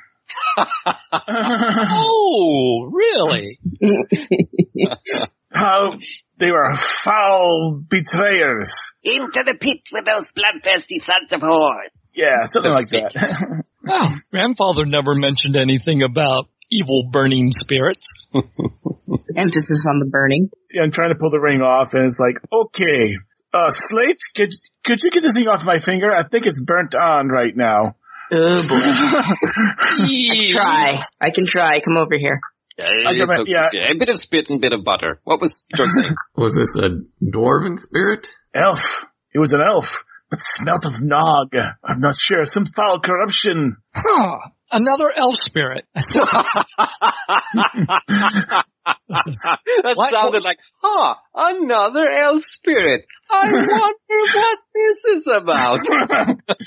oh, 1.93 2.90
really? 2.93 3.59
How 5.57 5.93
they 6.39 6.51
were 6.51 6.74
foul 6.74 7.83
betrayers. 7.89 8.69
Into 9.03 9.43
the 9.45 9.55
pit 9.59 9.81
with 9.93 10.05
those 10.05 10.31
bloodthirsty 10.33 11.01
sons 11.01 11.33
of 11.33 11.41
whores. 11.41 11.91
Yeah, 12.15 12.45
something 12.45 12.73
like 12.73 12.89
that. 12.91 13.12
well, 13.83 14.15
grandfather 14.31 14.85
never 14.85 15.15
mentioned 15.15 15.57
anything 15.57 16.03
about 16.03 16.49
evil 16.70 17.09
burning 17.11 17.53
spirits. 17.53 18.07
Emphasis 18.35 19.87
on 19.89 19.99
the 20.01 20.09
burning. 20.11 20.51
Yeah, 20.73 20.83
I'm 20.83 20.91
trying 20.91 21.11
to 21.11 21.19
pull 21.19 21.31
the 21.31 21.41
ring 21.41 21.61
off 21.61 21.95
and 21.95 22.05
it's 22.05 22.19
like, 22.19 22.37
okay, 22.53 23.16
uh, 23.53 23.70
Slates, 23.70 24.31
could, 24.35 24.53
could 24.85 25.03
you 25.03 25.11
get 25.11 25.23
this 25.23 25.33
thing 25.35 25.49
off 25.49 25.65
my 25.65 25.78
finger? 25.78 26.11
I 26.12 26.27
think 26.28 26.45
it's 26.47 26.61
burnt 26.61 26.95
on 26.95 27.28
right 27.28 27.57
now. 27.57 27.97
Oh 28.33 28.69
boy. 28.69 28.74
I 28.81 30.09
can 30.09 30.53
try. 30.53 30.99
I 31.20 31.31
can 31.31 31.47
try. 31.47 31.78
Come 31.78 31.97
over 31.97 32.19
here. 32.19 32.41
Yeah, 32.78 32.89
a, 32.89 33.44
yeah. 33.47 33.69
a 33.94 33.98
bit 33.98 34.11
of 34.11 34.19
spit 34.19 34.47
and 34.48 34.59
a 34.59 34.61
bit 34.61 34.73
of 34.73 34.85
butter. 34.85 35.20
What 35.24 35.40
was 35.40 35.65
George 35.74 35.90
saying? 35.97 36.15
was 36.36 36.53
this 36.53 36.70
a 36.77 37.01
dwarven 37.24 37.78
spirit? 37.78 38.28
Elf. 38.55 39.07
It 39.32 39.39
was 39.39 39.53
an 39.53 39.61
elf, 39.61 40.05
but 40.31 40.40
smelt 40.40 40.85
of 40.85 41.01
nog. 41.01 41.55
I'm 41.85 42.01
not 42.01 42.16
sure. 42.19 42.44
Some 42.44 42.66
foul 42.66 43.01
corruption. 43.01 43.77
Huh. 43.94 44.39
Another 44.70 45.11
elf 45.15 45.36
spirit. 45.36 45.85
that 45.94 46.05
what? 49.94 50.12
sounded 50.12 50.43
like, 50.43 50.59
huh, 50.82 51.15
another 51.35 52.09
elf 52.09 52.44
spirit. 52.44 53.05
I 53.31 53.44
wonder 53.53 54.19
what 54.35 54.59
this 54.74 55.05
is 55.16 55.24
about. 55.27 55.81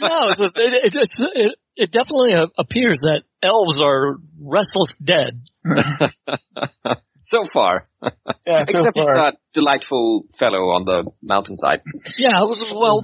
no, 0.02 0.30
it's, 0.30 0.40
just, 0.40 0.58
it, 0.58 0.74
it, 0.86 0.96
it, 1.36 1.56
it 1.76 1.92
definitely 1.92 2.36
appears 2.58 3.02
that 3.02 3.24
elves 3.42 3.82
are 3.82 4.18
restless 4.40 4.98
dead. 4.98 5.42
so 7.22 7.46
far. 7.54 7.84
Yeah, 8.02 8.64
so 8.64 8.80
Except 8.80 8.96
far. 8.96 9.16
that 9.16 9.38
delightful 9.54 10.26
fellow 10.40 10.74
on 10.74 10.86
the 10.86 11.12
mountainside. 11.22 11.82
Yeah, 12.18 12.42
it 12.42 12.48
was, 12.48 12.72
well, 12.72 13.02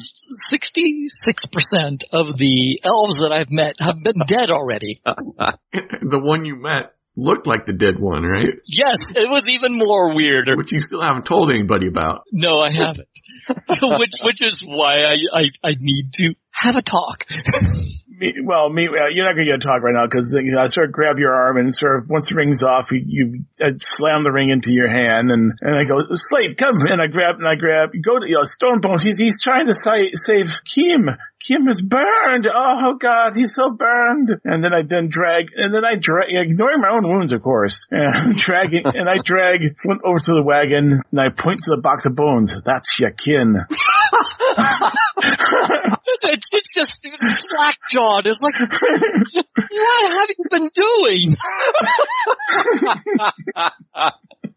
66% 0.51 2.03
of 2.11 2.37
the 2.37 2.79
elves 2.83 3.21
that 3.21 3.31
I've 3.31 3.51
met 3.51 3.75
have 3.79 4.01
been 4.03 4.19
dead 4.27 4.51
already. 4.51 4.95
the 5.05 6.19
one 6.19 6.45
you 6.45 6.55
met 6.55 6.95
looked 7.15 7.47
like 7.47 7.65
the 7.65 7.73
dead 7.73 7.99
one, 7.99 8.23
right? 8.23 8.53
Yes, 8.67 8.97
it 9.15 9.29
was 9.29 9.47
even 9.47 9.77
more 9.77 10.13
weird. 10.15 10.49
Which 10.55 10.71
you 10.71 10.79
still 10.79 11.01
haven't 11.01 11.25
told 11.25 11.49
anybody 11.49 11.87
about. 11.87 12.23
No, 12.31 12.59
I 12.59 12.71
haven't. 12.71 13.07
which, 13.47 14.11
which 14.23 14.41
is 14.41 14.63
why 14.65 14.91
I, 14.91 15.15
I, 15.39 15.69
I 15.69 15.71
need 15.79 16.13
to 16.15 16.35
have 16.51 16.75
a 16.75 16.81
talk 16.81 17.25
me, 17.29 18.04
well, 18.43 18.69
me, 18.69 18.83
you're 18.83 19.25
not 19.25 19.35
going 19.35 19.47
to 19.47 19.51
get 19.51 19.63
a 19.63 19.67
talk 19.67 19.81
right 19.81 19.93
now 19.93 20.05
because 20.05 20.31
you 20.33 20.51
know, 20.51 20.61
I 20.61 20.67
sort 20.67 20.87
of 20.87 20.91
grab 20.91 21.17
your 21.17 21.33
arm 21.33 21.57
and 21.57 21.73
sort 21.73 21.97
of 21.97 22.09
once 22.09 22.29
the 22.29 22.35
ring's 22.35 22.63
off, 22.63 22.91
you, 22.91 23.01
you 23.05 23.45
slam 23.79 24.23
the 24.23 24.31
ring 24.31 24.49
into 24.49 24.71
your 24.71 24.89
hand 24.89 25.31
and, 25.31 25.53
and 25.61 25.75
I 25.75 25.83
go, 25.83 25.99
Slate, 26.13 26.57
come. 26.57 26.81
And 26.81 27.01
I 27.01 27.07
grab, 27.07 27.35
and 27.37 27.47
I 27.47 27.55
grab, 27.55 27.89
go 28.01 28.19
to, 28.19 28.27
you 28.27 28.35
know, 28.35 28.43
Stonebones. 28.43 29.03
He's, 29.03 29.17
he's 29.17 29.43
trying 29.43 29.67
to 29.67 29.73
say, 29.73 30.11
save 30.13 30.51
Kim. 30.63 31.09
Kim 31.43 31.67
is 31.67 31.81
burned. 31.81 32.47
Oh 32.51 32.95
God, 32.99 33.33
he's 33.35 33.53
so 33.53 33.71
burned. 33.71 34.31
And 34.43 34.63
then 34.63 34.73
I 34.73 34.81
then 34.87 35.09
drag, 35.09 35.45
and 35.55 35.73
then 35.73 35.85
I 35.85 35.95
drag, 35.95 36.29
ignoring 36.29 36.81
my 36.81 36.89
own 36.95 37.03
wounds, 37.07 37.33
of 37.33 37.41
course, 37.43 37.87
and 37.91 38.07
I'm 38.07 38.35
dragging, 38.35 38.83
and 38.85 39.09
I 39.09 39.17
drag 39.23 39.77
Flint 39.77 40.01
over 40.03 40.19
to 40.19 40.33
the 40.33 40.43
wagon 40.43 41.01
and 41.11 41.19
I 41.19 41.29
point 41.29 41.61
to 41.63 41.71
the 41.71 41.81
box 41.81 42.05
of 42.05 42.15
bones. 42.15 42.51
That's 42.63 42.99
your 42.99 43.11
kin. 43.11 43.57
it's, 46.23 46.49
it's 46.51 46.73
just 46.73 47.03
slack 47.03 47.77
jawed. 47.89 48.25
It's 48.27 48.41
like, 48.41 48.55
what 48.59 48.69
have 50.11 50.29
you 50.29 50.45
been 50.49 50.69
doing? 50.73 51.35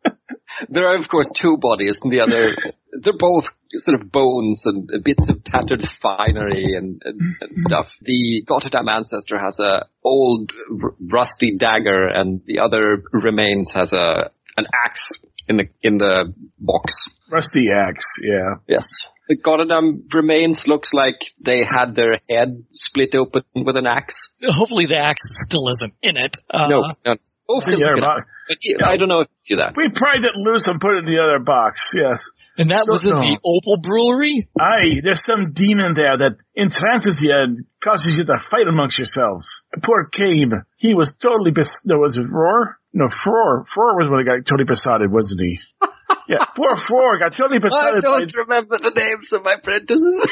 there 0.69 0.89
are, 0.89 0.99
of 0.99 1.09
course, 1.09 1.31
two 1.35 1.57
bodies, 1.59 1.99
and 2.03 2.13
the 2.13 2.21
other, 2.21 2.55
they're 3.03 3.17
both 3.19 3.47
sort 3.77 4.01
of 4.01 4.11
bones 4.11 4.63
and 4.65 4.89
bits 5.05 5.29
of 5.29 5.45
tattered 5.45 5.87
finery 6.03 6.75
and, 6.77 7.03
and, 7.05 7.21
and 7.41 7.51
stuff. 7.67 7.87
The 8.03 8.45
Gotterdam 8.47 8.89
ancestor 8.89 9.39
has 9.39 9.59
a 9.61 9.87
old 10.05 10.53
r- 10.83 10.95
rusty 11.01 11.57
dagger, 11.57 12.09
and 12.09 12.41
the 12.47 12.61
other 12.61 13.03
remains 13.13 13.71
has 13.73 13.93
a 13.93 14.31
an 14.57 14.67
axe 14.85 15.09
in 15.49 15.59
the 15.59 15.65
in 15.83 15.99
the 15.99 16.33
box. 16.59 16.93
Rusty 17.31 17.67
axe, 17.71 18.07
yeah. 18.23 18.55
Yes 18.67 18.89
the 19.29 19.37
Gotterdam 19.37 20.05
remains 20.15 20.67
looks 20.67 20.93
like 20.95 21.21
they 21.45 21.61
had 21.63 21.95
their 21.95 22.19
head 22.31 22.65
split 22.73 23.15
open 23.15 23.43
with 23.55 23.77
an 23.77 23.87
axe. 23.87 24.17
Hopefully 24.43 24.87
the 24.87 24.99
axe 24.99 25.21
still 25.47 25.69
isn't 25.69 25.93
in 26.03 26.17
it. 26.17 26.37
Uh, 26.51 26.67
no, 26.69 26.83
no, 27.05 27.17
Oh, 27.51 27.61
The 27.61 27.77
other 27.77 28.01
box. 28.01 28.27
But 28.49 28.57
he- 28.61 28.77
I 28.83 28.97
don't 28.97 29.09
know 29.09 29.21
if 29.21 29.29
you 29.49 29.57
do 29.57 29.61
that. 29.63 29.75
We 29.77 29.89
pried 29.95 30.25
it 30.25 30.33
loose 30.35 30.67
and 30.67 30.81
put 30.81 30.95
it 30.97 31.05
in 31.05 31.07
the 31.07 31.23
other 31.23 31.39
box. 31.39 31.93
Yes. 31.95 32.25
And 32.59 32.71
that 32.71 32.87
was 32.91 33.07
in 33.07 33.15
No. 33.15 33.21
the 33.23 33.39
Opal 33.39 33.79
Brewery? 33.79 34.49
Aye, 34.59 34.99
there's 35.03 35.23
some 35.25 35.53
demon 35.53 35.95
there 35.95 36.19
that 36.19 36.43
entrances 36.59 37.23
you 37.23 37.31
uh, 37.33 37.45
and 37.47 37.65
causes 37.83 38.19
you 38.19 38.25
to 38.25 38.39
fight 38.43 38.67
amongst 38.67 38.99
yourselves. 38.99 39.63
Poor 39.81 40.07
Cabe, 40.11 40.67
he 40.77 40.93
was 40.95 41.15
totally 41.15 41.53
bes- 41.53 41.71
there 41.85 41.99
was 41.99 42.17
it 42.17 42.27
Roar? 42.29 42.77
No, 42.93 43.07
Fror. 43.07 43.63
Fror 43.63 43.95
was 43.95 44.11
when 44.11 44.21
he 44.21 44.27
got 44.27 44.45
totally 44.45 44.67
besotted, 44.67 45.13
wasn't 45.13 45.41
he? 45.41 45.61
yeah, 46.29 46.51
poor 46.57 46.75
Fror 46.75 47.21
got 47.23 47.37
totally 47.37 47.63
I 47.63 47.63
besotted. 47.63 48.03
by- 48.03 48.27
don't 48.27 48.37
remember 48.37 48.79
the 48.79 48.91
names 48.91 49.33
of 49.33 49.45
my 49.45 49.55
apprentices. 49.55 50.27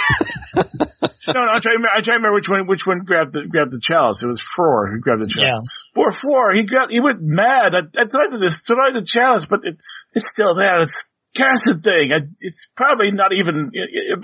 No, 1.28 1.32
no, 1.42 1.50
I'm 1.50 1.60
trying, 1.60 1.74
to 1.74 1.82
remember- 1.82 1.88
I'm 1.96 2.02
trying 2.02 2.22
to 2.22 2.22
remember 2.22 2.34
which 2.34 2.48
one, 2.48 2.66
which 2.66 2.86
one 2.86 2.98
grabbed 3.04 3.32
the, 3.34 3.42
grabbed 3.50 3.72
the 3.72 3.80
chalice. 3.82 4.22
It 4.22 4.26
was 4.30 4.38
Fror 4.40 4.90
who 4.92 5.00
grabbed 5.00 5.22
the 5.22 5.26
chalice. 5.26 5.82
Poor 5.94 6.10
Fror, 6.10 6.54
he 6.54 6.62
got, 6.62 6.90
he 6.92 7.00
went 7.00 7.18
mad. 7.20 7.74
I, 7.74 7.78
I 7.98 8.04
tried 8.06 8.30
to 8.30 8.38
destroy 8.38 8.94
the 8.94 9.02
chalice, 9.04 9.44
but 9.44 9.60
it's, 9.64 10.06
it's 10.14 10.28
still 10.30 10.54
there. 10.54 10.82
It's, 10.82 11.10
cast 11.36 11.62
the 11.66 11.78
thing. 11.82 12.10
I, 12.14 12.26
it's 12.40 12.68
probably 12.76 13.10
not 13.12 13.32
even, 13.32 13.70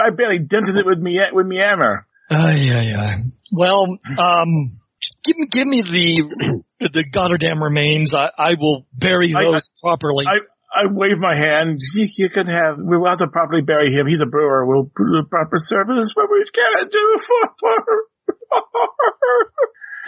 I 0.01 0.11
barely 0.11 0.39
dented 0.39 0.77
it 0.77 0.87
with 0.87 0.99
me, 0.99 1.21
with 1.33 1.47
me 1.47 1.59
hammer. 1.59 2.07
Ay, 2.31 2.71
ay, 2.73 2.95
ay. 2.97 3.17
Well, 3.53 3.87
um, 4.17 4.79
give 5.25 5.37
me, 5.37 5.47
give 5.51 5.67
me 5.67 5.83
the, 5.83 6.63
the 6.81 7.05
Gotterdam 7.05 7.63
remains. 7.63 8.15
I, 8.15 8.31
I 8.37 8.55
will 8.59 8.87
bury 8.93 9.35
I- 9.37 9.45
those 9.45 9.71
properly. 9.83 10.25
I, 10.27 10.39
I 10.75 10.91
wave 10.91 11.19
my 11.19 11.37
hand. 11.37 11.81
You, 11.95 12.09
you 12.17 12.31
can 12.31 12.47
have, 12.47 12.77
we'll 12.79 13.07
have 13.07 13.19
to 13.19 13.27
properly 13.29 13.61
bury 13.61 13.93
him. 13.93 14.07
He's 14.07 14.23
a 14.23 14.27
brewer. 14.27 14.65
We'll 14.67 14.85
do 14.97 15.23
proper 15.31 15.59
service, 15.59 16.11
but 16.17 16.25
we 16.31 16.45
can't 16.51 16.91
do 16.91 17.17
for, 17.29 17.67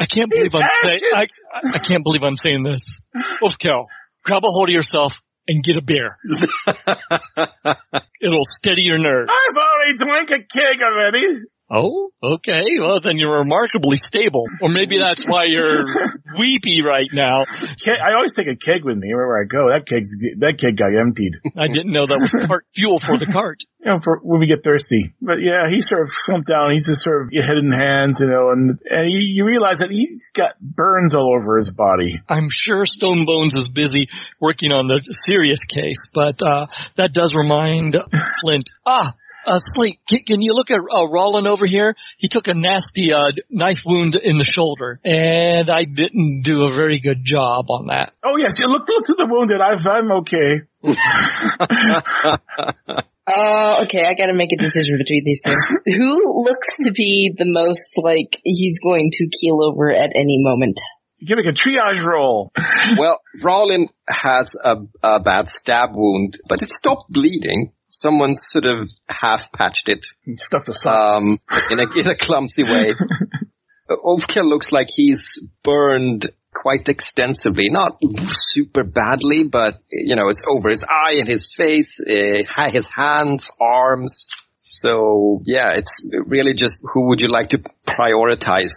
I 0.01 0.07
can't 0.07 0.33
He's 0.33 0.53
believe 0.53 0.65
I'm 0.65 0.89
saying, 0.89 1.01
I. 1.15 1.27
I 1.75 1.79
can't 1.79 2.03
believe 2.03 2.25
I'm 2.25 2.37
saying 2.37 2.63
this. 2.63 3.01
Ulfkill, 3.43 3.87
grab 4.25 4.43
a 4.45 4.49
hold 4.49 4.71
of 4.71 4.73
yourself 4.73 5.21
and 5.47 5.63
get 5.63 5.77
a 5.77 5.83
beer. 5.83 6.17
It'll 8.21 8.45
steady 8.45 8.83
your 8.83 8.99
nerves. 8.99 9.31
I've 9.31 9.57
already 9.57 9.97
drank 9.97 10.31
a 10.31 10.39
keg 10.39 10.83
already. 10.83 11.41
Oh, 11.71 12.11
okay. 12.23 12.79
Well, 12.79 13.01
then 13.01 13.17
you're 13.17 13.39
remarkably 13.39 13.97
stable. 13.97 14.45
Or 14.61 14.69
maybe 14.69 14.99
that's 14.99 15.23
why 15.27 15.45
you're 15.47 15.85
weepy 16.39 16.83
right 16.83 17.09
now. 17.13 17.45
I 17.45 18.15
always 18.17 18.35
take 18.35 18.49
a 18.49 18.57
keg 18.57 18.85
with 18.85 18.99
me 18.99 19.15
wherever 19.15 19.41
I 19.41 19.45
go. 19.45 19.73
That 19.73 19.87
keg's, 19.87 20.11
that 20.41 20.59
keg 20.61 20.77
got 20.77 20.95
emptied. 20.95 21.33
I 21.57 21.69
didn't 21.69 21.93
know 21.93 22.07
that 22.07 22.21
was 22.21 22.33
cart 22.47 22.67
fuel 22.75 22.99
for 22.99 23.19
the 23.19 23.27
cart. 23.27 23.61
you 23.85 23.93
know, 23.93 24.01
for 24.01 24.21
when 24.23 24.41
we 24.41 24.47
get 24.47 24.65
thirsty. 24.65 25.15
But 25.21 25.37
yeah, 25.41 25.69
he 25.69 25.83
sort 25.83 26.03
of 26.03 26.09
slumped 26.11 26.49
down. 26.49 26.73
He's 26.73 26.87
just 26.87 27.03
sort 27.03 27.23
of 27.23 27.29
head 27.33 27.59
in 27.59 27.71
hands, 27.71 28.21
you 28.21 28.27
know, 28.27 28.51
and 28.51 28.79
and 28.89 29.11
you, 29.11 29.21
you 29.21 29.45
realize 29.45 29.79
that 29.79 29.91
he's 29.91 30.31
got 30.35 30.59
burns 30.61 31.15
all 31.15 31.37
over 31.39 31.59
his 31.59 31.71
body. 31.71 32.21
I'm 32.29 32.49
sure 32.51 32.85
Stone 32.85 33.27
Bones 33.27 33.55
is 33.55 33.69
busy 33.69 34.07
working 34.41 34.73
on 34.73 34.89
the 34.89 35.01
serious 35.27 35.65
case, 35.65 36.07
but 36.13 36.43
uh, 36.43 36.67
that 36.97 37.13
does 37.13 37.35
remind 37.35 37.97
Flint. 38.41 38.71
Ah, 38.87 39.15
uh, 39.47 39.59
Slate, 39.59 39.99
can, 40.09 40.21
can 40.21 40.43
you 40.43 40.53
look 40.53 40.71
at 40.71 40.79
uh, 40.79 41.07
Rawlin 41.07 41.47
over 41.47 41.67
here? 41.67 41.97
He 42.19 42.29
took 42.29 42.49
a 42.49 42.55
nasty 42.55 43.13
uh, 43.13 43.33
knife 43.51 43.83
wound 43.85 44.17
in 44.17 44.39
the 44.39 44.45
shoulder, 44.45 45.01
and 45.05 45.69
I 45.71 45.85
didn't 45.85 46.43
do 46.43 46.65
a 46.65 46.75
very 46.75 47.01
good 47.01 47.19
job 47.23 47.67
on 47.71 47.87
that. 47.87 48.13
Oh 48.25 48.37
yes, 48.39 48.59
you 48.61 48.69
look 48.69 48.89
look 48.89 49.05
to 49.07 49.15
the 49.17 49.27
wounded. 49.29 49.61
I've, 49.61 49.87
I'm 49.87 50.11
okay. 50.23 50.63
Uh, 53.27 53.85
okay, 53.85 54.05
I 54.07 54.15
gotta 54.15 54.35
make 54.35 54.53
a 54.53 54.57
decision 54.57 54.99
between 54.99 55.25
these 55.25 55.43
two. 55.43 55.55
Who 55.97 56.45
looks 56.45 56.77
to 56.83 56.93
be 56.93 57.33
the 57.37 57.47
most 57.47 57.95
like 57.97 58.41
he's 58.45 58.79
going 58.81 59.11
to 59.13 59.29
keel 59.41 59.63
over 59.63 59.91
at 59.91 60.13
any 60.15 60.39
moment? 60.43 60.81
You 61.19 61.29
can 61.29 61.39
make 61.39 61.47
a 61.47 61.57
triage 61.57 62.05
roll. 62.05 62.53
well, 62.99 63.21
Rawlin 63.43 63.89
has 64.07 64.55
a, 64.63 64.77
a 65.03 65.21
bad 65.21 65.49
stab 65.49 65.91
wound, 65.95 66.39
but 66.49 66.61
it 66.61 66.71
stopped 66.71 67.11
bleeding. 67.11 67.73
Someone 68.01 68.35
sort 68.37 68.65
of 68.65 68.89
half 69.09 69.53
patched 69.53 69.89
it 69.89 70.05
Stuff 70.37 70.65
to 70.67 70.75
sock. 70.75 70.95
um, 70.95 71.39
in 71.71 71.79
a 71.79 71.87
in 71.97 72.09
a 72.09 72.17
clumsy 72.17 72.63
way. 72.65 72.93
Ulfkill 73.91 74.49
looks 74.49 74.73
like 74.73 74.89
he's 74.89 75.39
burned 75.63 76.31
quite 76.55 76.89
extensively, 76.89 77.69
not 77.69 77.99
super 78.29 78.83
badly, 78.85 79.45
but 79.45 79.81
you 79.91 80.17
know, 80.17 80.29
it's 80.29 80.43
over 80.49 80.71
his 80.71 80.83
eye 80.83 81.17
and 81.19 81.29
his 81.29 81.53
face, 81.57 82.01
uh, 82.01 82.71
his 82.73 82.89
hands, 82.95 83.49
arms. 83.61 84.27
So 84.69 85.43
yeah, 85.45 85.75
it's 85.77 85.93
really 86.27 86.55
just 86.55 86.75
who 86.93 87.09
would 87.09 87.21
you 87.21 87.29
like 87.29 87.51
to 87.51 87.59
prioritize? 87.87 88.75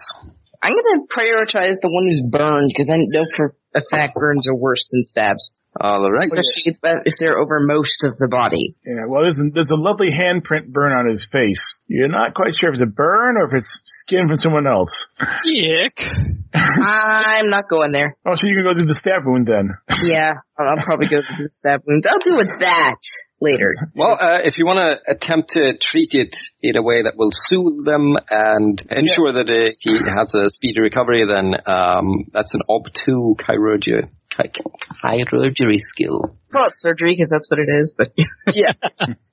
I'm 0.62 0.74
gonna 0.74 1.06
prioritize 1.08 1.80
the 1.82 1.90
one 1.90 2.06
who's 2.06 2.22
burned 2.22 2.70
because 2.70 2.90
I 2.90 2.98
know 2.98 3.26
for 3.36 3.56
a 3.76 3.82
fact 3.90 4.16
burns 4.16 4.48
are 4.48 4.56
worse 4.56 4.90
than 4.92 5.04
stabs, 5.04 5.60
All 5.80 6.10
right. 6.12 6.30
especially 6.34 6.74
if, 6.74 6.78
if 7.06 7.14
they're 7.20 7.38
over 7.38 7.60
most 7.62 8.04
of 8.04 8.18
the 8.18 8.28
body. 8.28 8.76
yeah. 8.86 9.06
Well, 9.08 9.22
there's 9.22 9.38
a, 9.38 9.50
there's 9.54 9.72
a 9.72 9.76
lovely 9.78 10.10
handprint 10.12 10.68
burn 10.70 10.92
on 10.92 11.10
his 11.10 11.26
face. 11.26 11.76
You're 11.88 12.08
not 12.10 12.34
quite 12.34 12.56
sure 12.60 12.70
if 12.70 12.76
it's 12.76 12.84
a 12.84 12.88
burn 12.88 13.38
or 13.38 13.46
if 13.46 13.54
it's 13.54 13.82
skin 13.86 14.28
from 14.28 14.36
someone 14.36 14.68
else. 14.68 15.08
Yick. 15.46 16.08
I'm 16.54 17.50
not 17.50 17.70
going 17.70 17.92
there. 17.92 18.18
Oh, 18.26 18.34
so 18.36 18.48
you 18.48 18.56
can 18.56 18.64
go 18.64 18.74
do 18.74 18.86
the 18.86 18.94
stab 18.94 19.24
wound 19.26 19.48
then. 19.48 19.72
Yeah, 20.04 20.34
I'll, 20.60 20.68
I'll 20.68 20.84
probably 20.86 21.08
go 21.08 21.18
to 21.18 21.44
the 21.44 21.50
stab 21.50 21.82
wound. 21.86 22.06
I'll 22.10 22.20
deal 22.20 22.38
with 22.38 22.60
that 22.60 22.96
later. 23.40 23.76
Well, 23.96 24.14
uh, 24.20 24.40
if 24.44 24.58
you 24.58 24.66
want 24.66 24.80
to 24.80 25.12
attempt 25.14 25.52
to 25.52 25.74
treat 25.80 26.14
it 26.14 26.36
in 26.62 26.76
a 26.78 26.82
way 26.84 27.04
that 27.04 27.14
will 27.18 27.32
soothe 27.32 27.86
them 27.86 28.16
and 28.30 28.82
ensure 28.90 29.34
that 29.34 29.50
uh, 29.50 29.76
he 29.80 29.94
has 30.18 30.34
a 30.34 30.50
speedy 30.50 30.82
recovery, 30.82 31.26
then 31.28 31.54
um, 31.66 32.26
that's 32.34 32.54
an 32.54 32.62
ob2 32.70 33.38
chirurgy, 33.38 34.02
chi- 34.04 34.10
chirurgery 35.04 35.80
skill. 35.80 36.38
Call 36.52 36.66
it 36.68 36.74
surgery 36.76 37.14
because 37.14 37.30
that's 37.30 37.50
what 37.50 37.60
it 37.60 37.70
is, 37.70 37.94
but 37.98 38.12
Yeah. 38.54 38.72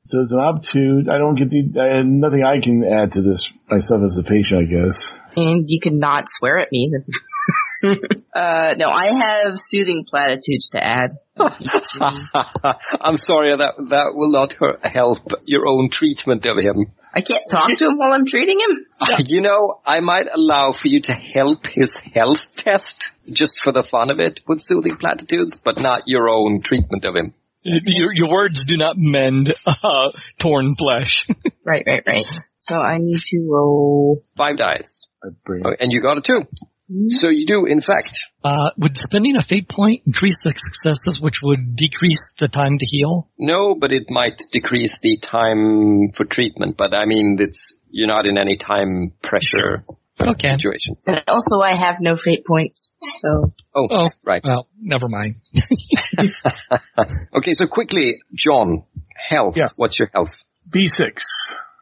So 0.06 0.20
it's 0.20 0.32
an 0.32 0.38
obtuse. 0.38 1.08
I 1.10 1.18
don't 1.18 1.34
get 1.36 1.48
the, 1.50 1.80
I, 1.80 2.02
nothing 2.02 2.42
I 2.44 2.60
can 2.60 2.84
add 2.84 3.12
to 3.12 3.22
this 3.22 3.50
myself 3.70 4.02
as 4.04 4.14
the 4.14 4.22
patient, 4.22 4.62
I 4.62 4.84
guess. 4.84 5.12
and 5.36 5.64
you 5.68 5.80
can 5.80 5.98
not 5.98 6.24
swear 6.26 6.58
at 6.58 6.68
me. 6.70 6.92
uh, 7.84 8.74
no, 8.76 8.88
I 8.88 9.10
have 9.18 9.54
soothing 9.56 10.04
platitudes 10.08 10.68
to 10.72 10.82
add. 10.84 11.12
I'm 11.38 13.16
sorry, 13.16 13.56
that 13.56 13.74
that 13.90 14.12
will 14.14 14.30
not 14.30 14.52
her- 14.52 14.78
help 14.82 15.18
your 15.46 15.66
own 15.66 15.90
treatment 15.90 16.46
of 16.46 16.56
him. 16.58 16.86
I 17.14 17.20
can't 17.20 17.48
talk 17.48 17.70
to 17.76 17.84
him 17.86 17.96
while 17.96 18.12
I'm 18.12 18.26
treating 18.26 18.58
him. 18.60 18.86
You 19.26 19.42
know, 19.42 19.80
I 19.86 20.00
might 20.00 20.26
allow 20.34 20.72
for 20.72 20.88
you 20.88 21.00
to 21.02 21.12
help 21.12 21.66
his 21.66 21.96
health 22.14 22.40
test 22.56 23.10
just 23.30 23.60
for 23.62 23.72
the 23.72 23.84
fun 23.88 24.10
of 24.10 24.18
it 24.18 24.40
with 24.48 24.60
soothing 24.60 24.96
platitudes, 24.98 25.58
but 25.62 25.76
not 25.78 26.02
your 26.06 26.28
own 26.28 26.62
treatment 26.62 27.04
of 27.04 27.14
him. 27.14 27.34
Your, 27.62 28.10
your 28.14 28.30
words 28.30 28.64
do 28.64 28.76
not 28.76 28.96
mend 28.98 29.52
uh, 29.66 30.10
torn 30.38 30.74
flesh. 30.76 31.26
Right, 31.66 31.82
right, 31.86 32.02
right. 32.06 32.26
So 32.60 32.76
I 32.76 32.98
need 32.98 33.20
to 33.30 33.48
roll. 33.50 34.22
Five 34.36 34.58
dice. 34.58 35.06
Oh, 35.24 35.74
And 35.80 35.90
you 35.90 36.02
got 36.02 36.18
a 36.18 36.20
two. 36.20 36.42
So 37.08 37.28
you 37.30 37.46
do, 37.46 37.64
in 37.66 37.80
fact. 37.80 38.12
Uh, 38.42 38.70
would 38.76 38.96
spending 38.96 39.36
a 39.36 39.40
fate 39.40 39.68
point 39.68 40.02
increase 40.06 40.44
the 40.44 40.50
successes, 40.50 41.18
which 41.20 41.40
would 41.42 41.76
decrease 41.76 42.34
the 42.38 42.48
time 42.48 42.76
to 42.78 42.84
heal? 42.86 43.30
No, 43.38 43.74
but 43.74 43.90
it 43.90 44.04
might 44.10 44.42
decrease 44.52 44.98
the 45.02 45.18
time 45.22 46.12
for 46.14 46.24
treatment. 46.24 46.76
But 46.76 46.92
I 46.92 47.06
mean, 47.06 47.38
it's 47.40 47.72
you're 47.90 48.08
not 48.08 48.26
in 48.26 48.36
any 48.36 48.56
time 48.58 49.12
pressure 49.22 49.84
Okay. 50.20 50.52
situation. 50.54 50.96
And 51.06 51.22
also 51.26 51.60
I 51.60 51.74
have 51.74 51.96
no 52.00 52.16
fate 52.16 52.44
points, 52.46 52.96
so. 53.16 53.50
Oh, 53.74 53.88
Oh. 53.90 54.08
right. 54.24 54.42
Well, 54.44 54.68
never 54.80 55.08
mind. 55.08 55.36
Okay, 57.36 57.52
so 57.52 57.66
quickly, 57.66 58.18
John, 58.34 58.84
health. 59.28 59.54
Yeah. 59.56 59.68
What's 59.76 59.98
your 59.98 60.08
health? 60.12 60.30
B6. 60.70 61.20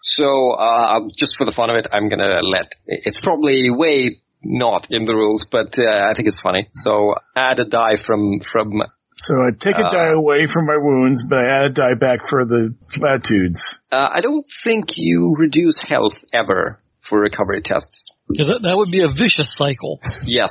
So, 0.02 0.52
uh, 0.52 1.00
just 1.16 1.34
for 1.36 1.44
the 1.44 1.52
fun 1.52 1.70
of 1.70 1.76
it, 1.76 1.86
I'm 1.92 2.08
gonna 2.08 2.40
let, 2.42 2.72
it's 2.86 3.20
probably 3.20 3.70
way 3.70 4.20
not 4.44 4.86
in 4.90 5.04
the 5.04 5.14
rules, 5.14 5.46
but, 5.50 5.78
uh, 5.78 5.82
I 6.10 6.12
think 6.14 6.28
it's 6.28 6.40
funny. 6.40 6.68
So, 6.84 7.14
add 7.36 7.58
a 7.58 7.64
die 7.64 7.96
from, 8.04 8.40
from, 8.50 8.82
So 9.16 9.34
I 9.34 9.50
take 9.58 9.76
a 9.76 9.88
die 9.88 10.10
away 10.14 10.46
from 10.52 10.66
my 10.66 10.76
wounds, 10.76 11.22
but 11.22 11.38
I 11.38 11.58
add 11.58 11.64
a 11.66 11.74
die 11.74 11.94
back 11.98 12.28
for 12.28 12.44
the 12.44 12.74
platitudes. 12.92 13.78
uh, 13.90 14.08
I 14.12 14.20
don't 14.20 14.46
think 14.64 14.96
you 14.96 15.34
reduce 15.38 15.78
health 15.86 16.14
ever 16.32 16.80
for 17.08 17.20
recovery 17.20 17.62
tests. 17.62 18.10
Because 18.28 18.46
that, 18.48 18.60
that 18.62 18.76
would 18.76 18.90
be 18.90 19.02
a 19.02 19.08
vicious 19.08 19.52
cycle. 19.54 20.00
Yes. 20.24 20.50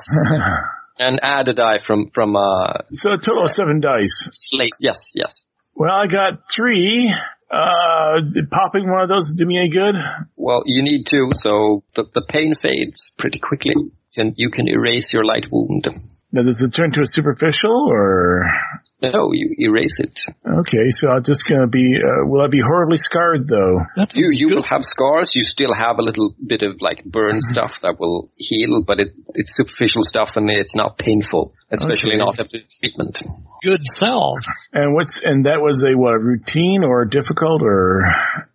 and 1.00 1.20
add 1.24 1.48
a 1.48 1.54
die 1.54 1.80
from, 1.86 2.12
from, 2.14 2.36
uh, 2.36 2.84
So 2.92 3.14
a 3.14 3.18
total 3.18 3.44
of 3.44 3.50
seven 3.50 3.80
dice. 3.80 4.28
slate. 4.32 4.74
Yes, 4.80 5.10
yes. 5.16 5.42
Well, 5.74 5.90
I 5.92 6.06
got 6.08 6.52
three. 6.54 7.12
Uh, 7.52 8.22
popping 8.50 8.90
one 8.90 9.02
of 9.02 9.10
those 9.10 9.34
do 9.36 9.46
me 9.46 9.60
any 9.60 9.70
good? 9.70 9.96
Well, 10.38 10.64
you 10.66 10.82
need 10.82 11.06
to, 11.08 11.32
so 11.44 11.84
the, 11.96 12.06
the 12.14 12.24
pain 12.30 12.54
fades 12.62 13.12
pretty 13.18 13.40
quickly, 13.40 13.76
and 14.16 14.34
you 14.38 14.50
can 14.50 14.70
erase 14.70 15.12
your 15.12 15.26
light 15.26 15.48
wound. 15.52 15.88
Now, 16.34 16.44
does 16.44 16.62
it 16.62 16.72
turn 16.72 16.92
to 16.92 17.02
a 17.02 17.06
superficial 17.06 17.76
or? 17.92 18.46
No, 19.02 19.32
you 19.34 19.54
erase 19.68 19.98
it. 20.00 20.14
Okay, 20.48 20.92
so 20.92 21.10
I'm 21.10 21.24
just 21.24 21.44
gonna 21.50 21.68
be, 21.68 21.98
uh, 21.98 22.24
will 22.30 22.42
I 22.42 22.48
be 22.48 22.62
horribly 22.64 22.98
scarred 22.98 23.48
though? 23.48 23.80
That's 23.98 24.16
You 24.16 24.30
you 24.32 24.48
good. 24.48 24.56
will 24.58 24.70
have 24.70 24.84
scars. 24.84 25.32
You 25.36 25.42
still 25.42 25.74
have 25.74 25.98
a 26.00 26.04
little 26.04 26.34
bit 26.46 26.62
of 26.62 26.80
like 26.80 27.04
burn 27.04 27.42
stuff 27.42 27.72
that 27.82 27.96
will 28.00 28.30
heal, 28.38 28.84
but 28.86 29.00
it 29.00 29.10
it's 29.34 29.56
superficial 29.58 30.04
stuff 30.04 30.30
and 30.36 30.50
it's 30.50 30.76
not 30.76 30.98
painful, 30.98 31.54
especially 31.72 32.12
Okay. 32.16 32.18
not 32.26 32.40
after 32.40 32.60
treatment. 32.80 33.18
good 33.64 33.82
salve. 33.86 34.40
And 34.72 34.94
what's, 34.96 35.24
and 35.24 35.46
that 35.46 35.60
was 35.60 35.84
a 35.84 35.98
what, 35.98 36.14
routine 36.22 36.84
or 36.86 37.04
difficult 37.06 37.62
or 37.64 38.04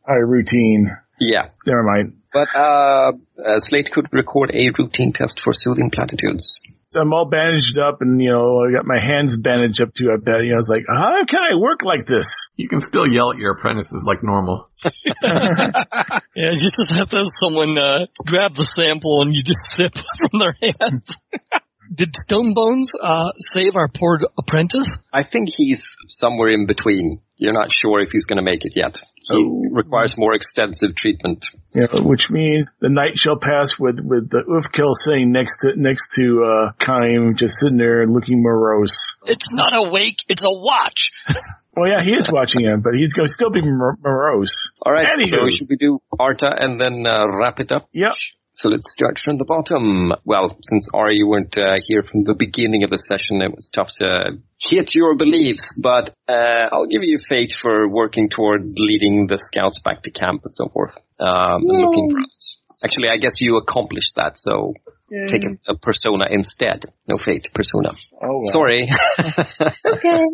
a 0.08 0.24
routine? 0.24 0.96
Yeah, 1.20 1.48
Never 1.66 1.82
mind. 1.82 2.12
but 2.32 2.48
uh, 2.54 3.12
uh, 3.42 3.58
Slate 3.58 3.90
could 3.90 4.06
record 4.12 4.50
a 4.54 4.70
routine 4.78 5.12
test 5.12 5.40
for 5.42 5.52
soothing 5.54 5.90
platitudes. 5.90 6.46
So 6.97 7.02
I'm 7.02 7.12
all 7.12 7.27
bandaged 7.27 7.77
up 7.77 8.01
and, 8.01 8.23
you 8.23 8.32
know, 8.32 8.64
I 8.64 8.73
got 8.73 8.86
my 8.86 8.98
hands 8.98 9.36
bandaged 9.36 9.82
up 9.82 9.93
to 9.97 10.14
a 10.14 10.18
bed. 10.18 10.40
You 10.44 10.52
know, 10.52 10.55
I 10.55 10.64
was 10.64 10.70
like, 10.70 10.85
how 10.89 11.27
can 11.27 11.40
I 11.40 11.55
work 11.56 11.82
like 11.85 12.06
this? 12.06 12.48
You 12.56 12.68
can 12.68 12.81
still 12.81 13.05
yell 13.06 13.32
at 13.32 13.36
your 13.36 13.52
apprentices 13.52 14.02
like 14.06 14.23
normal. 14.23 14.70
Yeah, 16.36 16.51
you 16.52 16.60
just 16.60 16.93
have 16.93 17.09
to 17.09 17.16
have 17.16 17.28
someone 17.28 17.78
uh, 17.78 18.06
grab 18.27 18.55
the 18.55 18.64
sample 18.64 19.23
and 19.23 19.35
you 19.35 19.43
just 19.43 19.64
sip 19.64 19.94
from 19.94 20.39
their 20.39 20.55
hands. 20.60 21.18
Did 21.94 22.14
Stonebones 22.14 22.86
uh, 23.02 23.32
save 23.38 23.76
our 23.76 23.88
poor 23.88 24.18
apprentice? 24.38 24.88
I 25.12 25.22
think 25.22 25.48
he's 25.54 25.96
somewhere 26.08 26.48
in 26.48 26.66
between. 26.66 27.20
You're 27.38 27.52
not 27.52 27.70
sure 27.70 28.00
if 28.00 28.10
he's 28.10 28.24
going 28.24 28.38
to 28.38 28.42
make 28.42 28.64
it 28.64 28.72
yet. 28.74 28.98
He 29.28 29.34
Oh. 29.36 29.62
requires 29.72 30.14
more 30.16 30.34
extensive 30.34 30.94
treatment. 30.96 31.44
You 31.74 31.82
know, 31.92 32.02
which 32.02 32.30
means 32.30 32.66
the 32.80 32.88
night 32.88 33.18
shall 33.18 33.38
pass 33.38 33.78
with, 33.78 33.98
with 34.00 34.30
the 34.30 34.42
Ulfkill 34.48 34.94
sitting 34.94 35.32
next 35.32 35.58
to, 35.62 35.72
next 35.76 36.14
to, 36.14 36.44
uh, 36.44 36.72
Kaim 36.78 37.34
just 37.36 37.56
sitting 37.60 37.76
there 37.76 38.06
looking 38.06 38.40
morose. 38.42 39.14
It's 39.26 39.52
not 39.52 39.74
a 39.74 39.90
wake, 39.90 40.18
it's 40.28 40.42
a 40.42 40.50
watch. 40.50 41.10
Well, 41.78 41.90
yeah, 41.90 42.02
he 42.02 42.12
is 42.14 42.26
watching 42.32 42.62
him, 42.62 42.80
but 42.80 42.94
he's 42.94 43.12
going 43.12 43.26
to 43.26 43.32
still 43.34 43.50
be 43.50 43.60
morose. 43.60 44.70
All 44.80 44.90
right, 44.90 45.04
Anywho. 45.14 45.28
so 45.28 45.36
should 45.50 45.68
we 45.68 45.76
do 45.76 46.00
Arta 46.18 46.50
and 46.58 46.80
then 46.80 47.04
uh, 47.06 47.26
wrap 47.28 47.60
it 47.60 47.70
up? 47.70 47.90
Yep. 47.92 48.12
So 48.56 48.70
let's 48.70 48.90
start 48.90 49.20
from 49.22 49.36
the 49.36 49.44
bottom. 49.44 50.12
Well, 50.24 50.56
since 50.62 50.88
Ari, 50.94 51.16
you 51.16 51.26
weren't 51.26 51.56
uh, 51.58 51.76
here 51.84 52.02
from 52.02 52.24
the 52.24 52.32
beginning 52.32 52.84
of 52.84 52.90
the 52.90 52.96
session, 52.96 53.42
it 53.42 53.54
was 53.54 53.70
tough 53.74 53.90
to 54.00 54.38
hit 54.58 54.94
your 54.94 55.14
beliefs, 55.14 55.78
but 55.82 56.14
uh, 56.26 56.72
I'll 56.72 56.86
give 56.86 57.02
you 57.02 57.18
fate 57.28 57.52
for 57.60 57.86
working 57.86 58.30
toward 58.30 58.78
leading 58.78 59.26
the 59.26 59.36
scouts 59.36 59.78
back 59.84 60.02
to 60.04 60.10
camp 60.10 60.40
and 60.44 60.54
so 60.54 60.70
forth, 60.70 60.96
um, 61.20 61.68
and 61.68 61.82
looking 61.82 62.10
for 62.10 62.18
others. 62.18 62.58
Actually, 62.82 63.08
I 63.10 63.18
guess 63.18 63.40
you 63.40 63.58
accomplished 63.58 64.12
that, 64.16 64.38
so 64.38 64.72
take 65.28 65.44
a, 65.44 65.72
a 65.72 65.76
persona 65.76 66.24
instead. 66.30 66.86
No 67.06 67.18
fate, 67.18 67.48
persona. 67.52 67.90
Oh. 68.22 68.40
Sorry. 68.44 68.88
Okay. 69.86 70.24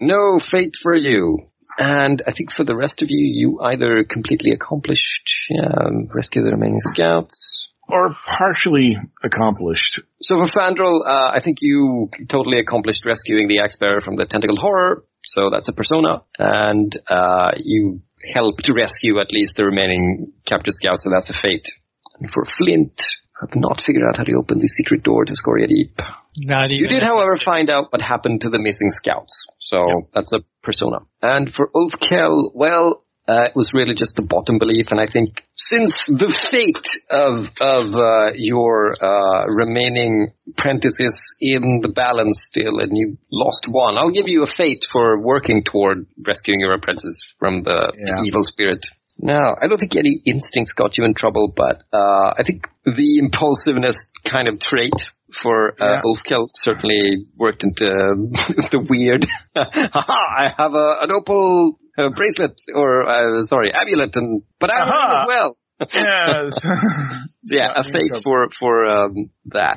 no 0.00 0.40
fate 0.50 0.74
for 0.82 0.94
you. 0.94 1.50
And 1.78 2.22
I 2.26 2.32
think 2.32 2.52
for 2.52 2.64
the 2.64 2.76
rest 2.76 3.02
of 3.02 3.08
you, 3.10 3.18
you 3.18 3.60
either 3.60 4.04
completely 4.04 4.52
accomplished, 4.52 5.28
um, 5.62 6.08
rescue 6.14 6.42
the 6.42 6.52
remaining 6.52 6.80
scouts. 6.80 7.68
Or 7.88 8.16
partially 8.24 8.96
accomplished. 9.22 10.00
So 10.22 10.36
for 10.36 10.46
Fandral, 10.46 11.00
uh, 11.06 11.36
I 11.36 11.40
think 11.44 11.58
you 11.60 12.08
totally 12.30 12.58
accomplished 12.58 13.04
rescuing 13.04 13.48
the 13.48 13.60
axe 13.60 13.76
bearer 13.76 14.00
from 14.00 14.16
the 14.16 14.24
tentacle 14.24 14.56
horror. 14.56 15.04
So 15.24 15.50
that's 15.50 15.68
a 15.68 15.72
persona. 15.72 16.22
And, 16.38 16.96
uh, 17.08 17.52
you 17.56 18.00
helped 18.32 18.64
to 18.64 18.72
rescue 18.72 19.20
at 19.20 19.30
least 19.30 19.56
the 19.56 19.64
remaining 19.64 20.32
captured 20.46 20.72
scouts. 20.74 21.04
So 21.04 21.10
that's 21.10 21.28
a 21.28 21.34
fate. 21.34 21.68
And 22.20 22.30
for 22.30 22.46
Flint, 22.56 23.02
have 23.40 23.50
not 23.54 23.82
figured 23.84 24.04
out 24.08 24.16
how 24.18 24.24
to 24.24 24.34
open 24.34 24.58
the 24.58 24.68
secret 24.68 25.02
door 25.02 25.24
to 25.24 25.32
Scoria 25.34 25.66
Deep. 25.68 26.00
Not 26.38 26.70
even. 26.72 26.84
You 26.84 26.88
did, 26.88 27.02
however, 27.02 27.36
find 27.36 27.70
out 27.70 27.92
what 27.92 28.00
happened 28.00 28.42
to 28.42 28.50
the 28.50 28.58
missing 28.58 28.90
scouts. 28.90 29.32
So 29.58 30.08
that's 30.14 30.32
a 30.32 30.40
persona. 30.62 30.98
And 31.22 31.52
for 31.54 31.70
Ulfkill, 31.74 32.50
well, 32.54 33.04
uh, 33.26 33.44
it 33.44 33.56
was 33.56 33.70
really 33.72 33.94
just 33.94 34.16
the 34.16 34.22
bottom 34.22 34.58
belief. 34.58 34.88
And 34.90 35.00
I 35.00 35.06
think 35.10 35.42
since 35.54 36.06
the 36.06 36.28
fate 36.50 36.86
of, 37.08 37.46
of, 37.60 37.94
uh, 37.94 38.32
your, 38.34 38.92
uh, 39.02 39.46
remaining 39.46 40.32
apprentices 40.50 41.18
in 41.40 41.80
the 41.80 41.88
balance 41.88 42.38
still 42.42 42.80
and 42.80 42.92
you 42.96 43.16
lost 43.32 43.66
one, 43.66 43.96
I'll 43.96 44.10
give 44.10 44.28
you 44.28 44.42
a 44.42 44.46
fate 44.46 44.84
for 44.92 45.18
working 45.18 45.64
toward 45.64 46.06
rescuing 46.26 46.60
your 46.60 46.74
apprentices 46.74 47.16
from 47.38 47.62
the, 47.62 47.92
the 47.94 48.14
Yeah. 48.18 48.24
evil 48.26 48.44
spirit. 48.44 48.84
No, 49.18 49.54
I 49.60 49.68
don't 49.68 49.78
think 49.78 49.96
any 49.96 50.20
instincts 50.26 50.72
got 50.72 50.98
you 50.98 51.04
in 51.04 51.14
trouble, 51.14 51.52
but 51.56 51.82
uh, 51.92 52.34
I 52.36 52.42
think 52.44 52.66
the 52.84 53.18
impulsiveness 53.18 53.96
kind 54.24 54.48
of 54.48 54.58
trait 54.60 54.92
for 55.42 55.70
uh, 55.80 55.86
Yeah. 55.86 56.00
Ulfkill 56.04 56.46
certainly 56.52 57.26
worked 57.36 57.62
into 57.64 57.84
the 57.84 58.86
weird. 58.88 59.26
Haha, 59.56 60.12
I 60.12 60.48
have 60.56 60.74
a, 60.74 60.96
an 61.02 61.10
opal 61.10 61.78
uh, 61.96 62.10
bracelet, 62.10 62.60
or 62.74 63.02
uh, 63.08 63.42
sorry, 63.44 63.72
amulet, 63.72 64.14
and 64.16 64.42
but 64.58 64.70
I 64.70 64.78
have 64.78 64.88
a 64.88 64.90
ring 64.90 65.00
Aha. 65.00 65.22
as 65.22 65.28
well. 65.28 65.56
Yes. 65.92 66.54
So 67.46 67.56
yeah, 67.56 67.72
a 67.76 67.86
in 67.86 67.92
fate 67.92 68.22
for 68.22 68.48
for 68.58 68.86
um, 68.86 69.28
that. 69.52 69.76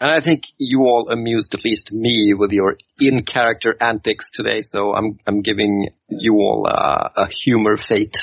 And 0.00 0.08
I 0.10 0.20
think 0.24 0.42
you 0.56 0.82
all 0.82 1.08
amused 1.10 1.52
at 1.52 1.64
least 1.64 1.90
me 1.90 2.32
with 2.32 2.52
your 2.52 2.76
in-character 3.00 3.74
antics 3.80 4.26
today. 4.32 4.62
So 4.62 4.94
I'm 4.94 5.18
I'm 5.26 5.42
giving 5.42 5.88
you 6.08 6.34
all 6.34 6.68
uh, 6.70 7.08
a 7.16 7.26
humor 7.44 7.76
fate. 7.76 8.16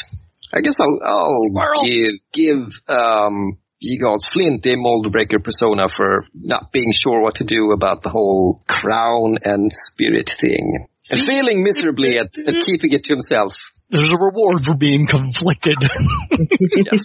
I 0.55 0.61
guess 0.61 0.75
I'll 0.79 0.99
I'll 1.03 1.35
Squirrel. 1.51 1.83
give 1.85 2.13
give 2.33 2.67
um 2.87 3.57
you 3.79 3.99
gods 3.99 4.27
Flint 4.31 4.65
a 4.65 4.75
mold 4.77 5.11
breaker 5.11 5.39
persona 5.39 5.87
for 5.95 6.25
not 6.33 6.71
being 6.71 6.91
sure 7.03 7.21
what 7.21 7.35
to 7.35 7.43
do 7.43 7.71
about 7.71 8.03
the 8.03 8.09
whole 8.09 8.61
crown 8.67 9.37
and 9.43 9.69
spirit 9.91 10.31
thing. 10.39 10.87
And 11.11 11.25
failing 11.27 11.63
miserably 11.63 12.17
at, 12.17 12.27
at 12.47 12.65
keeping 12.65 12.93
it 12.93 13.03
to 13.03 13.13
himself. 13.13 13.53
There's 13.89 14.11
a 14.11 14.17
reward 14.17 14.65
for 14.65 14.75
being 14.75 15.05
conflicted. 15.07 15.77
Yes. 16.59 17.03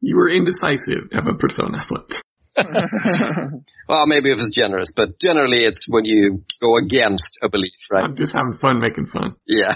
You 0.00 0.16
were 0.16 0.30
indecisive. 0.30 1.10
Have 1.12 1.26
a 1.26 1.34
persona 1.34 1.84
flip. 1.88 2.12
Well, 3.88 4.06
maybe 4.06 4.30
it 4.30 4.36
was 4.36 4.52
generous, 4.54 4.90
but 4.94 5.18
generally 5.18 5.64
it's 5.64 5.86
when 5.88 6.04
you 6.04 6.44
go 6.60 6.76
against 6.76 7.38
a 7.42 7.48
belief, 7.48 7.72
right? 7.90 8.04
I'm 8.04 8.16
just 8.16 8.34
having 8.34 8.52
fun 8.52 8.80
making 8.80 9.06
fun. 9.06 9.36
Yeah. 9.46 9.72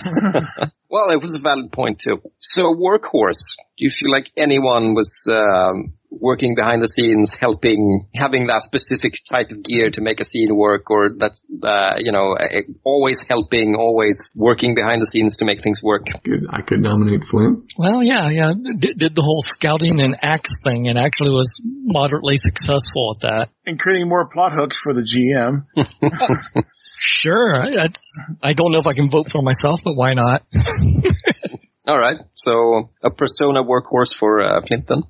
Well, 0.92 1.08
it 1.08 1.22
was 1.22 1.34
a 1.34 1.40
valid 1.40 1.72
point 1.72 2.02
too. 2.04 2.20
So, 2.38 2.74
workhorse. 2.74 3.40
Do 3.78 3.86
you 3.86 3.90
feel 3.90 4.12
like 4.12 4.30
anyone 4.36 4.94
was 4.94 5.26
um, 5.26 5.94
working 6.10 6.54
behind 6.54 6.82
the 6.82 6.88
scenes, 6.88 7.34
helping, 7.40 8.08
having 8.14 8.48
that 8.48 8.60
specific 8.60 9.14
type 9.28 9.50
of 9.50 9.64
gear 9.64 9.90
to 9.90 10.02
make 10.02 10.20
a 10.20 10.24
scene 10.24 10.54
work, 10.54 10.90
or 10.90 11.08
that's 11.16 11.42
uh, 11.64 11.94
you 11.96 12.12
know 12.12 12.36
uh, 12.36 12.60
always 12.84 13.24
helping, 13.26 13.74
always 13.74 14.30
working 14.36 14.74
behind 14.74 15.00
the 15.00 15.06
scenes 15.06 15.38
to 15.38 15.46
make 15.46 15.62
things 15.62 15.80
work? 15.82 16.04
Good. 16.24 16.44
I 16.50 16.60
could 16.60 16.80
nominate 16.80 17.24
Flint. 17.24 17.72
well, 17.78 18.02
yeah, 18.02 18.28
yeah. 18.28 18.52
Did, 18.52 18.98
did 18.98 19.16
the 19.16 19.22
whole 19.22 19.40
scouting 19.40 19.98
and 19.98 20.14
axe 20.20 20.58
thing 20.62 20.88
and 20.88 20.98
actually 20.98 21.30
was 21.30 21.58
moderately 21.64 22.36
successful 22.36 23.16
at 23.16 23.22
that. 23.22 23.48
And 23.66 23.78
creating 23.78 24.08
more 24.08 24.28
plot 24.28 24.52
hooks 24.52 24.78
for 24.78 24.92
the 24.94 25.02
GM. 25.02 25.66
Sure. 27.04 27.52
I, 27.56 27.62
I, 27.82 27.86
just- 27.88 28.22
I 28.42 28.52
don't 28.52 28.70
know 28.70 28.78
if 28.78 28.86
I 28.86 28.92
can 28.92 29.10
vote 29.10 29.28
for 29.28 29.42
myself, 29.42 29.80
but 29.82 29.94
why 29.94 30.14
not? 30.14 30.42
All 31.88 31.98
right. 31.98 32.18
So, 32.34 32.90
a 33.02 33.10
persona 33.10 33.64
workhorse 33.64 34.14
for 34.18 34.40
uh, 34.40 34.60
Clinton. 34.64 35.02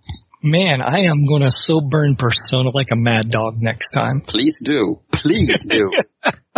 Man, 0.42 0.80
I 0.80 1.00
am 1.10 1.26
gonna 1.26 1.50
so 1.50 1.82
burn 1.82 2.16
Persona 2.16 2.70
like 2.72 2.88
a 2.92 2.96
mad 2.96 3.28
dog 3.30 3.58
next 3.60 3.90
time. 3.90 4.22
Please 4.22 4.58
do. 4.64 5.00
Please 5.12 5.60
do. 5.60 5.92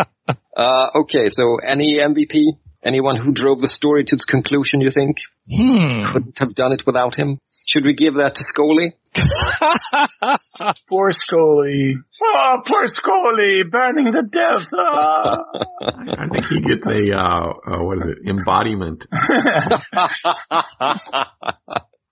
uh, 0.56 0.86
okay. 1.00 1.28
So, 1.28 1.56
any 1.56 1.98
MVP? 1.98 2.44
Anyone 2.84 3.16
who 3.16 3.32
drove 3.32 3.60
the 3.60 3.68
story 3.68 4.04
to 4.04 4.14
its 4.14 4.24
conclusion? 4.24 4.80
You 4.82 4.92
think? 4.94 5.16
Hmm. 5.50 6.12
couldn't 6.12 6.38
have 6.38 6.54
done 6.54 6.72
it 6.72 6.86
without 6.86 7.16
him. 7.16 7.40
Should 7.66 7.84
we 7.84 7.94
give 7.94 8.14
that 8.14 8.34
to 8.34 8.44
Scully? 8.44 8.94
Poor 10.88 11.12
Scully. 11.12 11.96
Oh, 12.22 12.56
poor 12.66 12.86
Scully, 12.86 13.62
burning 13.70 14.12
to 14.12 14.22
death. 14.22 14.68
Ah. 14.76 15.38
I 16.18 16.28
think 16.30 16.46
he 16.46 16.60
gets 16.60 16.86
a, 16.86 17.16
uh, 17.16 17.52
uh, 17.66 17.82
what 17.82 17.98
is 17.98 18.10
it, 18.10 18.28
embodiment. 18.28 19.06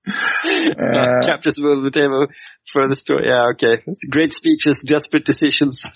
Uh, 0.04 1.24
Chapters 1.24 1.60
above 1.60 1.84
the 1.84 1.90
table 1.92 2.26
for 2.72 2.88
the 2.88 2.96
story. 2.96 3.28
Yeah, 3.28 3.52
okay. 3.52 3.80
It's 3.86 4.02
great 4.10 4.32
speeches, 4.32 4.80
desperate 4.84 5.24
decisions, 5.24 5.86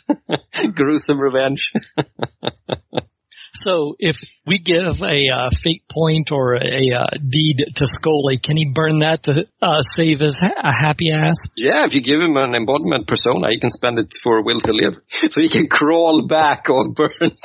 gruesome 0.75 1.19
revenge. 1.19 1.73
So 3.53 3.97
if 3.99 4.17
we 4.47 4.59
give 4.59 5.03
a 5.03 5.25
uh, 5.29 5.51
fate 5.63 5.83
point 5.89 6.31
or 6.33 6.55
a 6.55 6.91
uh, 6.95 7.07
deed 7.17 7.65
to 7.77 7.87
Scully, 7.87 8.39
can 8.39 8.57
he 8.57 8.67
burn 8.67 8.97
that 8.97 9.25
to 9.25 9.45
uh, 9.63 9.81
save 9.81 10.21
his 10.21 10.39
ha- 10.39 10.55
a 10.63 10.75
happy 10.75 11.11
ass? 11.11 11.37
yeah, 11.57 11.87
if 11.87 11.95
you 11.95 12.03
give 12.03 12.21
him 12.21 12.37
an 12.37 12.55
embodiment 12.55 13.07
persona, 13.07 13.51
he 13.51 13.59
can 13.59 13.71
spend 13.71 13.99
it 13.99 14.15
for 14.23 14.43
will 14.43 14.61
to 14.61 14.73
live. 14.73 14.95
So 15.31 15.41
he 15.41 15.49
can 15.49 15.67
crawl 15.69 16.27
back 16.29 16.67
all 16.71 16.93
burnt. 16.95 17.13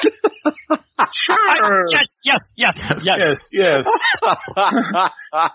sure. 1.14 1.86
Yes, 1.92 2.22
yes, 2.24 2.54
yes, 2.56 3.04
yes. 3.04 3.04
Yes, 3.04 3.50
yes. 3.54 3.88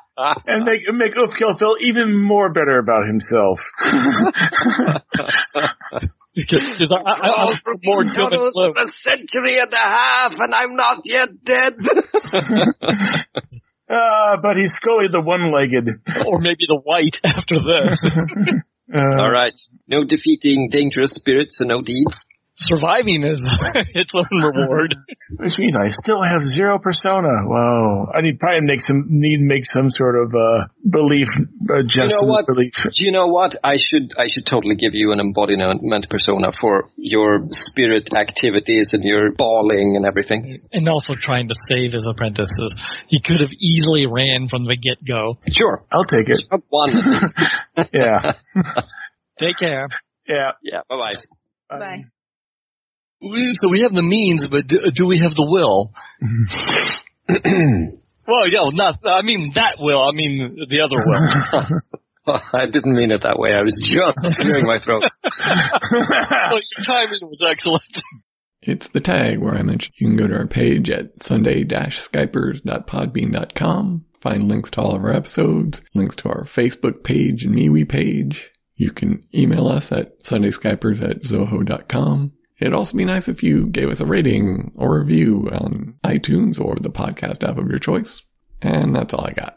and 0.47 0.65
make 0.65 0.81
make 0.93 1.15
Ulfkill 1.15 1.59
feel 1.59 1.77
even 1.81 2.17
more 2.17 2.53
better 2.53 2.79
about 2.79 3.07
himself. 3.07 3.61
Because 6.37 6.93
I, 6.93 6.97
I, 6.97 7.01
I 7.01 7.45
was 7.47 7.63
more 7.85 8.03
Dylan 8.03 8.53
Close. 8.53 8.53
for 8.55 8.83
a 8.83 8.87
century 8.89 9.59
and 9.59 9.73
a 9.73 9.77
half, 9.77 10.33
and 10.39 10.55
I'm 10.55 10.77
not 10.77 11.01
yet 11.05 11.29
dead. 11.43 11.75
Uh, 13.89 14.37
but 14.43 14.57
he's 14.59 14.75
Scully 14.75 15.09
the 15.11 15.21
one-legged. 15.23 15.89
or 16.27 16.39
maybe 16.41 16.67
the 16.69 16.81
white 16.83 17.19
after 17.25 17.57
this. 17.57 17.97
Uh, 18.93 18.99
All 19.19 19.31
right. 19.31 19.59
No 19.89 20.05
defeating 20.05 20.69
dangerous 20.71 21.13
spirits 21.13 21.61
and 21.61 21.69
no 21.71 21.81
deeds. 21.83 22.25
Surviving 22.57 23.23
is 23.23 23.45
its 23.95 24.15
own 24.15 24.25
reward. 24.33 24.97
Which 25.37 25.59
means 25.59 25.77
I 25.77 25.91
still 25.91 26.23
have 26.23 26.43
zero 26.45 26.79
persona. 26.79 27.45
Wow. 27.45 28.09
I 28.15 28.23
need 28.23 28.39
probably 28.39 28.65
make 28.67 28.81
some 28.81 29.05
need 29.09 29.39
to 29.39 29.45
make 29.45 29.67
some 29.67 29.91
sort 29.91 30.17
of 30.17 30.33
uh 30.35 30.67
belief 30.89 31.29
adjustment 31.69 32.29
what? 32.29 32.47
belief. 32.47 32.73
Do 32.83 33.05
you 33.05 33.13
know 33.13 33.27
what? 33.27 33.57
I 33.63 33.77
should 33.77 34.15
I 34.17 34.29
should 34.33 34.47
totally 34.47 34.75
give 34.77 34.95
you 34.95 35.13
an 35.13 35.21
embodiment 35.21 36.09
persona 36.09 36.51
for 36.59 36.89
your 36.97 37.47
spirit 37.51 38.09
activities 38.17 38.91
and 38.93 39.05
your 39.05 39.33
bawling 39.33 39.95
and 39.97 40.07
everything. 40.07 40.67
and 40.73 40.89
also 40.89 41.13
trying 41.13 41.49
to 41.49 41.55
save 41.69 41.93
his 41.93 42.07
apprentices. 42.07 42.75
He 43.09 43.21
could 43.21 43.41
have 43.41 43.53
easily 43.53 44.07
ran 44.07 44.49
from 44.49 44.65
the 44.65 44.77
get-go. 44.77 45.39
Sure. 45.53 45.83
I'll 45.93 46.05
take 46.05 46.29
it. 46.29 46.41
One. 46.71 46.91
Yeah. 47.93 48.33
Take 49.39 49.59
care. 49.59 49.87
yeah. 50.27 50.53
yeah. 50.63 50.81
Bye 50.89 51.13
bye. 51.69 51.79
Bye. 51.79 52.05
We- 53.23 53.53
So 53.53 53.69
we 53.71 53.81
have 53.83 53.95
the 53.95 54.03
means, 54.03 54.49
but 54.49 54.67
do, 54.67 54.91
do 54.93 55.07
we 55.07 55.19
have 55.19 55.35
the 55.35 55.47
will? 55.49 55.93
well, 58.27 58.49
yeah, 58.49 58.69
not, 58.73 58.99
I 59.05 59.23
mean 59.23 59.51
that 59.55 59.77
will, 59.79 60.03
I 60.03 60.11
mean 60.13 60.57
the 60.69 60.81
other 60.83 60.99
will. 60.99 61.29
I 62.53 62.67
didn't 62.67 62.97
mean 62.97 63.13
it 63.13 63.23
that 63.23 63.39
way. 63.39 63.53
I 63.53 63.63
was 63.63 63.81
just 63.85 64.17
clearing 64.37 64.67
my 64.67 64.81
throat. 64.85 65.05
oh, 65.25 66.59
your 66.59 66.83
timing 66.85 67.21
was 67.23 67.41
excellent. 67.49 68.03
It's 68.63 68.89
the 68.89 69.01
tag 69.01 69.39
where 69.39 69.55
I 69.55 69.63
mentioned 69.63 69.95
you 70.01 70.09
can 70.09 70.17
go 70.17 70.27
to 70.27 70.35
our 70.37 70.49
page 70.49 70.91
at 70.91 71.23
sunday-skypers.podbean.com, 71.23 74.05
find 74.21 74.49
links 74.49 74.71
to 74.73 74.81
all 74.81 74.97
of 74.97 75.05
our 75.05 75.13
episodes, 75.13 75.83
links 75.95 76.17
to 76.17 76.29
our 76.29 76.43
Facebook 76.45 77.05
page 77.05 77.45
and 77.45 77.55
MeWe 77.55 77.89
page. 77.89 78.51
You 78.75 78.91
can 78.91 79.23
email 79.33 79.69
us 79.69 79.93
at 79.93 80.21
sundayskypers 80.25 81.01
at 81.09 81.23
zoho.com. 81.23 82.33
It'd 82.59 82.73
also 82.73 82.97
be 82.97 83.05
nice 83.05 83.29
if 83.29 83.43
you 83.43 83.67
gave 83.67 83.91
us 83.91 84.01
a 84.01 84.07
rating 84.07 84.73
or 84.77 84.99
review 84.99 85.49
on 85.53 85.95
iTunes 86.05 86.61
or 86.61 86.75
the 86.75 86.91
podcast 86.91 87.47
app 87.47 87.59
of 87.59 87.69
your 87.69 87.79
choice. 87.79 88.23
And 88.63 88.97
that's 88.97 89.13
all 89.13 89.27
I 89.27 89.33
got. 89.33 89.55